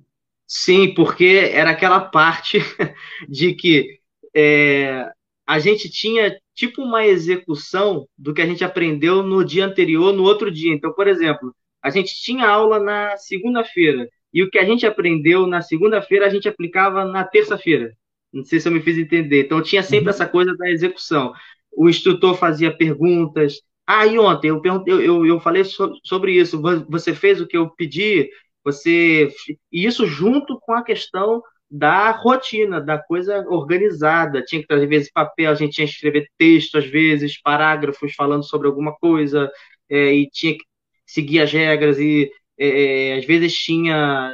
Sim, 0.47 0.95
porque 0.95 1.51
era 1.53 1.70
aquela 1.70 2.01
parte 2.01 2.59
de 3.28 3.55
que 3.55 4.01
é, 4.35 5.11
a 5.47 5.59
gente 5.59 5.91
tinha 5.91 6.39
tipo 6.55 6.82
uma 6.82 7.05
execução 7.05 8.07
do 8.16 8.32
que 8.32 8.41
a 8.41 8.47
gente 8.47 8.64
aprendeu 8.64 9.22
no 9.22 9.45
dia 9.45 9.66
anterior, 9.66 10.12
no 10.12 10.22
outro 10.22 10.51
dia. 10.51 10.72
Então, 10.72 10.93
por 10.93 11.07
exemplo, 11.07 11.55
a 11.82 11.91
gente 11.91 12.14
tinha 12.14 12.49
aula 12.49 12.78
na 12.78 13.16
segunda-feira 13.18 14.09
e 14.35 14.43
o 14.43 14.51
que 14.51 14.59
a 14.59 14.64
gente 14.64 14.85
aprendeu 14.85 15.47
na 15.47 15.62
segunda-feira 15.62 16.26
a 16.26 16.28
gente 16.28 16.49
aplicava 16.49 17.05
na 17.05 17.22
terça-feira. 17.22 17.97
Não 18.32 18.43
sei 18.43 18.59
se 18.59 18.66
eu 18.66 18.72
me 18.72 18.80
fiz 18.80 18.99
entender. 18.99 19.45
Então, 19.45 19.62
tinha 19.62 19.82
sempre 19.82 20.07
uhum. 20.07 20.11
essa 20.11 20.26
coisa 20.26 20.57
da 20.57 20.68
execução. 20.68 21.32
O 21.72 21.89
instrutor 21.89 22.35
fazia 22.35 22.76
perguntas. 22.76 23.61
Ah, 23.87 24.05
e 24.07 24.18
ontem 24.18 24.49
eu, 24.49 24.61
eu, 24.64 25.01
eu, 25.01 25.26
eu 25.26 25.41
falei 25.41 25.62
so, 25.62 25.93
sobre 26.03 26.32
isso. 26.32 26.61
Você 26.89 27.14
fez 27.14 27.41
o 27.41 27.47
que 27.47 27.57
eu 27.57 27.70
pedi? 27.70 28.28
Você 28.64 29.28
e 29.70 29.87
isso 29.87 30.05
junto 30.05 30.59
com 30.59 30.72
a 30.72 30.82
questão 30.82 31.41
da 31.70 32.11
rotina, 32.11 32.80
da 32.80 32.99
coisa 32.99 33.45
organizada. 33.49 34.43
Tinha 34.43 34.61
que 34.62 34.66
trazer, 34.66 34.85
às 34.85 34.91
vezes, 34.91 35.12
papel, 35.12 35.53
a 35.53 35.55
gente 35.55 35.74
tinha 35.74 35.87
que 35.87 35.93
escrever 35.93 36.28
texto, 36.37 36.78
às 36.78 36.87
vezes, 36.87 37.41
parágrafos 37.41 38.14
falando 38.14 38.45
sobre 38.45 38.66
alguma 38.66 38.95
coisa, 38.97 39.51
é, 39.89 40.12
e 40.14 40.28
tinha 40.30 40.55
que 40.55 40.64
seguir 41.07 41.41
as 41.41 41.53
regras, 41.53 41.99
e 41.99 42.30
é, 42.59 43.09
é 43.09 43.19
às 43.19 43.25
vezes 43.25 43.55
tinha 43.55 44.33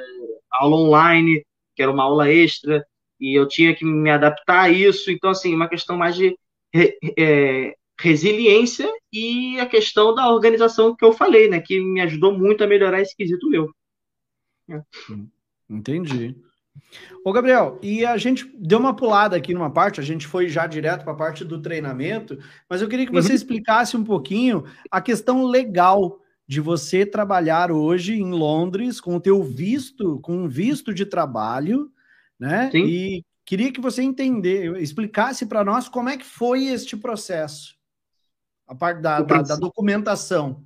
aula 0.52 0.76
online, 0.76 1.44
que 1.74 1.82
era 1.82 1.90
uma 1.90 2.04
aula 2.04 2.30
extra, 2.30 2.84
e 3.18 3.38
eu 3.38 3.46
tinha 3.46 3.74
que 3.74 3.84
me 3.84 4.10
adaptar 4.10 4.62
a 4.62 4.70
isso. 4.70 5.10
Então, 5.10 5.30
assim, 5.30 5.54
uma 5.54 5.68
questão 5.68 5.96
mais 5.96 6.16
de 6.16 6.36
é, 7.18 7.74
resiliência 7.98 8.90
e 9.12 9.58
a 9.60 9.66
questão 9.66 10.14
da 10.14 10.30
organização 10.30 10.96
que 10.96 11.04
eu 11.04 11.12
falei, 11.12 11.48
né, 11.48 11.60
que 11.60 11.80
me 11.80 12.00
ajudou 12.00 12.36
muito 12.36 12.64
a 12.64 12.66
melhorar 12.66 13.00
esse 13.00 13.14
quesito 13.14 13.48
meu. 13.48 13.70
Entendi. 15.68 16.36
Ô, 17.24 17.32
Gabriel, 17.32 17.78
e 17.82 18.04
a 18.04 18.16
gente 18.16 18.50
deu 18.56 18.78
uma 18.78 18.94
pulada 18.94 19.36
aqui 19.36 19.52
numa 19.52 19.70
parte, 19.70 20.00
a 20.00 20.02
gente 20.02 20.26
foi 20.26 20.48
já 20.48 20.66
direto 20.66 21.04
para 21.04 21.12
a 21.12 21.16
parte 21.16 21.44
do 21.44 21.60
treinamento, 21.60 22.38
mas 22.68 22.80
eu 22.80 22.88
queria 22.88 23.06
que 23.06 23.12
você 23.12 23.30
uhum. 23.30 23.34
explicasse 23.34 23.96
um 23.96 24.04
pouquinho 24.04 24.64
a 24.90 25.00
questão 25.00 25.44
legal 25.44 26.20
de 26.50 26.60
você 26.60 27.06
trabalhar 27.06 27.70
hoje 27.70 28.14
em 28.14 28.32
Londres 28.32 29.00
com 29.00 29.14
o 29.14 29.20
teu 29.20 29.40
visto, 29.40 30.18
com 30.18 30.32
um 30.36 30.48
visto 30.48 30.92
de 30.92 31.06
trabalho, 31.06 31.92
né? 32.36 32.68
Sim. 32.72 32.86
E 32.86 33.24
queria 33.46 33.70
que 33.70 33.80
você 33.80 34.02
entender, 34.02 34.76
explicasse 34.78 35.46
para 35.46 35.62
nós 35.62 35.88
como 35.88 36.08
é 36.08 36.16
que 36.16 36.24
foi 36.24 36.64
este 36.64 36.96
processo, 36.96 37.76
a 38.66 38.74
parte 38.74 39.00
da, 39.00 39.20
da, 39.20 39.42
da 39.42 39.54
documentação. 39.54 40.64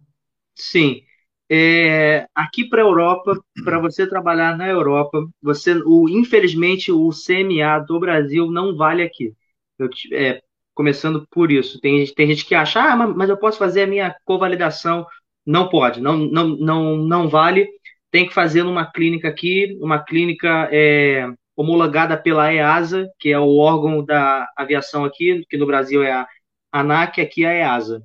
Sim. 0.55 1.03
É, 1.51 2.27
aqui 2.35 2.67
para 2.67 2.81
a 2.81 2.87
Europa, 2.87 3.39
para 3.63 3.79
você 3.79 4.09
trabalhar 4.09 4.57
na 4.57 4.67
Europa, 4.67 5.29
você, 5.43 5.75
o, 5.85 6.09
infelizmente, 6.09 6.91
o 6.91 7.11
CMA 7.11 7.79
do 7.81 8.01
Brasil 8.01 8.51
não 8.51 8.75
vale 8.75 9.03
aqui. 9.03 9.35
Eu, 9.79 9.91
é, 10.15 10.41
começando 10.73 11.29
por 11.31 11.53
isso. 11.53 11.79
Tem, 11.79 12.07
tem 12.15 12.29
gente 12.29 12.47
que 12.47 12.55
acha, 12.55 12.81
ah, 12.81 12.97
mas 12.97 13.29
eu 13.29 13.37
posso 13.37 13.59
fazer 13.59 13.83
a 13.83 13.87
minha 13.87 14.17
convalidação. 14.25 15.07
Não 15.47 15.69
pode, 15.69 16.01
não, 16.01 16.17
não, 16.17 16.49
não, 16.49 16.97
não 16.97 17.29
vale. 17.29 17.69
Tem 18.11 18.27
que 18.27 18.35
fazer 18.35 18.63
numa 18.63 18.91
clínica 18.91 19.29
aqui, 19.29 19.77
uma 19.81 19.99
clínica 19.99 20.69
é, 20.73 21.29
homologada 21.57 22.17
pela 22.17 22.53
EASA, 22.53 23.09
que 23.19 23.31
é 23.31 23.39
o 23.39 23.57
órgão 23.57 24.05
da 24.05 24.49
aviação 24.57 25.05
aqui, 25.05 25.45
que 25.49 25.57
no 25.57 25.67
Brasil 25.67 26.03
é 26.03 26.13
a 26.13 26.27
ANAC, 26.73 27.21
aqui 27.21 27.45
é 27.45 27.49
a 27.49 27.75
EASA. 27.75 28.03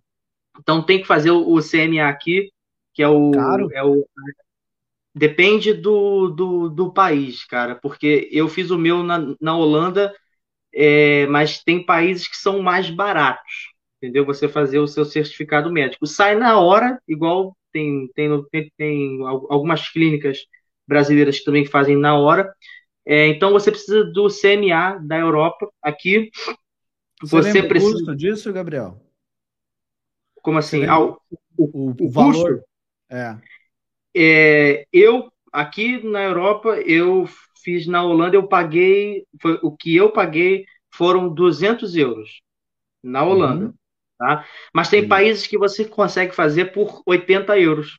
Então 0.59 0.83
tem 0.83 0.99
que 0.99 1.07
fazer 1.07 1.31
o, 1.31 1.59
CMA 1.59 2.07
aqui 2.07 2.49
que 2.99 3.03
é 3.03 3.07
o. 3.07 3.31
Claro. 3.31 3.69
É 3.73 3.81
o 3.81 4.05
depende 5.15 5.73
do, 5.73 6.29
do, 6.29 6.69
do, 6.69 6.93
país, 6.93 7.45
cara, 7.45 7.75
porque 7.75 8.29
eu 8.31 8.47
fiz 8.47 8.71
o 8.71 8.77
meu 8.77 9.03
na, 9.03 9.35
na 9.41 9.57
Holanda, 9.57 10.13
é, 10.73 11.25
mas 11.27 11.63
tem 11.63 11.83
países 11.83 12.27
que 12.27 12.37
são 12.37 12.61
mais 12.61 12.89
baratos, 12.89 13.68
entendeu? 14.01 14.25
Você 14.25 14.47
fazer 14.47 14.79
o 14.79 14.87
seu 14.87 15.05
certificado 15.05 15.71
médico. 15.71 16.07
Sai 16.07 16.35
na 16.35 16.59
hora, 16.59 16.99
igual 17.07 17.55
tem, 17.71 18.09
tem, 18.15 18.43
tem, 18.51 18.73
tem 18.77 19.19
algumas 19.21 19.89
clínicas 19.89 20.39
brasileiras 20.87 21.39
que 21.39 21.45
também 21.45 21.65
fazem 21.65 21.97
na 21.97 22.17
hora. 22.17 22.51
É, 23.05 23.27
então 23.27 23.51
você 23.51 23.71
precisa 23.71 24.03
do 24.05 24.27
CMA 24.27 24.99
da 24.99 25.17
Europa 25.17 25.69
aqui. 25.81 26.31
Você, 27.21 27.51
você 27.51 27.63
precisa 27.63 27.91
o 27.91 27.93
custo 27.97 28.15
disso, 28.15 28.53
Gabriel? 28.53 28.99
Como 30.41 30.57
assim? 30.57 30.85
Ah, 30.85 30.99
o, 30.99 31.19
o, 31.57 31.91
o, 31.91 31.95
o 31.99 32.09
valor? 32.09 32.33
Custo? 32.33 32.65
É. 33.09 33.37
é. 34.15 34.85
eu, 34.93 35.31
aqui 35.51 36.01
na 36.03 36.23
Europa, 36.23 36.79
eu 36.81 37.27
fiz 37.61 37.85
na 37.87 38.03
Holanda, 38.03 38.35
eu 38.35 38.47
paguei, 38.47 39.25
foi, 39.41 39.59
o 39.61 39.75
que 39.75 39.95
eu 39.95 40.11
paguei 40.11 40.65
foram 40.89 41.33
200 41.33 41.95
euros 41.95 42.41
na 43.03 43.23
Holanda. 43.23 43.65
Uhum. 43.65 43.73
Tá? 44.19 44.45
Mas 44.73 44.89
tem 44.89 45.03
uhum. 45.03 45.07
países 45.07 45.47
que 45.47 45.57
você 45.57 45.85
consegue 45.85 46.35
fazer 46.35 46.73
por 46.73 47.01
80 47.05 47.57
euros. 47.57 47.97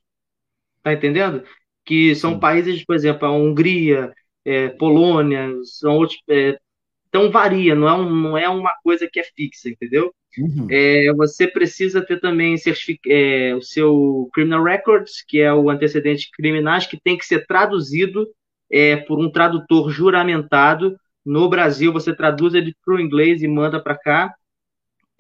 Tá 0.83 0.93
entendendo? 0.93 1.43
Que 1.83 2.15
são 2.15 2.35
uhum. 2.35 2.41
países, 2.41 2.85
por 2.85 2.95
exemplo, 2.95 3.27
a 3.27 3.33
Hungria, 3.33 4.13
é, 4.45 4.69
Polônia, 4.69 5.49
são 5.65 5.97
outros. 5.97 6.21
É, 6.29 6.59
então 7.09 7.31
varia, 7.31 7.75
não 7.75 7.89
é, 7.89 7.95
um, 7.95 8.11
não 8.11 8.39
é 8.39 8.49
uma 8.49 8.73
coisa 8.85 9.09
que 9.11 9.19
é 9.19 9.25
fixa, 9.25 9.71
entendeu? 9.71 10.15
Uhum. 10.39 10.67
É, 10.71 11.13
você 11.15 11.49
precisa 11.49 12.05
ter 12.05 12.21
também 12.21 12.55
é, 13.09 13.55
o 13.55 13.63
seu 13.63 14.29
criminal 14.33 14.63
records, 14.63 15.25
que 15.27 15.41
é 15.41 15.53
o 15.53 15.71
antecedente 15.71 16.31
criminais, 16.31 16.87
que 16.87 17.01
tem 17.01 17.17
que 17.17 17.25
ser 17.25 17.47
traduzido 17.47 18.29
é, 18.71 18.97
por 18.97 19.19
um 19.19 19.31
tradutor 19.31 19.91
juramentado. 19.91 20.97
No 21.25 21.49
Brasil, 21.49 21.93
você 21.93 22.15
traduz 22.15 22.55
ele 22.55 22.75
para 22.85 22.95
o 22.95 23.01
inglês 23.01 23.43
e 23.43 23.49
manda 23.49 23.83
para 23.83 23.99
cá. 23.99 24.35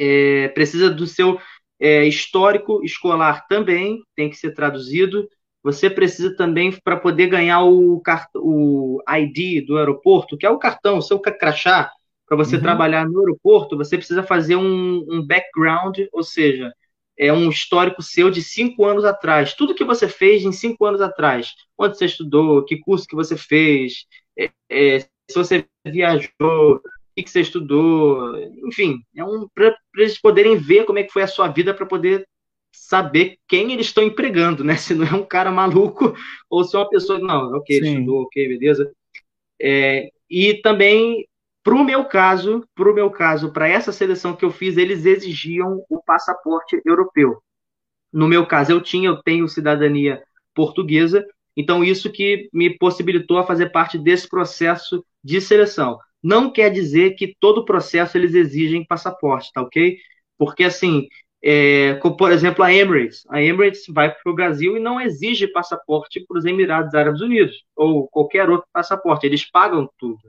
É, 0.02 0.48
precisa 0.48 0.88
do 0.88 1.06
seu 1.06 1.38
é, 1.78 2.04
histórico 2.06 2.82
escolar 2.82 3.46
também, 3.46 4.02
tem 4.16 4.30
que 4.30 4.36
ser 4.36 4.52
traduzido. 4.52 5.28
Você 5.62 5.90
precisa 5.90 6.34
também, 6.34 6.72
para 6.82 6.96
poder 6.96 7.26
ganhar 7.26 7.64
o, 7.64 8.02
o 8.36 9.02
ID 9.06 9.66
do 9.66 9.76
aeroporto, 9.76 10.38
que 10.38 10.46
é 10.46 10.50
o 10.50 10.58
cartão, 10.58 10.96
o 10.98 11.02
seu 11.02 11.18
crachá, 11.18 11.90
para 12.26 12.36
você 12.36 12.56
uhum. 12.56 12.62
trabalhar 12.62 13.08
no 13.08 13.18
aeroporto, 13.18 13.76
você 13.76 13.96
precisa 13.96 14.22
fazer 14.22 14.54
um, 14.54 15.04
um, 15.08 15.26
background, 15.26 15.98
ou 16.12 16.22
seja, 16.22 16.72
é 17.18 17.32
um 17.32 17.50
histórico 17.50 18.02
seu 18.02 18.30
de 18.30 18.40
cinco 18.40 18.84
anos 18.84 19.04
atrás. 19.04 19.52
Tudo 19.52 19.74
que 19.74 19.84
você 19.84 20.08
fez 20.08 20.44
em 20.44 20.52
cinco 20.52 20.86
anos 20.86 21.00
atrás. 21.00 21.52
Onde 21.76 21.98
você 21.98 22.04
estudou, 22.06 22.64
que 22.64 22.78
curso 22.78 23.06
que 23.06 23.16
você 23.16 23.36
fez, 23.36 24.06
é, 24.38 24.48
é, 24.70 25.00
se 25.00 25.34
você 25.34 25.66
viajou, 25.84 26.80
que, 27.14 27.22
que 27.22 27.30
você 27.30 27.40
estudou, 27.40 28.36
enfim, 28.66 29.02
é 29.14 29.24
um 29.24 29.48
para 29.54 29.74
eles 29.96 30.20
poderem 30.20 30.56
ver 30.56 30.84
como 30.84 30.98
é 30.98 31.02
que 31.02 31.12
foi 31.12 31.22
a 31.22 31.28
sua 31.28 31.48
vida 31.48 31.74
para 31.74 31.86
poder 31.86 32.26
saber 32.72 33.38
quem 33.48 33.72
eles 33.72 33.86
estão 33.86 34.04
empregando, 34.04 34.64
né? 34.64 34.76
Se 34.78 34.94
não 34.94 35.06
é 35.06 35.14
um 35.14 35.24
cara 35.24 35.50
maluco 35.50 36.14
ou 36.48 36.64
se 36.64 36.76
é 36.76 36.78
uma 36.78 36.88
pessoa 36.88 37.18
não, 37.18 37.52
ok, 37.56 37.78
Sim. 37.78 37.86
estudou, 37.86 38.22
ok, 38.22 38.48
beleza. 38.48 38.90
É, 39.60 40.10
e 40.28 40.54
também 40.62 41.26
para 41.62 41.74
o 41.74 41.84
meu 41.84 42.04
caso, 42.06 42.64
para 42.74 42.92
meu 42.92 43.10
caso, 43.10 43.52
para 43.52 43.68
essa 43.68 43.92
seleção 43.92 44.34
que 44.34 44.44
eu 44.44 44.50
fiz, 44.50 44.76
eles 44.76 45.04
exigiam 45.04 45.84
o 45.90 46.02
passaporte 46.02 46.80
europeu. 46.84 47.42
No 48.12 48.26
meu 48.26 48.46
caso, 48.46 48.72
eu 48.72 48.80
tinha, 48.80 49.08
eu 49.08 49.22
tenho 49.22 49.46
cidadania 49.46 50.22
portuguesa, 50.54 51.26
então 51.56 51.84
isso 51.84 52.10
que 52.10 52.48
me 52.52 52.76
possibilitou 52.78 53.38
a 53.38 53.46
fazer 53.46 53.70
parte 53.70 53.98
desse 53.98 54.28
processo 54.28 55.04
de 55.22 55.40
seleção. 55.40 55.98
Não 56.22 56.52
quer 56.52 56.70
dizer 56.70 57.14
que 57.14 57.34
todo 57.40 57.64
processo 57.64 58.16
eles 58.18 58.34
exigem 58.34 58.84
passaporte, 58.84 59.52
tá 59.52 59.62
ok? 59.62 59.98
Porque 60.38 60.64
assim, 60.64 61.08
é, 61.42 61.94
como, 61.96 62.16
por 62.16 62.30
exemplo, 62.32 62.62
a 62.62 62.72
Emirates. 62.72 63.24
A 63.28 63.42
Emirates 63.42 63.84
vai 63.88 64.14
para 64.14 64.30
o 64.30 64.34
Brasil 64.34 64.76
e 64.76 64.80
não 64.80 65.00
exige 65.00 65.46
passaporte 65.48 66.24
para 66.26 66.38
os 66.38 66.44
Emirados 66.44 66.94
Árabes 66.94 67.20
Unidos 67.20 67.64
ou 67.74 68.08
qualquer 68.08 68.48
outro 68.50 68.68
passaporte. 68.72 69.26
Eles 69.26 69.50
pagam 69.50 69.88
tudo. 69.98 70.20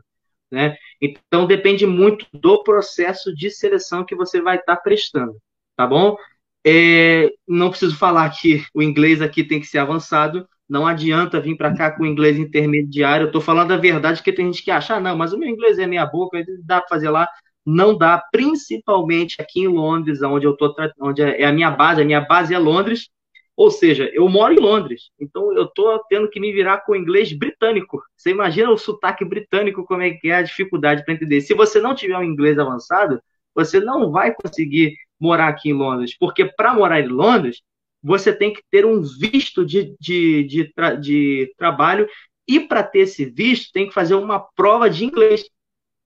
Né? 0.50 0.76
Então 1.02 1.48
depende 1.48 1.86
muito 1.86 2.26
do 2.34 2.62
processo 2.64 3.34
de 3.34 3.50
seleção 3.50 4.06
que 4.06 4.16
você 4.16 4.42
vai 4.42 4.58
estar 4.58 4.76
tá 4.76 4.82
prestando, 4.82 5.38
tá 5.78 5.88
bom? 5.88 6.18
É, 6.66 7.30
não 7.48 7.70
preciso 7.70 7.98
falar 7.98 8.30
que 8.32 8.64
o 8.74 8.84
inglês 8.84 9.22
aqui 9.22 9.46
tem 9.46 9.62
que 9.62 9.66
ser 9.66 9.78
avançado. 9.78 10.48
Não 10.72 10.88
adianta 10.88 11.42
vir 11.42 11.58
para 11.58 11.76
cá 11.76 11.92
com 11.92 12.06
inglês 12.06 12.38
intermediário. 12.38 13.26
Eu 13.26 13.28
estou 13.28 13.42
falando 13.42 13.74
a 13.74 13.78
verdade, 13.78 14.20
porque 14.20 14.32
tem 14.32 14.46
gente 14.46 14.64
que 14.64 14.72
acha, 14.72 14.96
ah, 14.96 15.02
não, 15.02 15.18
mas 15.18 15.34
o 15.34 15.38
meu 15.38 15.50
inglês 15.50 15.78
é 15.78 15.86
meia 15.86 16.06
boca, 16.06 16.42
dá 16.64 16.80
para 16.80 16.88
fazer 16.88 17.10
lá. 17.10 17.28
Não 17.66 17.98
dá, 17.98 18.24
principalmente 18.32 19.42
aqui 19.42 19.60
em 19.60 19.68
Londres, 19.68 20.22
onde 20.22 20.48
eu 20.48 20.56
tô, 20.56 20.74
onde 21.02 21.22
é 21.22 21.44
a 21.44 21.52
minha 21.52 21.70
base. 21.70 22.02
A 22.02 22.06
minha 22.06 22.22
base 22.22 22.54
é 22.54 22.58
Londres, 22.58 23.10
ou 23.54 23.70
seja, 23.70 24.10
eu 24.14 24.30
moro 24.30 24.54
em 24.54 24.62
Londres, 24.62 25.12
então 25.20 25.54
eu 25.54 25.66
estou 25.66 26.02
tendo 26.08 26.30
que 26.30 26.40
me 26.40 26.54
virar 26.54 26.86
com 26.86 26.96
inglês 26.96 27.34
britânico. 27.34 28.02
Você 28.16 28.30
imagina 28.30 28.72
o 28.72 28.78
sotaque 28.78 29.26
britânico, 29.26 29.84
como 29.84 30.04
é 30.04 30.12
que 30.12 30.30
é 30.30 30.36
a 30.36 30.42
dificuldade 30.42 31.04
para 31.04 31.14
entender. 31.14 31.42
Se 31.42 31.54
você 31.54 31.82
não 31.82 31.94
tiver 31.94 32.18
um 32.18 32.24
inglês 32.24 32.58
avançado, 32.58 33.22
você 33.54 33.82
não 33.82 34.10
vai 34.10 34.34
conseguir 34.34 34.96
morar 35.20 35.50
aqui 35.50 35.70
em 35.70 35.74
Londres, 35.74 36.18
porque 36.18 36.46
para 36.46 36.74
morar 36.74 37.02
em 37.02 37.10
Londres, 37.10 37.62
você 38.04 38.34
tem 38.34 38.52
que 38.54 38.62
ter 38.70 38.86
um 38.86 39.02
visto 39.02 39.66
de, 39.66 39.96
de, 40.00 40.44
de, 40.44 40.74
tra 40.74 40.96
de 40.96 41.54
trabalho, 41.58 42.08
e 42.48 42.60
para 42.60 42.84
ter 42.84 43.00
esse 43.00 43.26
visto, 43.26 43.72
tem 43.72 43.88
que 43.88 43.94
fazer 43.94 44.16
uma 44.16 44.40
prova 44.40 44.90
de 44.90 45.06
inglês. 45.06 45.46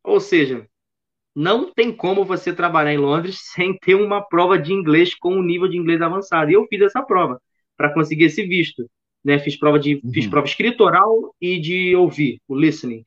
Ou 0.03 0.19
seja, 0.19 0.67
não 1.35 1.73
tem 1.73 1.91
como 1.91 2.23
você 2.23 2.53
trabalhar 2.53 2.93
em 2.93 2.97
Londres 2.97 3.39
sem 3.53 3.77
ter 3.77 3.95
uma 3.95 4.21
prova 4.21 4.57
de 4.57 4.71
inglês 4.71 5.15
com 5.15 5.35
um 5.35 5.43
nível 5.43 5.67
de 5.67 5.77
inglês 5.77 6.01
avançado. 6.01 6.51
E 6.51 6.53
eu 6.53 6.67
fiz 6.67 6.81
essa 6.81 7.01
prova 7.01 7.41
para 7.75 7.93
conseguir 7.93 8.25
esse 8.25 8.45
visto. 8.45 8.89
Né? 9.23 9.39
Fiz 9.39 9.57
prova 9.57 9.79
de 9.79 9.95
uhum. 9.95 10.11
fiz 10.13 10.27
prova 10.27 10.47
escritoral 10.47 11.33
e 11.41 11.59
de 11.59 11.95
ouvir, 11.95 12.39
o 12.47 12.55
listening. 12.55 13.03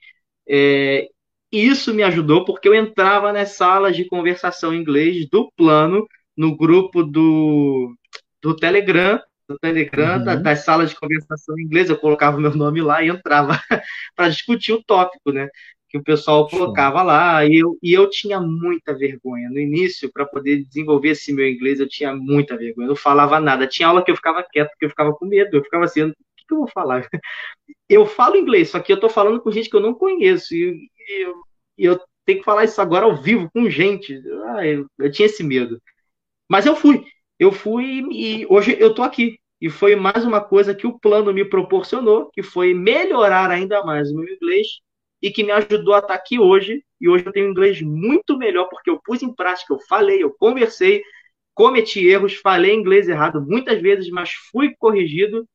É, 0.48 1.08
isso 1.50 1.94
me 1.94 2.02
ajudou 2.02 2.44
porque 2.44 2.68
eu 2.68 2.74
entrava 2.74 3.32
nas 3.32 3.50
salas 3.52 3.96
de 3.96 4.04
conversação 4.06 4.74
em 4.74 4.80
inglês 4.80 5.28
do 5.28 5.50
plano, 5.56 6.06
no 6.36 6.56
grupo 6.56 7.02
do, 7.02 7.94
do 8.42 8.54
Telegram, 8.54 9.20
do 9.48 9.58
Telegram, 9.58 10.18
uhum. 10.18 10.42
das 10.42 10.64
salas 10.64 10.90
de 10.90 10.96
conversação 10.96 11.58
em 11.58 11.62
inglês, 11.62 11.88
eu 11.88 11.98
colocava 11.98 12.36
o 12.36 12.40
meu 12.40 12.54
nome 12.54 12.80
lá 12.82 13.02
e 13.02 13.08
entrava 13.08 13.58
para 14.14 14.28
discutir 14.28 14.72
o 14.72 14.82
tópico, 14.82 15.32
né? 15.32 15.48
que 15.88 15.96
o 15.96 16.02
pessoal 16.02 16.46
colocava 16.48 17.02
lá, 17.02 17.44
e 17.46 17.58
eu, 17.58 17.78
e 17.82 17.92
eu 17.94 18.08
tinha 18.10 18.38
muita 18.40 18.94
vergonha. 18.96 19.48
No 19.48 19.58
início, 19.58 20.12
para 20.12 20.26
poder 20.26 20.62
desenvolver 20.64 21.10
esse 21.10 21.32
meu 21.32 21.48
inglês, 21.48 21.80
eu 21.80 21.88
tinha 21.88 22.14
muita 22.14 22.56
vergonha, 22.56 22.86
eu 22.86 22.90
não 22.90 22.96
falava 22.96 23.40
nada. 23.40 23.66
Tinha 23.66 23.88
aula 23.88 24.04
que 24.04 24.10
eu 24.10 24.16
ficava 24.16 24.42
quieto, 24.42 24.68
porque 24.70 24.84
eu 24.84 24.90
ficava 24.90 25.14
com 25.14 25.26
medo, 25.26 25.56
eu 25.56 25.64
ficava 25.64 25.84
assim, 25.84 26.02
o 26.02 26.12
que, 26.36 26.46
que 26.46 26.52
eu 26.54 26.58
vou 26.58 26.68
falar? 26.68 27.08
Eu 27.88 28.04
falo 28.06 28.36
inglês, 28.36 28.68
só 28.70 28.80
que 28.80 28.92
eu 28.92 28.96
estou 28.96 29.08
falando 29.08 29.40
com 29.40 29.50
gente 29.50 29.70
que 29.70 29.76
eu 29.76 29.80
não 29.80 29.94
conheço, 29.94 30.54
e, 30.54 30.90
eu, 31.08 31.34
e 31.78 31.84
eu 31.86 31.98
tenho 32.26 32.38
que 32.40 32.44
falar 32.44 32.64
isso 32.64 32.80
agora 32.82 33.06
ao 33.06 33.16
vivo, 33.16 33.50
com 33.50 33.68
gente. 33.70 34.20
Ah, 34.46 34.66
eu, 34.66 34.86
eu 34.98 35.10
tinha 35.10 35.24
esse 35.24 35.42
medo. 35.42 35.80
Mas 36.50 36.66
eu 36.66 36.76
fui, 36.76 37.02
eu 37.38 37.52
fui 37.52 38.02
e 38.12 38.46
hoje 38.48 38.76
eu 38.78 38.90
estou 38.90 39.04
aqui. 39.04 39.38
E 39.60 39.68
foi 39.68 39.96
mais 39.96 40.24
uma 40.24 40.40
coisa 40.40 40.74
que 40.74 40.86
o 40.86 40.98
plano 40.98 41.32
me 41.32 41.44
proporcionou, 41.44 42.30
que 42.32 42.42
foi 42.42 42.74
melhorar 42.74 43.50
ainda 43.50 43.82
mais 43.84 44.10
o 44.10 44.16
meu 44.16 44.28
inglês 44.32 44.66
e 45.20 45.30
que 45.30 45.42
me 45.42 45.50
ajudou 45.50 45.94
a 45.94 45.98
estar 45.98 46.14
aqui 46.14 46.38
hoje. 46.38 46.84
E 47.00 47.08
hoje 47.08 47.26
eu 47.26 47.32
tenho 47.32 47.50
inglês 47.50 47.80
muito 47.82 48.38
melhor 48.38 48.68
porque 48.68 48.90
eu 48.90 49.00
pus 49.02 49.22
em 49.22 49.34
prática, 49.34 49.74
eu 49.74 49.80
falei, 49.88 50.22
eu 50.22 50.34
conversei, 50.38 51.02
cometi 51.54 52.06
erros, 52.06 52.34
falei 52.34 52.72
inglês 52.74 53.08
errado 53.08 53.44
muitas 53.44 53.80
vezes, 53.80 54.10
mas 54.10 54.30
fui 54.50 54.74
corrigido. 54.78 55.46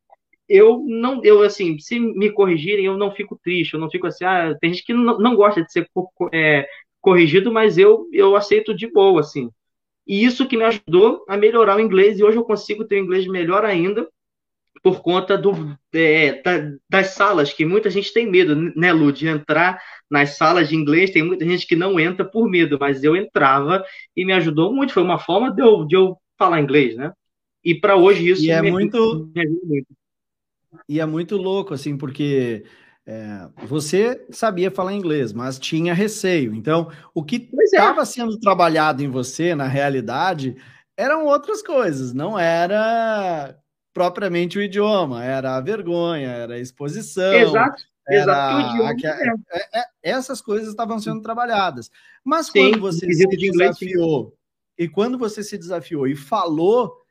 Eu 0.49 0.83
não, 0.85 1.23
eu 1.23 1.41
assim, 1.41 1.79
se 1.79 1.99
me 1.99 2.29
corrigirem, 2.31 2.85
eu 2.85 2.97
não 2.97 3.11
fico 3.11 3.39
triste, 3.41 3.73
eu 3.73 3.79
não 3.79 3.89
fico 3.89 4.07
assim, 4.07 4.25
ah, 4.25 4.55
tem 4.59 4.73
gente 4.73 4.85
que 4.85 4.93
não, 4.93 5.17
não 5.17 5.35
gosta 5.35 5.63
de 5.63 5.71
ser 5.71 5.87
é, 6.33 6.67
corrigido, 7.01 7.51
mas 7.51 7.77
eu, 7.77 8.07
eu 8.11 8.35
aceito 8.35 8.73
de 8.75 8.87
boa, 8.91 9.21
assim. 9.21 9.49
E 10.05 10.23
isso 10.23 10.47
que 10.47 10.57
me 10.57 10.63
ajudou 10.63 11.23
a 11.27 11.37
melhorar 11.37 11.77
o 11.77 11.79
inglês, 11.79 12.19
e 12.19 12.23
hoje 12.23 12.37
eu 12.37 12.43
consigo 12.43 12.85
ter 12.85 12.95
o 12.95 13.03
inglês 13.03 13.25
melhor 13.27 13.63
ainda, 13.63 14.07
por 14.81 15.01
conta 15.01 15.37
do, 15.37 15.77
é, 15.93 16.41
da, 16.41 16.73
das 16.89 17.07
salas, 17.11 17.53
que 17.53 17.63
muita 17.63 17.89
gente 17.89 18.13
tem 18.13 18.29
medo, 18.29 18.53
né, 18.75 18.91
Lu, 18.91 19.13
de 19.13 19.27
entrar 19.27 19.81
nas 20.11 20.35
salas 20.35 20.67
de 20.67 20.75
inglês. 20.75 21.11
Tem 21.11 21.23
muita 21.23 21.45
gente 21.45 21.65
que 21.65 21.75
não 21.75 21.97
entra 21.97 22.25
por 22.25 22.49
medo, 22.49 22.77
mas 22.77 23.01
eu 23.01 23.15
entrava 23.15 23.83
e 24.15 24.25
me 24.25 24.33
ajudou 24.33 24.73
muito. 24.73 24.91
Foi 24.91 25.01
uma 25.01 25.17
forma 25.17 25.53
de 25.53 25.61
eu, 25.61 25.85
de 25.85 25.95
eu 25.95 26.17
falar 26.37 26.59
inglês, 26.59 26.97
né? 26.97 27.13
E 27.63 27.73
para 27.73 27.95
hoje 27.95 28.29
isso 28.29 28.43
e 28.43 28.51
é 28.51 28.61
me, 28.61 28.71
muito, 28.71 29.31
me 29.33 29.41
ajuda 29.41 29.61
muito. 29.63 29.87
E 30.89 30.99
é 30.99 31.05
muito 31.05 31.37
louco, 31.37 31.73
assim, 31.73 31.95
porque 31.95 32.65
é, 33.05 33.49
você 33.65 34.25
sabia 34.31 34.71
falar 34.71 34.93
inglês, 34.93 35.33
mas 35.33 35.59
tinha 35.59 35.93
receio. 35.93 36.55
Então, 36.55 36.89
o 37.13 37.23
que 37.23 37.49
estava 37.65 38.01
é. 38.01 38.05
sendo 38.05 38.39
trabalhado 38.39 39.03
em 39.03 39.09
você, 39.09 39.53
na 39.53 39.67
realidade, 39.67 40.55
eram 40.95 41.25
outras 41.25 41.61
coisas, 41.61 42.13
não 42.13 42.39
era 42.39 43.57
propriamente 43.93 44.57
o 44.57 44.61
idioma, 44.61 45.23
era 45.23 45.55
a 45.55 45.61
vergonha, 45.61 46.29
era 46.29 46.55
a 46.55 46.59
exposição. 46.59 47.33
Exato. 47.33 47.83
Era, 48.07 48.59
Exato. 48.59 49.07
É, 49.51 49.79
é, 49.79 49.83
essas 50.01 50.41
coisas 50.41 50.69
estavam 50.69 50.99
sendo 50.99 51.21
trabalhadas. 51.21 51.89
Mas 52.23 52.47
Sim, 52.47 52.71
quando 52.71 52.79
você 52.81 53.11
se 53.13 53.27
desafiou, 53.27 54.33
e 54.77 54.89
quando 54.89 55.17
você 55.17 55.43
se 55.43 55.57
desafiou 55.57 56.07
e 56.07 56.15
falou, 56.15 57.02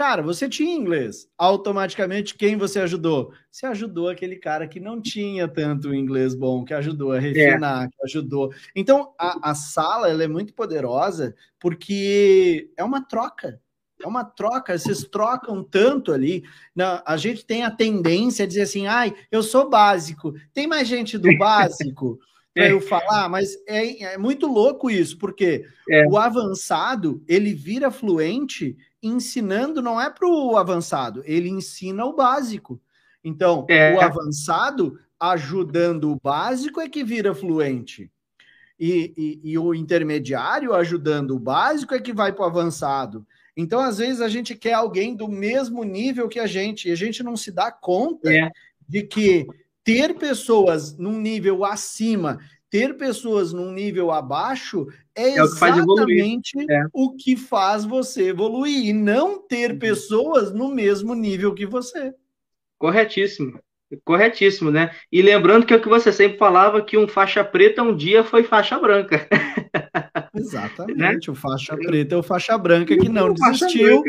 cara, 0.00 0.22
você 0.22 0.48
tinha 0.48 0.74
inglês. 0.74 1.28
Automaticamente, 1.36 2.34
quem 2.34 2.56
você 2.56 2.80
ajudou? 2.80 3.34
Você 3.50 3.66
ajudou 3.66 4.08
aquele 4.08 4.36
cara 4.36 4.66
que 4.66 4.80
não 4.80 4.98
tinha 4.98 5.46
tanto 5.46 5.94
inglês 5.94 6.34
bom, 6.34 6.64
que 6.64 6.72
ajudou 6.72 7.12
a 7.12 7.18
é. 7.18 7.20
refinar, 7.20 7.84
é. 7.84 7.88
que 7.88 7.96
ajudou. 8.04 8.50
Então, 8.74 9.12
a, 9.18 9.50
a 9.50 9.54
sala 9.54 10.08
ela 10.08 10.24
é 10.24 10.26
muito 10.26 10.54
poderosa 10.54 11.34
porque 11.58 12.70
é 12.78 12.82
uma 12.82 13.06
troca 13.06 13.60
é 14.02 14.06
uma 14.06 14.24
troca, 14.24 14.78
vocês 14.78 15.04
trocam 15.04 15.62
tanto 15.62 16.10
ali. 16.10 16.42
Não, 16.74 17.02
a 17.04 17.18
gente 17.18 17.44
tem 17.44 17.64
a 17.64 17.70
tendência 17.70 18.46
a 18.46 18.48
dizer 18.48 18.62
assim, 18.62 18.86
ai, 18.86 19.14
eu 19.30 19.42
sou 19.42 19.68
básico. 19.68 20.32
Tem 20.54 20.66
mais 20.66 20.88
gente 20.88 21.18
do 21.18 21.36
básico 21.36 22.18
para 22.54 22.70
eu 22.70 22.80
falar, 22.80 23.28
mas 23.28 23.54
é, 23.68 24.14
é, 24.14 24.18
muito 24.18 24.46
louco 24.46 24.90
isso, 24.90 25.18
porque 25.18 25.66
é. 25.90 26.06
o 26.06 26.16
avançado 26.16 27.22
ele 27.28 27.52
vira 27.52 27.90
fluente 27.90 28.74
ensinando, 29.02 29.80
não 29.80 30.00
é 30.00 30.10
para 30.10 30.28
o 30.28 30.56
avançado, 30.56 31.22
ele 31.24 31.48
ensina 31.48 32.04
o 32.04 32.14
básico. 32.14 32.80
Então, 33.22 33.66
é. 33.68 33.94
o 33.94 34.00
avançado 34.00 34.98
ajudando 35.18 36.10
o 36.10 36.20
básico 36.20 36.80
é 36.80 36.88
que 36.88 37.04
vira 37.04 37.34
fluente. 37.34 38.10
E, 38.78 39.12
e, 39.16 39.50
e 39.52 39.58
o 39.58 39.74
intermediário 39.74 40.74
ajudando 40.74 41.32
o 41.32 41.38
básico 41.38 41.94
é 41.94 42.00
que 42.00 42.14
vai 42.14 42.32
para 42.32 42.44
o 42.44 42.46
avançado. 42.46 43.26
Então, 43.54 43.80
às 43.80 43.98
vezes, 43.98 44.22
a 44.22 44.28
gente 44.28 44.54
quer 44.54 44.72
alguém 44.72 45.14
do 45.14 45.28
mesmo 45.28 45.84
nível 45.84 46.28
que 46.28 46.38
a 46.38 46.46
gente, 46.46 46.88
e 46.88 46.92
a 46.92 46.94
gente 46.94 47.22
não 47.22 47.36
se 47.36 47.52
dá 47.52 47.70
conta 47.70 48.32
é. 48.32 48.50
de 48.88 49.02
que 49.02 49.46
ter 49.84 50.14
pessoas 50.14 50.96
num 50.96 51.20
nível 51.20 51.64
acima, 51.64 52.38
ter 52.70 52.96
pessoas 52.96 53.52
num 53.52 53.72
nível 53.72 54.12
abaixo 54.12 54.86
é, 55.14 55.30
é 55.30 55.42
exatamente 55.42 56.56
o 56.56 56.66
que, 56.66 56.72
é. 56.72 56.84
o 56.92 57.16
que 57.16 57.36
faz 57.36 57.84
você 57.84 58.28
evoluir, 58.28 58.86
e 58.86 58.92
não 58.92 59.44
ter 59.46 59.72
uhum. 59.72 59.78
pessoas 59.78 60.54
no 60.54 60.72
mesmo 60.72 61.14
nível 61.14 61.52
que 61.52 61.66
você. 61.66 62.14
Corretíssimo. 62.78 63.60
Corretíssimo, 64.04 64.70
né? 64.70 64.92
E 65.10 65.20
lembrando 65.20 65.66
que 65.66 65.74
é 65.74 65.76
o 65.76 65.82
que 65.82 65.88
você 65.88 66.12
sempre 66.12 66.38
falava, 66.38 66.80
que 66.80 66.96
um 66.96 67.08
faixa 67.08 67.42
preta 67.44 67.82
um 67.82 67.94
dia 67.94 68.22
foi 68.22 68.44
faixa 68.44 68.78
branca. 68.78 69.28
Exatamente, 70.32 71.28
né? 71.28 71.32
o 71.32 71.34
faixa 71.34 71.76
preta 71.76 72.14
é 72.14 72.18
o 72.18 72.22
faixa 72.22 72.56
branca 72.56 72.96
que 72.96 73.08
não 73.08 73.34
desistiu, 73.34 74.02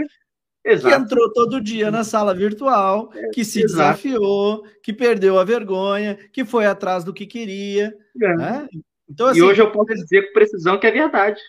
que 0.63 0.93
entrou 0.93 1.31
todo 1.33 1.61
dia 1.61 1.89
na 1.89 2.03
sala 2.03 2.33
virtual, 2.33 3.11
é, 3.15 3.29
que 3.29 3.43
se 3.43 3.63
Exato. 3.63 3.97
desafiou, 3.97 4.63
que 4.83 4.93
perdeu 4.93 5.39
a 5.39 5.43
vergonha, 5.43 6.15
que 6.31 6.45
foi 6.45 6.65
atrás 6.65 7.03
do 7.03 7.13
que 7.13 7.25
queria. 7.25 7.95
É. 8.21 8.35
Né? 8.35 8.69
Então, 9.09 9.27
assim, 9.27 9.39
e 9.39 9.41
hoje 9.41 9.61
eu 9.61 9.71
posso 9.71 9.93
dizer 9.93 10.27
com 10.27 10.33
precisão 10.33 10.79
que 10.79 10.87
é 10.87 10.91
verdade. 10.91 11.41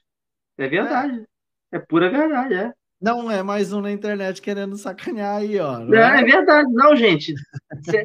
É 0.59 0.69
verdade. 0.69 1.25
É, 1.73 1.77
é 1.77 1.79
pura 1.79 2.11
verdade, 2.11 2.55
é. 2.55 2.73
Não 3.01 3.31
é 3.31 3.43
mais 3.43 3.73
um 3.73 3.81
na 3.81 3.91
internet 3.91 4.41
querendo 4.41 4.77
sacanear 4.77 5.39
aí, 5.39 5.59
ó. 5.59 5.81
Não 5.81 5.99
é, 5.99 6.21
é 6.21 6.25
verdade, 6.25 6.73
não, 6.73 6.95
gente. 6.95 7.35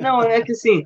Não, 0.01 0.23
é 0.23 0.41
que 0.41 0.51
assim, 0.51 0.83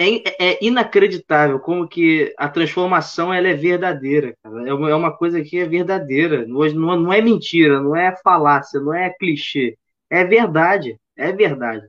é, 0.00 0.14
é, 0.14 0.52
é, 0.52 0.58
inacreditável 0.62 1.60
como 1.60 1.86
que 1.86 2.34
a 2.38 2.48
transformação 2.48 3.34
ela 3.34 3.48
é 3.48 3.54
verdadeira, 3.54 4.34
cara. 4.42 4.66
É, 4.66 4.72
uma, 4.72 4.90
é 4.90 4.94
uma 4.94 5.14
coisa 5.14 5.42
que 5.42 5.58
é 5.58 5.66
verdadeira. 5.66 6.46
Não, 6.46 6.96
não 6.96 7.12
é 7.12 7.20
mentira, 7.20 7.82
não 7.82 7.94
é 7.94 8.16
falácia, 8.16 8.80
não 8.80 8.94
é 8.94 9.10
clichê. 9.10 9.76
É 10.08 10.24
verdade, 10.24 10.96
é 11.14 11.30
verdade. 11.32 11.86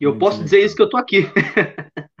E 0.00 0.04
eu 0.04 0.18
posso 0.18 0.42
dizer 0.42 0.64
isso 0.64 0.74
que 0.74 0.82
eu 0.82 0.88
tô 0.88 0.96
aqui. 0.96 1.22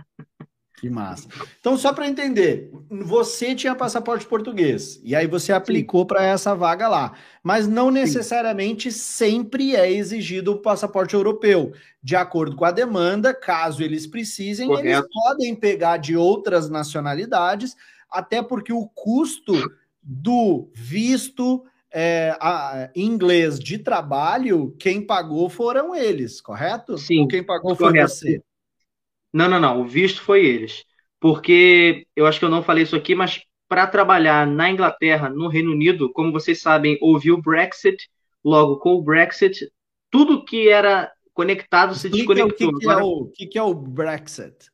Que 0.80 0.88
massa. 0.88 1.28
Então, 1.58 1.76
só 1.76 1.92
para 1.92 2.08
entender, 2.08 2.70
você 2.88 3.54
tinha 3.54 3.74
passaporte 3.74 4.26
português 4.26 5.00
e 5.02 5.14
aí 5.14 5.26
você 5.26 5.52
aplicou 5.52 6.06
para 6.06 6.24
essa 6.24 6.54
vaga 6.54 6.86
lá, 6.86 7.14
mas 7.42 7.66
não 7.66 7.90
necessariamente 7.90 8.92
Sim. 8.92 8.98
sempre 8.98 9.74
é 9.74 9.90
exigido 9.90 10.52
o 10.52 10.58
passaporte 10.58 11.14
europeu. 11.14 11.72
De 12.00 12.14
acordo 12.14 12.54
com 12.54 12.64
a 12.64 12.70
demanda, 12.70 13.34
caso 13.34 13.82
eles 13.82 14.06
precisem, 14.06 14.68
Correto. 14.68 14.86
eles 14.86 15.04
podem 15.12 15.54
pegar 15.54 15.96
de 15.96 16.16
outras 16.16 16.70
nacionalidades, 16.70 17.76
até 18.08 18.40
porque 18.40 18.72
o 18.72 18.86
custo 18.86 19.52
do 20.00 20.70
visto 20.72 21.64
é, 21.90 22.36
a, 22.40 22.88
inglês 22.94 23.58
de 23.58 23.78
trabalho, 23.78 24.74
quem 24.78 25.04
pagou 25.04 25.48
foram 25.48 25.94
eles, 25.94 26.40
correto? 26.40 26.96
Sim. 26.98 27.22
Ou 27.22 27.28
quem 27.28 27.42
pagou 27.42 27.74
foi 27.74 27.88
correto. 27.88 28.10
você? 28.10 28.42
Não, 29.32 29.48
não, 29.48 29.60
não. 29.60 29.80
O 29.80 29.84
visto 29.84 30.22
foi 30.22 30.44
eles. 30.44 30.84
Porque 31.20 32.06
eu 32.14 32.26
acho 32.26 32.38
que 32.38 32.44
eu 32.44 32.50
não 32.50 32.62
falei 32.62 32.84
isso 32.84 32.96
aqui, 32.96 33.14
mas 33.14 33.40
para 33.68 33.86
trabalhar 33.86 34.46
na 34.46 34.70
Inglaterra, 34.70 35.28
no 35.28 35.48
Reino 35.48 35.72
Unido, 35.72 36.12
como 36.12 36.32
vocês 36.32 36.60
sabem, 36.60 36.96
houve 37.00 37.30
o 37.30 37.40
Brexit. 37.40 38.08
Logo, 38.44 38.78
com 38.78 38.94
o 38.94 39.02
Brexit, 39.02 39.68
tudo 40.10 40.44
que 40.44 40.68
era 40.68 41.10
conectado 41.34 41.94
se 41.94 42.08
desconectou. 42.08 42.68
O 42.68 42.78
que, 42.78 42.80
que, 42.80 42.88
é 42.88 42.96
o, 42.96 43.26
que, 43.26 43.46
que 43.46 43.58
é 43.58 43.62
o 43.62 43.74
Brexit? 43.74 44.70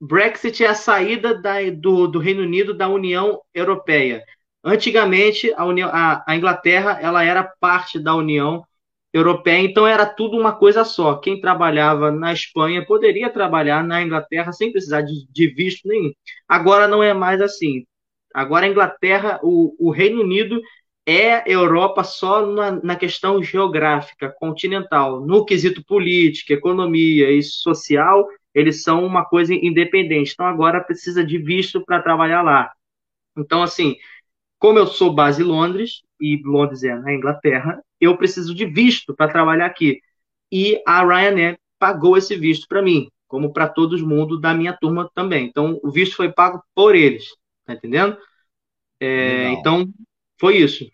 Brexit 0.00 0.64
é 0.64 0.68
a 0.68 0.74
saída 0.74 1.40
da, 1.40 1.58
do, 1.70 2.06
do 2.06 2.18
Reino 2.18 2.42
Unido 2.42 2.72
da 2.72 2.88
União 2.88 3.40
Europeia. 3.52 4.22
Antigamente, 4.62 5.52
a, 5.56 5.64
União, 5.64 5.90
a, 5.92 6.24
a 6.26 6.36
Inglaterra 6.36 6.98
ela 7.00 7.24
era 7.24 7.42
parte 7.42 7.98
da 7.98 8.14
União 8.14 8.64
europeia, 9.18 9.60
então 9.60 9.86
era 9.86 10.06
tudo 10.06 10.36
uma 10.36 10.52
coisa 10.52 10.84
só. 10.84 11.16
Quem 11.16 11.40
trabalhava 11.40 12.10
na 12.10 12.32
Espanha 12.32 12.84
poderia 12.86 13.30
trabalhar 13.30 13.84
na 13.84 14.02
Inglaterra 14.02 14.52
sem 14.52 14.72
precisar 14.72 15.02
de, 15.02 15.26
de 15.30 15.46
visto 15.48 15.86
nenhum. 15.88 16.12
Agora 16.48 16.88
não 16.88 17.02
é 17.02 17.12
mais 17.14 17.40
assim. 17.40 17.84
Agora 18.34 18.66
a 18.66 18.68
Inglaterra, 18.68 19.40
o, 19.42 19.74
o 19.78 19.90
Reino 19.90 20.22
Unido 20.22 20.60
é 21.06 21.42
Europa 21.50 22.04
só 22.04 22.46
na, 22.46 22.72
na, 22.82 22.96
questão 22.96 23.42
geográfica, 23.42 24.32
continental. 24.38 25.24
No 25.24 25.44
quesito 25.44 25.82
política, 25.84 26.52
economia 26.52 27.30
e 27.30 27.42
social, 27.42 28.26
eles 28.54 28.82
são 28.82 29.04
uma 29.06 29.24
coisa 29.24 29.54
independente. 29.54 30.32
Então 30.34 30.46
agora 30.46 30.84
precisa 30.84 31.24
de 31.24 31.38
visto 31.38 31.82
para 31.84 32.02
trabalhar 32.02 32.42
lá. 32.42 32.70
Então, 33.36 33.62
assim, 33.62 33.96
como 34.58 34.78
eu 34.78 34.86
sou 34.86 35.12
base 35.12 35.42
em 35.42 35.46
Londres, 35.46 36.02
e 36.20 36.40
Londres 36.44 36.82
é 36.84 36.94
na 36.94 37.14
Inglaterra, 37.14 37.80
eu 38.00 38.16
preciso 38.16 38.54
de 38.54 38.66
visto 38.66 39.14
para 39.14 39.30
trabalhar 39.30 39.66
aqui. 39.66 40.00
E 40.50 40.82
a 40.86 41.04
Ryanair 41.04 41.58
pagou 41.78 42.16
esse 42.16 42.36
visto 42.36 42.66
para 42.68 42.82
mim, 42.82 43.08
como 43.26 43.52
para 43.52 43.68
todo 43.68 43.98
mundo 44.06 44.40
da 44.40 44.54
minha 44.54 44.72
turma 44.72 45.10
também. 45.14 45.46
Então, 45.46 45.78
o 45.82 45.90
visto 45.90 46.16
foi 46.16 46.32
pago 46.32 46.62
por 46.74 46.94
eles, 46.94 47.24
tá 47.64 47.74
entendendo? 47.74 48.16
É, 49.00 49.50
então, 49.50 49.88
foi 50.40 50.58
isso. 50.58 50.84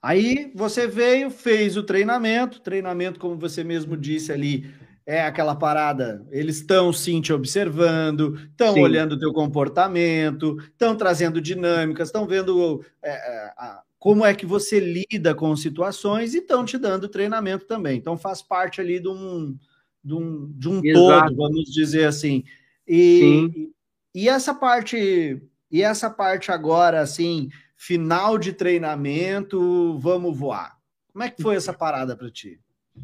Aí 0.00 0.50
você 0.54 0.86
veio, 0.86 1.30
fez 1.30 1.76
o 1.76 1.82
treinamento, 1.82 2.60
treinamento, 2.60 3.20
como 3.20 3.38
você 3.38 3.62
mesmo 3.62 3.96
disse 3.96 4.32
ali, 4.32 4.72
é 5.06 5.22
aquela 5.22 5.54
parada, 5.54 6.24
eles 6.30 6.56
estão 6.56 6.92
sim 6.92 7.20
te 7.20 7.32
observando, 7.32 8.36
estão 8.50 8.74
olhando 8.80 9.12
o 9.12 9.18
teu 9.18 9.32
comportamento, 9.32 10.56
estão 10.60 10.96
trazendo 10.96 11.40
dinâmicas, 11.40 12.08
estão 12.08 12.26
vendo 12.26 12.84
é, 13.02 13.10
é, 13.10 13.52
a, 13.56 13.82
como 14.02 14.26
é 14.26 14.34
que 14.34 14.44
você 14.44 14.80
lida 14.80 15.32
com 15.32 15.54
situações 15.54 16.34
e 16.34 16.38
estão 16.38 16.64
te 16.64 16.76
dando 16.76 17.08
treinamento 17.08 17.66
também. 17.66 17.98
Então 17.98 18.18
faz 18.18 18.42
parte 18.42 18.80
ali 18.80 18.98
de 18.98 19.06
um, 19.06 19.56
de 20.02 20.12
um, 20.12 20.52
de 20.56 20.68
um 20.68 20.82
todo, 20.82 21.36
vamos 21.36 21.70
dizer 21.72 22.06
assim. 22.06 22.42
E, 22.84 23.20
Sim. 23.20 23.72
e 24.12 24.28
essa 24.28 24.52
parte, 24.52 25.40
e 25.70 25.82
essa 25.84 26.10
parte 26.10 26.50
agora, 26.50 27.00
assim, 27.00 27.48
final 27.76 28.38
de 28.38 28.52
treinamento, 28.52 29.96
vamos 30.00 30.36
voar. 30.36 30.76
Como 31.12 31.22
é 31.22 31.30
que 31.30 31.40
foi 31.40 31.54
essa 31.54 31.72
parada 31.72 32.16
para 32.16 32.28
ti? 32.28 32.58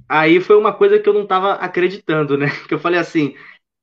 Aí 0.09 0.40
foi 0.40 0.57
uma 0.57 0.72
coisa 0.72 0.99
que 0.99 1.09
eu 1.09 1.14
não 1.14 1.22
estava 1.22 1.53
acreditando, 1.53 2.36
né? 2.36 2.49
Que 2.66 2.74
eu 2.74 2.80
falei 2.80 2.99
assim, 2.99 3.36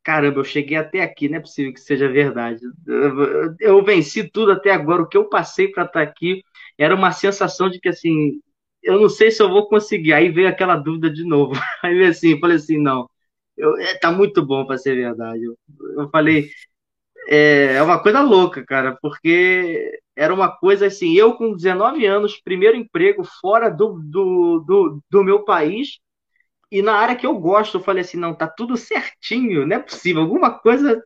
caramba, 0.03 0.41
eu 0.41 0.43
cheguei 0.43 0.75
até 0.75 0.99
aqui, 0.99 1.29
não 1.29 1.37
é 1.37 1.39
possível 1.39 1.73
que 1.73 1.79
seja 1.79 2.09
verdade. 2.09 2.59
Eu, 2.85 3.55
eu 3.57 3.85
venci 3.85 4.29
tudo 4.29 4.51
até 4.51 4.71
agora, 4.71 5.03
o 5.03 5.07
que 5.07 5.15
eu 5.15 5.29
passei 5.29 5.69
para 5.69 5.85
estar 5.85 6.03
tá 6.03 6.11
aqui 6.11 6.43
era 6.77 6.95
uma 6.95 7.11
sensação 7.11 7.69
de 7.69 7.79
que 7.79 7.89
assim, 7.89 8.39
eu 8.83 8.99
não 9.01 9.09
sei 9.09 9.31
se 9.31 9.41
eu 9.41 9.49
vou 9.49 9.67
conseguir. 9.67 10.13
Aí 10.13 10.29
veio 10.29 10.47
aquela 10.47 10.75
dúvida 10.77 11.09
de 11.09 11.23
novo. 11.23 11.53
Aí 11.83 11.95
veio 11.95 12.09
assim, 12.11 12.39
falei 12.39 12.57
assim, 12.57 12.77
não, 12.81 13.09
eu, 13.57 13.77
é, 13.77 13.97
tá 13.97 14.11
muito 14.11 14.45
bom 14.45 14.65
para 14.65 14.77
ser 14.77 14.95
verdade. 14.95 15.43
Eu, 15.43 15.57
eu 15.97 16.09
falei, 16.09 16.49
é, 17.27 17.75
é 17.75 17.83
uma 17.83 18.01
coisa 18.01 18.21
louca, 18.21 18.63
cara, 18.65 18.97
porque 19.01 19.99
era 20.15 20.33
uma 20.33 20.49
coisa 20.49 20.87
assim, 20.87 21.13
eu 21.15 21.35
com 21.35 21.55
19 21.55 22.05
anos, 22.05 22.39
primeiro 22.41 22.77
emprego 22.77 23.23
fora 23.41 23.69
do, 23.69 23.99
do, 24.03 24.59
do, 24.59 25.03
do 25.09 25.23
meu 25.23 25.43
país, 25.43 25.99
e 26.71 26.81
na 26.81 26.93
área 26.95 27.15
que 27.15 27.25
eu 27.25 27.37
gosto, 27.39 27.77
eu 27.77 27.83
falei 27.83 28.01
assim, 28.01 28.17
não, 28.17 28.35
tá 28.35 28.47
tudo 28.47 28.77
certinho, 28.77 29.65
não 29.67 29.77
é 29.77 29.79
possível, 29.79 30.21
alguma 30.23 30.51
coisa 30.59 31.01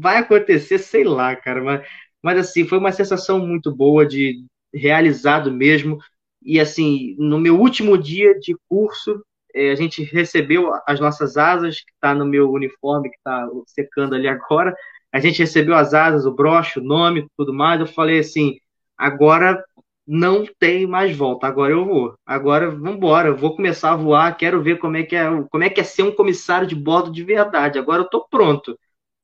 vai 0.00 0.18
acontecer, 0.18 0.78
sei 0.78 1.04
lá, 1.04 1.36
cara, 1.36 1.62
mas, 1.62 1.86
mas 2.22 2.38
assim, 2.38 2.66
foi 2.66 2.78
uma 2.78 2.92
sensação 2.92 3.38
muito 3.40 3.74
boa 3.74 4.06
de 4.06 4.44
realizado 4.74 5.50
mesmo, 5.52 5.98
e 6.42 6.60
assim, 6.60 7.16
no 7.18 7.38
meu 7.38 7.58
último 7.58 7.96
dia 7.96 8.38
de 8.38 8.56
curso, 8.68 9.24
é, 9.54 9.70
a 9.70 9.74
gente 9.76 10.02
recebeu 10.02 10.72
as 10.86 11.00
nossas 11.00 11.36
asas, 11.36 11.80
que 11.80 11.92
está 11.92 12.14
no 12.14 12.26
meu 12.26 12.50
uniforme, 12.50 13.08
que 13.08 13.16
está 13.16 13.48
secando 13.66 14.14
ali 14.14 14.28
agora, 14.28 14.74
a 15.12 15.20
gente 15.20 15.38
recebeu 15.38 15.74
as 15.76 15.94
asas, 15.94 16.26
o 16.26 16.34
broche, 16.34 16.80
o 16.80 16.82
nome, 16.82 17.26
tudo 17.36 17.54
mais, 17.54 17.80
eu 17.80 17.86
falei 17.86 18.18
assim, 18.18 18.56
agora 18.98 19.62
não 20.06 20.44
tem 20.58 20.86
mais 20.86 21.16
volta. 21.16 21.46
Agora 21.46 21.72
eu 21.72 21.84
vou. 21.84 22.14
Agora 22.26 22.70
vamos 22.70 22.96
embora. 22.96 23.28
Eu 23.28 23.36
vou 23.36 23.56
começar 23.56 23.92
a 23.92 23.96
voar. 23.96 24.36
Quero 24.36 24.62
ver 24.62 24.78
como 24.78 24.96
é 24.96 25.02
que 25.02 25.16
é, 25.16 25.24
como 25.50 25.64
é 25.64 25.70
que 25.70 25.80
é 25.80 25.84
ser 25.84 26.02
um 26.02 26.12
comissário 26.14 26.66
de 26.66 26.74
bordo 26.74 27.10
de 27.10 27.24
verdade. 27.24 27.78
Agora 27.78 28.02
eu 28.02 28.08
tô 28.08 28.26
pronto. 28.28 28.78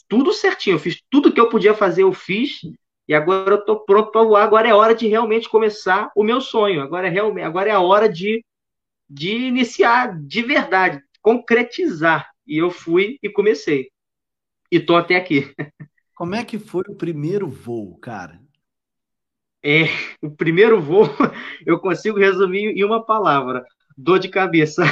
Tudo 0.09 0.32
certinho. 0.32 0.76
Eu 0.76 0.80
fiz 0.80 1.03
tudo 1.11 1.32
que 1.32 1.40
eu 1.40 1.48
podia 1.48 1.74
fazer, 1.74 2.03
eu 2.03 2.12
fiz. 2.12 2.61
E 3.11 3.14
agora 3.14 3.56
eu 3.56 3.64
tô 3.64 3.80
pronto 3.80 4.12
para 4.12 4.22
voar. 4.22 4.44
Agora 4.44 4.68
é 4.68 4.72
hora 4.72 4.94
de 4.94 5.08
realmente 5.08 5.48
começar 5.48 6.12
o 6.14 6.22
meu 6.22 6.40
sonho. 6.40 6.80
Agora 6.80 7.08
é 7.08 7.11
realmente, 7.11 7.44
agora 7.44 7.68
é 7.68 7.72
a 7.72 7.80
hora 7.80 8.08
de 8.08 8.44
de 9.12 9.34
iniciar 9.34 10.16
de 10.16 10.42
verdade, 10.42 11.02
concretizar. 11.20 12.30
E 12.46 12.58
eu 12.58 12.70
fui 12.70 13.18
e 13.20 13.28
comecei. 13.28 13.90
E 14.70 14.78
tô 14.78 14.94
até 14.94 15.16
aqui. 15.16 15.52
Como 16.14 16.36
é 16.36 16.44
que 16.44 16.56
foi 16.56 16.84
o 16.88 16.94
primeiro 16.94 17.48
voo, 17.48 17.98
cara? 17.98 18.40
É, 19.61 19.86
o 20.22 20.30
primeiro 20.30 20.80
voo 20.80 21.06
eu 21.66 21.80
consigo 21.80 22.16
resumir 22.16 22.78
em 22.78 22.84
uma 22.84 23.04
palavra: 23.04 23.64
dor 23.98 24.20
de 24.20 24.28
cabeça. 24.28 24.84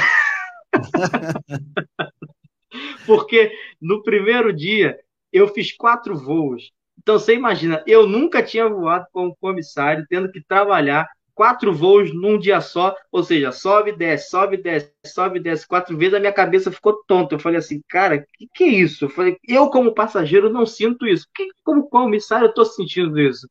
Porque 3.07 3.49
no 3.81 4.03
primeiro 4.03 4.51
dia 4.51 4.99
eu 5.31 5.47
fiz 5.47 5.71
quatro 5.71 6.17
voos. 6.17 6.69
Então 7.09 7.17
você 7.17 7.33
imagina, 7.33 7.83
eu 7.87 8.05
nunca 8.05 8.43
tinha 8.43 8.69
voado 8.69 9.07
como 9.11 9.35
comissário, 9.37 10.05
tendo 10.07 10.31
que 10.31 10.43
trabalhar 10.43 11.09
quatro 11.33 11.73
voos 11.73 12.13
num 12.13 12.37
dia 12.37 12.61
só, 12.61 12.95
ou 13.11 13.23
seja, 13.23 13.51
sobe, 13.51 13.91
desce, 13.93 14.29
sobe, 14.29 14.57
desce, 14.57 14.93
sobe, 15.07 15.39
desce 15.39 15.67
quatro 15.67 15.97
vezes, 15.97 16.13
a 16.13 16.19
minha 16.19 16.31
cabeça 16.31 16.71
ficou 16.71 17.03
tonta. 17.07 17.33
Eu 17.33 17.39
falei 17.39 17.57
assim, 17.57 17.81
cara, 17.89 18.17
o 18.17 18.23
que, 18.37 18.47
que 18.53 18.63
é 18.63 18.67
isso? 18.67 19.05
Eu 19.05 19.09
falei, 19.09 19.37
eu 19.47 19.71
como 19.71 19.91
passageiro 19.95 20.51
não 20.51 20.67
sinto 20.67 21.07
isso. 21.07 21.25
Que, 21.33 21.47
como 21.63 21.89
comissário 21.89 22.45
eu 22.45 22.49
estou 22.49 22.63
sentindo 22.63 23.19
isso? 23.19 23.49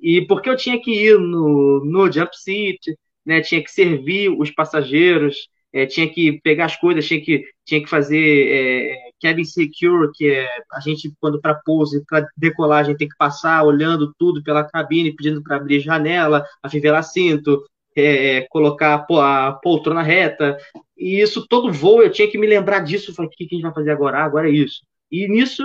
E 0.00 0.26
porque 0.26 0.50
eu 0.50 0.56
tinha 0.56 0.80
que 0.82 0.90
ir 0.90 1.16
no, 1.20 1.84
no 1.84 2.10
jump 2.10 2.36
seat, 2.36 2.98
né, 3.24 3.40
tinha 3.40 3.62
que 3.62 3.70
servir 3.70 4.28
os 4.30 4.50
passageiros, 4.50 5.48
é, 5.72 5.86
tinha 5.86 6.08
que 6.08 6.40
pegar 6.42 6.66
as 6.66 6.76
coisas, 6.76 7.06
tinha 7.06 7.20
que, 7.20 7.44
tinha 7.64 7.82
que 7.82 7.88
fazer 7.88 8.48
é, 8.50 9.44
secure, 9.44 10.10
que 10.14 10.30
é 10.30 10.48
a 10.72 10.80
gente, 10.80 11.12
quando 11.20 11.40
para 11.40 11.54
pouso, 11.54 12.02
para 12.08 12.26
decolagem, 12.36 12.96
tem 12.96 13.08
que 13.08 13.16
passar 13.16 13.64
olhando 13.64 14.12
tudo 14.18 14.42
pela 14.42 14.64
cabine, 14.64 15.14
pedindo 15.14 15.42
para 15.42 15.56
abrir 15.56 15.80
janela, 15.80 16.44
afivelar 16.62 17.02
cinto, 17.02 17.64
é, 17.96 18.36
é 18.36 18.46
colocar 18.48 19.06
a 19.10 19.52
poltrona 19.52 20.02
reta. 20.02 20.56
E 20.96 21.20
isso, 21.20 21.46
todo 21.48 21.72
voo, 21.72 22.02
eu 22.02 22.10
tinha 22.10 22.30
que 22.30 22.38
me 22.38 22.46
lembrar 22.46 22.80
disso. 22.80 23.14
Falei, 23.14 23.28
o 23.28 23.30
que 23.30 23.44
a 23.44 23.48
gente 23.54 23.62
vai 23.62 23.74
fazer 23.74 23.90
agora? 23.90 24.18
Ah, 24.18 24.24
agora 24.24 24.48
é 24.48 24.52
isso. 24.52 24.80
E 25.10 25.28
nisso, 25.28 25.64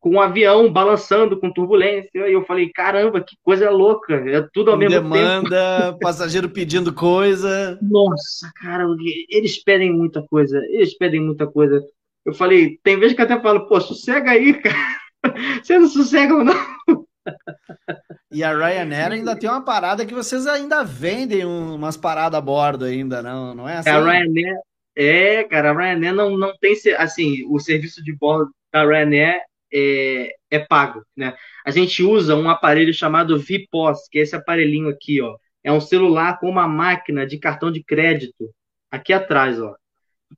com 0.00 0.10
um 0.12 0.20
avião 0.20 0.72
balançando 0.72 1.38
com 1.38 1.52
turbulência. 1.52 2.26
E 2.26 2.32
eu 2.32 2.44
falei, 2.46 2.70
caramba, 2.70 3.20
que 3.20 3.36
coisa 3.42 3.70
louca. 3.70 4.14
É 4.14 4.44
tudo 4.52 4.70
ao 4.70 4.76
mesmo 4.76 5.02
demanda, 5.02 5.86
tempo. 5.86 5.98
passageiro 6.00 6.48
pedindo 6.48 6.92
coisa. 6.92 7.78
Nossa, 7.82 8.50
cara, 8.56 8.86
eles 9.28 9.62
pedem 9.62 9.92
muita 9.92 10.22
coisa. 10.22 10.58
Eles 10.70 10.96
pedem 10.96 11.20
muita 11.20 11.46
coisa. 11.46 11.84
Eu 12.24 12.32
falei, 12.32 12.78
tem 12.82 12.98
vezes 12.98 13.14
que 13.14 13.20
eu 13.20 13.26
até 13.26 13.40
falo, 13.40 13.68
pô, 13.68 13.80
sossega 13.80 14.30
aí, 14.30 14.54
cara. 14.60 15.00
Você 15.62 15.78
não 15.78 15.86
sossega 15.86 16.34
ou 16.34 16.44
não? 16.44 17.06
E 18.32 18.42
a 18.42 18.56
Ryanair 18.56 19.12
ainda 19.12 19.36
tem 19.36 19.50
uma 19.50 19.62
parada 19.62 20.06
que 20.06 20.14
vocês 20.14 20.46
ainda 20.46 20.82
vendem 20.82 21.44
umas 21.44 21.96
paradas 21.96 22.38
a 22.38 22.40
bordo 22.40 22.86
ainda, 22.86 23.22
não, 23.22 23.54
não 23.54 23.68
é 23.68 23.76
assim? 23.76 23.90
A 23.90 24.00
Ryanair, 24.00 24.56
é, 24.96 25.44
cara, 25.44 25.70
a 25.70 25.74
Ryanair 25.74 26.14
não, 26.14 26.38
não 26.38 26.56
tem, 26.58 26.74
assim, 26.96 27.44
o 27.50 27.58
serviço 27.58 28.02
de 28.02 28.16
bordo 28.16 28.50
da 28.72 28.82
Ryanair 28.82 29.42
é, 29.72 30.32
é 30.50 30.58
pago, 30.58 31.02
né? 31.16 31.34
A 31.64 31.70
gente 31.70 32.02
usa 32.02 32.34
um 32.36 32.48
aparelho 32.48 32.92
chamado 32.92 33.38
VPOS, 33.38 34.08
que 34.10 34.18
é 34.18 34.22
esse 34.22 34.34
aparelhinho 34.34 34.88
aqui, 34.88 35.20
ó. 35.20 35.36
É 35.62 35.70
um 35.70 35.80
celular 35.80 36.38
com 36.38 36.48
uma 36.48 36.66
máquina 36.66 37.26
de 37.26 37.38
cartão 37.38 37.70
de 37.70 37.82
crédito 37.82 38.50
aqui 38.90 39.12
atrás, 39.12 39.60
ó. 39.60 39.74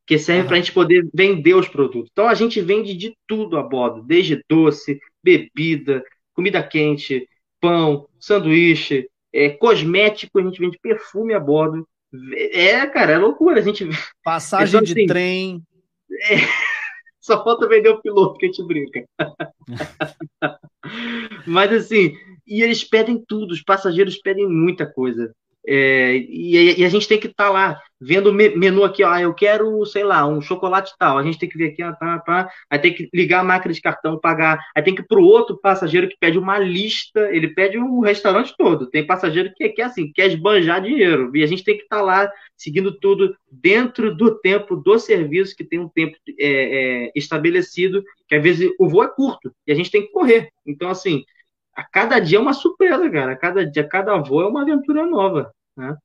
Que 0.07 0.19
serve 0.19 0.49
para 0.49 0.57
a 0.57 0.59
gente 0.59 0.73
poder 0.73 1.09
vender 1.13 1.55
os 1.55 1.69
produtos. 1.69 2.09
Então 2.13 2.29
a 2.29 2.35
gente 2.35 2.61
vende 2.61 2.95
de 2.95 3.17
tudo 3.27 3.57
a 3.57 3.63
bordo, 3.63 4.03
desde 4.03 4.43
doce, 4.49 4.99
bebida, 5.23 6.03
comida 6.35 6.63
quente, 6.63 7.29
pão, 7.61 8.09
sanduíche, 8.19 9.09
é, 9.33 9.51
cosmético, 9.51 10.39
a 10.39 10.43
gente 10.43 10.59
vende 10.59 10.79
perfume 10.79 11.35
a 11.35 11.41
bordo. 11.41 11.87
É, 12.35 12.87
cara, 12.87 13.13
é 13.13 13.19
loucura. 13.19 13.59
A 13.59 13.63
gente 13.63 13.89
passagem 14.23 14.69
então, 14.69 14.83
de 14.83 14.93
assim, 14.93 15.07
trem. 15.07 15.63
É, 16.31 16.72
só 17.23 17.43
falta 17.45 17.69
vender 17.69 17.89
o 17.89 18.03
piloto 18.03 18.39
que 18.39 18.47
a 18.47 18.49
gente 18.49 18.67
brinca. 18.67 19.05
Mas 21.47 21.73
assim, 21.73 22.13
e 22.47 22.63
eles 22.63 22.83
pedem 22.83 23.23
tudo, 23.27 23.53
os 23.53 23.63
passageiros 23.63 24.19
pedem 24.19 24.49
muita 24.49 24.85
coisa. 24.85 25.33
É, 25.67 26.17
e, 26.17 26.81
e, 26.81 26.85
a 26.85 26.89
gente 26.89 27.07
tem 27.07 27.19
que 27.19 27.29
estar 27.29 27.47
tá 27.47 27.51
lá 27.51 27.81
vendo 28.01 28.31
o 28.31 28.33
menu 28.33 28.83
aqui, 28.83 29.05
ó, 29.05 29.17
eu 29.17 29.33
quero, 29.33 29.87
sei 29.87 30.03
lá, 30.03 30.27
um 30.27 30.41
chocolate 30.41 30.93
tal. 30.99 31.19
A 31.19 31.23
gente 31.23 31.39
tem 31.39 31.49
que 31.49 31.57
ver 31.57 31.69
aqui, 31.69 31.85
ó, 31.85 31.93
tá, 31.93 32.19
tá. 32.19 32.51
Aí 32.69 32.79
tem 32.79 32.93
que 32.93 33.09
ligar 33.15 33.41
a 33.41 33.45
máquina 33.45 33.73
de 33.73 33.81
cartão, 33.81 34.19
pagar. 34.19 34.59
Aí 34.75 34.83
tem 34.83 34.95
que 34.95 35.03
ir 35.03 35.07
para 35.07 35.21
o 35.21 35.25
outro 35.25 35.57
passageiro 35.61 36.09
que 36.09 36.17
pede 36.19 36.37
uma 36.37 36.59
lista, 36.59 37.29
ele 37.31 37.49
pede 37.49 37.79
o 37.79 38.01
restaurante 38.01 38.55
todo. 38.59 38.91
Tem 38.91 39.07
passageiro 39.07 39.53
que 39.57 39.69
quer 39.69 39.85
assim, 39.85 40.13
quer 40.13 40.27
esbanjar 40.27 40.83
dinheiro. 40.83 41.31
E 41.37 41.45
a 41.45 41.47
gente 41.47 41.63
tem 41.63 41.77
que 41.77 41.85
estar 41.85 41.99
tá 41.99 42.03
lá 42.03 42.33
seguindo 42.57 42.93
tudo 42.99 43.37
dentro 43.51 44.15
do 44.15 44.41
tempo 44.41 44.75
do 44.75 44.99
serviço, 44.99 45.55
que 45.55 45.65
tem 45.65 45.79
um 45.79 45.89
tempo 45.89 46.17
é, 46.41 47.07
é, 47.07 47.13
estabelecido, 47.15 48.03
que 48.29 48.35
às 48.35 48.43
vezes 48.43 48.69
o 48.81 48.89
voo 48.89 49.05
é 49.05 49.09
curto 49.09 49.53
e 49.65 49.71
a 49.71 49.75
gente 49.77 49.91
tem 49.93 50.03
que 50.03 50.13
correr. 50.13 50.49
Então, 50.67 50.91
assim, 50.91 51.23
a 51.75 51.83
cada 51.83 52.19
dia 52.19 52.39
é 52.39 52.41
uma 52.41 52.53
surpresa, 52.53 53.09
cara. 53.11 53.33
A 53.33 53.37
cada 53.37 53.65
dia, 53.67 53.87
cada 53.87 54.17
voo 54.19 54.43
é 54.43 54.47
uma 54.47 54.63
aventura 54.63 55.07
nova, 55.07 55.53
né? 55.77 55.97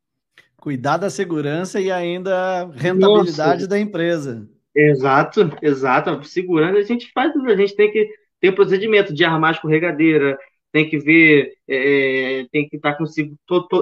Cuidar 0.57 0.97
da 0.97 1.09
segurança 1.09 1.79
e 1.79 1.91
ainda 1.91 2.65
rentabilidade 2.73 3.53
Nossa. 3.53 3.67
da 3.67 3.79
empresa. 3.79 4.47
Exato, 4.75 5.51
exato. 5.61 6.23
Segurança 6.23 6.79
a 6.79 6.83
gente 6.83 7.11
faz, 7.11 7.33
a 7.35 7.55
gente 7.55 7.75
tem 7.75 7.91
que 7.91 8.09
ter 8.39 8.49
o 8.49 8.55
procedimento 8.55 9.13
de 9.13 9.23
armar 9.23 9.49
a 9.49 9.53
escorregadeira, 9.53 10.37
tem 10.71 10.89
que 10.89 10.97
ver, 10.97 11.53
é, 11.67 12.41
é 12.41 12.47
tem 12.51 12.67
que 12.67 12.75
estar 12.75 12.91
tá 12.91 12.97
consigo, 12.97 13.35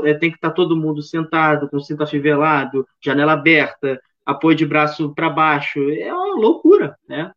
é, 0.03 0.13
tem 0.13 0.29
que 0.29 0.37
estar 0.37 0.49
tá 0.49 0.55
todo 0.55 0.77
mundo 0.77 1.01
sentado, 1.01 1.69
com 1.69 1.79
cinto 1.79 2.03
afivelado, 2.03 2.87
janela 3.03 3.33
aberta, 3.33 3.99
apoio 4.25 4.55
de 4.55 4.65
braço 4.65 5.13
para 5.13 5.29
baixo. 5.29 5.79
É 5.91 6.13
uma 6.13 6.35
loucura, 6.35 6.95
né? 7.07 7.31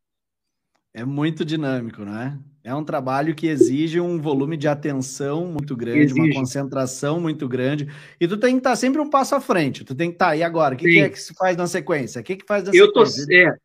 É 0.98 1.04
muito 1.04 1.44
dinâmico, 1.44 2.04
não 2.04 2.20
é? 2.20 2.36
É 2.64 2.74
um 2.74 2.82
trabalho 2.82 3.32
que 3.32 3.46
exige 3.46 4.00
um 4.00 4.20
volume 4.20 4.56
de 4.56 4.66
atenção 4.66 5.46
muito 5.46 5.76
grande, 5.76 6.00
exige. 6.00 6.20
uma 6.20 6.34
concentração 6.34 7.20
muito 7.20 7.46
grande. 7.46 7.88
E 8.20 8.26
tu 8.26 8.36
tem 8.36 8.54
que 8.54 8.58
estar 8.58 8.74
sempre 8.74 9.00
um 9.00 9.08
passo 9.08 9.36
à 9.36 9.40
frente. 9.40 9.84
Tu 9.84 9.94
tem 9.94 10.10
que 10.10 10.16
estar, 10.16 10.36
e 10.36 10.42
agora? 10.42 10.74
O 10.74 10.76
que, 10.76 10.90
que, 10.90 10.98
é 10.98 11.08
que 11.08 11.20
se 11.20 11.32
faz 11.34 11.56
na 11.56 11.68
sequência? 11.68 12.20
O 12.20 12.24
que, 12.24 12.34
que 12.34 12.44
faz 12.44 12.64
na 12.64 12.72
eu 12.74 12.86
sequência? 12.86 13.26
Tô, 13.26 13.32
é, 13.32 13.56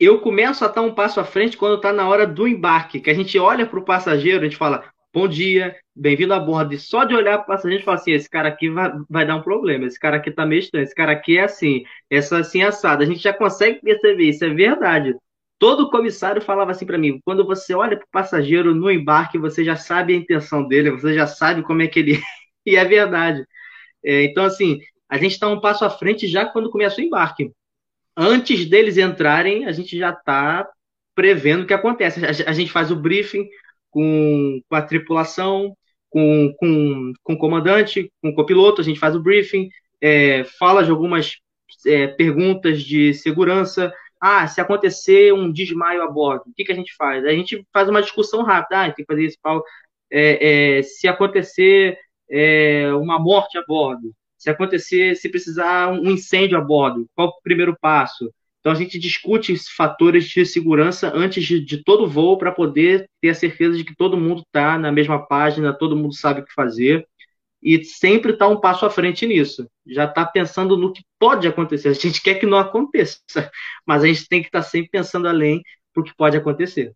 eu 0.00 0.20
começo 0.22 0.64
a 0.64 0.68
estar 0.68 0.80
um 0.80 0.94
passo 0.94 1.20
à 1.20 1.24
frente 1.24 1.54
quando 1.54 1.76
está 1.76 1.92
na 1.92 2.08
hora 2.08 2.26
do 2.26 2.48
embarque, 2.48 2.98
que 2.98 3.10
a 3.10 3.14
gente 3.14 3.38
olha 3.38 3.66
para 3.66 3.78
o 3.78 3.84
passageiro, 3.84 4.40
a 4.40 4.44
gente 4.44 4.56
fala, 4.56 4.82
bom 5.12 5.28
dia, 5.28 5.76
bem-vindo 5.94 6.32
a 6.32 6.40
bordo. 6.40 6.72
E 6.72 6.78
só 6.78 7.04
de 7.04 7.14
olhar 7.14 7.36
para 7.36 7.44
o 7.44 7.46
passageiro, 7.46 7.74
a 7.74 7.78
gente 7.78 7.84
fala 7.84 7.98
assim, 7.98 8.12
esse 8.12 8.30
cara 8.30 8.48
aqui 8.48 8.70
vai, 8.70 8.90
vai 9.08 9.26
dar 9.26 9.36
um 9.36 9.42
problema, 9.42 9.84
esse 9.84 10.00
cara 10.00 10.16
aqui 10.16 10.30
está 10.30 10.46
meio 10.46 10.60
estranho, 10.60 10.84
esse 10.84 10.94
cara 10.94 11.12
aqui 11.12 11.36
é 11.36 11.44
assim, 11.44 11.84
essa 12.08 12.38
assim 12.38 12.62
assada. 12.62 13.04
A 13.04 13.06
gente 13.06 13.22
já 13.22 13.34
consegue 13.34 13.82
perceber, 13.82 14.30
isso 14.30 14.46
é 14.46 14.48
verdade. 14.48 15.14
Todo 15.60 15.90
comissário 15.90 16.40
falava 16.40 16.70
assim 16.70 16.86
para 16.86 16.96
mim: 16.96 17.20
quando 17.22 17.44
você 17.46 17.74
olha 17.74 17.94
para 17.94 18.06
o 18.06 18.10
passageiro 18.10 18.74
no 18.74 18.90
embarque, 18.90 19.36
você 19.36 19.62
já 19.62 19.76
sabe 19.76 20.14
a 20.14 20.16
intenção 20.16 20.66
dele, 20.66 20.90
você 20.90 21.12
já 21.14 21.26
sabe 21.26 21.62
como 21.62 21.82
é 21.82 21.86
que 21.86 21.98
ele. 22.00 22.18
e 22.64 22.76
é 22.76 22.84
verdade. 22.84 23.44
É, 24.02 24.24
então, 24.24 24.44
assim, 24.44 24.80
a 25.06 25.18
gente 25.18 25.32
está 25.32 25.48
um 25.48 25.60
passo 25.60 25.84
à 25.84 25.90
frente 25.90 26.26
já 26.26 26.46
quando 26.46 26.70
começa 26.70 26.98
o 26.98 27.04
embarque. 27.04 27.52
Antes 28.16 28.64
deles 28.70 28.96
entrarem, 28.96 29.66
a 29.66 29.72
gente 29.72 29.98
já 29.98 30.10
está 30.10 30.66
prevendo 31.14 31.64
o 31.64 31.66
que 31.66 31.74
acontece. 31.74 32.24
A, 32.24 32.52
gente 32.52 32.72
faz 32.72 32.90
o 32.90 32.96
briefing 32.96 33.46
com, 33.90 34.62
com 34.66 34.74
a 34.74 34.80
tripulação, 34.80 35.76
com, 36.08 36.54
com, 36.58 37.12
com 37.22 37.32
o 37.34 37.38
comandante, 37.38 38.10
com 38.22 38.30
o 38.30 38.34
copiloto, 38.34 38.80
a 38.80 38.84
gente 38.84 38.98
faz 38.98 39.14
o 39.14 39.22
briefing, 39.22 39.68
é, 40.00 40.44
fala 40.58 40.82
de 40.82 40.90
algumas 40.90 41.36
é, 41.86 42.06
perguntas 42.06 42.82
de 42.82 43.12
segurança. 43.12 43.92
Ah, 44.20 44.46
se 44.46 44.60
acontecer 44.60 45.32
um 45.32 45.50
desmaio 45.50 46.02
a 46.02 46.10
bordo, 46.10 46.44
o 46.48 46.54
que, 46.54 46.64
que 46.64 46.72
a 46.72 46.74
gente 46.74 46.94
faz? 46.94 47.24
A 47.24 47.30
gente 47.32 47.66
faz 47.72 47.88
uma 47.88 48.02
discussão 48.02 48.42
rápida. 48.42 48.82
Ah, 48.82 48.92
tem 48.92 49.04
que 49.04 49.12
fazer 49.12 49.24
isso. 49.24 49.38
É, 50.12 50.78
é, 50.78 50.82
se 50.82 51.08
acontecer 51.08 51.98
é, 52.30 52.92
uma 52.94 53.18
morte 53.18 53.56
a 53.58 53.64
bordo, 53.66 54.12
se 54.36 54.50
acontecer, 54.50 55.16
se 55.16 55.28
precisar 55.28 55.88
um 55.88 56.10
incêndio 56.10 56.58
a 56.58 56.60
bordo, 56.60 57.06
qual 57.14 57.28
o 57.28 57.42
primeiro 57.42 57.76
passo? 57.80 58.30
Então 58.60 58.72
a 58.72 58.74
gente 58.74 58.98
discute 58.98 59.54
fatores 59.76 60.24
de 60.28 60.44
segurança 60.44 61.10
antes 61.14 61.44
de, 61.44 61.64
de 61.64 61.82
todo 61.82 62.08
voo 62.08 62.36
para 62.36 62.52
poder 62.52 63.08
ter 63.20 63.30
a 63.30 63.34
certeza 63.34 63.76
de 63.76 63.84
que 63.84 63.96
todo 63.96 64.18
mundo 64.18 64.42
está 64.42 64.78
na 64.78 64.92
mesma 64.92 65.26
página, 65.26 65.72
todo 65.72 65.96
mundo 65.96 66.14
sabe 66.14 66.40
o 66.40 66.44
que 66.44 66.52
fazer 66.52 67.06
e 67.62 67.84
sempre 67.84 68.32
está 68.32 68.48
um 68.48 68.60
passo 68.60 68.86
à 68.86 68.90
frente 68.90 69.26
nisso. 69.26 69.68
Já 69.86 70.04
está 70.04 70.24
pensando 70.24 70.76
no 70.76 70.92
que 70.92 71.02
pode 71.18 71.46
acontecer. 71.46 71.88
A 71.88 71.92
gente 71.92 72.20
quer 72.22 72.34
que 72.34 72.46
não 72.46 72.58
aconteça, 72.58 73.20
mas 73.86 74.02
a 74.02 74.06
gente 74.06 74.28
tem 74.28 74.40
que 74.40 74.48
estar 74.48 74.62
tá 74.62 74.68
sempre 74.68 74.90
pensando 74.90 75.28
além 75.28 75.62
do 75.94 76.02
que 76.02 76.14
pode 76.14 76.36
acontecer. 76.36 76.94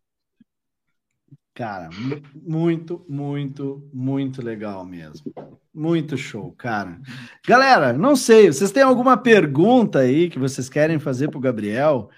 Cara, 1.54 1.88
muito, 2.34 3.04
muito, 3.08 3.88
muito 3.92 4.42
legal 4.42 4.84
mesmo. 4.84 5.32
Muito 5.72 6.16
show, 6.16 6.52
cara. 6.52 7.00
Galera, 7.46 7.92
não 7.92 8.16
sei, 8.16 8.48
vocês 8.48 8.72
têm 8.72 8.82
alguma 8.82 9.16
pergunta 9.16 10.00
aí 10.00 10.28
que 10.28 10.38
vocês 10.38 10.68
querem 10.68 10.98
fazer 10.98 11.28
para 11.28 11.38
o 11.38 11.40
Gabriel? 11.40 12.10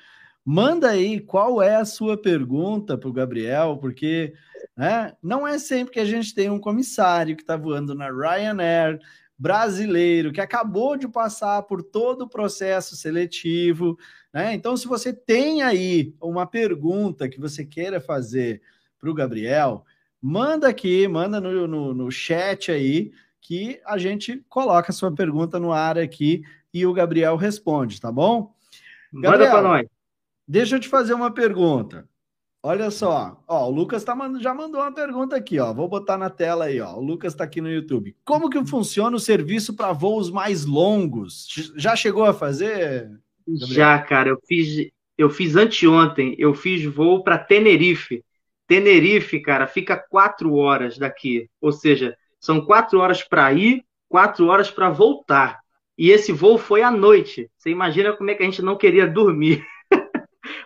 Manda 0.49 0.91
aí 0.91 1.19
qual 1.19 1.61
é 1.61 1.75
a 1.75 1.85
sua 1.85 2.17
pergunta 2.17 2.97
para 2.97 3.09
o 3.09 3.13
Gabriel, 3.13 3.79
porque 3.79 4.33
né, 4.77 5.13
não 5.21 5.45
é 5.45 5.59
sempre 5.59 5.95
que 5.95 5.99
a 5.99 6.05
gente 6.05 6.33
tem 6.33 6.49
um 6.49 6.61
comissário 6.61 7.35
que 7.35 7.43
está 7.43 7.57
voando 7.57 7.97
na 7.97 8.09
Ryanair 8.13 9.01
brasileiro, 9.37 10.33
que 10.33 10.41
acabou 10.41 10.97
de 10.97 11.09
passar 11.09 11.65
por 11.65 11.83
todo 11.83 12.23
o 12.23 12.29
processo 12.29 12.95
seletivo. 12.95 13.99
Né? 14.33 14.55
Então, 14.55 14.77
se 14.77 14.87
você 14.87 15.13
tem 15.13 15.63
aí 15.63 16.15
uma 16.23 16.47
pergunta 16.47 17.29
que 17.29 17.41
você 17.41 17.65
queira 17.65 18.01
fazer 18.01 18.63
para 19.01 19.11
o 19.11 19.15
Gabriel, 19.15 19.85
manda 20.23 20.69
aqui, 20.69 21.09
manda 21.09 21.41
no, 21.41 21.67
no, 21.67 21.93
no 21.93 22.09
chat 22.09 22.71
aí, 22.71 23.11
que 23.41 23.81
a 23.85 23.99
gente 23.99 24.45
coloca 24.49 24.93
a 24.93 24.95
sua 24.95 25.13
pergunta 25.13 25.59
no 25.59 25.73
ar 25.73 25.99
aqui 25.99 26.45
e 26.73 26.87
o 26.87 26.93
Gabriel 26.93 27.35
responde, 27.35 28.01
tá 28.01 28.13
bom? 28.13 28.55
Gabriel, 29.13 29.33
manda 29.33 29.51
para 29.51 29.63
nós. 29.63 29.96
Deixa 30.47 30.77
eu 30.77 30.81
te 30.81 30.89
fazer 30.89 31.15
uma 31.15 31.31
pergunta. 31.31 32.09
Olha 32.63 32.91
só, 32.91 33.43
ó, 33.47 33.69
o 33.69 33.71
Lucas 33.71 34.03
tá, 34.03 34.17
já 34.41 34.53
mandou 34.53 34.81
uma 34.81 34.93
pergunta 34.93 35.37
aqui, 35.37 35.59
ó. 35.59 35.73
Vou 35.73 35.89
botar 35.89 36.19
na 36.19 36.29
tela 36.29 36.65
aí, 36.65 36.81
ó. 36.81 36.95
O 36.95 37.01
Lucas 37.01 37.33
está 37.33 37.45
aqui 37.45 37.61
no 37.61 37.71
YouTube. 37.71 38.17
Como 38.25 38.51
que 38.51 38.65
funciona 38.67 39.17
o 39.17 39.21
serviço 39.21 39.77
para 39.77 39.93
voos 39.93 40.31
mais 40.31 40.65
longos? 40.65 41.47
Já 41.77 41.95
chegou 41.95 42.25
a 42.25 42.35
fazer? 42.35 43.09
Gabriel? 43.47 43.69
Já, 43.73 43.99
cara. 44.01 44.31
Eu 44.31 44.39
fiz, 44.47 44.91
eu 45.17 45.31
fiz 45.31 45.55
anteontem. 45.55 46.35
Eu 46.39 46.55
fiz 46.55 46.85
voo 46.85 47.23
para 47.23 47.39
Tenerife. 47.39 48.25
Tenerife, 48.67 49.39
cara, 49.41 49.67
fica 49.67 49.97
quatro 49.97 50.55
horas 50.55 50.99
daqui. 50.99 51.49
Ou 51.61 51.71
seja, 51.71 52.17
são 52.41 52.61
quatro 52.61 52.99
horas 52.99 53.23
para 53.23 53.53
ir, 53.53 53.85
quatro 54.09 54.47
horas 54.47 54.71
para 54.71 54.91
voltar. 54.91 55.61
E 55.97 56.11
esse 56.11 56.33
voo 56.33 56.59
foi 56.59 56.83
à 56.83 56.91
noite. 56.91 57.49
Você 57.57 57.71
imagina 57.71 58.13
como 58.13 58.31
é 58.31 58.35
que 58.35 58.43
a 58.43 58.47
gente 58.47 58.61
não 58.61 58.77
queria 58.77 59.07
dormir, 59.07 59.65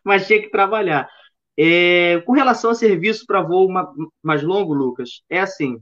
mas 0.05 0.27
tinha 0.27 0.41
que 0.41 0.51
trabalhar. 0.51 1.09
É, 1.59 2.21
com 2.25 2.33
relação 2.33 2.71
a 2.71 2.75
serviço 2.75 3.27
para 3.27 3.43
voo 3.43 3.69
mais 4.23 4.43
longo, 4.43 4.73
Lucas, 4.73 5.23
é 5.29 5.41
assim: 5.41 5.79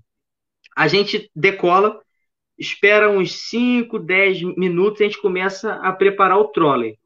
a 0.76 0.88
gente 0.88 1.30
decola, 1.34 2.00
espera 2.58 3.10
uns 3.10 3.32
5, 3.48 3.98
10 3.98 4.42
minutos, 4.56 5.00
a 5.00 5.04
gente 5.04 5.20
começa 5.20 5.74
a 5.74 5.92
preparar 5.92 6.38
o 6.38 6.48
trolley. 6.48 6.98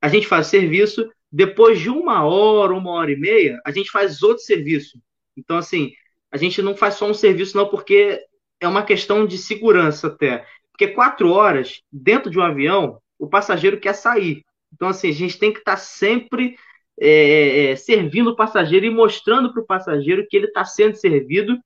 A 0.00 0.08
gente 0.08 0.26
faz 0.26 0.48
serviço, 0.48 1.08
depois 1.30 1.80
de 1.80 1.88
uma 1.88 2.24
hora, 2.24 2.74
uma 2.74 2.92
hora 2.92 3.10
e 3.10 3.16
meia, 3.16 3.60
a 3.64 3.70
gente 3.70 3.90
faz 3.90 4.22
outro 4.22 4.42
serviço. 4.42 4.98
Então, 5.36 5.56
assim, 5.56 5.92
a 6.30 6.36
gente 6.36 6.60
não 6.62 6.76
faz 6.76 6.94
só 6.94 7.08
um 7.08 7.14
serviço, 7.14 7.56
não, 7.56 7.68
porque 7.68 8.20
é 8.60 8.68
uma 8.68 8.82
questão 8.82 9.26
de 9.26 9.38
segurança 9.38 10.08
até. 10.08 10.46
Porque 10.70 10.88
quatro 10.88 11.30
horas, 11.30 11.82
dentro 11.92 12.30
de 12.30 12.38
um 12.38 12.42
avião, 12.42 13.00
o 13.18 13.28
passageiro 13.28 13.78
quer 13.78 13.94
sair. 13.94 14.44
Então, 14.72 14.88
assim, 14.88 15.08
a 15.08 15.12
gente 15.12 15.38
tem 15.38 15.52
que 15.52 15.58
estar 15.58 15.72
tá 15.72 15.76
sempre 15.76 16.56
é, 17.00 17.70
é, 17.70 17.76
servindo 17.76 18.30
o 18.30 18.36
passageiro 18.36 18.86
e 18.86 18.90
mostrando 18.90 19.52
para 19.52 19.62
o 19.62 19.66
passageiro 19.66 20.26
que 20.28 20.36
ele 20.36 20.46
está 20.46 20.64
sendo 20.64 20.96
servido 20.96 21.58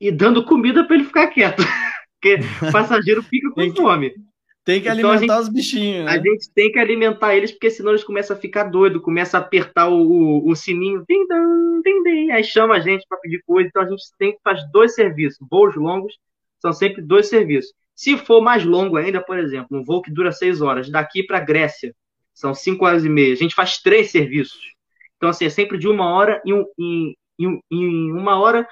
e 0.00 0.10
dando 0.10 0.44
comida 0.44 0.84
para 0.84 0.96
ele 0.96 1.04
ficar 1.04 1.28
quieto. 1.28 1.62
Porque 2.20 2.38
o 2.66 2.72
passageiro 2.72 3.22
fica 3.22 3.50
com 3.50 3.74
fome. 3.74 4.12
Tem 4.64 4.80
que 4.80 4.88
então, 4.88 5.10
alimentar 5.10 5.36
gente, 5.36 5.42
os 5.42 5.48
bichinhos. 5.48 6.04
Né? 6.06 6.10
A 6.10 6.16
gente 6.16 6.52
tem 6.52 6.72
que 6.72 6.78
alimentar 6.80 7.36
eles, 7.36 7.52
porque 7.52 7.70
senão 7.70 7.92
eles 7.92 8.02
começam 8.02 8.36
a 8.36 8.40
ficar 8.40 8.64
doido, 8.64 9.00
começa 9.00 9.38
a 9.38 9.40
apertar 9.40 9.88
o, 9.88 10.00
o, 10.00 10.50
o 10.50 10.56
sininho, 10.56 11.04
din, 11.08 11.24
din, 11.84 12.02
din, 12.02 12.30
aí 12.32 12.42
chama 12.42 12.74
a 12.74 12.80
gente 12.80 13.06
para 13.08 13.18
pedir 13.18 13.40
coisa. 13.46 13.68
Então 13.68 13.82
a 13.82 13.88
gente 13.88 14.02
tem 14.18 14.32
que 14.32 14.40
fazer 14.42 14.66
dois 14.72 14.92
serviços. 14.96 15.38
Voos 15.48 15.76
longos 15.76 16.18
são 16.58 16.72
sempre 16.72 17.00
dois 17.00 17.28
serviços. 17.28 17.72
Se 17.94 18.18
for 18.18 18.40
mais 18.40 18.64
longo 18.64 18.96
ainda, 18.96 19.22
por 19.22 19.38
exemplo, 19.38 19.78
um 19.78 19.84
voo 19.84 20.02
que 20.02 20.10
dura 20.10 20.32
seis 20.32 20.60
horas, 20.60 20.90
daqui 20.90 21.22
para 21.22 21.38
Grécia, 21.38 21.94
são 22.36 22.54
cinco 22.54 22.84
horas 22.84 23.04
e 23.04 23.08
meia, 23.08 23.32
a 23.32 23.36
gente 23.36 23.54
faz 23.54 23.78
três 23.78 24.10
serviços. 24.10 24.60
Então, 25.16 25.30
assim, 25.30 25.46
é 25.46 25.50
sempre 25.50 25.78
de 25.78 25.88
uma 25.88 26.10
hora 26.10 26.42
em, 26.44 26.64
em, 26.78 27.16
em, 27.38 27.60
em 27.70 28.12
uma 28.12 28.38
hora 28.38 28.68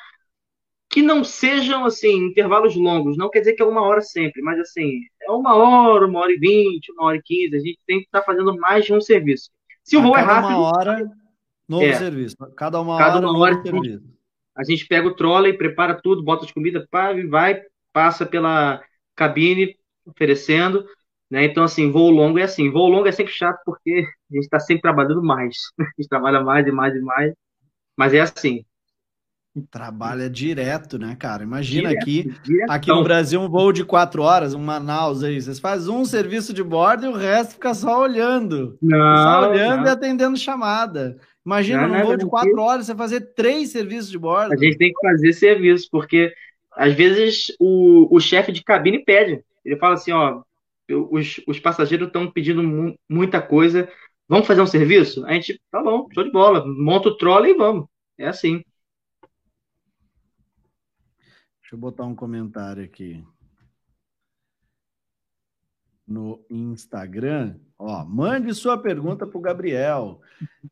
que 0.91 1.03
não 1.03 1.25
sejam 1.25 1.85
assim 1.87 2.15
intervalos 2.27 2.77
longos. 2.77 3.17
Não 3.17 3.31
quer 3.31 3.41
dizer 3.41 3.55
que 3.55 3.63
é 3.63 3.65
uma 3.65 3.83
hora 3.83 4.03
sempre, 4.03 4.43
mas 4.43 4.61
assim 4.61 5.01
é 5.23 5.31
uma 5.31 5.57
hora, 5.57 6.07
uma 6.07 6.21
hora 6.21 6.33
e 6.33 6.39
vinte, 6.39 6.93
uma 6.93 7.07
hora 7.07 7.17
e 7.17 7.23
quinze. 7.23 7.57
A 7.57 7.59
gente 7.59 7.79
tem 7.87 8.01
que 8.01 8.05
estar 8.05 8.21
tá 8.21 8.27
fazendo 8.27 8.55
mais 8.59 8.85
de 8.85 8.93
um 8.93 9.01
serviço. 9.01 9.51
Se 9.83 9.97
o 9.97 10.03
voo 10.03 10.17
é 10.17 10.21
rápido, 10.21 10.59
uma 10.59 10.77
hora 10.77 11.11
novo 11.67 11.85
é, 11.85 11.95
serviço. 11.95 12.37
Cada 12.55 12.81
uma 12.81 12.99
cada 12.99 13.17
hora, 13.17 13.27
uma 13.27 13.39
hora 13.39 13.63
serviço. 13.63 14.05
A 14.55 14.63
gente 14.63 14.87
pega 14.87 15.09
o 15.09 15.15
trolley, 15.17 15.55
prepara 15.55 15.99
tudo, 16.01 16.23
bota 16.23 16.45
as 16.45 16.53
comidas, 16.53 16.87
pá, 16.89 17.13
vai, 17.29 17.63
passa 17.93 18.25
pela 18.25 18.81
cabine 19.17 19.75
oferecendo. 20.07 20.85
Né? 21.35 21.47
Então, 21.47 21.65
assim, 21.65 21.91
voo 21.91 22.11
longo 22.11 22.39
é 22.39 22.45
assim. 22.45 22.71
Voo 22.71 22.89
longo 22.89 23.09
é 23.09 23.13
sempre 23.13 23.33
chato 23.33 23.59
porque 23.67 24.07
a 24.31 24.35
gente 24.35 24.45
está 24.45 24.61
sempre 24.61 24.83
trabalhando 24.83 25.21
mais. 25.21 25.57
A 25.81 25.83
gente 25.99 26.09
trabalha 26.09 26.41
mais 26.41 26.65
e 26.65 26.71
mais 26.71 26.95
e 26.95 27.01
mais. 27.01 27.33
Mas 27.97 28.15
é 28.15 28.21
assim. 28.21 28.65
Trabalha 29.69 30.31
direto, 30.31 30.97
né, 30.97 31.17
cara? 31.19 31.43
Imagina 31.43 31.89
direto, 31.89 32.03
aqui, 32.03 32.33
diretão. 32.45 32.75
aqui 32.75 32.89
no 32.89 33.03
Brasil, 33.03 33.41
um 33.41 33.49
voo 33.49 33.73
de 33.73 33.85
quatro 33.85 34.23
horas, 34.23 34.55
um 34.55 34.61
Manaus 34.61 35.25
aí. 35.25 35.41
Vocês 35.41 35.59
fazem 35.59 35.93
um 35.93 36.05
serviço 36.05 36.55
de 36.55 36.63
bordo 36.63 37.07
e 37.07 37.09
o 37.09 37.17
resto 37.17 37.55
fica 37.55 37.75
só 37.75 38.03
olhando. 38.03 38.79
Não, 38.81 39.17
só 39.17 39.51
olhando 39.51 39.81
não. 39.81 39.87
e 39.87 39.89
atendendo 39.89 40.37
chamada. 40.37 41.17
Imagina 41.45 41.89
não, 41.89 41.99
num 41.99 42.05
voo 42.05 42.17
de 42.17 42.27
quatro 42.27 42.61
horas 42.61 42.87
você 42.87 42.95
fazer 42.95 43.35
três 43.35 43.71
serviços 43.71 44.09
de 44.09 44.19
bordo. 44.19 44.53
A 44.53 44.57
gente 44.57 44.79
tem 44.79 44.93
que 44.93 45.01
fazer 45.05 45.33
serviço, 45.33 45.89
porque 45.91 46.33
às 46.77 46.95
vezes 46.95 47.53
o, 47.59 48.07
o 48.15 48.21
chefe 48.21 48.53
de 48.53 48.63
cabine 48.63 49.05
pede. 49.05 49.43
Ele 49.65 49.77
fala 49.77 49.95
assim: 49.95 50.13
ó, 50.13 50.43
os, 50.91 51.41
os 51.47 51.59
passageiros 51.59 52.09
estão 52.09 52.31
pedindo 52.31 52.63
mu 52.63 52.99
muita 53.09 53.41
coisa. 53.41 53.89
Vamos 54.29 54.47
fazer 54.47 54.61
um 54.61 54.67
serviço? 54.67 55.25
A 55.27 55.35
gente, 55.35 55.61
tá 55.71 55.83
bom, 55.83 56.09
show 56.13 56.25
de 56.25 56.31
bola. 56.31 56.65
Monta 56.67 57.09
o 57.09 57.17
trolley 57.17 57.53
e 57.53 57.57
vamos. 57.57 57.87
É 58.19 58.27
assim. 58.27 58.63
Deixa 61.61 61.75
eu 61.75 61.79
botar 61.79 62.05
um 62.05 62.15
comentário 62.15 62.85
aqui. 62.85 63.25
No 66.07 66.45
Instagram, 66.51 67.59
ó, 67.79 68.05
mande 68.05 68.53
sua 68.53 68.77
pergunta 68.77 69.27
para 69.27 69.39
o 69.39 69.41
Gabriel. 69.41 70.21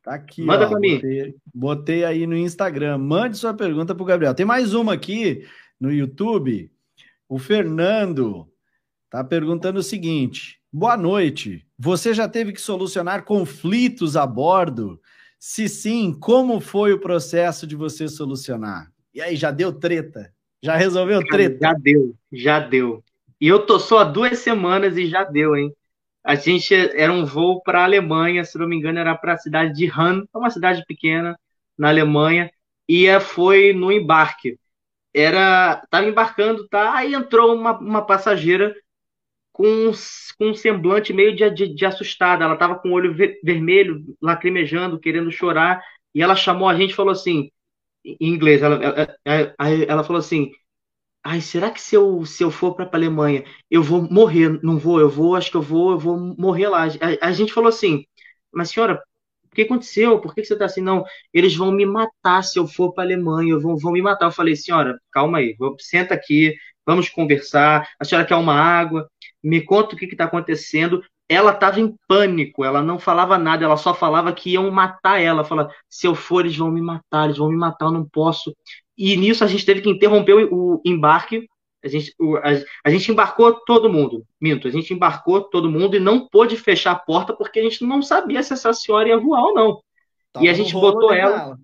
Tá 0.03 0.13
aqui, 0.13 0.43
Manda 0.43 0.67
para 0.69 0.79
mim. 0.79 0.95
Botei, 0.95 1.35
botei 1.53 2.05
aí 2.05 2.27
no 2.27 2.37
Instagram. 2.37 2.99
Mande 2.99 3.37
sua 3.37 3.53
pergunta 3.53 3.95
para 3.95 4.03
o 4.03 4.05
Gabriel. 4.05 4.35
Tem 4.35 4.45
mais 4.45 4.75
uma 4.75 4.93
aqui 4.93 5.47
no 5.79 5.91
YouTube. 5.91 6.71
O 7.27 7.39
Fernando 7.39 8.52
tá 9.13 9.23
perguntando 9.23 9.79
o 9.79 9.83
seguinte: 9.83 10.59
Boa 10.71 10.97
noite. 10.97 11.63
Você 11.77 12.15
já 12.15 12.27
teve 12.27 12.51
que 12.51 12.59
solucionar 12.59 13.23
conflitos 13.23 14.17
a 14.17 14.25
bordo? 14.25 14.99
Se 15.39 15.69
sim, 15.69 16.17
como 16.19 16.59
foi 16.59 16.93
o 16.93 16.99
processo 16.99 17.67
de 17.67 17.75
você 17.75 18.07
solucionar? 18.07 18.91
E 19.13 19.21
aí, 19.21 19.35
já 19.35 19.51
deu 19.51 19.71
treta? 19.71 20.33
Já 20.63 20.75
resolveu 20.75 21.19
treta? 21.27 21.57
Já 21.61 21.73
deu, 21.73 22.15
já 22.31 22.59
deu. 22.59 23.03
E 23.39 23.47
eu 23.47 23.63
tô 23.63 23.79
só 23.79 23.99
há 23.99 24.03
duas 24.03 24.39
semanas 24.39 24.97
e 24.97 25.05
já 25.05 25.23
deu, 25.23 25.55
hein? 25.55 25.71
a 26.23 26.35
gente 26.35 26.73
era 26.73 27.11
um 27.11 27.25
voo 27.25 27.61
para 27.61 27.81
a 27.81 27.83
Alemanha, 27.83 28.45
se 28.45 28.57
não 28.57 28.65
me 28.65 28.77
engano, 28.77 28.97
era 28.97 29.13
para 29.13 29.33
a 29.33 29.37
cidade 29.37 29.73
de 29.73 29.91
Han, 29.91 30.23
é 30.33 30.37
uma 30.37 30.49
cidade 30.49 30.83
pequena 30.87 31.37
na 31.77 31.89
Alemanha, 31.89 32.49
e 32.87 33.07
foi 33.19 33.73
no 33.73 33.91
embarque. 33.91 34.57
Era, 35.13 35.85
tava 35.89 36.07
embarcando, 36.07 36.67
tá? 36.69 36.95
Aí 36.95 37.13
entrou 37.13 37.53
uma, 37.53 37.77
uma 37.77 38.01
passageira 38.01 38.73
com, 39.53 39.91
com 40.37 40.49
um 40.49 40.55
semblante 40.55 41.13
meio 41.13 41.35
de, 41.35 41.49
de, 41.51 41.73
de 41.73 41.85
assustada. 41.85 42.43
Ela 42.43 42.55
estava 42.55 42.75
com 42.75 42.89
o 42.89 42.93
olho 42.93 43.13
ver, 43.13 43.39
vermelho, 43.43 44.03
lacrimejando, 44.21 44.99
querendo 44.99 45.31
chorar. 45.31 45.81
E 46.13 46.21
ela 46.21 46.35
chamou 46.35 46.67
a 46.67 46.75
gente 46.75 46.91
e 46.91 46.95
falou 46.95 47.11
assim, 47.13 47.49
em 48.05 48.17
inglês, 48.33 48.61
ela, 48.61 48.79
ela, 49.23 49.55
ela, 49.87 50.03
falou 50.03 50.19
assim: 50.19 50.51
Ai, 51.23 51.41
será 51.41 51.71
que 51.71 51.79
se 51.81 51.95
eu, 51.95 52.25
se 52.25 52.43
eu 52.43 52.51
for 52.51 52.75
para 52.75 52.85
a 52.85 52.95
Alemanha, 52.97 53.45
eu 53.71 53.81
vou 53.81 54.01
morrer? 54.11 54.59
Não 54.63 54.77
vou, 54.77 54.99
eu 54.99 55.09
vou, 55.09 55.35
acho 55.35 55.51
que 55.51 55.57
eu 55.57 55.61
vou, 55.61 55.91
eu 55.91 55.99
vou 55.99 56.17
morrer 56.17 56.67
lá. 56.67 56.85
A, 56.85 57.27
a 57.27 57.31
gente 57.31 57.53
falou 57.53 57.69
assim, 57.69 58.05
mas 58.51 58.71
senhora, 58.71 59.01
o 59.45 59.55
que 59.55 59.61
aconteceu? 59.63 60.19
Por 60.19 60.35
que 60.35 60.43
você 60.43 60.53
está 60.53 60.65
assim? 60.65 60.81
Não, 60.81 61.05
eles 61.33 61.55
vão 61.55 61.71
me 61.71 61.85
matar 61.85 62.43
se 62.43 62.59
eu 62.59 62.67
for 62.67 62.93
para 62.93 63.03
a 63.03 63.07
Alemanha, 63.07 63.57
vão, 63.59 63.77
vão 63.77 63.93
me 63.93 64.01
matar. 64.01 64.25
Eu 64.25 64.31
falei, 64.31 64.55
senhora, 64.55 64.99
calma 65.11 65.37
aí, 65.37 65.55
vou, 65.57 65.75
senta 65.79 66.13
aqui, 66.13 66.53
vamos 66.85 67.09
conversar. 67.09 67.87
A 67.99 68.05
senhora 68.05 68.27
quer 68.27 68.35
uma 68.35 68.55
água? 68.55 69.09
Me 69.43 69.61
conta 69.61 69.95
o 69.95 69.97
que 69.97 70.05
está 70.05 70.25
acontecendo. 70.25 71.03
Ela 71.27 71.51
estava 71.51 71.79
em 71.79 71.95
pânico, 72.07 72.63
ela 72.63 72.81
não 72.81 72.99
falava 72.99 73.37
nada, 73.37 73.63
ela 73.63 73.77
só 73.77 73.93
falava 73.93 74.33
que 74.33 74.51
iam 74.51 74.69
matar 74.69 75.21
ela. 75.21 75.43
Fala, 75.43 75.69
se 75.89 76.05
eu 76.05 76.13
for, 76.13 76.41
eles 76.41 76.57
vão 76.57 76.69
me 76.69 76.81
matar, 76.81 77.25
eles 77.25 77.37
vão 77.37 77.49
me 77.49 77.55
matar, 77.55 77.85
eu 77.85 77.91
não 77.91 78.05
posso. 78.05 78.53
E 78.97 79.15
nisso 79.15 79.43
a 79.43 79.47
gente 79.47 79.65
teve 79.65 79.81
que 79.81 79.89
interromper 79.89 80.33
o, 80.51 80.81
embarque. 80.85 81.47
A 81.83 81.87
gente, 81.87 82.13
a, 82.43 82.87
a, 82.87 82.89
gente 82.89 83.11
embarcou 83.11 83.53
todo 83.65 83.91
mundo. 83.91 84.23
Minto, 84.39 84.67
a 84.67 84.71
gente 84.71 84.93
embarcou 84.93 85.41
todo 85.41 85.71
mundo 85.71 85.95
e 85.95 85.99
não 85.99 86.27
pôde 86.27 86.55
fechar 86.55 86.91
a 86.91 86.99
porta 86.99 87.33
porque 87.33 87.59
a 87.59 87.63
gente 87.63 87.83
não 87.85 88.01
sabia 88.01 88.41
se 88.43 88.53
essa 88.53 88.71
senhora 88.73 89.09
ia 89.09 89.17
voar 89.17 89.43
ou 89.43 89.53
não. 89.53 89.81
Tava 90.31 90.45
e 90.45 90.49
a 90.49 90.53
gente 90.53 90.73
botou 90.73 91.13
ela. 91.13 91.57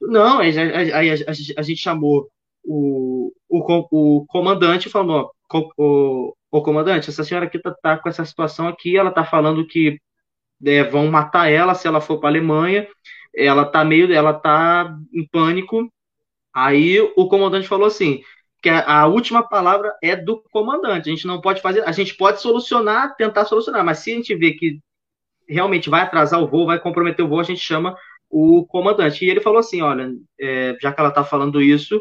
Não, 0.00 0.38
aí 0.38 0.58
a, 0.58 0.98
a, 0.98 1.30
a, 1.58 1.62
gente 1.62 1.76
chamou 1.76 2.28
o, 2.64 3.19
o, 3.48 3.86
o 3.90 4.26
comandante 4.26 4.88
e 4.88 4.90
falou: 4.90 5.30
o, 5.78 6.34
o 6.50 6.62
comandante, 6.62 7.10
essa 7.10 7.24
senhora 7.24 7.46
aqui 7.46 7.58
tá, 7.58 7.74
tá, 7.82 7.98
com 7.98 8.08
essa 8.08 8.24
situação 8.24 8.68
aqui, 8.68 8.96
ela 8.96 9.10
tá 9.10 9.24
falando 9.24 9.66
que 9.66 9.98
é, 10.64 10.84
vão 10.84 11.06
matar 11.08 11.50
ela 11.50 11.74
se 11.74 11.86
ela 11.88 12.00
for 12.00 12.18
para 12.18 12.30
Alemanha. 12.30 12.86
Ela 13.34 13.64
tá 13.64 13.84
meio, 13.84 14.12
ela 14.12 14.34
tá 14.34 14.96
em 15.12 15.26
pânico 15.28 15.88
Aí 16.54 17.00
o 17.16 17.28
comandante 17.28 17.68
falou 17.68 17.86
assim: 17.86 18.22
que 18.62 18.68
a, 18.68 19.06
última 19.06 19.42
palavra 19.42 19.94
é 20.02 20.16
do 20.16 20.42
comandante. 20.50 21.08
A 21.08 21.12
gente 21.12 21.26
não 21.26 21.40
pode 21.40 21.60
fazer, 21.60 21.82
a 21.86 21.92
gente 21.92 22.14
pode 22.16 22.40
solucionar, 22.40 23.14
tentar 23.16 23.44
solucionar, 23.44 23.84
mas 23.84 24.00
se 24.00 24.12
a 24.12 24.16
gente 24.16 24.34
vê 24.34 24.52
que 24.52 24.80
realmente 25.48 25.90
vai 25.90 26.02
atrasar 26.02 26.40
o 26.42 26.48
voo, 26.48 26.66
vai 26.66 26.78
comprometer 26.80 27.24
o 27.24 27.28
voo, 27.28 27.40
a 27.40 27.44
gente 27.44 27.60
chama 27.60 27.96
o 28.28 28.66
comandante. 28.66 29.24
E 29.24 29.30
ele 29.30 29.40
falou 29.40 29.58
assim: 29.58 29.82
olha, 29.82 30.12
é, 30.40 30.76
já 30.80 30.92
que 30.92 31.00
ela 31.00 31.10
está 31.10 31.24
falando 31.24 31.62
isso, 31.62 32.00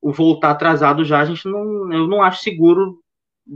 o 0.00 0.10
está 0.34 0.50
atrasado 0.50 1.04
já, 1.04 1.20
a 1.20 1.24
gente 1.24 1.46
não, 1.46 1.92
eu 1.92 2.06
não 2.06 2.22
acho 2.22 2.42
seguro. 2.42 3.00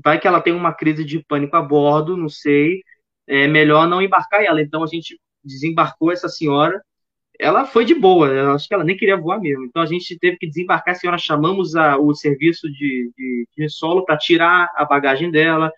Vai 0.04 0.18
que 0.18 0.26
ela 0.26 0.40
tem 0.40 0.52
uma 0.52 0.72
crise 0.72 1.04
de 1.04 1.22
pânico 1.24 1.56
a 1.56 1.62
bordo, 1.62 2.16
não 2.16 2.28
sei. 2.28 2.82
É 3.26 3.46
melhor 3.46 3.88
não 3.88 4.02
embarcar 4.02 4.42
ela. 4.42 4.62
Então 4.62 4.82
a 4.82 4.86
gente 4.86 5.20
desembarcou 5.44 6.12
essa 6.12 6.28
senhora 6.28 6.82
ela 7.42 7.66
foi 7.66 7.84
de 7.84 7.94
boa, 7.94 8.28
eu 8.28 8.52
acho 8.52 8.68
que 8.68 8.74
ela 8.74 8.84
nem 8.84 8.96
queria 8.96 9.16
voar 9.16 9.40
mesmo. 9.40 9.64
Então 9.64 9.82
a 9.82 9.86
gente 9.86 10.18
teve 10.18 10.36
que 10.36 10.46
desembarcar, 10.46 10.94
a 10.94 10.98
senhora 10.98 11.18
chamamos 11.18 11.74
a, 11.74 11.96
o 11.98 12.14
serviço 12.14 12.70
de, 12.70 13.12
de, 13.16 13.48
de 13.56 13.68
solo 13.68 14.04
para 14.04 14.16
tirar 14.16 14.70
a 14.76 14.84
bagagem 14.84 15.30
dela, 15.30 15.72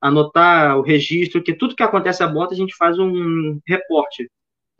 anotar 0.00 0.78
o 0.78 0.82
registro, 0.82 1.42
que 1.42 1.52
tudo 1.52 1.74
que 1.74 1.82
acontece 1.82 2.22
a 2.22 2.28
bordo 2.28 2.52
a 2.52 2.56
gente 2.56 2.74
faz 2.76 2.98
um 2.98 3.58
reporte. 3.66 4.30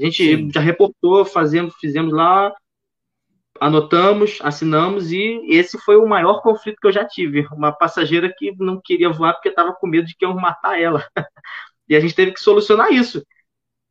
A 0.01 0.05
gente 0.05 0.25
Sim. 0.25 0.51
já 0.53 0.61
reportou, 0.61 1.25
fazendo, 1.25 1.73
fizemos 1.73 2.13
lá, 2.13 2.55
anotamos, 3.61 4.39
assinamos 4.43 5.13
e 5.13 5.41
esse 5.49 5.79
foi 5.79 5.97
o 5.97 6.09
maior 6.09 6.43
conflito 6.43 6.79
que 6.81 6.87
eu 6.87 6.93
já 6.93 7.05
tive. 7.05 7.47
Uma 7.53 7.73
passageira 7.73 8.33
que 8.37 8.55
não 8.59 8.81
queria 8.83 9.11
voar 9.11 9.35
porque 9.35 9.49
estava 9.49 9.73
com 9.73 9.87
medo 9.87 10.07
de 10.07 10.17
que 10.17 10.25
eu 10.25 10.35
matar 10.35 10.81
ela. 10.81 11.07
e 11.89 11.97
a 11.97 12.01
gente 12.01 12.15
teve 12.15 12.33
que 12.33 12.41
solucionar 12.41 12.93
isso 12.93 13.23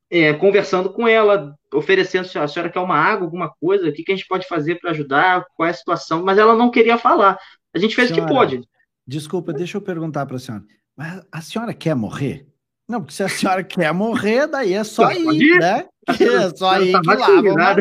é, 0.10 0.34
conversando 0.34 0.90
com 0.90 1.08
ela, 1.08 1.56
oferecendo 1.74 2.26
a 2.40 2.48
senhora 2.48 2.70
quer 2.72 2.80
uma 2.80 2.98
água, 2.98 3.26
alguma 3.26 3.50
coisa, 3.60 3.90
o 3.90 3.94
que, 3.94 4.04
que 4.04 4.12
a 4.12 4.16
gente 4.16 4.28
pode 4.28 4.48
fazer 4.48 4.76
para 4.76 4.92
ajudar, 4.92 5.46
qual 5.56 5.68
é 5.68 5.72
a 5.72 5.76
situação, 5.76 6.24
mas 6.24 6.38
ela 6.38 6.56
não 6.56 6.72
queria 6.72 6.98
falar. 6.98 7.38
A 7.74 7.80
gente 7.80 7.96
fez 7.96 8.10
o 8.12 8.14
que 8.14 8.26
pôde. 8.26 8.62
Desculpa, 9.06 9.54
deixa 9.54 9.78
eu 9.78 9.82
perguntar 9.82 10.26
para 10.26 10.38
a 10.38 10.40
senhora. 10.40 10.64
Mas 10.96 11.26
a 11.32 11.42
senhora 11.42 11.74
quer 11.74 11.96
morrer? 11.96 12.48
Não, 12.88 13.02
porque 13.02 13.14
se 13.14 13.24
a 13.24 13.30
senhora 13.30 13.64
quer 13.64 13.94
morrer, 13.94 14.48
daí 14.48 14.74
é 14.74 14.84
só 14.84 15.12
ir, 15.12 15.42
ir, 15.42 15.60
né? 15.60 15.86
É 16.08 16.50
só 16.56 16.82
ir 16.82 16.94
tá 16.94 17.02
que 17.02 17.52
lá, 17.52 17.76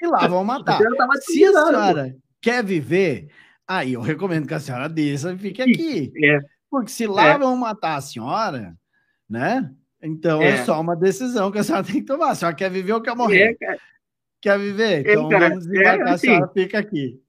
e 0.00 0.06
lá 0.06 0.26
vão 0.26 0.42
matar. 0.44 0.78
Tá 0.78 1.08
se 1.20 1.44
a 1.44 1.52
senhora 1.52 2.16
quer 2.40 2.64
viver, 2.64 3.28
aí 3.66 3.92
eu 3.92 4.00
recomendo 4.00 4.46
que 4.46 4.54
a 4.54 4.60
senhora 4.60 4.88
desça 4.88 5.32
e 5.32 5.38
fique 5.38 5.62
aqui. 5.62 6.12
É. 6.24 6.40
Porque 6.70 6.90
se 6.90 7.06
lá 7.06 7.30
é. 7.30 7.38
vão 7.38 7.56
matar 7.56 7.96
a 7.96 8.00
senhora, 8.00 8.74
né? 9.28 9.70
Então 10.02 10.40
é. 10.40 10.50
é. 10.50 10.64
só 10.64 10.80
uma 10.80 10.96
decisão 10.96 11.50
que 11.50 11.58
a 11.58 11.62
senhora 11.62 11.84
tem 11.84 11.96
que 11.96 12.04
tomar. 12.04 12.30
A 12.30 12.34
senhora 12.34 12.56
quer 12.56 12.70
viver 12.70 12.92
ou 12.92 13.00
quer 13.00 13.14
morrer? 13.14 13.56
É, 13.60 13.76
quer 14.40 14.58
viver? 14.58 15.06
É, 15.06 15.12
então 15.12 15.28
cara, 15.28 15.48
vamos 15.48 15.66
desembarcar, 15.66 16.08
é, 16.08 16.12
assim, 16.12 16.28
a 16.28 16.32
senhora 16.34 16.52
fica 16.52 16.78
aqui. 16.78 17.20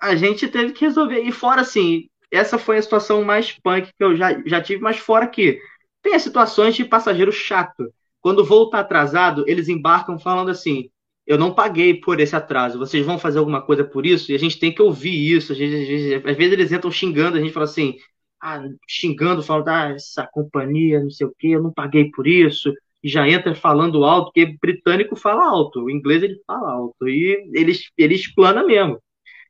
A 0.00 0.14
gente 0.14 0.48
teve 0.48 0.72
que 0.72 0.84
resolver. 0.84 1.20
E 1.20 1.32
fora 1.32 1.62
assim, 1.62 2.08
essa 2.30 2.58
foi 2.58 2.78
a 2.78 2.82
situação 2.82 3.24
mais 3.24 3.52
punk 3.52 3.88
que 3.96 4.04
eu 4.04 4.16
já, 4.16 4.40
já 4.46 4.60
tive, 4.60 4.82
mas 4.82 4.98
fora 4.98 5.26
que 5.26 5.58
tem 6.02 6.14
as 6.14 6.22
situações 6.22 6.74
de 6.74 6.84
passageiro 6.84 7.32
chato. 7.32 7.92
Quando 8.20 8.40
o 8.40 8.44
voo 8.44 8.64
está 8.64 8.80
atrasado, 8.80 9.44
eles 9.46 9.68
embarcam 9.68 10.18
falando 10.18 10.50
assim: 10.50 10.90
eu 11.26 11.38
não 11.38 11.54
paguei 11.54 11.94
por 11.94 12.20
esse 12.20 12.36
atraso, 12.36 12.78
vocês 12.78 13.04
vão 13.04 13.18
fazer 13.18 13.38
alguma 13.38 13.62
coisa 13.62 13.84
por 13.84 14.04
isso? 14.06 14.30
E 14.30 14.34
a 14.34 14.38
gente 14.38 14.58
tem 14.58 14.74
que 14.74 14.82
ouvir 14.82 15.34
isso. 15.34 15.52
Às 15.52 15.58
vezes, 15.58 16.14
às 16.24 16.36
vezes, 16.36 16.52
eles 16.52 16.72
entram 16.72 16.90
xingando, 16.90 17.36
a 17.38 17.40
gente 17.40 17.52
fala 17.52 17.64
assim: 17.64 17.96
ah, 18.42 18.62
xingando, 18.88 19.42
falando, 19.42 19.68
ah, 19.68 19.90
essa 19.94 20.26
companhia, 20.32 21.00
não 21.00 21.10
sei 21.10 21.26
o 21.26 21.34
quê, 21.38 21.48
eu 21.48 21.62
não 21.62 21.72
paguei 21.72 22.10
por 22.10 22.26
isso, 22.26 22.72
e 23.02 23.08
já 23.08 23.28
entra 23.28 23.54
falando 23.54 24.04
alto, 24.04 24.26
porque 24.32 24.56
britânico 24.60 25.16
fala 25.16 25.46
alto, 25.46 25.84
o 25.84 25.90
inglês 25.90 26.22
ele 26.22 26.40
fala 26.46 26.72
alto, 26.72 27.08
e 27.08 27.50
ele, 27.54 27.72
ele 27.96 28.14
explana 28.14 28.64
mesmo. 28.64 29.00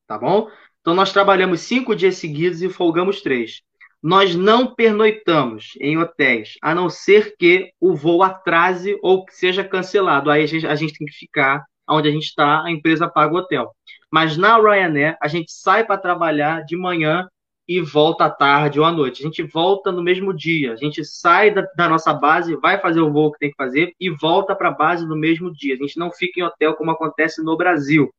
tá 0.06 0.16
bom? 0.16 0.48
Então 0.80 0.94
nós 0.94 1.12
trabalhamos 1.12 1.60
cinco 1.60 1.94
dias 1.96 2.16
seguidos 2.16 2.62
e 2.62 2.68
folgamos 2.68 3.20
três. 3.20 3.62
Nós 4.02 4.34
não 4.34 4.74
pernoitamos 4.74 5.72
em 5.80 5.98
hotéis, 5.98 6.54
a 6.62 6.74
não 6.74 6.88
ser 6.88 7.34
que 7.36 7.72
o 7.80 7.94
voo 7.96 8.22
atrase 8.22 8.96
ou 9.02 9.24
que 9.24 9.34
seja 9.34 9.64
cancelado. 9.64 10.30
Aí 10.30 10.42
a 10.42 10.46
gente, 10.46 10.66
a 10.66 10.74
gente 10.74 10.96
tem 10.96 11.06
que 11.06 11.14
ficar 11.14 11.64
onde 11.88 12.08
a 12.08 12.12
gente 12.12 12.26
está, 12.26 12.62
a 12.62 12.70
empresa 12.70 13.08
paga 13.08 13.34
o 13.34 13.38
hotel. 13.38 13.72
Mas 14.10 14.36
na 14.36 14.56
Ryanair, 14.56 15.16
a 15.20 15.28
gente 15.28 15.50
sai 15.50 15.84
para 15.84 15.98
trabalhar 15.98 16.64
de 16.64 16.76
manhã 16.76 17.26
e 17.66 17.80
volta 17.80 18.24
à 18.24 18.30
tarde 18.30 18.80
ou 18.80 18.86
à 18.86 18.92
noite. 18.92 19.22
A 19.22 19.26
gente 19.26 19.42
volta 19.42 19.92
no 19.92 20.02
mesmo 20.02 20.32
dia. 20.32 20.72
A 20.72 20.76
gente 20.76 21.04
sai 21.04 21.52
da, 21.52 21.62
da 21.76 21.88
nossa 21.88 22.14
base, 22.14 22.56
vai 22.56 22.80
fazer 22.80 23.00
o 23.00 23.12
voo 23.12 23.32
que 23.32 23.38
tem 23.38 23.50
que 23.50 23.56
fazer 23.56 23.92
e 24.00 24.08
volta 24.10 24.54
para 24.54 24.68
a 24.68 24.72
base 24.72 25.06
no 25.06 25.16
mesmo 25.16 25.52
dia. 25.52 25.74
A 25.74 25.76
gente 25.76 25.98
não 25.98 26.10
fica 26.10 26.40
em 26.40 26.44
hotel 26.44 26.74
como 26.74 26.90
acontece 26.90 27.42
no 27.42 27.56
Brasil. 27.56 28.10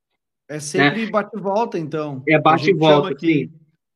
É 0.48 0.60
sempre 0.60 1.06
né? 1.06 1.12
bate 1.12 1.36
e 1.36 1.40
volta, 1.40 1.80
então. 1.80 2.24
É 2.28 2.40
bate 2.40 2.70
e 2.70 2.74
volta, 2.74 3.18
sim. 3.20 3.52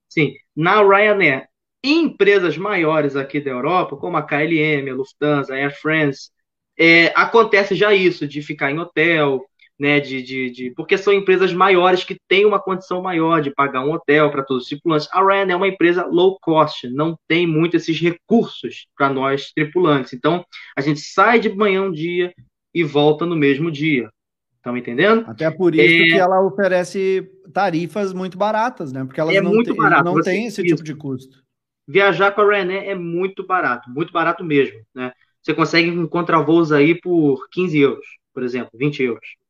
Sim. 0.10 0.34
Na 0.56 0.82
Ryanair, 0.82 1.48
empresas 1.84 2.58
maiores 2.58 3.16
aqui 3.16 3.40
da 3.42 3.52
Europa, 3.52 3.98
como 3.98 4.16
a 4.18 4.22
KLM, 4.22 4.90
a 4.90 4.96
Lufthansa, 4.96 5.54
a 5.54 5.58
Air 5.58 5.80
France, 5.82 6.30
é, 6.78 7.08
acontece 7.16 7.76
já 7.76 7.94
isso, 7.94 8.28
de 8.28 8.42
ficar 8.42 8.72
em 8.72 8.80
hotel, 8.80 9.46
né, 9.78 10.00
de, 10.00 10.22
de, 10.22 10.50
de, 10.50 10.72
porque 10.76 10.98
são 10.98 11.12
empresas 11.12 11.52
maiores 11.54 12.04
que 12.04 12.16
têm 12.28 12.46
uma 12.46 12.60
condição 12.60 13.02
maior 13.02 13.42
de 13.42 13.52
pagar 13.52 13.84
um 13.84 13.92
hotel 13.92 14.32
para 14.32 14.44
todos 14.44 14.64
os 14.64 14.70
tripulantes. 14.70 15.10
A 15.12 15.20
Ryanair 15.20 15.52
é 15.52 15.56
uma 15.56 15.68
empresa 15.68 16.06
low 16.06 16.38
cost, 16.42 16.88
não 16.90 17.18
tem 17.28 17.46
muito 17.46 17.76
esses 17.76 18.00
recursos 18.00 18.86
para 18.96 19.10
nós 19.10 19.52
tripulantes. 19.52 20.14
Então, 20.14 20.46
a 20.78 20.82
gente 20.82 21.02
sai 21.02 21.40
de 21.40 21.54
manhã 21.54 21.82
um 21.82 21.92
dia 21.92 22.34
e 22.74 22.84
volta 22.84 23.26
no 23.26 23.36
mesmo 23.36 23.70
dia. 23.72 24.10
Estão 24.58 24.78
entendendo? 24.78 25.26
Até 25.28 25.52
por 25.52 25.76
isso 25.76 26.04
é... 26.04 26.08
que 26.08 26.18
ela 26.18 26.42
oferece 26.42 27.30
tarifas 27.52 28.14
muito 28.14 28.38
baratas, 28.38 28.94
né? 28.94 29.04
Porque 29.04 29.20
elas 29.20 29.36
é 29.36 29.42
não, 29.42 29.52
muito 29.52 29.76
barato. 29.76 30.06
não 30.06 30.22
têm 30.22 30.46
esse 30.46 30.64
tipo 30.64 30.82
de 30.82 30.96
custo. 30.96 31.44
Viajar 31.88 32.32
com 32.32 32.42
a 32.42 32.46
Ryanair 32.46 32.90
é 32.90 32.96
muito 32.96 33.46
barato, 33.46 33.90
muito 33.90 34.14
barato 34.14 34.44
mesmo, 34.44 34.80
né? 34.94 35.12
Você 35.42 35.54
consegue 35.54 35.90
encontrar 35.90 36.42
voos 36.42 36.72
aí 36.72 37.00
por 37.00 37.48
15 37.52 37.78
euros, 37.78 38.06
por 38.34 38.44
exemplo, 38.44 38.72
20 38.74 39.04
euros 39.04 39.44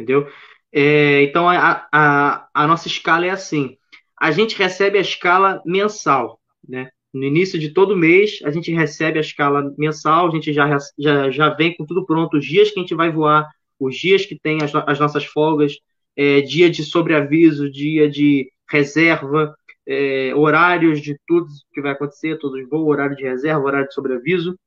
entendeu? 0.00 0.26
É, 0.72 1.22
então, 1.22 1.48
a, 1.48 1.86
a, 1.92 2.48
a 2.54 2.66
nossa 2.66 2.88
escala 2.88 3.26
é 3.26 3.30
assim. 3.30 3.76
A 4.18 4.30
gente 4.30 4.56
recebe 4.56 4.98
a 4.98 5.02
escala 5.02 5.62
mensal, 5.64 6.40
né? 6.66 6.90
No 7.12 7.24
início 7.24 7.58
de 7.58 7.70
todo 7.70 7.96
mês, 7.96 8.38
a 8.44 8.50
gente 8.50 8.72
recebe 8.72 9.18
a 9.18 9.20
escala 9.22 9.74
mensal, 9.76 10.28
a 10.28 10.30
gente 10.30 10.52
já, 10.52 10.78
já, 10.98 11.30
já 11.30 11.48
vem 11.50 11.76
com 11.76 11.84
tudo 11.84 12.06
pronto, 12.06 12.36
os 12.36 12.46
dias 12.46 12.70
que 12.70 12.78
a 12.78 12.82
gente 12.82 12.94
vai 12.94 13.10
voar, 13.10 13.48
os 13.80 13.96
dias 13.96 14.24
que 14.24 14.38
tem 14.38 14.62
as, 14.62 14.72
as 14.74 15.00
nossas 15.00 15.24
folgas, 15.24 15.76
é, 16.16 16.40
dia 16.40 16.70
de 16.70 16.84
sobreaviso, 16.84 17.70
dia 17.70 18.08
de 18.08 18.48
reserva, 18.70 19.52
é, 19.86 20.32
horários 20.34 21.00
de 21.00 21.16
tudo 21.26 21.46
que 21.72 21.80
vai 21.80 21.92
acontecer, 21.92 22.38
todos 22.38 22.60
os 22.60 22.68
voos, 22.68 22.88
horário 22.88 23.16
de 23.16 23.22
reserva, 23.22 23.64
horário 23.64 23.88
de 23.88 23.94
sobreaviso. 23.94 24.58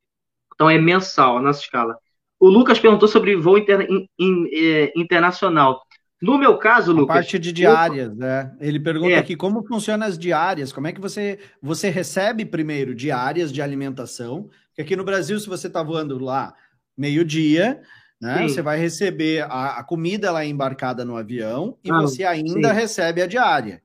Então 0.53 0.69
é 0.69 0.77
mensal 0.77 1.37
a 1.37 1.41
nossa 1.41 1.61
escala. 1.61 1.97
O 2.39 2.49
Lucas 2.49 2.79
perguntou 2.79 3.07
sobre 3.07 3.35
voo 3.35 3.57
inter, 3.57 3.87
in, 3.89 4.07
in, 4.19 4.47
é, 4.51 4.93
internacional. 4.95 5.81
No 6.21 6.37
meu 6.37 6.57
caso, 6.57 6.91
a 6.91 6.93
Lucas. 6.93 7.15
parte 7.15 7.39
de 7.39 7.51
diárias, 7.51 8.09
eu... 8.09 8.15
né? 8.15 8.55
Ele 8.59 8.79
pergunta 8.79 9.13
é. 9.13 9.17
aqui 9.17 9.35
como 9.35 9.65
funcionam 9.65 10.07
as 10.07 10.17
diárias, 10.17 10.71
como 10.71 10.87
é 10.87 10.93
que 10.93 11.01
você, 11.01 11.39
você 11.61 11.89
recebe 11.89 12.45
primeiro 12.45 12.95
diárias 12.95 13.51
de 13.51 13.61
alimentação, 13.61 14.49
que 14.73 14.81
aqui 14.81 14.95
no 14.95 15.03
Brasil, 15.03 15.39
se 15.39 15.49
você 15.49 15.67
está 15.67 15.83
voando 15.83 16.17
lá 16.19 16.53
meio-dia, 16.97 17.81
né? 18.23 18.47
Você 18.47 18.61
vai 18.61 18.79
receber 18.79 19.41
a, 19.41 19.79
a, 19.79 19.83
comida 19.83 20.31
lá 20.31 20.45
embarcada 20.45 21.03
no 21.03 21.17
avião 21.17 21.77
e 21.83 21.91
ah, 21.91 21.99
você 21.99 22.23
ainda 22.23 22.69
sim. 22.69 22.73
recebe 22.73 23.21
a 23.21 23.27
diária. 23.27 23.82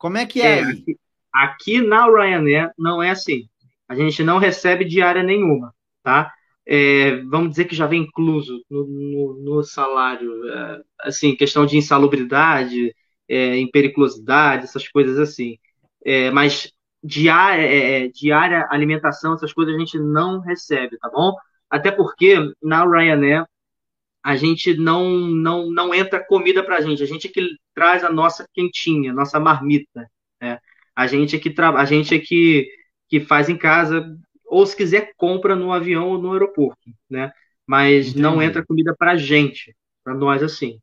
Como 0.00 0.18
é 0.18 0.26
que 0.26 0.42
é? 0.42 0.58
é 0.58 0.62
aqui, 0.64 0.98
aqui 1.32 1.80
na 1.80 2.06
Ryanair 2.06 2.72
não 2.76 3.00
é 3.00 3.10
assim. 3.10 3.48
A 3.88 3.94
gente 3.94 4.24
não 4.24 4.38
recebe 4.38 4.84
diária 4.84 5.22
nenhuma, 5.22 5.72
tá? 6.02 6.32
é, 6.72 7.16
vamos 7.24 7.50
dizer 7.50 7.64
que 7.64 7.74
já 7.74 7.84
vem 7.84 8.02
incluso 8.02 8.62
no, 8.70 8.86
no, 8.86 9.42
no 9.42 9.62
salário, 9.64 10.48
é, 10.48 10.82
assim, 11.00 11.34
questão 11.34 11.66
de 11.66 11.76
insalubridade, 11.76 12.94
é, 13.28 13.56
em 13.56 13.68
periculosidade, 13.68 14.64
essas 14.64 14.86
coisas 14.88 15.18
assim. 15.18 15.58
É, 16.04 16.30
mas 16.30 16.72
diária, 17.02 17.62
é, 17.62 18.04
é, 18.04 18.08
diária, 18.08 18.68
alimentação, 18.70 19.34
essas 19.34 19.52
coisas 19.52 19.74
a 19.74 19.78
gente 19.78 19.98
não 19.98 20.40
recebe, 20.40 20.96
tá 20.98 21.10
bom? 21.10 21.34
Até 21.68 21.90
porque 21.90 22.36
na 22.62 22.84
Ryanair 22.84 23.44
a 24.22 24.36
gente 24.36 24.74
não, 24.74 25.08
não, 25.08 25.70
não 25.70 25.94
entra 25.94 26.24
comida 26.24 26.62
para 26.62 26.76
a 26.76 26.80
gente, 26.80 27.02
a 27.02 27.06
gente 27.06 27.26
é 27.26 27.30
que 27.30 27.56
traz 27.74 28.04
a 28.04 28.12
nossa 28.12 28.46
quentinha, 28.52 29.12
nossa 29.12 29.40
marmita, 29.40 30.06
né? 30.40 30.58
A 30.94 31.06
gente 31.06 31.36
é 31.36 31.38
que, 31.38 31.54
a 31.58 31.84
gente 31.84 32.14
é 32.14 32.18
que, 32.18 32.68
que 33.08 33.20
faz 33.20 33.48
em 33.48 33.56
casa 33.56 34.06
ou 34.44 34.66
se 34.66 34.76
quiser 34.76 35.12
compra 35.16 35.54
no 35.54 35.72
avião 35.72 36.08
ou 36.08 36.18
no 36.18 36.32
aeroporto, 36.32 36.90
né? 37.08 37.32
Mas 37.66 38.08
Entendi. 38.08 38.20
não 38.20 38.42
entra 38.42 38.66
comida 38.66 38.94
para 38.98 39.16
gente, 39.16 39.74
para 40.04 40.12
nós 40.12 40.42
assim, 40.42 40.78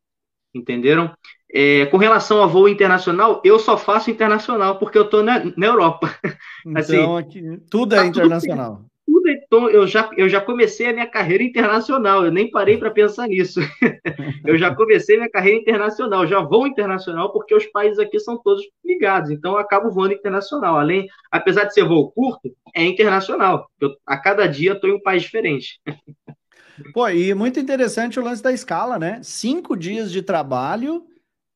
entenderam? 0.54 1.14
É, 1.52 1.86
com 1.86 1.96
relação 1.96 2.42
a 2.42 2.46
voo 2.46 2.68
internacional, 2.68 3.40
eu 3.44 3.58
só 3.58 3.76
faço 3.78 4.10
internacional 4.10 4.78
porque 4.78 4.98
eu 4.98 5.04
estou 5.04 5.22
na, 5.22 5.44
na, 5.56 5.66
Europa. 5.66 6.14
Assim, 6.76 6.96
então, 6.96 7.16
aqui, 7.16 7.42
tudo 7.70 7.94
é 7.94 7.98
tá 7.98 8.06
internacional. 8.06 8.76
Tudo 8.76 8.87
então 9.30 9.68
eu 9.68 9.86
já, 9.86 10.10
eu 10.16 10.28
já 10.28 10.40
comecei 10.40 10.88
a 10.88 10.92
minha 10.92 11.06
carreira 11.06 11.42
internacional, 11.42 12.24
eu 12.24 12.32
nem 12.32 12.50
parei 12.50 12.76
para 12.76 12.90
pensar 12.90 13.28
nisso. 13.28 13.60
eu 14.44 14.58
já 14.58 14.74
comecei 14.74 15.16
minha 15.16 15.30
carreira 15.30 15.58
internacional, 15.58 16.26
já 16.26 16.40
vou 16.40 16.66
internacional 16.66 17.32
porque 17.32 17.54
os 17.54 17.66
países 17.66 17.98
aqui 17.98 18.18
são 18.18 18.36
todos 18.36 18.62
ligados, 18.84 19.30
então 19.30 19.52
eu 19.52 19.58
acabo 19.58 19.90
voando 19.90 20.14
internacional. 20.14 20.76
Além, 20.76 21.06
apesar 21.30 21.64
de 21.64 21.74
ser 21.74 21.84
voo 21.84 22.10
curto, 22.10 22.50
é 22.74 22.84
internacional. 22.84 23.70
Eu, 23.80 23.90
a 24.06 24.16
cada 24.16 24.46
dia 24.46 24.72
estou 24.72 24.90
em 24.90 24.94
um 24.94 25.02
país 25.02 25.22
diferente. 25.22 25.80
Pô, 26.94 27.08
e 27.08 27.34
muito 27.34 27.58
interessante 27.58 28.20
o 28.20 28.22
lance 28.22 28.42
da 28.42 28.52
escala, 28.52 28.98
né? 28.98 29.20
Cinco 29.22 29.76
dias 29.76 30.12
de 30.12 30.22
trabalho 30.22 31.04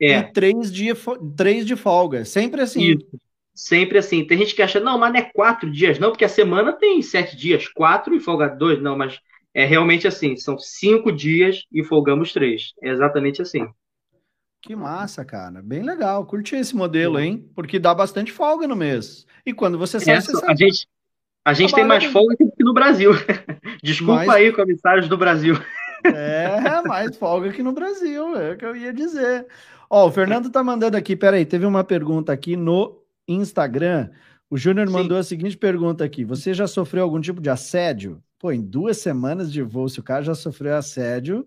é. 0.01 0.19
e 0.19 0.33
três, 0.33 0.73
dia, 0.73 0.95
três 1.37 1.65
de 1.65 1.77
folga. 1.77 2.25
Sempre 2.25 2.61
assim. 2.61 2.93
Isso. 2.93 3.07
Sempre 3.55 3.99
assim. 3.99 4.25
Tem 4.25 4.39
gente 4.39 4.55
que 4.55 4.63
acha, 4.63 4.81
não, 4.81 4.99
mas 4.99 5.13
não 5.13 5.21
é 5.21 5.23
quatro 5.23 5.71
dias, 5.71 5.99
não, 5.99 6.11
porque 6.11 6.25
a 6.25 6.29
semana 6.29 6.73
tem 6.73 7.03
sete 7.03 7.37
dias, 7.37 7.69
quatro 7.69 8.15
e 8.15 8.21
folga 8.21 8.49
dois, 8.49 8.81
não, 8.81 8.97
mas 8.97 9.21
é 9.55 9.65
realmente 9.65 10.09
assim, 10.09 10.37
são 10.37 10.59
cinco 10.59 11.13
dias 11.13 11.65
e 11.71 11.85
folgamos 11.85 12.33
três. 12.33 12.73
É 12.83 12.89
exatamente 12.89 13.43
assim. 13.43 13.69
Que 14.63 14.77
massa, 14.77 15.25
cara. 15.25 15.61
Bem 15.61 15.83
legal. 15.83 16.25
Curti 16.25 16.55
esse 16.55 16.75
modelo, 16.75 17.19
hein? 17.19 17.51
Porque 17.55 17.81
dá 17.81 17.93
bastante 17.93 18.31
folga 18.31 18.67
no 18.67 18.77
mês. 18.77 19.27
E 19.45 19.53
quando 19.53 19.77
você 19.77 19.99
sai, 19.99 20.15
Essa, 20.15 20.33
você 20.33 20.47
A 20.47 20.55
gente, 20.55 20.87
a 21.45 21.53
gente 21.53 21.75
tem 21.75 21.85
mais 21.85 22.05
folga 22.05 22.37
que 22.37 22.65
no 22.65 22.73
Brasil. 22.73 23.11
Desculpa 23.83 24.25
mais... 24.25 24.31
aí, 24.31 24.53
comissários 24.53 25.09
do 25.09 25.19
Brasil. 25.19 25.57
É, 26.05 26.81
mais 26.87 27.17
folga 27.17 27.53
que 27.53 27.63
no 27.63 27.73
Brasil, 27.73 28.37
é 28.37 28.53
o 28.53 28.57
que 28.57 28.65
eu 28.65 28.77
ia 28.77 28.93
dizer. 28.93 29.47
Ó, 29.91 30.07
o 30.07 30.11
Fernando 30.13 30.51
tá 30.51 30.63
mandando 30.63 30.97
aqui, 30.97 31.15
peraí, 31.15 31.45
teve 31.45 31.67
uma 31.67 31.85
pergunta 31.85 32.33
aqui 32.33 32.57
no 32.57 33.02
Instagram, 33.37 34.11
o 34.51 34.57
Júnior 34.57 34.91
mandou 34.91 35.17
a 35.17 35.23
seguinte 35.23 35.57
pergunta 35.57 36.05
aqui: 36.05 36.25
Você 36.25 36.53
já 36.53 36.67
sofreu 36.67 37.05
algum 37.05 37.21
tipo 37.21 37.41
de 37.41 37.49
assédio? 37.49 38.23
Pô, 38.39 38.53
em 38.53 38.61
duas 38.61 38.99
semanas 38.99 39.53
de 39.53 39.63
voo, 39.63 39.89
se 39.89 40.01
o 40.01 40.03
cara 40.03 40.23
já 40.23 40.35
sofreu 40.35 40.77
assédio. 40.77 41.47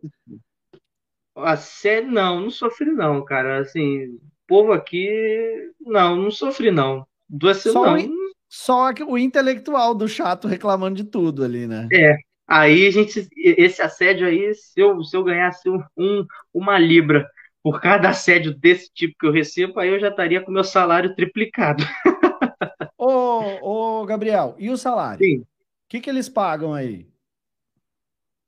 Assédio, 1.36 2.11
não, 2.11 2.39
não 2.39 2.49
sofri, 2.49 2.91
não, 2.91 3.23
cara. 3.23 3.59
Assim, 3.59 4.17
povo 4.47 4.71
aqui, 4.71 5.71
não, 5.79 6.15
não 6.15 6.31
sofri, 6.31 6.71
não. 6.71 7.05
Duas 7.29 7.57
semanas. 7.57 8.09
Só, 8.47 8.93
só 8.93 9.05
o 9.05 9.17
intelectual 9.17 9.93
do 9.93 10.07
chato 10.07 10.47
reclamando 10.47 10.95
de 10.95 11.03
tudo 11.03 11.43
ali, 11.43 11.67
né? 11.67 11.88
É. 11.91 12.15
Aí 12.47 12.88
a 12.88 12.91
gente, 12.91 13.27
esse 13.36 13.81
assédio 13.81 14.27
aí, 14.27 14.53
se 14.53 14.79
eu, 14.79 15.03
se 15.03 15.17
eu 15.17 15.23
ganhasse 15.23 15.67
um 15.97 16.25
uma 16.53 16.77
libra 16.77 17.27
por 17.66 17.82
cada 17.82 18.09
assédio 18.09 18.53
desse 18.53 18.93
tipo 18.93 19.16
que 19.20 19.26
eu 19.26 19.32
recebo, 19.32 19.80
aí 19.80 19.89
eu 19.89 19.99
já 19.99 20.09
estaria 20.09 20.39
com 20.39 20.51
meu 20.51 20.63
salário 20.63 21.16
triplicado. 21.16 21.84
ô, 22.95 24.01
ô, 24.01 24.05
Gabriel, 24.05 24.55
e 24.59 24.70
o 24.70 24.78
salário? 24.78 25.18
Sim. 25.18 25.39
O 25.39 25.45
que, 25.89 25.99
que 25.99 26.07
eles 26.07 26.30
pagam 26.30 26.76
aí? 26.76 27.07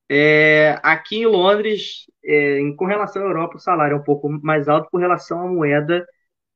É, 0.07 0.79
aqui 0.83 1.17
em 1.17 1.25
Londres, 1.25 2.05
é, 2.23 2.59
em, 2.59 2.75
com 2.75 2.85
relação 2.85 3.23
à 3.23 3.25
Europa, 3.25 3.55
o 3.55 3.59
salário 3.59 3.95
é 3.95 3.99
um 3.99 4.03
pouco 4.03 4.29
mais 4.29 4.67
alto 4.67 4.87
por 4.91 5.01
relação 5.01 5.41
à 5.41 5.47
moeda 5.47 6.05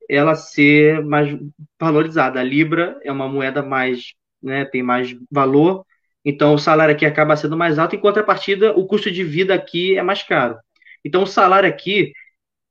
ela 0.08 0.36
ser 0.36 1.04
mais 1.04 1.36
valorizada. 1.80 2.40
A 2.40 2.44
Libra 2.44 3.00
é 3.04 3.12
uma 3.12 3.28
moeda 3.28 3.64
mais, 3.64 4.14
né, 4.40 4.66
tem 4.66 4.84
mais 4.84 5.16
valor, 5.32 5.84
então 6.24 6.54
o 6.54 6.60
salário 6.60 6.94
aqui 6.94 7.08
acaba 7.08 7.36
sendo 7.36 7.58
mais 7.58 7.80
alto, 7.80 7.96
em 7.96 8.00
contrapartida, 8.00 8.72
o 8.78 8.86
custo 8.86 9.10
de 9.10 9.24
vida 9.24 9.52
aqui 9.52 9.98
é 9.98 10.04
mais 10.04 10.22
caro. 10.22 10.60
Então 11.04 11.24
o 11.24 11.28
salário 11.28 11.68
aqui 11.68 12.14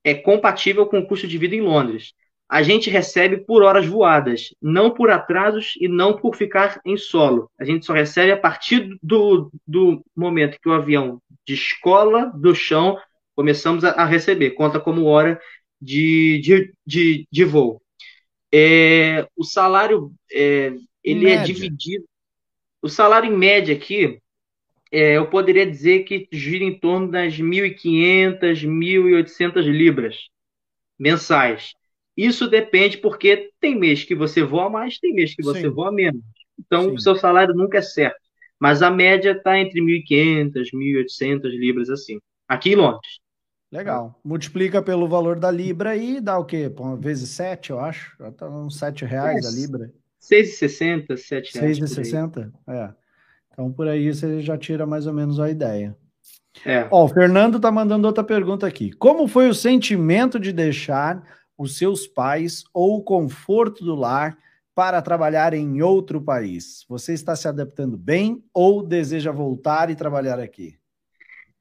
é 0.04 0.14
compatível 0.14 0.86
com 0.86 0.98
o 0.98 1.06
custo 1.06 1.26
de 1.26 1.38
vida 1.38 1.54
em 1.54 1.60
Londres. 1.60 2.12
A 2.48 2.62
gente 2.62 2.90
recebe 2.90 3.36
por 3.36 3.62
horas 3.62 3.86
voadas, 3.86 4.52
não 4.60 4.90
por 4.90 5.08
atrasos 5.08 5.74
e 5.80 5.86
não 5.86 6.16
por 6.16 6.34
ficar 6.34 6.80
em 6.84 6.96
solo. 6.96 7.48
A 7.58 7.64
gente 7.64 7.86
só 7.86 7.92
recebe 7.92 8.32
a 8.32 8.36
partir 8.36 8.98
do, 9.00 9.52
do 9.64 10.04
momento 10.16 10.58
que 10.60 10.68
o 10.68 10.72
avião 10.72 11.22
descola 11.46 12.32
do 12.34 12.54
chão, 12.54 12.98
começamos 13.36 13.84
a, 13.84 13.90
a 13.90 14.04
receber. 14.04 14.50
Conta 14.50 14.80
como 14.80 15.04
hora 15.04 15.40
de, 15.80 16.40
de, 16.42 16.74
de, 16.84 17.28
de 17.30 17.44
voo. 17.44 17.80
É, 18.52 19.28
o 19.36 19.44
salário 19.44 20.12
é, 20.32 20.72
ele 21.04 21.30
é 21.30 21.42
dividido. 21.42 22.04
O 22.82 22.88
salário 22.88 23.32
em 23.32 23.36
média 23.36 23.74
aqui 23.74 24.20
é, 24.92 25.16
eu 25.16 25.28
poderia 25.28 25.68
dizer 25.68 26.00
que 26.00 26.28
gira 26.32 26.64
em 26.64 26.78
torno 26.78 27.10
das 27.10 27.34
1.500, 27.34 28.64
1.800 28.64 29.62
libras 29.62 30.16
mensais. 30.98 31.74
Isso 32.16 32.48
depende 32.48 32.98
porque 32.98 33.50
tem 33.60 33.78
mês 33.78 34.04
que 34.04 34.14
você 34.14 34.42
voa 34.42 34.68
mais, 34.68 34.98
tem 34.98 35.14
mês 35.14 35.34
que 35.34 35.42
você 35.42 35.62
Sim. 35.62 35.70
voa 35.70 35.92
menos. 35.92 36.22
Então, 36.58 36.92
o 36.92 36.98
seu 36.98 37.16
salário 37.16 37.54
nunca 37.54 37.78
é 37.78 37.82
certo. 37.82 38.20
Mas 38.58 38.82
a 38.82 38.90
média 38.90 39.30
está 39.30 39.58
entre 39.58 39.80
1.500, 39.80 40.52
1.800 40.74 41.48
libras, 41.48 41.88
assim. 41.88 42.18
Aqui 42.46 42.72
em 42.72 42.76
Londres. 42.76 43.20
Legal. 43.72 44.20
Multiplica 44.22 44.82
pelo 44.82 45.08
valor 45.08 45.38
da 45.38 45.50
libra 45.50 45.96
e 45.96 46.20
dá 46.20 46.38
o 46.38 46.44
quê? 46.44 46.70
Vezes 46.98 47.30
7, 47.30 47.70
eu 47.70 47.80
acho. 47.80 48.16
Já 48.18 48.32
tá 48.32 48.48
uns 48.50 48.76
7 48.76 49.04
reais 49.04 49.44
é, 49.44 49.48
a 49.48 49.52
libra. 49.52 49.92
6,60, 50.20 51.16
7 51.16 51.58
reais. 51.58 51.78
6,60? 51.78 52.52
É. 52.68 52.99
Então, 53.60 53.70
por 53.70 53.86
aí 53.86 54.10
você 54.10 54.40
já 54.40 54.56
tira 54.56 54.86
mais 54.86 55.06
ou 55.06 55.12
menos 55.12 55.38
a 55.38 55.50
ideia. 55.50 55.94
É. 56.64 56.88
Ó, 56.90 57.04
o 57.04 57.08
Fernando 57.08 57.60
tá 57.60 57.70
mandando 57.70 58.06
outra 58.06 58.24
pergunta 58.24 58.66
aqui. 58.66 58.90
Como 58.92 59.28
foi 59.28 59.50
o 59.50 59.54
sentimento 59.54 60.40
de 60.40 60.50
deixar 60.50 61.22
os 61.58 61.76
seus 61.76 62.06
pais 62.06 62.64
ou 62.72 62.96
o 62.96 63.02
conforto 63.02 63.84
do 63.84 63.94
lar 63.94 64.34
para 64.74 65.02
trabalhar 65.02 65.52
em 65.52 65.82
outro 65.82 66.22
país? 66.22 66.86
Você 66.88 67.12
está 67.12 67.36
se 67.36 67.46
adaptando 67.46 67.98
bem 67.98 68.42
ou 68.54 68.82
deseja 68.82 69.30
voltar 69.30 69.90
e 69.90 69.94
trabalhar 69.94 70.40
aqui? 70.40 70.78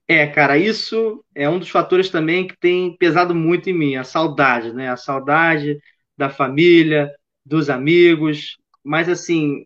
É, 0.08 0.26
cara, 0.26 0.58
isso 0.58 1.22
é 1.36 1.50
um 1.50 1.60
dos 1.60 1.70
fatores 1.70 2.10
também 2.10 2.48
que 2.48 2.58
tem 2.58 2.96
pesado 2.96 3.36
muito 3.36 3.70
em 3.70 3.78
mim, 3.78 3.96
a 3.98 4.06
saudade, 4.06 4.72
né? 4.72 4.90
A 4.90 4.96
saudade 4.96 5.78
da 6.18 6.30
família, 6.30 7.14
dos 7.46 7.70
amigos, 7.70 8.58
mas 8.82 9.10
assim, 9.10 9.66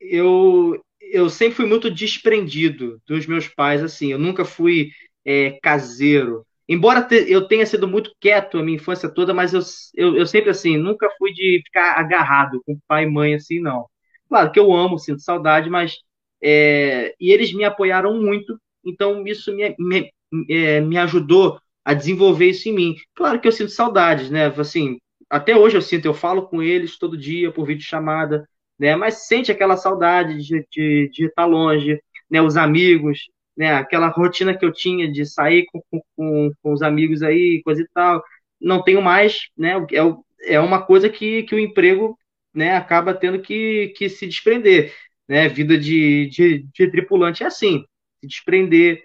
eu 0.00 0.82
eu 1.12 1.28
sempre 1.30 1.56
fui 1.56 1.66
muito 1.66 1.90
desprendido 1.90 3.00
dos 3.06 3.26
meus 3.26 3.48
pais, 3.48 3.82
assim, 3.82 4.12
eu 4.12 4.18
nunca 4.18 4.44
fui 4.44 4.90
é, 5.24 5.58
caseiro. 5.62 6.46
Embora 6.68 7.06
eu 7.28 7.46
tenha 7.46 7.64
sido 7.66 7.86
muito 7.86 8.12
quieto 8.20 8.58
a 8.58 8.62
minha 8.62 8.76
infância 8.76 9.08
toda, 9.08 9.32
mas 9.34 9.52
eu, 9.54 9.60
eu, 9.94 10.16
eu, 10.18 10.26
sempre, 10.26 10.50
assim, 10.50 10.76
nunca 10.76 11.08
fui 11.18 11.32
de 11.32 11.62
ficar 11.64 11.98
agarrado 11.98 12.62
com 12.66 12.78
pai 12.88 13.04
e 13.04 13.10
mãe, 13.10 13.34
assim, 13.34 13.60
não. 13.60 13.86
Claro 14.28 14.50
que 14.52 14.58
eu 14.58 14.72
amo, 14.72 14.98
sinto 14.98 15.20
saudade, 15.22 15.70
mas... 15.70 15.96
É, 16.42 17.14
e 17.20 17.32
eles 17.32 17.52
me 17.54 17.64
apoiaram 17.64 18.20
muito, 18.20 18.60
então 18.84 19.26
isso 19.26 19.54
me, 19.54 19.74
me, 19.78 20.10
é, 20.50 20.80
me 20.80 20.98
ajudou 20.98 21.58
a 21.84 21.94
desenvolver 21.94 22.50
isso 22.50 22.68
em 22.68 22.72
mim. 22.72 22.94
Claro 23.14 23.40
que 23.40 23.48
eu 23.48 23.52
sinto 23.52 23.70
saudades, 23.70 24.30
né? 24.30 24.46
Assim, 24.46 24.98
até 25.30 25.56
hoje 25.56 25.76
eu 25.76 25.82
sinto, 25.82 26.04
eu 26.04 26.14
falo 26.14 26.46
com 26.48 26.62
eles 26.62 26.98
todo 26.98 27.16
dia 27.16 27.50
por 27.52 27.66
vídeo 27.66 27.84
chamada, 27.84 28.48
né? 28.78 28.96
Mas 28.96 29.26
sente 29.26 29.50
aquela 29.52 29.76
saudade 29.76 30.38
de, 30.38 30.66
de, 30.70 31.10
de 31.12 31.26
estar 31.26 31.44
longe, 31.46 32.00
né? 32.30 32.40
Os 32.42 32.56
amigos, 32.56 33.20
né? 33.56 33.74
Aquela 33.74 34.08
rotina 34.08 34.56
que 34.56 34.64
eu 34.64 34.72
tinha 34.72 35.10
de 35.10 35.24
sair 35.26 35.66
com, 35.66 35.80
com, 36.16 36.50
com 36.62 36.72
os 36.72 36.82
amigos 36.82 37.22
aí, 37.22 37.62
coisa 37.62 37.82
e 37.82 37.88
tal, 37.94 38.22
não 38.60 38.82
tenho 38.82 39.02
mais, 39.02 39.48
né? 39.56 39.74
É, 39.92 40.54
é 40.54 40.60
uma 40.60 40.82
coisa 40.84 41.08
que, 41.08 41.42
que 41.44 41.54
o 41.54 41.58
emprego, 41.58 42.18
né? 42.54 42.76
Acaba 42.76 43.14
tendo 43.14 43.40
que, 43.40 43.88
que 43.96 44.08
se 44.08 44.26
desprender, 44.26 44.94
né? 45.28 45.48
Vida 45.48 45.78
de, 45.78 46.28
de, 46.28 46.66
de 46.74 46.90
tripulante 46.90 47.42
é 47.42 47.46
assim, 47.46 47.84
se 48.20 48.26
desprender 48.26 49.04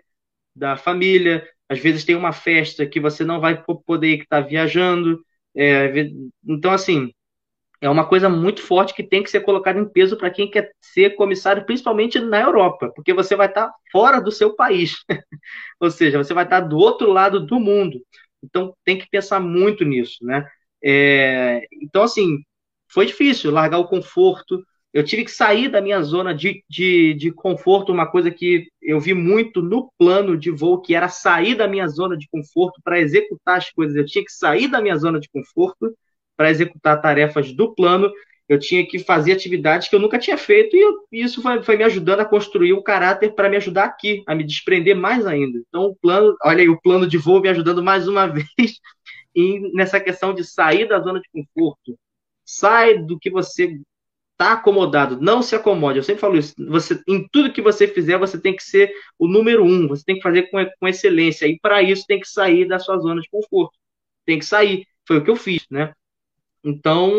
da 0.55 0.77
família. 0.77 1.47
Às 1.69 1.79
vezes 1.79 2.03
tem 2.05 2.15
uma 2.15 2.33
festa 2.33 2.85
que 2.85 2.99
você 2.99 3.23
não 3.23 3.39
vai 3.39 3.63
poder 3.85 4.19
estar 4.21 4.41
viajando. 4.41 5.23
É, 5.55 6.09
então, 6.45 6.71
assim, 6.71 7.11
é 7.81 7.89
uma 7.89 8.05
coisa 8.07 8.29
muito 8.29 8.61
forte 8.61 8.93
que 8.93 9.03
tem 9.03 9.23
que 9.23 9.29
ser 9.29 9.41
colocada 9.41 9.79
em 9.79 9.89
peso 9.89 10.15
para 10.15 10.29
quem 10.29 10.49
quer 10.49 10.71
ser 10.79 11.15
comissário, 11.15 11.65
principalmente 11.65 12.19
na 12.19 12.39
Europa, 12.39 12.91
porque 12.95 13.11
você 13.11 13.35
vai 13.35 13.47
estar 13.47 13.73
fora 13.91 14.21
do 14.21 14.31
seu 14.31 14.55
país, 14.55 15.03
ou 15.79 15.89
seja, 15.89 16.19
você 16.23 16.33
vai 16.33 16.43
estar 16.43 16.61
do 16.61 16.77
outro 16.77 17.11
lado 17.11 17.39
do 17.43 17.59
mundo. 17.59 17.99
Então 18.43 18.75
tem 18.85 18.97
que 18.99 19.09
pensar 19.09 19.39
muito 19.39 19.83
nisso, 19.83 20.23
né? 20.23 20.47
É, 20.83 21.65
então 21.81 22.03
assim 22.03 22.43
foi 22.87 23.05
difícil 23.07 23.51
largar 23.51 23.79
o 23.79 23.87
conforto. 23.87 24.63
Eu 24.93 25.03
tive 25.03 25.23
que 25.23 25.31
sair 25.31 25.69
da 25.69 25.81
minha 25.81 26.01
zona 26.03 26.35
de, 26.35 26.63
de, 26.69 27.13
de 27.15 27.31
conforto, 27.31 27.91
uma 27.91 28.05
coisa 28.11 28.29
que 28.29 28.67
eu 28.81 28.99
vi 28.99 29.13
muito 29.13 29.61
no 29.61 29.91
plano 29.97 30.37
de 30.37 30.51
voo, 30.51 30.81
que 30.81 30.93
era 30.93 31.07
sair 31.07 31.55
da 31.55 31.67
minha 31.67 31.87
zona 31.87 32.17
de 32.17 32.27
conforto 32.29 32.81
para 32.83 32.99
executar 32.99 33.57
as 33.57 33.71
coisas. 33.71 33.95
Eu 33.95 34.05
tinha 34.05 34.23
que 34.23 34.31
sair 34.31 34.67
da 34.67 34.81
minha 34.81 34.97
zona 34.97 35.19
de 35.19 35.29
conforto 35.29 35.95
para 36.41 36.49
executar 36.49 36.99
tarefas 36.99 37.53
do 37.53 37.75
plano, 37.75 38.11
eu 38.49 38.57
tinha 38.57 38.83
que 38.85 38.97
fazer 38.97 39.33
atividades 39.33 39.87
que 39.87 39.95
eu 39.95 39.99
nunca 39.99 40.17
tinha 40.17 40.35
feito, 40.35 40.75
e, 40.75 40.81
eu, 40.81 41.05
isso 41.11 41.39
foi, 41.39 41.61
foi, 41.61 41.77
me 41.77 41.83
ajudando 41.83 42.21
a 42.21 42.25
construir 42.25 42.73
um 42.73 42.81
caráter 42.81 43.35
para 43.35 43.47
me 43.47 43.57
ajudar 43.57 43.83
aqui, 43.83 44.23
a 44.25 44.33
me 44.33 44.43
desprender 44.43 44.95
mais 44.95 45.27
ainda. 45.27 45.59
Então, 45.67 45.83
o 45.83 45.95
plano, 45.95 46.35
olha 46.43 46.61
aí, 46.61 46.67
o 46.67 46.81
plano 46.81 47.05
de 47.05 47.15
voo 47.15 47.39
me 47.39 47.47
ajudando 47.47 47.83
mais 47.83 48.07
uma 48.07 48.25
vez 48.57 48.79
em, 49.35 49.71
nessa 49.73 49.99
questão 49.99 50.33
de 50.33 50.43
sair 50.43 50.87
da 50.87 50.99
zona 50.99 51.21
de 51.21 51.29
conforto. 51.31 51.95
Sai 52.43 52.97
do 52.97 53.19
que 53.19 53.29
você 53.29 53.79
está 54.31 54.53
acomodado, 54.53 55.21
não 55.21 55.43
se 55.43 55.55
acomode. 55.55 55.99
Eu 55.99 56.03
sempre 56.03 56.21
falo 56.21 56.37
isso. 56.37 56.55
Você, 56.69 56.99
em 57.07 57.27
tudo 57.31 57.53
que 57.53 57.61
você 57.61 57.87
fizer, 57.87 58.17
você 58.17 58.41
tem 58.41 58.55
que 58.55 58.63
ser 58.63 58.91
o 59.19 59.27
número 59.27 59.63
um, 59.63 59.87
você 59.87 60.03
tem 60.03 60.15
que 60.15 60.23
fazer 60.23 60.49
com, 60.49 60.57
com 60.79 60.87
excelência. 60.87 61.45
E 61.45 61.59
para 61.59 61.83
isso 61.83 62.03
tem 62.07 62.19
que 62.19 62.27
sair 62.27 62.67
da 62.67 62.79
sua 62.79 62.97
zona 62.97 63.21
de 63.21 63.29
conforto. 63.29 63.77
Tem 64.25 64.39
que 64.39 64.45
sair. 64.45 64.87
Foi 65.07 65.19
o 65.19 65.23
que 65.23 65.29
eu 65.29 65.35
fiz, 65.35 65.67
né? 65.69 65.93
Então, 66.63 67.11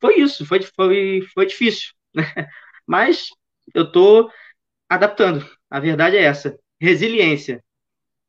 foi 0.00 0.20
isso, 0.20 0.46
foi, 0.46 0.62
foi, 0.62 1.22
foi 1.34 1.46
difícil. 1.46 1.92
Né? 2.14 2.24
Mas 2.86 3.28
eu 3.74 3.84
estou 3.84 4.30
adaptando. 4.88 5.46
A 5.70 5.80
verdade 5.80 6.16
é 6.16 6.22
essa. 6.22 6.58
Resiliência. 6.80 7.62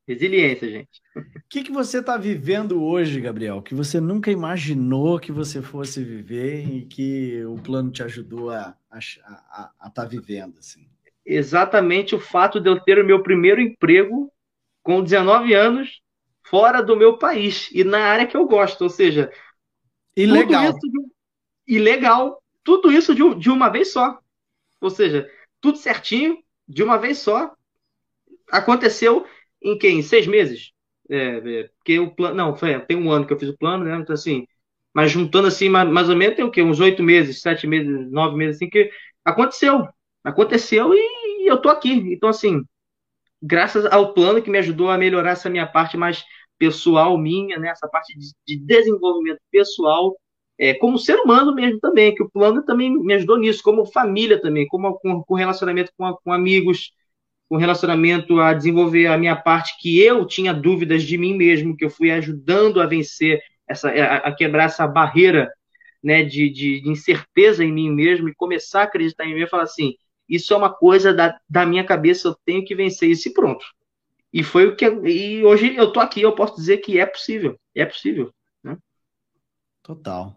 Resiliência, 0.08 0.70
gente. 0.70 1.02
O 1.16 1.22
que, 1.50 1.64
que 1.64 1.72
você 1.72 2.00
está 2.00 2.18
vivendo 2.18 2.82
hoje, 2.82 3.20
Gabriel? 3.20 3.62
Que 3.62 3.76
você 3.76 4.00
nunca 4.00 4.32
imaginou 4.32 5.20
que 5.20 5.32
você 5.32 5.62
fosse 5.62 6.02
viver 6.04 6.66
e 6.66 6.86
que 6.86 7.44
o 7.46 7.56
plano 7.56 7.92
te 7.92 8.02
ajudou 8.04 8.50
a 8.50 8.76
estar 8.98 9.90
tá 9.94 10.06
vivendo? 10.06 10.58
Assim? 10.60 10.88
Exatamente 11.26 12.16
o 12.16 12.20
fato 12.20 12.60
de 12.60 12.70
eu 12.70 12.80
ter 12.80 13.00
o 13.00 13.06
meu 13.06 13.22
primeiro 13.22 13.60
emprego 13.60 14.32
com 14.82 15.04
19 15.04 15.54
anos 15.54 16.02
fora 16.42 16.82
do 16.82 16.96
meu 16.96 17.18
país 17.18 17.70
e 17.74 17.84
na 17.84 18.00
área 18.00 18.26
que 18.26 18.38
eu 18.38 18.48
gosto. 18.48 18.84
Ou 18.84 18.90
seja, 18.90 19.30
Ilegal. 20.18 20.74
Tudo 20.74 20.78
isso 20.78 20.92
de, 20.92 21.76
ilegal. 21.76 22.44
Tudo 22.64 22.92
isso 22.92 23.16
de, 23.16 23.36
de 23.36 23.50
uma 23.50 23.70
vez 23.70 23.94
só. 23.94 24.20
Ou 24.82 24.90
seja, 24.90 25.30
tudo 25.62 25.78
certinho, 25.78 26.38
de 26.68 26.84
uma 26.84 26.98
vez 26.98 27.20
só. 27.20 27.54
Aconteceu 28.52 29.26
em 29.62 29.78
quem? 29.78 30.02
Seis 30.02 30.26
meses? 30.26 30.72
É, 31.10 31.38
é, 31.38 31.70
porque 31.78 32.00
o 32.00 32.14
plano. 32.14 32.36
Não, 32.36 32.56
foi, 32.56 32.80
tem 32.82 32.98
um 32.98 33.12
ano 33.12 33.26
que 33.26 33.34
eu 33.34 33.40
fiz 33.40 33.50
o 33.50 33.58
plano, 33.58 33.86
né? 33.86 33.96
Então, 33.96 34.14
assim. 34.14 34.46
Mas 34.94 35.12
juntando 35.12 35.48
assim, 35.48 35.70
mais, 35.70 35.88
mais 35.88 36.10
ou 36.10 36.16
menos, 36.16 36.36
tem 36.36 36.44
o 36.44 36.50
quê? 36.50 36.64
Uns 36.64 36.80
oito 36.80 37.04
meses, 37.04 37.42
sete 37.42 37.68
meses, 37.68 38.12
nove 38.12 38.36
meses, 38.36 38.56
assim, 38.56 38.68
que 38.68 38.90
aconteceu. 39.24 39.88
Aconteceu 40.24 40.92
e, 40.94 41.44
e 41.44 41.48
eu 41.48 41.62
tô 41.62 41.70
aqui. 41.70 41.92
Então, 41.92 42.30
assim, 42.30 42.64
graças 43.42 43.86
ao 43.86 44.14
plano 44.14 44.42
que 44.42 44.50
me 44.50 44.58
ajudou 44.58 44.90
a 44.90 44.98
melhorar 44.98 45.32
essa 45.32 45.50
minha 45.50 45.68
parte 45.68 45.96
mais 45.96 46.26
pessoal 46.58 47.18
minha, 47.18 47.60
né? 47.60 47.70
Essa 47.70 47.88
parte 47.88 48.18
de, 48.18 48.28
de 48.46 48.66
desenvolvimento 48.66 49.40
pessoal, 49.52 50.16
é, 50.58 50.74
como 50.74 50.98
ser 50.98 51.20
humano 51.20 51.54
mesmo 51.54 51.80
também, 51.80 52.14
que 52.16 52.24
o 52.24 52.30
plano 52.30 52.64
também 52.64 52.92
me 52.92 53.14
ajudou 53.14 53.38
nisso, 53.38 53.62
como 53.64 53.86
família 53.86 54.42
também, 54.42 54.68
como 54.68 54.98
com, 55.00 55.24
com 55.24 55.36
relacionamento 55.36 55.92
com, 55.98 56.14
com 56.24 56.34
amigos, 56.34 56.92
com 57.50 57.58
relacionamento 57.58 58.40
a 58.40 58.54
desenvolver 58.54 59.08
a 59.08 59.18
minha 59.18 59.36
parte 59.36 59.78
que 59.80 60.02
eu 60.02 60.26
tinha 60.26 60.54
dúvidas 60.54 61.04
de 61.04 61.18
mim 61.18 61.36
mesmo, 61.36 61.76
que 61.76 61.86
eu 61.86 61.90
fui 61.90 62.12
ajudando 62.12 62.82
a 62.82 62.86
vencer 62.86 63.42
essa, 63.68 63.90
a, 63.90 64.18
a 64.18 64.36
quebrar 64.36 64.66
essa 64.66 64.88
barreira, 64.88 65.52
né, 66.04 66.24
de, 66.24 66.50
de, 66.50 66.82
de, 66.82 66.90
incerteza 66.90 67.64
em 67.64 67.72
mim 67.72 67.90
mesmo 67.90 68.30
e 68.30 68.36
começar 68.36 68.82
a 68.82 68.84
acreditar 68.84 69.26
em 69.26 69.34
mim 69.34 69.42
e 69.42 69.48
falar 69.48 69.64
assim, 69.64 69.96
isso 70.28 70.54
é 70.54 70.58
uma 70.58 70.74
coisa 70.74 71.14
da, 71.14 71.38
da 71.50 71.66
minha 71.66 71.84
cabeça, 71.84 72.28
eu 72.28 72.36
tenho 72.46 72.64
que 72.64 72.76
vencer 72.76 73.10
isso 73.10 73.30
e 73.30 73.34
pronto. 73.34 73.66
E 74.34 74.44
foi 74.44 74.68
o 74.68 74.76
que. 74.76 74.86
E 74.86 75.44
hoje 75.44 75.76
eu 75.76 75.92
tô 75.92 76.00
aqui, 76.00 76.22
eu 76.22 76.36
posso 76.36 76.56
dizer 76.56 76.78
que 76.78 77.00
é 77.00 77.06
possível. 77.06 77.58
É 77.74 77.86
possível. 77.86 78.32
Né? 78.64 78.78
Total. 79.84 80.36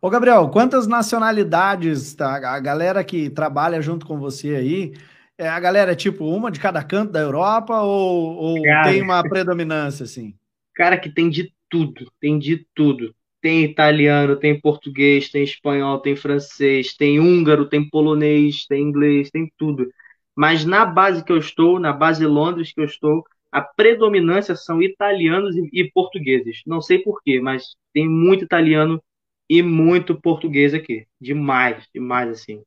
Ô, 0.00 0.10
Gabriel, 0.10 0.48
quantas 0.50 0.86
nacionalidades 0.86 2.14
tá? 2.14 2.36
a 2.36 2.60
galera 2.60 3.02
que 3.02 3.30
trabalha 3.30 3.80
junto 3.80 4.06
com 4.06 4.18
você 4.18 4.54
aí? 4.54 4.94
É 5.38 5.48
a 5.48 5.60
galera 5.60 5.92
é 5.92 5.94
tipo 5.94 6.24
uma 6.24 6.50
de 6.50 6.58
cada 6.58 6.82
canto 6.82 7.12
da 7.12 7.20
Europa 7.20 7.80
ou, 7.82 8.36
ou 8.36 8.62
cara, 8.62 8.90
tem 8.90 9.02
uma 9.02 9.22
predominância 9.22 10.04
assim? 10.04 10.34
Cara, 10.74 10.98
que 10.98 11.10
tem 11.10 11.28
de 11.28 11.52
tudo, 11.68 12.10
tem 12.20 12.38
de 12.38 12.66
tudo. 12.74 13.14
Tem 13.40 13.64
italiano, 13.64 14.36
tem 14.36 14.58
português, 14.58 15.30
tem 15.30 15.44
espanhol, 15.44 16.00
tem 16.00 16.16
francês, 16.16 16.94
tem 16.94 17.20
húngaro, 17.20 17.68
tem 17.68 17.88
polonês, 17.88 18.66
tem 18.66 18.82
inglês, 18.82 19.30
tem 19.30 19.50
tudo. 19.58 19.88
Mas 20.36 20.64
na 20.64 20.84
base 20.84 21.24
que 21.24 21.32
eu 21.32 21.38
estou, 21.38 21.80
na 21.80 21.92
base 21.92 22.26
Londres 22.26 22.72
que 22.72 22.80
eu 22.80 22.84
estou, 22.84 23.24
a 23.50 23.62
predominância 23.62 24.54
são 24.54 24.82
italianos 24.82 25.56
e, 25.56 25.68
e 25.72 25.90
portugueses. 25.90 26.62
Não 26.66 26.80
sei 26.80 26.98
porquê, 27.00 27.40
mas 27.40 27.76
tem 27.92 28.08
muito 28.08 28.44
italiano 28.44 29.02
e 29.48 29.62
muito 29.62 30.20
português 30.20 30.74
aqui. 30.74 31.06
Demais, 31.20 31.88
demais 31.94 32.30
assim. 32.30 32.62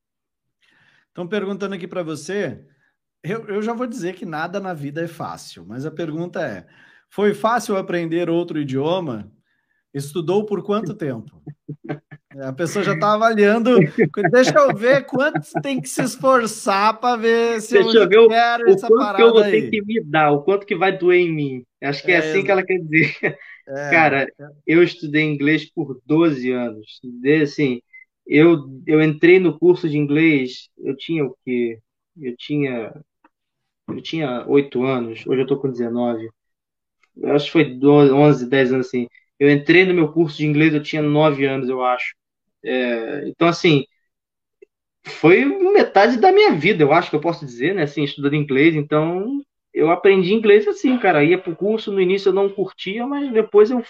Estão 1.10 1.28
perguntando 1.28 1.76
aqui 1.76 1.88
para 1.88 2.04
você 2.04 2.66
Eu, 3.24 3.48
eu 3.48 3.62
já 3.62 3.74
vou 3.74 3.88
dizer 3.88 4.16
que 4.16 4.26
nada 4.26 4.60
na 4.60 4.74
vida 4.74 5.04
é 5.04 5.08
fácil, 5.08 5.66
mas 5.68 5.86
a 5.86 5.92
pergunta 5.92 6.42
é: 6.42 6.68
foi 7.10 7.34
fácil 7.34 7.78
aprender 7.78 8.30
outro 8.30 8.60
idioma? 8.60 9.32
Estudou 9.94 10.46
por 10.46 10.64
quanto 10.64 10.96
tempo? 10.96 11.44
A 12.42 12.54
pessoa 12.54 12.84
já 12.84 12.94
está 12.94 13.14
avaliando. 13.14 13.78
Deixa 14.32 14.58
eu 14.58 14.76
ver 14.76 15.06
quanto 15.06 15.40
tem 15.62 15.82
que 15.82 15.90
se 15.90 16.02
esforçar 16.02 17.00
para 17.00 17.18
ver 17.18 17.62
se 17.62 17.74
Deixa 17.74 17.98
eu, 17.98 18.04
eu 18.04 18.10
ver 18.10 18.20
o, 18.20 18.26
o 18.26 18.78
quanto 18.88 19.16
que 19.16 19.22
eu 19.22 19.34
vou 19.34 19.44
ter 19.44 19.70
que 19.70 19.82
me 19.82 20.02
dar, 20.04 20.32
o 20.32 20.42
quanto 20.44 20.66
que 20.66 20.76
vai 20.76 20.98
doer 20.98 21.20
em 21.20 21.34
mim. 21.34 21.64
Acho 21.82 22.04
que 22.04 22.12
é, 22.12 22.16
é 22.16 22.18
assim 22.18 22.44
que 22.44 22.52
ela 22.52 22.64
quer 22.64 22.80
dizer. 22.80 23.38
É, 23.68 23.92
Cara, 23.92 24.28
eu 24.66 24.82
estudei 24.82 25.24
inglês 25.24 25.70
por 25.72 26.02
12 26.06 26.52
anos. 26.52 27.00
Desde, 27.04 27.44
assim, 27.44 27.82
eu, 28.26 28.66
eu 28.88 29.02
entrei 29.02 29.40
no 29.40 29.60
curso 29.60 29.88
de 29.88 29.98
inglês, 29.98 30.70
eu 30.78 30.96
tinha 30.98 31.24
o 31.26 31.36
quê? 31.46 31.80
Eu 32.20 32.36
tinha 32.36 32.94
eu 33.88 34.02
tinha 34.02 34.46
8 34.48 34.84
anos, 34.84 35.26
hoje 35.26 35.42
eu 35.42 35.48
tô 35.48 35.58
com 35.60 35.70
19. 35.70 36.30
Eu 37.18 37.36
acho 37.36 37.46
que 37.46 37.52
foi 37.52 37.66
12, 37.66 38.12
11, 38.12 38.50
10 38.50 38.74
anos 38.74 38.88
assim. 38.88 39.08
Eu 39.40 39.50
entrei 39.50 39.86
no 39.86 39.94
meu 39.94 40.12
curso 40.12 40.38
de 40.38 40.46
inglês, 40.46 40.74
eu 40.74 40.84
tinha 40.84 41.02
9 41.02 41.46
anos, 41.46 41.70
eu 41.70 41.84
acho. 41.84 42.14
É, 42.64 43.28
então, 43.28 43.48
assim, 43.48 43.86
foi 45.06 45.46
metade 45.46 46.18
da 46.18 46.32
minha 46.32 46.54
vida, 46.54 46.84
eu 46.84 46.92
acho 46.94 47.10
que 47.10 47.16
eu 47.16 47.22
posso 47.22 47.46
dizer, 47.46 47.74
né? 47.76 47.84
Assim, 47.84 48.04
estudando 48.04 48.36
inglês. 48.36 48.76
Então, 48.76 49.42
eu 49.74 49.92
aprendi 49.92 50.34
inglês 50.34 50.68
assim, 50.68 50.98
cara. 50.98 51.24
Ia 51.24 51.38
pro 51.38 51.56
curso, 51.56 51.92
no 51.92 52.02
início 52.02 52.30
eu 52.30 52.34
não 52.34 52.50
curtia, 52.50 53.06
mas 53.08 53.32
depois 53.32 53.72
eu 53.72 53.84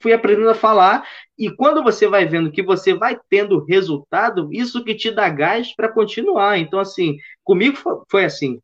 fui 0.00 0.12
aprendendo 0.12 0.50
a 0.50 0.54
falar. 0.54 1.06
E 1.38 1.50
quando 1.50 1.82
você 1.82 2.06
vai 2.06 2.26
vendo 2.26 2.50
que 2.50 2.62
você 2.62 2.94
vai 2.94 3.18
tendo 3.28 3.64
resultado, 3.64 4.48
isso 4.52 4.84
que 4.84 4.94
te 4.94 5.10
dá 5.10 5.28
gás 5.28 5.74
para 5.74 5.92
continuar. 5.92 6.58
Então, 6.58 6.78
assim, 6.78 7.16
comigo 7.42 7.78
foi 8.10 8.24
assim. 8.24 8.60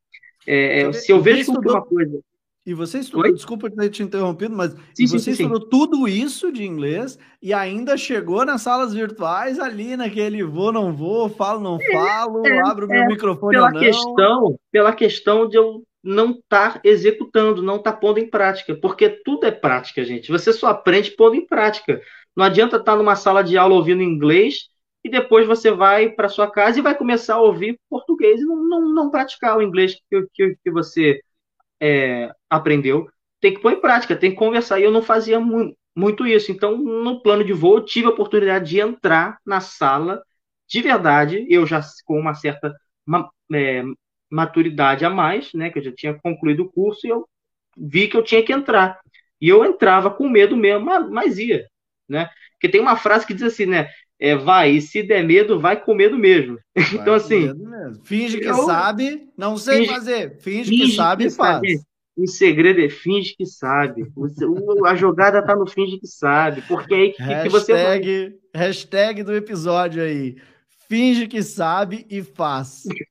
É, 0.46 0.82
é 0.82 0.92
se 0.92 1.12
eu 1.12 1.20
vejo 1.20 1.52
uma 1.52 1.82
coisa. 1.82 2.20
E 2.66 2.74
você 2.74 2.98
estudou, 2.98 3.24
Oi? 3.24 3.32
desculpa 3.32 3.70
ter 3.70 3.88
te 3.88 4.02
interrompido, 4.02 4.54
mas 4.54 4.76
sim, 4.94 5.06
você 5.06 5.34
sim, 5.34 5.44
estudou 5.44 5.62
sim. 5.62 5.68
tudo 5.70 6.06
isso 6.06 6.52
de 6.52 6.62
inglês 6.62 7.18
e 7.42 7.54
ainda 7.54 7.96
chegou 7.96 8.44
nas 8.44 8.60
salas 8.60 8.92
virtuais 8.92 9.58
ali 9.58 9.96
naquele 9.96 10.44
vou, 10.44 10.70
não 10.70 10.92
vou, 10.92 11.30
falo, 11.30 11.58
não 11.58 11.78
é, 11.80 11.92
falo, 11.92 12.46
é, 12.46 12.58
abro 12.68 12.84
é, 12.84 12.98
meu 12.98 13.06
microfone 13.06 13.54
pela 13.54 13.68
ou 13.68 13.72
não. 13.72 13.80
Questão, 13.80 14.58
pela 14.70 14.92
questão 14.92 15.48
de 15.48 15.56
eu 15.56 15.82
não 16.04 16.32
estar 16.32 16.74
tá 16.74 16.80
executando, 16.84 17.62
não 17.62 17.76
estar 17.76 17.92
tá 17.92 17.98
pondo 17.98 18.18
em 18.18 18.28
prática, 18.28 18.74
porque 18.74 19.08
tudo 19.08 19.46
é 19.46 19.50
prática, 19.50 20.04
gente. 20.04 20.30
Você 20.30 20.52
só 20.52 20.66
aprende 20.68 21.12
pondo 21.12 21.36
em 21.36 21.46
prática. 21.46 22.00
Não 22.36 22.44
adianta 22.44 22.76
estar 22.76 22.92
tá 22.92 22.98
numa 22.98 23.16
sala 23.16 23.42
de 23.42 23.56
aula 23.56 23.74
ouvindo 23.74 24.02
inglês 24.02 24.68
e 25.02 25.08
depois 25.08 25.46
você 25.46 25.70
vai 25.70 26.10
para 26.10 26.28
sua 26.28 26.50
casa 26.50 26.78
e 26.78 26.82
vai 26.82 26.94
começar 26.94 27.36
a 27.36 27.40
ouvir 27.40 27.78
português 27.88 28.40
e 28.40 28.44
não, 28.44 28.56
não, 28.56 28.94
não 28.94 29.10
praticar 29.10 29.56
o 29.56 29.62
inglês 29.62 29.96
que, 30.10 30.26
que, 30.34 30.56
que 30.62 30.70
você 30.70 31.20
é, 31.80 32.30
aprendeu, 32.48 33.08
tem 33.40 33.54
que 33.54 33.60
pôr 33.60 33.72
em 33.72 33.80
prática, 33.80 34.16
tem 34.16 34.30
que 34.30 34.36
conversar. 34.36 34.80
E 34.80 34.84
eu 34.84 34.90
não 34.90 35.02
fazia 35.02 35.40
mu 35.40 35.74
muito 35.96 36.26
isso. 36.26 36.52
Então, 36.52 36.78
no 36.78 37.20
plano 37.22 37.44
de 37.44 37.52
voo, 37.52 37.84
tive 37.84 38.06
a 38.06 38.10
oportunidade 38.10 38.70
de 38.70 38.80
entrar 38.80 39.38
na 39.44 39.60
sala 39.60 40.22
de 40.70 40.80
verdade, 40.82 41.44
eu 41.50 41.66
já 41.66 41.80
com 42.04 42.18
uma 42.18 42.32
certa 42.32 42.72
é, 43.52 43.82
maturidade 44.30 45.04
a 45.04 45.10
mais, 45.10 45.52
né, 45.52 45.68
que 45.70 45.80
eu 45.80 45.82
já 45.82 45.92
tinha 45.92 46.14
concluído 46.14 46.60
o 46.62 46.70
curso, 46.70 47.06
e 47.06 47.10
eu 47.10 47.28
vi 47.76 48.06
que 48.08 48.16
eu 48.16 48.22
tinha 48.22 48.42
que 48.44 48.52
entrar. 48.52 49.00
E 49.40 49.48
eu 49.48 49.64
entrava 49.64 50.10
com 50.10 50.28
medo 50.28 50.56
mesmo, 50.56 50.86
mas 51.10 51.38
ia, 51.38 51.66
né? 52.08 52.30
Porque 52.52 52.68
tem 52.68 52.80
uma 52.80 52.96
frase 52.96 53.26
que 53.26 53.34
diz 53.34 53.42
assim, 53.42 53.66
né? 53.66 53.88
É, 54.20 54.36
vai, 54.36 54.72
e 54.72 54.82
se 54.82 55.02
der 55.02 55.24
medo, 55.24 55.58
vai 55.58 55.82
com 55.82 55.94
medo 55.94 56.18
mesmo. 56.18 56.58
Vai 56.76 57.00
então, 57.00 57.14
assim. 57.14 57.50
Finge 58.04 58.38
que 58.38 58.46
eu, 58.46 58.66
sabe, 58.66 59.28
não 59.36 59.56
sei 59.56 59.78
finge, 59.78 59.90
fazer. 59.90 60.36
Finge, 60.40 60.68
finge 60.68 60.84
que 60.84 60.92
sabe 60.92 61.26
e 61.26 61.30
faz. 61.30 61.62
O 62.16 62.26
segredo 62.26 62.80
é 62.80 62.90
finge 62.90 63.34
que 63.34 63.46
sabe. 63.46 64.04
O, 64.14 64.84
a 64.84 64.94
jogada 64.94 65.42
tá 65.42 65.56
no 65.56 65.66
finge 65.66 65.98
que 65.98 66.06
sabe. 66.06 66.62
Porque 66.68 66.92
aí 66.92 67.12
que, 67.12 67.22
hashtag, 67.22 67.48
que 67.48 67.48
você. 67.48 68.34
Hashtag 68.54 69.22
do 69.22 69.34
episódio 69.34 70.02
aí. 70.02 70.36
Finge 70.86 71.26
que 71.26 71.42
sabe 71.42 72.06
e 72.10 72.22
faz. 72.22 72.82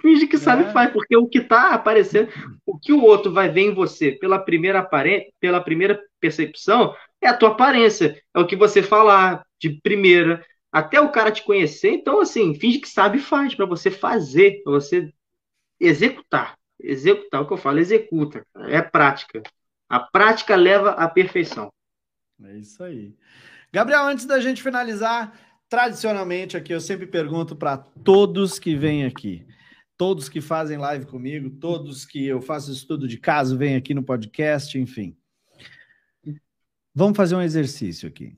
Finge 0.00 0.28
que 0.28 0.38
sabe 0.38 0.62
é. 0.62 0.68
e 0.68 0.72
faz, 0.72 0.92
porque 0.92 1.16
o 1.16 1.26
que 1.26 1.40
tá 1.40 1.74
aparecendo, 1.74 2.28
o 2.64 2.78
que 2.78 2.92
o 2.92 3.02
outro 3.02 3.32
vai 3.32 3.48
ver 3.48 3.62
em 3.62 3.74
você 3.74 4.12
pela 4.12 4.38
primeira, 4.38 4.78
apare... 4.78 5.32
pela 5.40 5.60
primeira 5.60 6.00
percepção 6.20 6.94
é 7.20 7.26
a 7.26 7.34
tua 7.34 7.50
aparência. 7.50 8.16
É 8.32 8.38
o 8.38 8.46
que 8.46 8.54
você 8.54 8.80
falar, 8.80 9.42
de 9.60 9.80
primeira, 9.80 10.44
até 10.70 11.00
o 11.00 11.10
cara 11.10 11.32
te 11.32 11.42
conhecer. 11.42 11.90
Então, 11.90 12.20
assim, 12.20 12.54
finge 12.54 12.78
que 12.78 12.88
sabe 12.88 13.18
e 13.18 13.22
faz, 13.22 13.54
para 13.54 13.66
você 13.66 13.90
fazer, 13.90 14.62
para 14.62 14.72
você 14.72 15.12
executar. 15.80 16.56
Executar, 16.80 17.42
o 17.42 17.46
que 17.46 17.52
eu 17.52 17.58
falo, 17.58 17.78
executa. 17.78 18.46
É 18.68 18.80
prática. 18.80 19.42
A 19.88 19.98
prática 19.98 20.54
leva 20.54 20.90
à 20.90 21.08
perfeição. 21.08 21.72
É 22.44 22.56
isso 22.56 22.82
aí. 22.84 23.14
Gabriel, 23.72 24.04
antes 24.04 24.24
da 24.24 24.40
gente 24.40 24.62
finalizar, 24.62 25.36
tradicionalmente 25.68 26.56
aqui 26.56 26.72
eu 26.72 26.80
sempre 26.80 27.06
pergunto 27.06 27.56
para 27.56 27.76
todos 27.76 28.58
que 28.58 28.76
vêm 28.76 29.04
aqui, 29.04 29.44
todos 29.96 30.28
que 30.28 30.40
fazem 30.40 30.78
live 30.78 31.06
comigo, 31.06 31.50
todos 31.50 32.06
que 32.06 32.26
eu 32.26 32.40
faço 32.40 32.70
estudo 32.70 33.08
de 33.08 33.18
caso, 33.18 33.58
vêm 33.58 33.76
aqui 33.76 33.92
no 33.92 34.02
podcast, 34.02 34.78
enfim. 34.78 35.16
Vamos 36.94 37.16
fazer 37.16 37.34
um 37.34 37.42
exercício 37.42 38.08
aqui. 38.08 38.36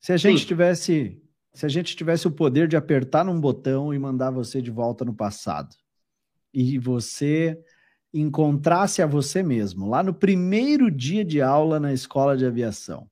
Se 0.00 0.12
a 0.12 0.16
gente 0.16 0.40
Sim. 0.40 0.46
tivesse, 0.46 1.22
se 1.52 1.66
a 1.66 1.68
gente 1.68 1.94
tivesse 1.94 2.26
o 2.26 2.30
poder 2.30 2.66
de 2.66 2.76
apertar 2.76 3.24
num 3.24 3.38
botão 3.38 3.92
e 3.92 3.98
mandar 3.98 4.30
você 4.30 4.62
de 4.62 4.70
volta 4.70 5.04
no 5.04 5.14
passado, 5.14 5.76
e 6.52 6.78
você 6.78 7.62
encontrasse 8.12 9.02
a 9.02 9.06
você 9.06 9.42
mesmo 9.42 9.88
lá 9.88 10.02
no 10.02 10.12
primeiro 10.12 10.90
dia 10.90 11.24
de 11.24 11.40
aula 11.40 11.78
na 11.78 11.92
escola 11.92 12.36
de 12.36 12.46
aviação, 12.46 13.08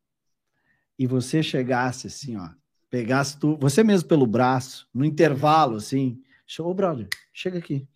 e 0.98 1.06
você 1.06 1.42
chegasse 1.42 2.08
assim, 2.08 2.36
ó, 2.36 2.48
pegasse 2.90 3.38
tu, 3.38 3.56
você 3.60 3.84
mesmo 3.84 4.08
pelo 4.08 4.26
braço, 4.26 4.88
no 4.92 5.04
intervalo, 5.04 5.76
assim, 5.76 6.20
ô 6.58 6.74
brother, 6.74 7.06
chega 7.32 7.58
aqui. 7.58 7.86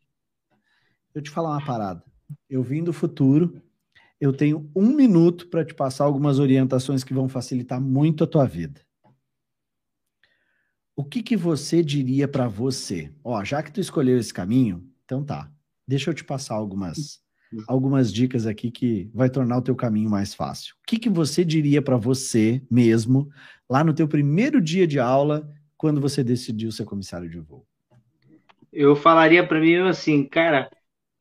Eu 1.15 1.21
te 1.21 1.31
falar 1.31 1.51
uma 1.51 1.65
parada. 1.65 2.05
Eu 2.49 2.63
vim 2.63 2.85
do 2.85 2.93
futuro 2.93 3.61
eu 4.23 4.33
tenho 4.33 4.71
um 4.73 4.95
minuto 4.95 5.49
para 5.49 5.65
te 5.65 5.75
passar 5.75 6.05
algumas 6.05 6.39
orientações 6.39 7.03
que 7.03 7.13
vão 7.13 7.29
facilitar 7.29 7.81
muito 7.81 8.23
a 8.23 8.27
tua 8.29 8.47
vida. 8.47 8.81
O 10.95 11.05
que, 11.05 11.25
que 11.25 11.37
você 11.37 11.83
diria 11.83 12.29
para 12.29 12.47
você? 12.47 13.13
Ó, 13.25 13.43
já 13.43 13.61
que 13.65 13.73
tu 13.73 13.81
escolheu 13.81 14.17
esse 14.17 14.33
caminho, 14.33 14.89
então 15.05 15.25
tá. 15.25 15.51
Deixa 15.89 16.09
eu 16.09 16.15
te 16.15 16.23
passar 16.23 16.55
algumas 16.55 17.21
algumas 17.67 18.11
dicas 18.13 18.47
aqui 18.47 18.71
que 18.71 19.11
vai 19.13 19.29
tornar 19.29 19.59
o 19.59 19.63
teu 19.63 19.75
caminho 19.75 20.09
mais 20.09 20.33
fácil. 20.33 20.75
O 20.77 20.87
que, 20.87 21.01
que 21.01 21.11
você 21.11 21.45
diria 21.45 21.83
para 21.83 21.97
você 21.97 22.63
mesmo 22.71 23.29
lá 23.69 23.83
no 23.83 23.93
teu 23.93 24.07
primeiro 24.07 24.61
dia 24.61 24.87
de 24.87 25.01
aula, 25.01 25.53
quando 25.77 26.01
você 26.01 26.23
decidiu 26.23 26.71
ser 26.71 26.85
comissário 26.85 27.29
de 27.29 27.41
voo? 27.41 27.67
Eu 28.73 28.95
falaria 28.95 29.45
para 29.45 29.61
mim 29.61 29.75
assim, 29.79 30.25
cara, 30.25 30.71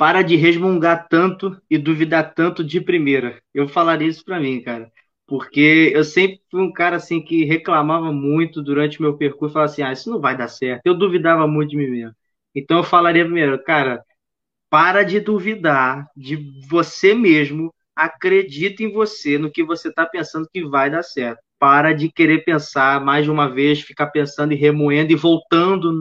para 0.02 0.24
de 0.24 0.36
resmungar 0.36 1.08
tanto 1.08 1.62
e 1.70 1.78
duvidar 1.78 2.34
tanto 2.34 2.64
de 2.64 2.82
primeira. 2.82 3.40
Eu 3.54 3.68
falaria 3.68 4.08
isso 4.08 4.26
para 4.26 4.40
mim, 4.40 4.60
cara. 4.60 4.92
Porque 5.28 5.92
eu 5.94 6.04
sempre 6.04 6.42
fui 6.50 6.60
um 6.60 6.74
cara 6.74 6.96
assim 6.96 7.22
que 7.24 7.46
reclamava 7.46 8.12
muito 8.12 8.64
durante 8.64 8.98
o 9.00 9.04
meu 9.04 9.16
percurso, 9.16 9.54
falava 9.54 9.72
assim: 9.72 9.84
"Ah, 9.84 9.92
isso 9.94 10.10
não 10.10 10.20
vai 10.20 10.36
dar 10.36 10.48
certo". 10.48 10.82
Eu 10.86 10.96
duvidava 10.98 11.46
muito 11.48 11.70
de 11.70 11.78
mim 11.78 11.86
mesmo. 11.88 12.16
Então 12.56 12.78
eu 12.78 12.84
falaria 12.84 13.24
primeiro, 13.24 13.64
cara, 13.64 14.04
para 14.70 15.04
de 15.04 15.20
duvidar 15.20 16.08
de 16.18 16.38
você 16.70 17.14
mesmo, 17.16 17.74
acredita 17.96 18.84
em 18.84 18.92
você, 18.94 19.38
no 19.38 19.52
que 19.52 19.64
você 19.64 19.90
está 19.90 20.06
pensando 20.08 20.50
que 20.52 20.66
vai 20.66 20.90
dar 20.90 21.04
certo. 21.04 21.42
Para 21.62 21.94
de 21.94 22.12
querer 22.12 22.44
pensar 22.44 23.06
mais 23.06 23.26
de 23.26 23.30
uma 23.32 23.48
vez, 23.48 23.82
ficar 23.82 24.08
pensando 24.08 24.52
e 24.52 24.56
remoendo 24.56 25.12
e 25.12 25.16
voltando 25.16 25.94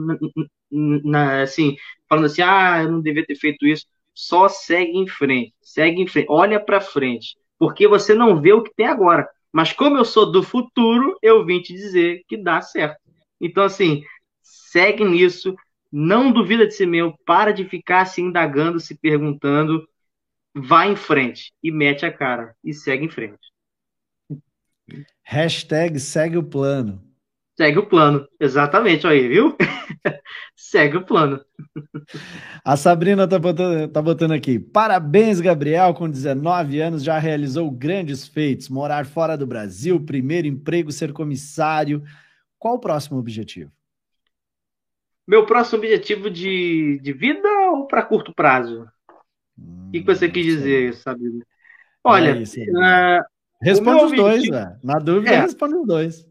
na, 0.71 1.43
assim, 1.43 1.75
falando 2.09 2.25
assim, 2.25 2.41
ah, 2.41 2.81
eu 2.81 2.91
não 2.91 2.99
devia 2.99 3.23
ter 3.23 3.35
feito 3.35 3.67
isso. 3.67 3.85
Só 4.11 4.49
segue 4.49 4.97
em 4.97 5.07
frente, 5.07 5.53
segue 5.61 6.01
em 6.01 6.07
frente, 6.07 6.25
olha 6.29 6.59
para 6.59 6.81
frente, 6.81 7.37
porque 7.59 7.87
você 7.87 8.15
não 8.15 8.41
vê 8.41 8.53
o 8.53 8.63
que 8.63 8.73
tem 8.75 8.87
agora. 8.87 9.29
Mas 9.53 9.71
como 9.71 9.97
eu 9.97 10.05
sou 10.05 10.31
do 10.31 10.41
futuro, 10.41 11.15
eu 11.21 11.45
vim 11.45 11.61
te 11.61 11.73
dizer 11.73 12.23
que 12.27 12.37
dá 12.37 12.59
certo. 12.61 12.97
Então, 13.39 13.63
assim, 13.63 14.03
segue 14.41 15.03
nisso, 15.05 15.55
não 15.91 16.31
duvida 16.31 16.65
de 16.65 16.73
si 16.73 16.87
mesmo, 16.87 17.15
para 17.23 17.51
de 17.51 17.65
ficar 17.65 18.05
se 18.05 18.19
indagando, 18.21 18.79
se 18.79 18.97
perguntando, 18.97 19.87
vai 20.55 20.91
em 20.91 20.95
frente 20.95 21.53
e 21.63 21.71
mete 21.71 22.03
a 22.05 22.11
cara 22.11 22.55
e 22.63 22.73
segue 22.73 23.05
em 23.05 23.09
frente. 23.09 23.50
Hashtag 25.23 25.99
segue 25.99 26.37
o 26.37 26.43
plano. 26.43 27.01
Segue 27.57 27.79
o 27.79 27.85
plano, 27.85 28.27
exatamente, 28.39 29.05
aí, 29.05 29.27
viu? 29.27 29.55
Segue 30.55 30.97
o 30.97 31.05
plano. 31.05 31.39
A 32.63 32.77
Sabrina 32.77 33.27
tá 33.27 33.37
botando, 33.37 33.87
tá 33.91 34.01
botando 34.01 34.31
aqui. 34.31 34.57
Parabéns, 34.57 35.41
Gabriel, 35.41 35.93
com 35.93 36.09
19 36.09 36.79
anos 36.79 37.03
já 37.03 37.19
realizou 37.19 37.69
grandes 37.69 38.25
feitos. 38.27 38.69
Morar 38.69 39.05
fora 39.05 39.37
do 39.37 39.45
Brasil, 39.45 39.99
primeiro 39.99 40.47
emprego, 40.47 40.91
ser 40.91 41.11
comissário. 41.11 42.01
Qual 42.57 42.75
o 42.75 42.79
próximo 42.79 43.19
objetivo? 43.19 43.71
meu 45.31 45.45
próximo 45.45 45.79
objetivo 45.79 46.29
de, 46.29 46.99
de 47.01 47.13
vida 47.13 47.47
ou 47.71 47.87
para 47.87 48.03
curto 48.03 48.33
prazo? 48.33 48.85
Hum, 49.57 49.87
o 49.87 49.91
que, 49.91 50.01
você 50.01 50.29
quis 50.29 50.45
dizer, 50.45 50.93
sabe? 50.95 51.23
Olha, 52.03 52.31
é 52.31 52.41
isso, 52.41 52.59
uh, 52.59 53.23
responde 53.61 54.05
os 54.05 54.11
dois, 54.11 54.49
né? 54.49 54.77
Na 54.83 54.99
dúvida, 54.99 55.33
é, 55.33 55.41
responde 55.41 55.75
os 55.75 55.87
dois. 55.87 56.27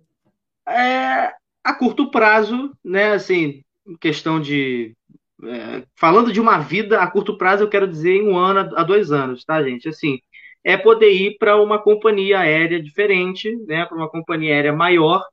É, 0.68 1.32
a 1.64 1.74
curto 1.74 2.10
prazo, 2.10 2.72
né? 2.84 3.12
Assim, 3.12 3.62
questão 4.00 4.40
de 4.40 4.94
é, 5.44 5.82
falando 5.96 6.32
de 6.32 6.40
uma 6.40 6.58
vida 6.58 7.00
a 7.00 7.06
curto 7.06 7.36
prazo, 7.36 7.64
eu 7.64 7.68
quero 7.68 7.88
dizer 7.88 8.16
em 8.16 8.28
um 8.28 8.36
ano 8.36 8.76
a 8.76 8.82
dois 8.82 9.10
anos, 9.10 9.44
tá, 9.44 9.62
gente? 9.62 9.88
Assim, 9.88 10.18
é 10.62 10.76
poder 10.76 11.12
ir 11.12 11.38
para 11.38 11.60
uma 11.60 11.78
companhia 11.78 12.40
aérea 12.40 12.82
diferente, 12.82 13.56
né? 13.66 13.86
Para 13.86 13.96
uma 13.96 14.08
companhia 14.08 14.54
aérea 14.54 14.72
maior 14.72 15.24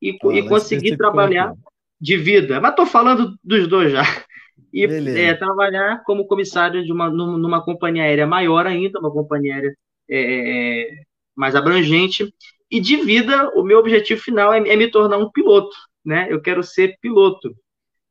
e, 0.00 0.10
ah, 0.10 0.32
e 0.32 0.48
conseguir 0.48 0.96
trabalhar 0.96 1.52
de 2.00 2.16
vida. 2.16 2.60
Mas 2.60 2.70
estou 2.70 2.86
falando 2.86 3.34
dos 3.42 3.66
dois 3.66 3.92
já. 3.92 4.02
E 4.72 4.84
é, 4.84 5.34
trabalhar 5.34 6.02
como 6.04 6.26
comissário 6.26 6.84
de 6.84 6.92
uma, 6.92 7.08
numa 7.08 7.64
companhia 7.64 8.02
aérea 8.02 8.26
maior 8.26 8.66
ainda, 8.66 8.98
uma 9.00 9.10
companhia 9.10 9.54
aérea 9.54 9.74
é, 10.08 11.02
mais 11.36 11.54
abrangente. 11.54 12.32
E 12.70 12.80
de 12.80 12.96
vida, 12.96 13.50
o 13.54 13.62
meu 13.62 13.78
objetivo 13.78 14.20
final 14.20 14.52
é, 14.52 14.58
é 14.58 14.76
me 14.76 14.90
tornar 14.90 15.18
um 15.18 15.30
piloto, 15.30 15.76
né? 16.04 16.26
Eu 16.30 16.40
quero 16.40 16.62
ser 16.62 16.96
piloto, 17.00 17.54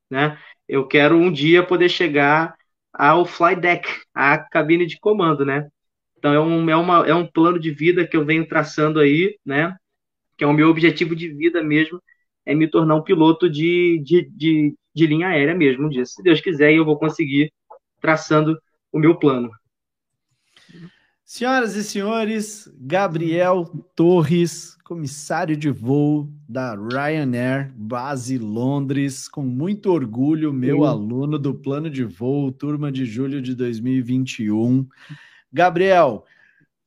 né? 0.10 0.38
eu 0.68 0.88
quero 0.88 1.16
um 1.16 1.32
dia 1.32 1.64
poder 1.66 1.90
chegar 1.90 2.56
ao 2.94 3.26
fly 3.26 3.56
deck, 3.56 3.88
à 4.14 4.38
cabine 4.38 4.86
de 4.86 5.00
comando, 5.00 5.46
né? 5.46 5.68
Então 6.18 6.34
é 6.34 6.40
um, 6.40 6.70
é, 6.70 6.76
uma, 6.76 7.08
é 7.08 7.14
um 7.14 7.28
plano 7.28 7.60
de 7.60 7.72
vida 7.72 8.08
que 8.08 8.18
eu 8.18 8.26
venho 8.26 8.48
traçando 8.48 9.00
aí, 9.00 9.38
né? 9.46 9.76
Que 10.38 10.44
é 10.44 10.48
o 10.48 10.54
meu 10.54 10.70
objetivo 10.70 11.16
de 11.16 11.30
vida 11.34 11.64
mesmo, 11.64 12.02
é 12.46 12.56
me 12.56 12.68
tornar 12.68 12.96
um 12.96 13.04
piloto 13.04 13.50
de, 13.50 14.02
de, 14.04 14.30
de, 14.32 14.76
de 14.94 15.08
linha 15.08 15.30
aérea 15.30 15.56
mesmo 15.56 15.86
um 15.88 15.90
dia. 15.90 16.06
Se 16.06 16.22
Deus 16.24 16.42
quiser, 16.42 16.74
eu 16.74 16.86
vou 16.86 16.98
conseguir 16.98 17.52
traçando 18.02 18.58
o 18.92 19.00
meu 19.00 19.18
plano. 19.18 19.52
Senhoras 21.28 21.76
e 21.76 21.84
senhores, 21.84 22.72
Gabriel 22.80 23.66
Torres, 23.96 24.78
comissário 24.84 25.58
de 25.58 25.72
voo 25.72 26.32
da 26.48 26.76
Ryanair, 26.76 27.74
base 27.76 28.38
Londres, 28.38 29.28
com 29.28 29.42
muito 29.42 29.92
orgulho, 29.92 30.54
meu 30.54 30.82
Sim. 30.82 30.86
aluno 30.86 31.40
do 31.40 31.56
plano 31.56 31.90
de 31.90 32.04
voo, 32.04 32.52
turma 32.52 32.92
de 32.92 33.06
julho 33.06 33.42
de 33.42 33.56
2021. 33.56 34.88
Gabriel, 35.52 36.26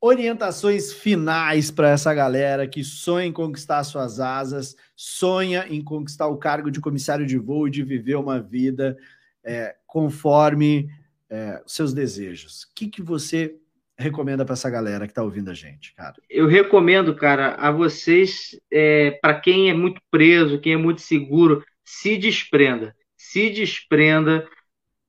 orientações 0.01 0.93
finais 0.93 1.73
para 1.73 1.91
essa 1.91 2.15
galera 2.15 2.69
que 2.69 2.85
sonha 2.85 3.27
em 3.27 3.33
conquistar 3.33 3.83
suas 3.83 4.21
asas, 4.21 4.77
sonha 4.95 5.67
em 5.69 5.83
conquistar 5.83 6.29
o 6.29 6.37
cargo 6.37 6.71
de 6.71 6.81
comissário 6.81 7.27
de 7.27 7.37
voo 7.37 7.67
e 7.67 7.73
de 7.73 7.83
viver 7.83 8.15
uma 8.15 8.41
vida 8.41 8.97
é, 9.43 9.75
conforme 9.85 10.89
é, 11.29 11.61
seus 11.67 11.93
desejos. 11.93 12.63
O 12.63 12.69
que, 12.77 12.87
que 12.87 13.03
você 13.03 13.59
recomenda 13.99 14.45
para 14.45 14.53
essa 14.53 14.71
galera 14.71 15.07
que 15.07 15.11
está 15.11 15.23
ouvindo 15.23 15.51
a 15.51 15.55
gente, 15.55 15.93
cara? 15.95 16.15
Eu 16.31 16.47
recomendo, 16.47 17.15
cara, 17.15 17.55
a 17.57 17.71
vocês, 17.71 18.59
é, 18.71 19.13
para 19.21 19.39
quem 19.41 19.69
é 19.69 19.75
muito 19.75 20.01
preso, 20.11 20.61
quem 20.61 20.75
é 20.75 20.77
muito 20.77 21.01
seguro, 21.01 21.65
se 21.85 22.17
desprenda. 22.17 22.95
Se 23.17 23.51
desprenda. 23.51 24.49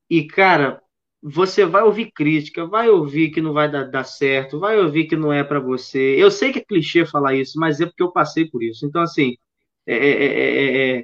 E, 0.09 0.25
cara, 0.25 0.81
você 1.21 1.65
vai 1.65 1.83
ouvir 1.83 2.11
crítica, 2.11 2.65
vai 2.65 2.89
ouvir 2.89 3.29
que 3.29 3.41
não 3.41 3.53
vai 3.53 3.69
dar, 3.69 3.83
dar 3.83 4.03
certo, 4.03 4.59
vai 4.59 4.79
ouvir 4.79 5.05
que 5.05 5.15
não 5.15 5.31
é 5.31 5.43
para 5.43 5.59
você. 5.59 6.15
Eu 6.17 6.31
sei 6.31 6.51
que 6.51 6.59
é 6.59 6.65
clichê 6.65 7.05
falar 7.05 7.35
isso, 7.35 7.59
mas 7.59 7.79
é 7.79 7.85
porque 7.85 8.01
eu 8.01 8.11
passei 8.11 8.45
por 8.49 8.63
isso. 8.63 8.85
Então, 8.85 9.01
assim, 9.01 9.37
é, 9.85 9.95
é, 9.95 10.99
é, 10.99 11.03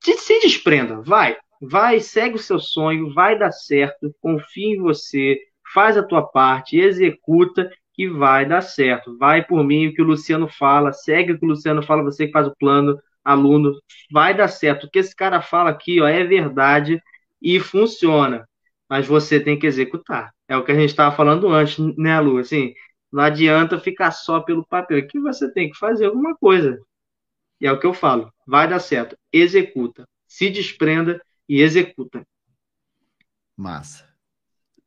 se, 0.00 0.40
desprenda, 0.40 1.00
vai. 1.02 1.36
Vai, 1.62 2.00
segue 2.00 2.36
o 2.36 2.38
seu 2.38 2.58
sonho, 2.58 3.12
vai 3.12 3.38
dar 3.38 3.52
certo, 3.52 4.14
confie 4.20 4.76
em 4.76 4.80
você 4.80 5.38
faz 5.72 5.96
a 5.96 6.02
tua 6.02 6.22
parte, 6.22 6.78
executa 6.78 7.70
que 7.92 8.08
vai 8.08 8.46
dar 8.46 8.62
certo. 8.62 9.16
Vai 9.18 9.44
por 9.44 9.64
mim 9.64 9.88
o 9.88 9.94
que 9.94 10.02
o 10.02 10.04
Luciano 10.04 10.48
fala, 10.48 10.92
segue 10.92 11.32
o 11.32 11.38
que 11.38 11.44
o 11.44 11.48
Luciano 11.48 11.82
fala, 11.82 12.02
você 12.02 12.26
que 12.26 12.32
faz 12.32 12.46
o 12.46 12.56
plano, 12.56 12.98
aluno, 13.24 13.78
vai 14.10 14.34
dar 14.36 14.48
certo. 14.48 14.84
O 14.84 14.90
que 14.90 14.98
esse 14.98 15.14
cara 15.14 15.42
fala 15.42 15.70
aqui 15.70 16.00
ó, 16.00 16.06
é 16.06 16.24
verdade 16.24 17.02
e 17.40 17.60
funciona, 17.60 18.48
mas 18.88 19.06
você 19.06 19.40
tem 19.40 19.58
que 19.58 19.66
executar. 19.66 20.32
É 20.48 20.56
o 20.56 20.64
que 20.64 20.72
a 20.72 20.74
gente 20.74 20.90
estava 20.90 21.14
falando 21.14 21.48
antes, 21.48 21.78
né, 21.96 22.18
Lu? 22.20 22.38
Assim, 22.38 22.74
não 23.12 23.22
adianta 23.22 23.78
ficar 23.78 24.10
só 24.12 24.40
pelo 24.40 24.66
papel, 24.66 24.98
aqui 24.98 25.18
você 25.18 25.52
tem 25.52 25.70
que 25.70 25.78
fazer 25.78 26.06
alguma 26.06 26.36
coisa. 26.36 26.78
E 27.60 27.66
é 27.66 27.72
o 27.72 27.78
que 27.78 27.86
eu 27.86 27.92
falo, 27.92 28.32
vai 28.46 28.66
dar 28.66 28.78
certo, 28.80 29.16
executa, 29.32 30.08
se 30.26 30.48
desprenda 30.48 31.20
e 31.48 31.60
executa. 31.60 32.26
Massa. 33.56 34.09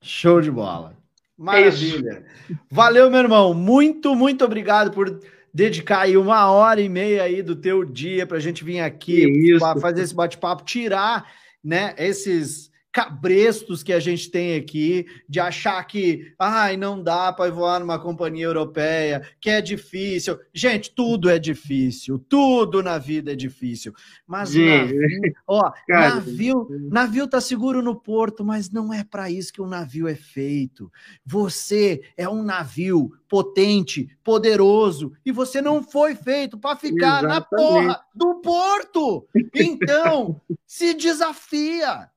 Show 0.03 0.41
de 0.41 0.51
bola. 0.51 0.95
Maravilha. 1.37 2.23
É 2.49 2.55
Valeu, 2.69 3.09
meu 3.09 3.21
irmão. 3.21 3.53
Muito, 3.53 4.13
muito 4.13 4.43
obrigado 4.43 4.91
por 4.91 5.19
dedicar 5.53 6.01
aí 6.01 6.17
uma 6.17 6.51
hora 6.51 6.81
e 6.81 6.89
meia 6.89 7.23
aí 7.23 7.41
do 7.41 7.55
teu 7.55 7.85
dia 7.85 8.27
para 8.27 8.37
a 8.37 8.39
gente 8.39 8.63
vir 8.63 8.81
aqui 8.81 9.57
fazer 9.79 10.01
esse 10.01 10.13
bate-papo, 10.13 10.63
tirar 10.63 11.31
né, 11.63 11.95
esses 11.97 12.69
cabrestos 12.93 13.81
que 13.81 13.91
a 13.91 13.99
gente 13.99 14.29
tem 14.29 14.55
aqui, 14.55 15.07
de 15.27 15.39
achar 15.39 15.83
que, 15.85 16.31
ai, 16.37 16.77
não 16.77 17.01
dá 17.01 17.33
para 17.33 17.51
voar 17.51 17.79
numa 17.79 17.97
companhia 17.97 18.45
europeia, 18.45 19.27
que 19.41 19.49
é 19.49 19.59
difícil. 19.59 20.39
Gente, 20.53 20.93
tudo 20.93 21.27
é 21.27 21.39
difícil, 21.39 22.23
tudo 22.29 22.83
na 22.83 22.99
vida 22.99 23.31
é 23.31 23.35
difícil. 23.35 23.93
Mas 24.27 24.53
navio, 24.53 25.33
ó, 25.47 25.71
Cara, 25.87 26.15
navio, 26.15 26.67
navio 26.91 27.27
tá 27.27 27.41
seguro 27.41 27.81
no 27.81 27.95
porto, 27.95 28.45
mas 28.45 28.69
não 28.69 28.93
é 28.93 29.03
para 29.03 29.27
isso 29.27 29.51
que 29.51 29.61
um 29.61 29.67
navio 29.67 30.07
é 30.07 30.15
feito. 30.15 30.91
Você 31.25 32.03
é 32.15 32.29
um 32.29 32.43
navio 32.43 33.11
potente, 33.27 34.15
poderoso, 34.23 35.13
e 35.25 35.31
você 35.31 35.63
não 35.63 35.81
foi 35.81 36.13
feito 36.13 36.59
para 36.59 36.75
ficar 36.75 37.23
Exatamente. 37.23 37.27
na 37.27 37.41
porra 37.41 38.01
do 38.13 38.35
porto. 38.35 39.27
Então, 39.55 40.39
se 40.67 40.93
desafia. 40.93 42.13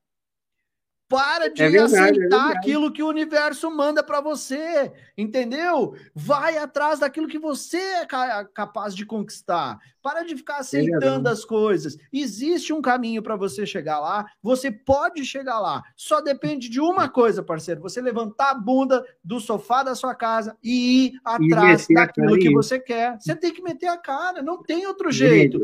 Para 1.09 1.49
de 1.49 1.62
é 1.62 1.69
verdade, 1.69 1.95
é 1.95 2.11
aceitar 2.11 2.53
é 2.53 2.57
aquilo 2.57 2.93
que 2.93 3.03
o 3.03 3.09
universo 3.09 3.70
manda 3.70 4.03
para 4.03 4.20
você, 4.20 4.93
entendeu? 5.16 5.95
Vai 6.12 6.59
atrás 6.59 6.99
daquilo 6.99 7.28
que 7.28 7.39
você 7.39 7.77
é 7.77 8.07
capaz 8.53 8.95
de 8.95 9.07
conquistar. 9.07 9.78
Para 10.03 10.24
de 10.24 10.37
ficar 10.37 10.57
é 10.57 10.61
aceitando 10.61 11.28
as 11.28 11.45
coisas. 11.45 11.97
Existe 12.12 12.73
um 12.73 12.83
caminho 12.83 13.23
para 13.23 13.37
você 13.37 13.65
chegar 13.65 14.01
lá, 14.01 14.27
você 14.43 14.70
pode 14.70 15.24
chegar 15.24 15.61
lá. 15.61 15.83
Só 15.97 16.20
depende 16.20 16.69
de 16.69 16.81
uma 16.81 17.09
coisa, 17.09 17.43
parceiro: 17.43 17.81
você 17.81 18.01
levantar 18.01 18.51
a 18.51 18.55
bunda 18.55 19.05
do 19.23 19.39
sofá 19.39 19.85
da 19.85 19.95
sua 19.95 20.15
casa 20.15 20.57
e 20.62 21.07
ir 21.07 21.20
atrás 21.24 21.89
e 21.89 21.95
daquilo 21.95 22.37
que 22.37 22.51
você 22.51 22.81
quer. 22.81 23.16
Você 23.20 23.37
tem 23.37 23.53
que 23.53 23.62
meter 23.62 23.89
a 23.89 23.97
cara, 23.97 24.43
não 24.43 24.61
tem 24.61 24.87
outro 24.87 25.11
jeito. 25.12 25.61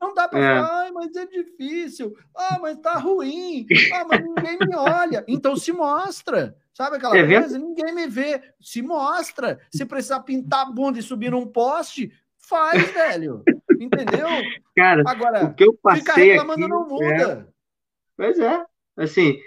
Não 0.00 0.14
dá 0.14 0.28
para 0.28 0.38
é. 0.38 0.62
falar, 0.62 0.92
mas 0.92 1.14
é 1.16 1.26
difícil. 1.26 2.16
Ah, 2.34 2.58
mas 2.60 2.78
tá 2.78 2.94
ruim. 2.98 3.66
Ah, 3.92 4.04
mas 4.04 4.22
ninguém 4.22 4.58
me 4.58 4.76
olha. 4.76 5.24
Então 5.26 5.56
se 5.56 5.72
mostra. 5.72 6.56
Sabe 6.72 6.96
aquela 6.96 7.18
é 7.18 7.26
coisa? 7.26 7.58
Ninguém 7.58 7.92
me 7.92 8.06
vê. 8.06 8.40
Se 8.60 8.80
mostra. 8.80 9.60
Se 9.72 9.84
precisar 9.84 10.20
pintar 10.20 10.62
a 10.62 10.70
bunda 10.70 10.98
e 10.98 11.02
subir 11.02 11.30
num 11.30 11.46
poste, 11.46 12.12
faz, 12.38 12.80
velho. 12.92 13.42
Entendeu? 13.80 14.28
Cara, 14.76 15.02
Agora, 15.06 15.44
o 15.46 15.54
que 15.54 15.64
eu 15.64 15.74
passei 15.74 16.00
ficar 16.00 16.14
reclamando 16.14 16.64
aqui, 16.64 16.72
não 16.72 16.88
muda. 16.88 17.48
É... 17.48 17.52
Pois 18.16 18.38
é. 18.38 18.64
Assim, 18.96 19.38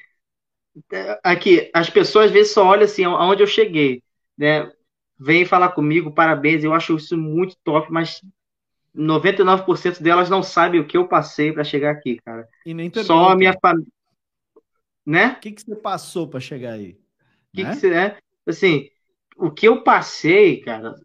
aqui, 1.24 1.70
as 1.74 1.90
pessoas 1.90 2.26
às 2.26 2.32
vezes 2.32 2.54
só 2.54 2.66
olham 2.66 2.86
assim, 2.86 3.04
aonde 3.04 3.44
eu 3.44 3.48
cheguei, 3.48 4.04
né? 4.38 4.72
Vem 5.20 5.46
falar 5.46 5.70
comigo, 5.70 6.14
parabéns, 6.14 6.64
eu 6.64 6.74
acho 6.74 6.96
isso 6.96 7.18
muito 7.18 7.56
top, 7.64 7.92
mas 7.92 8.22
99% 8.96 10.02
delas 10.02 10.30
não 10.30 10.44
sabem 10.44 10.80
o 10.80 10.88
que 10.88 10.98
eu 10.98 11.08
passei 11.08 11.52
para 11.52 11.64
chegar 11.64 11.92
aqui, 11.92 12.18
cara. 12.24 12.48
E 12.66 12.74
nem 12.74 12.90
pergunta. 12.90 13.14
Só 13.14 13.30
a 13.30 13.36
minha 13.36 13.54
família. 13.60 13.92
Né? 15.06 15.32
O 15.32 15.40
que, 15.40 15.52
que 15.52 15.62
você 15.62 15.76
passou 15.76 16.28
para 16.28 16.40
chegar 16.40 16.74
aí? 16.74 16.92
O 17.54 17.56
que, 17.56 17.64
né? 17.64 17.70
que 17.70 17.76
você. 17.78 17.94
É? 17.94 18.18
Assim, 18.46 18.90
o 19.38 19.50
que 19.50 19.68
eu 19.68 19.84
passei, 19.84 20.62
cara, 20.62 20.96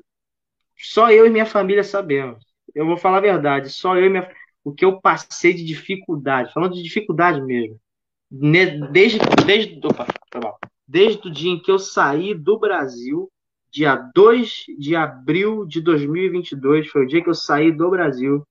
só 0.77 1.11
eu 1.11 1.27
e 1.27 1.31
minha 1.31 1.47
família 1.47 1.85
sabemos. 1.85 2.45
Eu 2.75 2.87
vou 2.87 2.97
falar 2.97 3.19
a 3.19 3.23
verdade, 3.23 3.71
só 3.71 3.97
eu 3.97 4.07
e 4.07 4.11
minha. 4.11 4.31
O 4.65 4.75
que 4.75 4.85
eu 4.85 5.01
passei 5.01 5.55
de 5.55 5.65
dificuldade, 5.65 6.53
falando 6.53 6.75
de 6.75 6.83
dificuldade 6.83 7.41
mesmo. 7.41 7.81
Desde, 8.29 9.21
desde, 9.47 9.81
opa, 9.87 10.07
tá 10.29 10.41
desde 10.87 11.29
o 11.29 11.31
dia 11.31 11.53
em 11.53 11.63
que 11.63 11.71
eu 11.71 11.79
saí 11.79 12.35
do 12.35 12.59
Brasil 12.59 13.31
dia 13.77 13.95
2 14.15 14.65
de 14.79 14.97
abril 14.97 15.67
de 15.67 15.83
2022, 15.83 16.89
foi 16.89 17.05
o 17.05 17.07
dia 17.07 17.23
que 17.23 17.29
eu 17.29 17.35
saí 17.35 17.71
do 17.71 17.91
Brasil, 17.91 18.43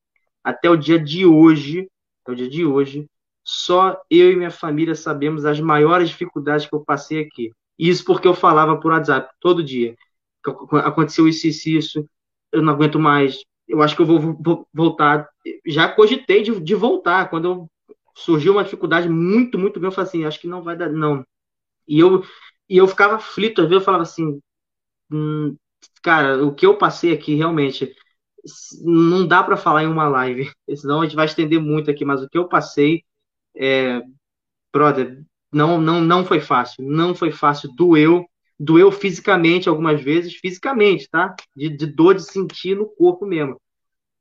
até 0.43 0.69
o 0.69 0.77
dia 0.77 0.99
de 0.99 1.25
hoje, 1.25 1.89
até 2.21 2.31
o 2.31 2.35
dia 2.35 2.47
de 2.47 2.63
hoje, 2.63 3.09
só 3.43 3.99
eu 4.07 4.31
e 4.31 4.35
minha 4.35 4.51
família 4.51 4.93
sabemos 4.93 5.43
as 5.43 5.59
maiores 5.59 6.09
dificuldades 6.09 6.67
que 6.67 6.75
eu 6.75 6.85
passei 6.85 7.21
aqui. 7.21 7.51
Isso 7.77 8.05
porque 8.05 8.27
eu 8.27 8.35
falava 8.35 8.79
por 8.79 8.91
WhatsApp 8.91 9.33
todo 9.39 9.63
dia. 9.63 9.95
Aconteceu 10.83 11.27
isso, 11.27 11.47
isso, 11.47 11.69
isso, 11.69 12.09
eu 12.51 12.61
não 12.61 12.73
aguento 12.73 12.99
mais, 12.99 13.43
eu 13.67 13.81
acho 13.81 13.95
que 13.95 14.03
eu 14.03 14.05
vou, 14.05 14.67
voltar. 14.71 15.27
Já 15.65 15.89
cogitei 15.89 16.43
de, 16.43 16.59
de 16.59 16.75
voltar, 16.75 17.31
quando 17.31 17.45
eu 17.45 17.71
surgiu 18.13 18.53
uma 18.53 18.63
dificuldade 18.63 19.09
muito, 19.09 19.57
muito 19.57 19.79
grande. 19.79 19.93
Eu 19.93 19.95
falei 19.95 20.07
assim, 20.07 20.23
acho 20.23 20.39
que 20.39 20.47
não 20.47 20.61
vai 20.61 20.77
dar, 20.77 20.91
não. 20.91 21.25
E 21.87 21.99
eu, 21.99 22.23
e 22.69 22.77
eu 22.77 22.87
ficava 22.87 23.15
aflito, 23.15 23.61
às 23.61 23.67
vezes 23.67 23.81
eu 23.81 23.85
falava 23.85 24.03
assim, 24.03 24.39
cara, 26.01 26.43
o 26.43 26.53
que 26.53 26.65
eu 26.65 26.77
passei 26.77 27.13
aqui 27.13 27.35
realmente 27.35 27.93
não 28.83 29.27
dá 29.27 29.43
para 29.43 29.57
falar 29.57 29.83
em 29.83 29.87
uma 29.87 30.07
live, 30.07 30.51
senão 30.75 31.01
a 31.01 31.05
gente 31.05 31.15
vai 31.15 31.25
estender 31.25 31.59
muito 31.59 31.89
aqui, 31.89 32.05
mas 32.05 32.21
o 32.21 32.29
que 32.29 32.37
eu 32.37 32.47
passei, 32.47 33.03
é, 33.55 34.01
brother, 34.73 35.23
não, 35.51 35.79
não, 35.81 36.01
não 36.01 36.25
foi 36.25 36.41
fácil, 36.41 36.83
não 36.85 37.15
foi 37.15 37.31
fácil, 37.31 37.71
doeu, 37.75 38.25
doeu 38.59 38.91
fisicamente 38.91 39.69
algumas 39.69 40.01
vezes, 40.01 40.35
fisicamente, 40.35 41.09
tá? 41.09 41.35
De, 41.55 41.69
de 41.69 41.87
dor 41.87 42.15
de 42.15 42.23
sentir 42.23 42.75
no 42.77 42.87
corpo 42.87 43.25
mesmo. 43.25 43.59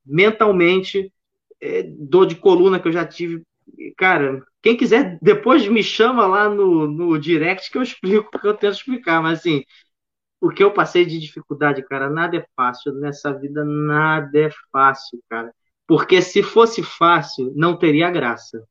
Mentalmente, 0.07 1.13
é, 1.61 1.83
dor 1.85 2.27
de 2.27 2.37
coluna 2.37 2.81
que 2.81 2.89
eu 2.89 2.93
já 2.93 3.07
tive. 3.07 3.43
Cara, 3.97 4.45
quem 4.63 4.77
quiser, 4.77 5.19
depois 5.23 5.67
me 5.69 5.83
chama 5.83 6.27
lá 6.27 6.49
no, 6.49 6.87
no 6.87 7.19
direct 7.19 7.71
que 7.71 7.79
eu 7.79 7.83
explico, 7.85 8.31
que 8.39 8.47
eu 8.47 8.55
tento 8.55 8.75
explicar, 8.75 9.23
mas 9.23 9.41
assim, 9.41 9.65
o 10.45 10.51
que 10.51 10.63
eu 10.63 10.71
passei 10.71 11.07
de 11.07 11.19
dificuldade, 11.19 11.83
cara, 11.83 12.11
nada 12.11 12.37
é 12.37 12.47
fácil 12.55 12.93
nessa 12.93 13.33
vida, 13.33 13.65
nada 13.65 14.39
é 14.39 14.51
fácil, 14.71 15.19
cara. 15.27 15.51
Porque 15.87 16.21
se 16.21 16.43
fosse 16.43 16.83
fácil, 16.83 17.51
não 17.57 17.79
teria 17.79 18.11
graça. 18.11 18.63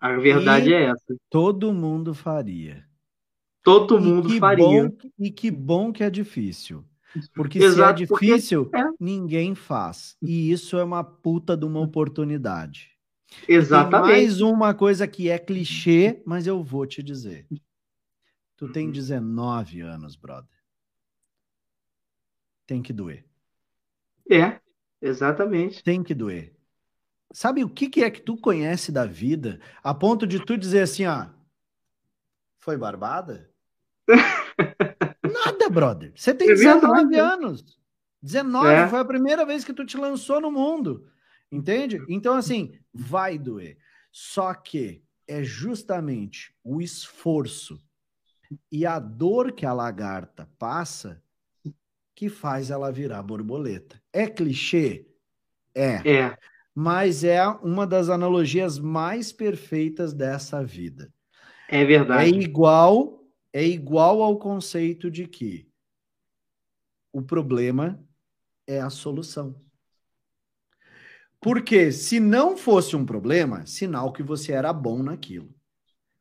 A 0.00 0.16
verdade 0.16 0.70
e 0.70 0.74
é 0.74 0.82
essa. 0.86 1.14
Todo 1.30 1.72
mundo 1.72 2.12
faria. 2.12 2.84
Todo 3.62 4.00
mundo 4.00 4.36
faria. 4.40 4.88
Bom, 4.88 4.96
e 5.16 5.30
que 5.30 5.48
bom 5.48 5.92
que 5.92 6.02
é 6.02 6.10
difícil. 6.10 6.84
Porque 7.32 7.60
Exato, 7.60 7.98
se 7.98 8.02
é 8.02 8.06
difícil, 8.06 8.64
porque... 8.64 8.78
é. 8.78 8.90
ninguém 8.98 9.54
faz. 9.54 10.16
E 10.20 10.50
isso 10.50 10.76
é 10.76 10.82
uma 10.82 11.04
puta 11.04 11.56
de 11.56 11.64
uma 11.64 11.78
oportunidade. 11.78 12.90
Exatamente. 13.46 14.10
Tem 14.10 14.22
mais 14.24 14.40
uma 14.40 14.74
coisa 14.74 15.06
que 15.06 15.30
é 15.30 15.38
clichê, 15.38 16.20
mas 16.26 16.48
eu 16.48 16.64
vou 16.64 16.84
te 16.84 17.00
dizer. 17.00 17.46
Tu 18.56 18.68
tem 18.72 18.90
19 18.90 19.82
anos, 19.82 20.16
brother 20.16 20.61
tem 22.72 22.80
que 22.80 22.92
doer. 22.92 23.22
É, 24.30 24.58
exatamente. 25.00 25.84
Tem 25.84 26.02
que 26.02 26.14
doer. 26.14 26.56
Sabe 27.30 27.62
o 27.62 27.68
que, 27.68 27.86
que 27.86 28.02
é 28.02 28.10
que 28.10 28.22
tu 28.22 28.34
conhece 28.34 28.90
da 28.90 29.04
vida 29.04 29.60
a 29.84 29.92
ponto 29.92 30.26
de 30.26 30.42
tu 30.42 30.56
dizer 30.56 30.80
assim, 30.80 31.04
ó, 31.04 31.26
foi 32.58 32.78
barbada? 32.78 33.50
Nada, 35.22 35.68
brother. 35.68 36.12
Você 36.16 36.32
tem 36.32 36.50
é 36.50 36.54
19 36.54 37.04
né? 37.10 37.18
anos. 37.18 37.78
19 38.22 38.68
é. 38.68 38.88
foi 38.88 39.00
a 39.00 39.04
primeira 39.04 39.44
vez 39.44 39.64
que 39.64 39.74
tu 39.74 39.84
te 39.84 39.98
lançou 39.98 40.40
no 40.40 40.50
mundo. 40.50 41.06
Entende? 41.50 42.02
Então, 42.08 42.34
assim, 42.34 42.78
vai 42.92 43.38
doer. 43.38 43.76
Só 44.10 44.54
que 44.54 45.04
é 45.28 45.44
justamente 45.44 46.54
o 46.64 46.80
esforço 46.80 47.78
e 48.70 48.86
a 48.86 48.98
dor 48.98 49.52
que 49.52 49.66
a 49.66 49.74
lagarta 49.74 50.48
passa 50.58 51.22
que 52.22 52.28
faz 52.28 52.70
ela 52.70 52.92
virar 52.92 53.20
borboleta. 53.20 54.00
É 54.12 54.28
clichê? 54.28 55.04
É. 55.74 56.08
É. 56.08 56.38
Mas 56.72 57.24
é 57.24 57.44
uma 57.44 57.84
das 57.84 58.08
analogias 58.08 58.78
mais 58.78 59.32
perfeitas 59.32 60.12
dessa 60.12 60.62
vida. 60.62 61.12
É 61.68 61.84
verdade. 61.84 62.32
É 62.32 62.40
igual, 62.40 63.24
é 63.52 63.66
igual 63.66 64.22
ao 64.22 64.38
conceito 64.38 65.10
de 65.10 65.26
que 65.26 65.68
o 67.12 67.20
problema 67.20 68.00
é 68.68 68.80
a 68.80 68.88
solução. 68.88 69.56
Porque 71.40 71.90
se 71.90 72.20
não 72.20 72.56
fosse 72.56 72.94
um 72.94 73.04
problema, 73.04 73.66
sinal 73.66 74.12
que 74.12 74.22
você 74.22 74.52
era 74.52 74.72
bom 74.72 75.02
naquilo. 75.02 75.52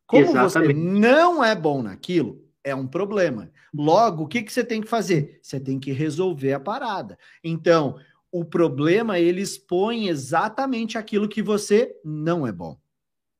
Como 0.07 0.23
Exatamente. 0.23 0.73
você 0.73 0.99
não 0.99 1.43
é 1.43 1.55
bom 1.55 1.83
naquilo, 1.83 2.43
é 2.63 2.75
um 2.75 2.88
problema. 2.88 3.51
Logo, 3.73 4.23
o 4.23 4.27
que, 4.27 4.43
que 4.43 4.51
você 4.51 4.63
tem 4.63 4.81
que 4.81 4.88
fazer? 4.88 5.39
Você 5.41 5.59
tem 5.59 5.79
que 5.79 5.91
resolver 5.91 6.53
a 6.53 6.59
parada. 6.59 7.17
Então, 7.43 7.97
o 8.31 8.45
problema, 8.45 9.19
ele 9.19 9.41
expõe 9.41 10.07
exatamente 10.07 10.97
aquilo 10.97 11.27
que 11.27 11.41
você 11.41 11.93
não 12.03 12.47
é 12.47 12.51
bom. 12.51 12.79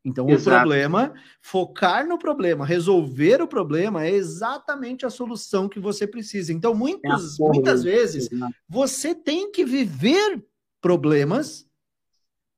Então, 0.04 0.28
Exato. 0.30 0.50
o 0.50 0.60
problema, 0.60 1.14
focar 1.42 2.08
no 2.08 2.18
problema, 2.18 2.66
resolver 2.66 3.42
o 3.42 3.48
problema 3.48 4.04
é 4.04 4.12
exatamente 4.12 5.06
a 5.06 5.12
solução 5.12 5.70
que 5.70 5.80
você 5.80 6.08
precisa. 6.08 6.52
Então, 6.52 6.74
muitas, 6.74 7.40
é 7.40 7.44
muitas 7.44 7.84
vezes, 7.84 8.28
você 8.68 9.14
tem 9.14 9.52
que 9.52 9.64
viver 9.64 10.44
problemas 10.82 11.68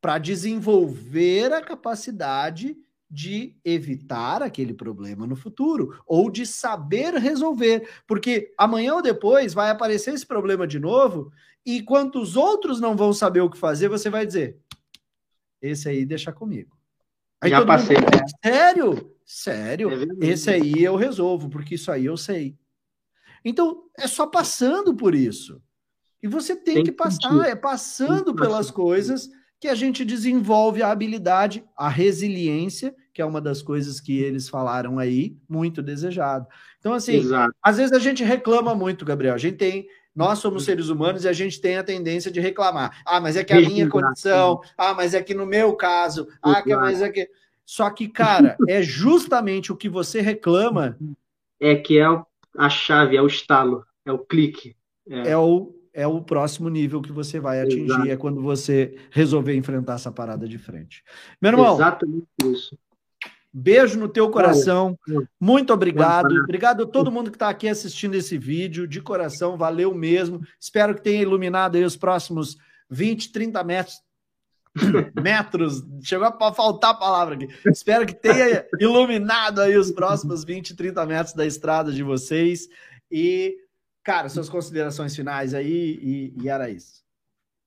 para 0.01 0.17
desenvolver 0.17 1.51
a 1.51 1.61
capacidade 1.61 2.77
de 3.13 3.55
evitar 3.63 4.41
aquele 4.41 4.73
problema 4.73 5.27
no 5.27 5.35
futuro 5.35 6.01
ou 6.07 6.31
de 6.31 6.47
saber 6.47 7.13
resolver, 7.13 7.87
porque 8.07 8.51
amanhã 8.57 8.95
ou 8.95 9.03
depois 9.03 9.53
vai 9.53 9.69
aparecer 9.69 10.15
esse 10.15 10.25
problema 10.25 10.65
de 10.65 10.79
novo 10.79 11.31
e 11.63 11.83
quantos 11.83 12.35
outros 12.35 12.81
não 12.81 12.97
vão 12.97 13.13
saber 13.13 13.41
o 13.41 13.51
que 13.51 13.57
fazer, 13.57 13.87
você 13.87 14.09
vai 14.09 14.25
dizer: 14.25 14.57
esse 15.61 15.87
aí 15.87 16.03
deixa 16.05 16.33
comigo. 16.33 16.75
Aí 17.39 17.51
Já 17.51 17.63
passei. 17.63 17.97
Mundo, 17.97 18.15
né? 18.15 18.25
Sério? 18.43 19.15
Sério? 19.23 19.89
É 20.19 20.25
esse 20.25 20.49
aí 20.49 20.83
eu 20.83 20.95
resolvo, 20.95 21.49
porque 21.49 21.75
isso 21.75 21.91
aí 21.91 22.05
eu 22.05 22.17
sei. 22.17 22.57
Então, 23.45 23.83
é 23.95 24.07
só 24.07 24.25
passando 24.25 24.95
por 24.95 25.13
isso. 25.13 25.61
E 26.21 26.27
você 26.27 26.55
tem, 26.55 26.75
tem 26.75 26.83
que 26.85 26.91
passar, 26.91 27.47
é 27.47 27.55
passando 27.55 28.33
pelas 28.33 28.71
coisas 28.71 29.29
que 29.59 29.67
a 29.67 29.75
gente 29.75 30.03
desenvolve 30.03 30.81
a 30.81 30.91
habilidade, 30.91 31.63
a 31.77 31.87
resiliência 31.87 32.95
que 33.13 33.21
é 33.21 33.25
uma 33.25 33.39
das 33.39 33.61
coisas 33.61 33.99
que 33.99 34.17
eles 34.17 34.49
falaram 34.49 34.97
aí, 34.97 35.37
muito 35.47 35.81
desejado. 35.83 36.47
Então, 36.79 36.93
assim, 36.93 37.17
Exato. 37.17 37.53
às 37.61 37.77
vezes 37.77 37.93
a 37.93 37.99
gente 37.99 38.23
reclama 38.23 38.73
muito, 38.73 39.05
Gabriel. 39.05 39.35
A 39.35 39.37
gente 39.37 39.57
tem. 39.57 39.87
Nós 40.15 40.39
somos 40.39 40.65
seres 40.65 40.89
humanos 40.89 41.23
e 41.23 41.27
a 41.27 41.33
gente 41.33 41.61
tem 41.61 41.77
a 41.77 41.83
tendência 41.83 42.31
de 42.31 42.39
reclamar. 42.39 43.01
Ah, 43.05 43.19
mas 43.19 43.35
é 43.35 43.43
que 43.43 43.53
a 43.53 43.61
minha 43.61 43.87
condição. 43.89 44.61
Ah, 44.77 44.93
mas 44.93 45.13
é 45.13 45.21
que 45.21 45.33
no 45.33 45.45
meu 45.45 45.75
caso. 45.75 46.27
Ah, 46.41 46.61
que, 46.61 46.75
mas 46.75 47.01
é 47.01 47.09
que. 47.09 47.29
Só 47.65 47.89
que, 47.89 48.07
cara, 48.07 48.57
é 48.67 48.81
justamente 48.81 49.71
o 49.71 49.77
que 49.77 49.87
você 49.87 50.19
reclama. 50.21 50.97
É 51.59 51.75
que 51.75 51.99
é 51.99 52.05
a 52.57 52.69
chave, 52.69 53.15
é 53.15 53.21
o 53.21 53.27
estalo, 53.27 53.85
é 54.05 54.11
o 54.11 54.19
clique. 54.19 54.75
É, 55.09 55.31
é 55.31 55.37
o, 55.37 55.73
é 55.93 56.07
o 56.07 56.21
próximo 56.21 56.69
nível 56.69 57.01
que 57.01 57.11
você 57.11 57.39
vai 57.39 57.61
atingir, 57.61 57.85
Exato. 57.85 58.09
é 58.09 58.17
quando 58.17 58.41
você 58.41 58.95
resolver 59.11 59.55
enfrentar 59.55 59.95
essa 59.95 60.11
parada 60.11 60.47
de 60.47 60.57
frente. 60.57 61.03
Meu 61.41 61.51
irmão. 61.51 61.75
Exatamente 61.75 62.27
isso. 62.45 62.77
Beijo 63.53 63.99
no 63.99 64.09
teu 64.09 64.31
coração. 64.31 64.97
Muito 65.39 65.71
obrigado. 65.71 66.33
Obrigado 66.41 66.83
a 66.83 66.87
todo 66.87 67.11
mundo 67.11 67.29
que 67.29 67.35
está 67.35 67.49
aqui 67.49 67.69
assistindo 67.69 68.15
esse 68.15 68.35
vídeo. 68.35 68.87
De 68.87 68.99
coração, 68.99 69.55
valeu 69.55 69.93
mesmo. 69.93 70.41
Espero 70.59 70.95
que 70.95 71.03
tenha 71.03 71.21
iluminado 71.21 71.75
aí 71.75 71.83
os 71.83 71.95
próximos 71.95 72.57
20, 72.89 73.31
30 73.31 73.63
metros. 73.63 74.01
metros, 75.21 75.83
chegou 76.01 76.25
a 76.25 76.51
faltar 76.51 76.91
a 76.91 76.95
palavra 76.95 77.35
aqui. 77.35 77.47
Espero 77.67 78.07
que 78.07 78.15
tenha 78.15 78.65
iluminado 78.79 79.61
aí 79.61 79.77
os 79.77 79.91
próximos 79.91 80.43
20, 80.43 80.75
30 80.75 81.05
metros 81.05 81.35
da 81.35 81.45
estrada 81.45 81.91
de 81.91 82.01
vocês. 82.01 82.67
E, 83.11 83.55
cara, 84.03 84.29
suas 84.29 84.49
considerações 84.49 85.15
finais 85.15 85.53
aí, 85.53 85.99
e, 86.01 86.33
e 86.41 86.49
era 86.49 86.71
isso. 86.71 87.03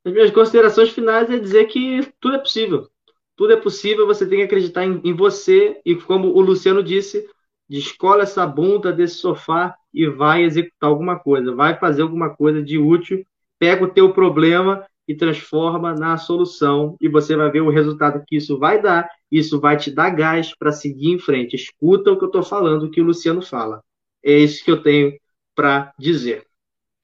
As 0.04 0.12
minhas 0.12 0.32
considerações 0.32 0.90
finais 0.90 1.30
é 1.30 1.38
dizer 1.38 1.66
que 1.66 2.12
tudo 2.20 2.34
é 2.34 2.38
possível 2.38 2.90
tudo 3.36 3.52
é 3.52 3.56
possível, 3.56 4.06
você 4.06 4.26
tem 4.26 4.38
que 4.38 4.44
acreditar 4.44 4.84
em, 4.84 5.00
em 5.04 5.12
você. 5.12 5.80
E 5.84 5.94
como 5.94 6.28
o 6.28 6.40
Luciano 6.40 6.82
disse, 6.82 7.28
descola 7.68 8.22
essa 8.22 8.46
bunda 8.46 8.92
desse 8.92 9.16
sofá 9.16 9.74
e 9.92 10.06
vai 10.08 10.42
executar 10.42 10.88
alguma 10.88 11.18
coisa, 11.18 11.54
vai 11.54 11.78
fazer 11.78 12.02
alguma 12.02 12.34
coisa 12.34 12.62
de 12.62 12.78
útil, 12.78 13.24
pega 13.58 13.84
o 13.84 13.90
teu 13.90 14.12
problema 14.12 14.84
e 15.06 15.14
transforma 15.14 15.94
na 15.94 16.16
solução 16.16 16.96
e 17.00 17.08
você 17.08 17.36
vai 17.36 17.50
ver 17.50 17.60
o 17.60 17.70
resultado 17.70 18.24
que 18.26 18.36
isso 18.36 18.58
vai 18.58 18.80
dar, 18.80 19.08
isso 19.30 19.60
vai 19.60 19.76
te 19.76 19.90
dar 19.90 20.10
gás 20.10 20.56
para 20.56 20.72
seguir 20.72 21.12
em 21.12 21.18
frente. 21.18 21.54
Escuta 21.54 22.10
o 22.10 22.18
que 22.18 22.24
eu 22.24 22.28
estou 22.28 22.42
falando, 22.42 22.84
o 22.84 22.90
que 22.90 23.00
o 23.00 23.04
Luciano 23.04 23.42
fala. 23.42 23.82
É 24.24 24.36
isso 24.36 24.64
que 24.64 24.70
eu 24.70 24.82
tenho 24.82 25.16
para 25.54 25.92
dizer. 25.98 26.44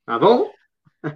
Tá 0.05 0.19
bom? 0.19 0.51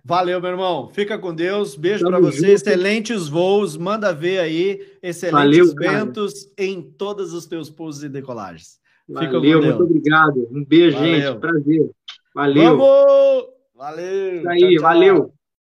Valeu, 0.05 0.41
meu 0.41 0.51
irmão. 0.51 0.89
Fica 0.89 1.17
com 1.19 1.35
Deus. 1.35 1.77
Beijo 1.77 2.05
para 2.05 2.19
você. 2.19 2.53
Excelentes 2.53 3.29
voos. 3.29 3.77
Manda 3.77 4.13
ver 4.13 4.41
aí. 4.41 4.81
Excelentes 5.03 5.73
Valeu, 5.73 5.75
ventos 5.75 6.45
cara. 6.45 6.69
em 6.69 6.83
todos 6.83 7.33
os 7.33 7.47
teus 7.47 7.71
pousos 7.71 8.03
e 8.03 8.09
decolagens. 8.09 8.81
Valeu, 9.09 9.63
muito 9.63 9.83
obrigado. 9.85 10.49
Um 10.51 10.65
beijo, 10.65 10.99
valeu. 10.99 11.21
gente. 11.21 11.39
Prazer. 11.39 11.91
Valeu. 12.35 12.77
Vamos! 12.77 13.45
Valeu. 13.77 14.39
Isso 14.39 14.49
aí, 14.49 14.59
tchau, 14.59 14.71
tchau. 14.71 14.83
valeu. 14.83 15.36